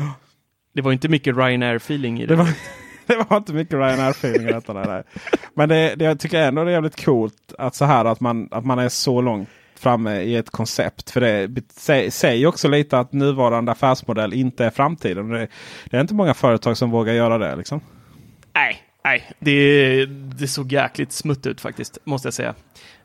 det 0.75 0.83
var 0.83 0.93
inte 0.93 1.09
mycket 1.09 1.37
Ryanair-feeling 1.37 2.23
i 2.23 2.27
det. 2.27 2.27
det 2.27 2.37
var, 2.37 2.49
det 3.19 3.27
var 3.29 3.37
inte 3.37 3.53
mycket 3.53 3.75
Ryanair-feeling 3.75 4.49
i 4.49 4.53
detta. 4.53 4.73
Nej. 4.73 5.03
Men 5.55 5.69
det, 5.69 5.95
det, 5.97 6.05
jag 6.05 6.21
tycker 6.21 6.43
ändå 6.43 6.65
det 6.65 6.71
är 6.71 6.73
jävligt 6.73 7.05
coolt 7.05 7.55
att 7.59 7.75
så 7.75 7.85
här 7.85 8.05
att 8.05 8.21
man, 8.21 8.49
att 8.51 8.65
man 8.65 8.79
är 8.79 8.89
så 8.89 9.21
långt 9.21 9.49
framme 9.81 10.21
i 10.21 10.37
ett 10.37 10.51
koncept. 10.51 11.11
För 11.11 11.21
det 11.21 12.11
säger 12.13 12.47
också 12.47 12.69
lite 12.69 12.99
att 12.99 13.13
nuvarande 13.13 13.73
affärsmodell 13.73 14.33
inte 14.33 14.65
är 14.65 14.71
framtiden. 14.71 15.29
Det, 15.29 15.49
det, 15.91 15.97
är 15.97 16.01
inte 16.01 16.15
många 16.15 16.35
företag 16.35 16.77
som 16.77 16.91
vågar 16.91 17.13
göra 17.13 17.39
det. 17.39 17.57
Liksom. 17.57 17.81
Nej, 18.55 18.83
nej 19.05 19.31
det, 19.39 20.07
det 20.39 20.49
såg 20.49 20.73
jäkligt 20.73 21.13
smutt 21.13 21.47
ut 21.47 21.61
faktiskt, 21.61 21.99
måste 22.05 22.27
jag 22.27 22.35
säga. 22.35 22.55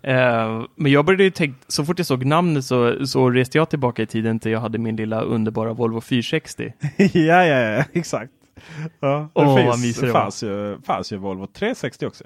Uh, 0.07 0.65
men 0.75 0.91
jag 0.91 1.05
började 1.05 1.31
tänka, 1.31 1.59
så 1.67 1.85
fort 1.85 1.99
jag 1.99 2.05
såg 2.05 2.25
namnet 2.25 2.65
så, 2.65 3.07
så 3.07 3.29
reste 3.29 3.57
jag 3.57 3.69
tillbaka 3.69 4.01
i 4.01 4.05
tiden 4.05 4.39
till 4.39 4.51
jag 4.51 4.59
hade 4.59 4.77
min 4.77 4.95
lilla 4.95 5.21
underbara 5.21 5.73
Volvo 5.73 6.01
460. 6.01 6.73
ja, 6.97 7.45
ja, 7.45 7.59
ja, 7.59 7.83
exakt. 7.93 8.31
Ja, 8.99 9.29
det 9.33 9.41
oh, 9.41 9.77
finns, 9.77 9.99
det 9.99 10.11
fanns, 10.11 10.43
ju, 10.43 10.81
fanns 10.81 11.11
ju 11.11 11.17
Volvo 11.17 11.47
360 11.47 12.05
också. 12.05 12.23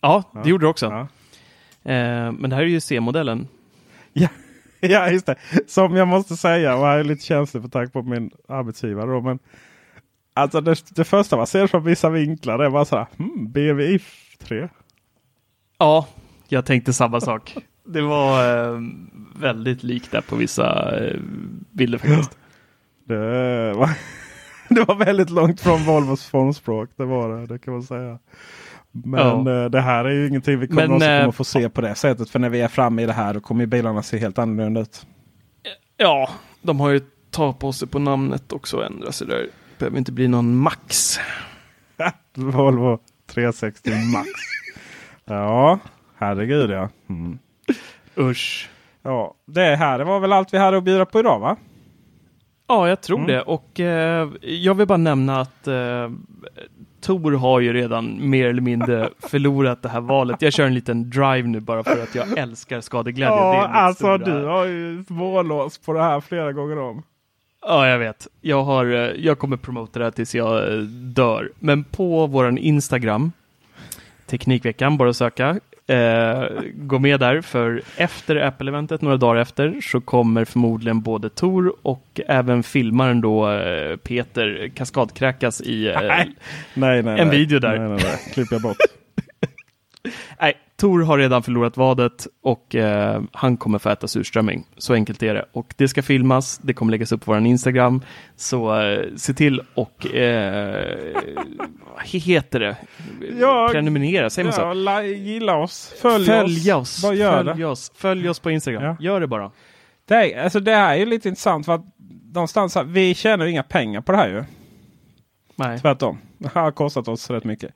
ja, 0.00 0.24
det 0.32 0.38
ja. 0.38 0.46
gjorde 0.46 0.64
det 0.64 0.68
också. 0.70 0.86
Ja. 0.86 1.00
Eh, 1.92 2.32
men 2.32 2.50
det 2.50 2.56
här 2.56 2.62
är 2.62 2.66
ju 2.66 2.80
C-modellen. 2.80 3.48
Ja. 4.12 4.28
ja, 4.80 5.10
just 5.10 5.26
det. 5.26 5.36
Som 5.66 5.96
jag 5.96 6.08
måste 6.08 6.36
säga, 6.36 6.76
och 6.76 6.86
jag 6.86 7.00
är 7.00 7.04
lite 7.04 7.24
känslig 7.24 7.62
för 7.62 7.70
tack 7.70 7.92
på 7.92 8.02
min 8.02 8.30
arbetsgivare. 8.48 9.10
Då, 9.10 9.20
men 9.20 9.38
alltså 10.34 10.60
det, 10.60 10.84
det 10.90 11.04
första 11.04 11.36
man 11.36 11.46
ser 11.46 11.66
från 11.66 11.84
vissa 11.84 12.10
vinklar 12.10 12.58
är 12.58 12.70
bara 12.70 12.84
så 12.84 12.96
här, 12.96 13.06
hmm, 13.16 13.52
BMW 13.52 13.98
i3. 13.98 14.68
Ja, 15.78 16.06
jag 16.48 16.66
tänkte 16.66 16.92
samma 16.92 17.20
sak. 17.20 17.56
Det 17.84 18.00
var 18.00 18.56
eh, 18.74 18.80
väldigt 19.36 19.82
likt 19.82 20.10
där 20.10 20.20
på 20.20 20.36
vissa 20.36 20.98
eh, 20.98 21.16
bilder 21.70 21.98
faktiskt. 21.98 22.38
Det 23.04 23.72
var, 23.72 23.90
det 24.74 24.84
var 24.84 24.94
väldigt 24.94 25.30
långt 25.30 25.60
från 25.60 25.84
Volvos 25.84 26.26
formspråk. 26.26 26.90
Det 26.96 27.04
var 27.04 27.36
det, 27.36 27.46
det 27.46 27.58
kan 27.58 27.74
man 27.74 27.82
säga. 27.82 28.18
Men 28.92 29.46
ja. 29.46 29.64
Eh, 29.64 29.70
det 29.70 29.80
här 29.80 30.04
är 30.04 30.10
ju 30.10 30.28
ingenting 30.28 30.58
vi 30.58 30.68
kommer, 30.68 30.88
Men, 30.88 30.98
kommer 30.98 31.28
att 31.28 31.34
få 31.34 31.44
se 31.44 31.68
på 31.68 31.80
det 31.80 31.94
sättet. 31.94 32.30
För 32.30 32.38
när 32.38 32.48
vi 32.48 32.60
är 32.60 32.68
framme 32.68 33.02
i 33.02 33.06
det 33.06 33.12
här 33.12 33.34
då 33.34 33.40
kommer 33.40 33.66
bilarna 33.66 34.02
se 34.02 34.18
helt 34.18 34.38
annorlunda 34.38 34.80
ut. 34.80 35.06
Ja, 35.96 36.30
de 36.62 36.80
har 36.80 36.90
ju 36.90 37.00
tagit 37.30 37.58
på 37.58 37.72
sig 37.72 37.88
på 37.88 37.98
namnet 37.98 38.52
också 38.52 38.76
och 38.76 38.84
ändrat 38.84 39.14
sig 39.14 39.26
där. 39.26 39.46
Behöver 39.78 39.98
inte 39.98 40.12
bli 40.12 40.28
någon 40.28 40.56
Max. 40.56 41.18
Volvo 42.34 42.98
360 43.26 43.90
Max. 44.12 44.28
ja, 45.24 45.78
herregud 46.16 46.70
ja. 46.70 46.88
Mm. 47.08 47.38
Usch. 48.18 48.70
Ja, 49.02 49.34
det 49.46 49.76
här 49.76 49.98
det 49.98 50.04
var 50.04 50.20
väl 50.20 50.32
allt 50.32 50.54
vi 50.54 50.58
hade 50.58 50.76
att 50.76 50.84
bjuda 50.84 51.06
på 51.06 51.20
idag 51.20 51.38
va? 51.38 51.56
Ja, 52.70 52.88
jag 52.88 53.00
tror 53.00 53.18
Mm. 53.18 53.28
det. 53.30 53.42
Och 53.42 53.80
eh, 53.80 54.28
jag 54.42 54.74
vill 54.74 54.86
bara 54.86 54.96
nämna 54.98 55.40
att 55.40 55.66
eh, 55.68 56.10
Tor 57.00 57.32
har 57.32 57.60
ju 57.60 57.72
redan 57.72 58.30
mer 58.30 58.46
eller 58.46 58.62
mindre 58.62 59.08
förlorat 59.30 59.82
det 59.82 59.88
här 59.88 60.00
valet. 60.00 60.42
Jag 60.42 60.52
kör 60.52 60.64
en 60.66 60.74
liten 60.74 61.10
drive 61.10 61.42
nu 61.42 61.60
bara 61.60 61.84
för 61.84 62.02
att 62.02 62.14
jag 62.14 62.26
älskar 62.38 62.80
skadeglädje. 62.80 63.36
Ja, 63.36 63.66
alltså 63.66 64.04
stora- 64.04 64.18
du 64.18 64.44
har 64.46 64.64
ju 64.64 65.04
mållås 65.08 65.78
på 65.78 65.92
det 65.92 66.02
här 66.02 66.20
flera 66.20 66.52
gånger 66.52 66.78
om. 66.78 67.02
Ja, 67.62 67.88
jag 67.88 67.98
vet. 67.98 68.26
Jag, 68.40 68.62
har, 68.64 68.84
eh, 68.86 69.00
jag 69.00 69.38
kommer 69.38 69.56
promota 69.56 69.98
det 69.98 70.04
här 70.04 70.12
tills 70.12 70.34
jag 70.34 70.72
eh, 70.72 70.78
dör. 71.14 71.50
Men 71.58 71.84
på 71.84 72.26
våran 72.26 72.58
Instagram, 72.58 73.32
Teknikveckan, 74.26 74.96
bara 74.96 75.12
söka. 75.12 75.60
Eh, 75.90 76.44
gå 76.74 76.98
med 76.98 77.20
där, 77.20 77.40
för 77.40 77.82
efter 77.96 78.36
Apple-eventet, 78.36 79.02
några 79.02 79.16
dagar 79.16 79.40
efter, 79.40 79.80
så 79.82 80.00
kommer 80.00 80.44
förmodligen 80.44 81.02
både 81.02 81.30
Tor 81.30 81.74
och 81.82 82.20
även 82.28 82.62
filmaren 82.62 83.20
då, 83.20 83.50
eh, 83.50 83.96
Peter, 83.96 84.70
kaskadkräkas 84.74 85.60
i 85.60 85.88
eh, 85.88 86.00
Nej, 86.00 86.28
nej, 86.74 86.98
en 86.98 87.04
nej. 87.04 87.28
video 87.30 87.58
där. 87.58 87.78
Nej, 87.78 87.88
nej, 87.88 87.98
nej. 88.02 88.32
Klipper 88.34 88.54
jag 88.54 88.62
bort. 88.62 88.76
Nej, 90.40 90.54
Tor 90.80 91.02
har 91.02 91.18
redan 91.18 91.42
förlorat 91.42 91.76
vadet 91.76 92.26
och 92.42 92.74
eh, 92.74 93.22
han 93.32 93.56
kommer 93.56 93.78
få 93.78 93.88
äta 93.88 94.08
surströmming. 94.08 94.66
Så 94.76 94.94
enkelt 94.94 95.22
är 95.22 95.34
det. 95.34 95.44
Och 95.52 95.74
det 95.76 95.88
ska 95.88 96.02
filmas, 96.02 96.58
det 96.58 96.74
kommer 96.74 96.90
läggas 96.90 97.12
upp 97.12 97.24
på 97.24 97.32
vår 97.32 97.46
Instagram. 97.46 98.02
Så 98.36 98.80
eh, 98.80 99.04
se 99.16 99.34
till 99.34 99.62
och, 99.74 100.14
eh, 100.14 100.96
vad 101.94 102.04
heter 102.06 102.60
det? 102.60 102.76
Ja, 103.40 103.68
Prenumerera, 103.72 104.30
säger 104.30 104.44
man 104.44 104.52
så? 104.52 104.90
Ja, 104.90 105.02
gilla 105.02 105.56
oss. 105.56 105.94
Följ, 106.02 106.26
Följ 106.26 106.72
oss. 106.72 106.96
oss, 106.96 107.02
Bara 107.02 107.14
gör 107.14 107.44
följ 107.44 107.58
det. 107.60 107.64
oss, 107.66 107.92
följ 107.94 108.28
oss 108.28 108.38
på 108.40 108.50
Instagram. 108.50 108.82
Ja. 108.82 108.96
Gör 109.00 109.20
det 109.20 109.26
bara. 109.26 109.50
Det, 110.08 110.14
är, 110.14 110.44
alltså 110.44 110.60
det 110.60 110.74
här 110.74 110.94
är 110.94 110.98
ju 110.98 111.06
lite 111.06 111.28
intressant 111.28 111.66
för 111.66 111.74
att 111.74 111.84
någonstans 112.34 112.74
här, 112.74 112.84
vi 112.84 113.14
tjänar 113.14 113.46
inga 113.46 113.62
pengar 113.62 114.00
på 114.00 114.12
det 114.12 114.18
här 114.18 114.28
ju. 114.28 114.44
Nej. 115.56 115.78
Tvärtom. 115.78 116.18
Det 116.38 116.48
har 116.54 116.70
kostat 116.72 117.08
oss 117.08 117.30
rätt 117.30 117.44
mycket. 117.44 117.70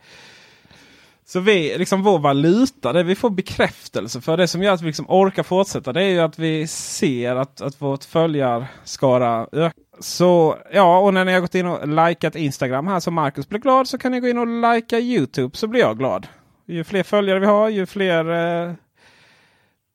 Så 1.27 1.41
vi, 1.41 1.79
liksom 1.79 2.03
vår 2.03 2.19
valuta, 2.19 2.93
det 2.93 3.03
vi 3.03 3.15
får 3.15 3.31
bekräftelse 3.31 4.21
för, 4.21 4.37
det 4.37 4.49
som 4.49 4.63
gör 4.63 4.73
att 4.73 4.83
vi 4.83 4.87
liksom 4.87 5.07
orkar 5.09 5.43
fortsätta, 5.43 5.93
det 5.93 6.03
är 6.03 6.09
ju 6.09 6.21
att 6.21 6.39
vi 6.39 6.67
ser 6.67 7.37
att, 7.37 7.61
att 7.61 7.83
vårt 7.83 8.05
följarskara 8.05 9.47
ökar. 9.53 9.85
Så 10.01 10.59
ja, 10.73 10.99
och 10.99 11.15
när 11.15 11.25
ni 11.25 11.33
har 11.33 11.41
gått 11.41 11.55
in 11.55 11.67
och 11.67 11.89
likat 11.89 12.37
Instagram 12.37 12.87
här 12.87 13.01
så 13.01 13.11
Marcus 13.11 13.49
blir 13.49 13.61
glad 13.61 13.89
så 13.89 13.99
kan 13.99 14.13
ni 14.13 14.21
gå 14.21 14.29
in 14.29 14.39
och 14.39 14.75
lika 14.75 14.99
Youtube 14.99 15.57
så 15.57 15.67
blir 15.67 15.81
jag 15.81 15.99
glad. 15.99 16.27
Ju 16.67 16.85
fler 16.85 17.03
följare 17.03 17.39
vi 17.39 17.47
har, 17.47 17.69
ju 17.69 17.87
fler 17.87 18.31
eh, 18.67 18.73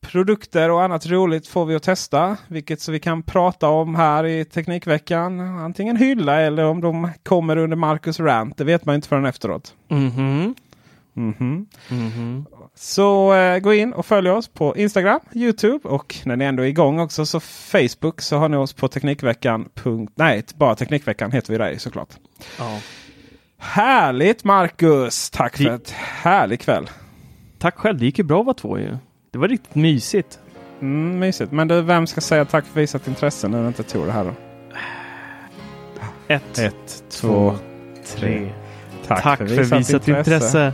produkter 0.02 0.72
och 0.72 0.84
annat 0.84 1.06
roligt 1.06 1.48
får 1.48 1.66
vi 1.66 1.76
att 1.76 1.84
testa. 1.84 2.38
Vilket 2.48 2.82
så 2.82 2.92
vi 2.92 3.00
kan 3.00 3.24
prata 3.24 3.70
om 3.70 3.96
här 3.96 4.26
i 4.26 4.46
Teknikveckan. 4.46 5.40
Antingen 5.40 5.98
hylla 5.98 6.42
eller 6.42 6.66
om 6.66 6.82
de 6.82 7.12
kommer 7.24 7.58
under 7.58 7.78
Marcus 7.78 8.20
rant. 8.20 8.58
Det 8.58 8.64
vet 8.64 8.86
man 8.86 8.96
inte 8.96 9.08
förrän 9.08 9.26
efteråt. 9.26 9.74
Mhm. 9.88 10.56
Mhm. 11.20 11.66
Mhm. 11.90 12.06
Mhm. 12.06 12.46
Så 12.76 13.34
eh, 13.34 13.60
gå 13.60 13.74
in 13.74 13.94
och 13.94 14.06
följ 14.06 14.30
oss 14.30 14.48
på 14.48 14.78
Instagram, 14.78 15.20
Youtube 15.34 15.90
och 15.90 16.16
när 16.26 16.36
ni 16.36 16.46
ändå 16.46 16.64
är 16.64 16.68
igång 16.68 17.00
också 17.00 17.26
så 17.26 17.40
Facebook 17.40 18.22
så 18.22 18.38
har 18.38 18.50
ni 18.50 18.58
oss 18.58 18.74
på 18.74 18.88
Teknikveckan. 18.88 19.70
Nej, 20.16 20.44
bara 20.56 20.76
Teknikveckan 20.76 21.32
heter 21.32 21.54
vi 21.54 21.58
där 21.58 21.78
såklart. 21.78 22.10
Ja. 22.60 22.80
Härligt 23.58 24.44
Marcus! 24.44 25.30
Tack 25.30 25.58
för 25.58 25.76
ett 25.76 25.92
härlig 25.92 26.60
kväll. 26.60 26.90
Tack 27.60 27.76
själv, 27.78 28.00
det 28.00 28.06
gick 28.06 28.18
ju 28.18 28.24
bra 28.24 28.40
att 28.40 28.46
vara 28.46 28.54
två 28.54 28.80
ju. 28.80 28.98
Det 29.32 29.38
var 29.38 29.48
riktigt 29.48 29.76
mysigt. 29.76 30.40
Mm, 30.82 31.20
mysigt. 31.20 31.52
Men 31.52 31.68
du, 31.68 31.82
vem 31.82 32.08
ska 32.08 32.22
säga 32.22 32.46
tack 32.46 32.66
för 32.66 32.80
visat 32.80 33.08
intresse 33.08 33.48
nu 33.48 33.58
när 33.58 33.68
inte 33.68 33.84
tog 33.84 34.06
det 34.06 34.12
här 34.12 34.24
då? 34.26 34.32
Ett, 36.28 36.60
Ett, 36.60 37.04
två, 37.10 37.56
tre. 38.16 38.50
Tack, 39.08 39.24
Tack, 39.24 39.38
för 39.38 39.46
visat, 39.46 40.08
intresse. 40.08 40.74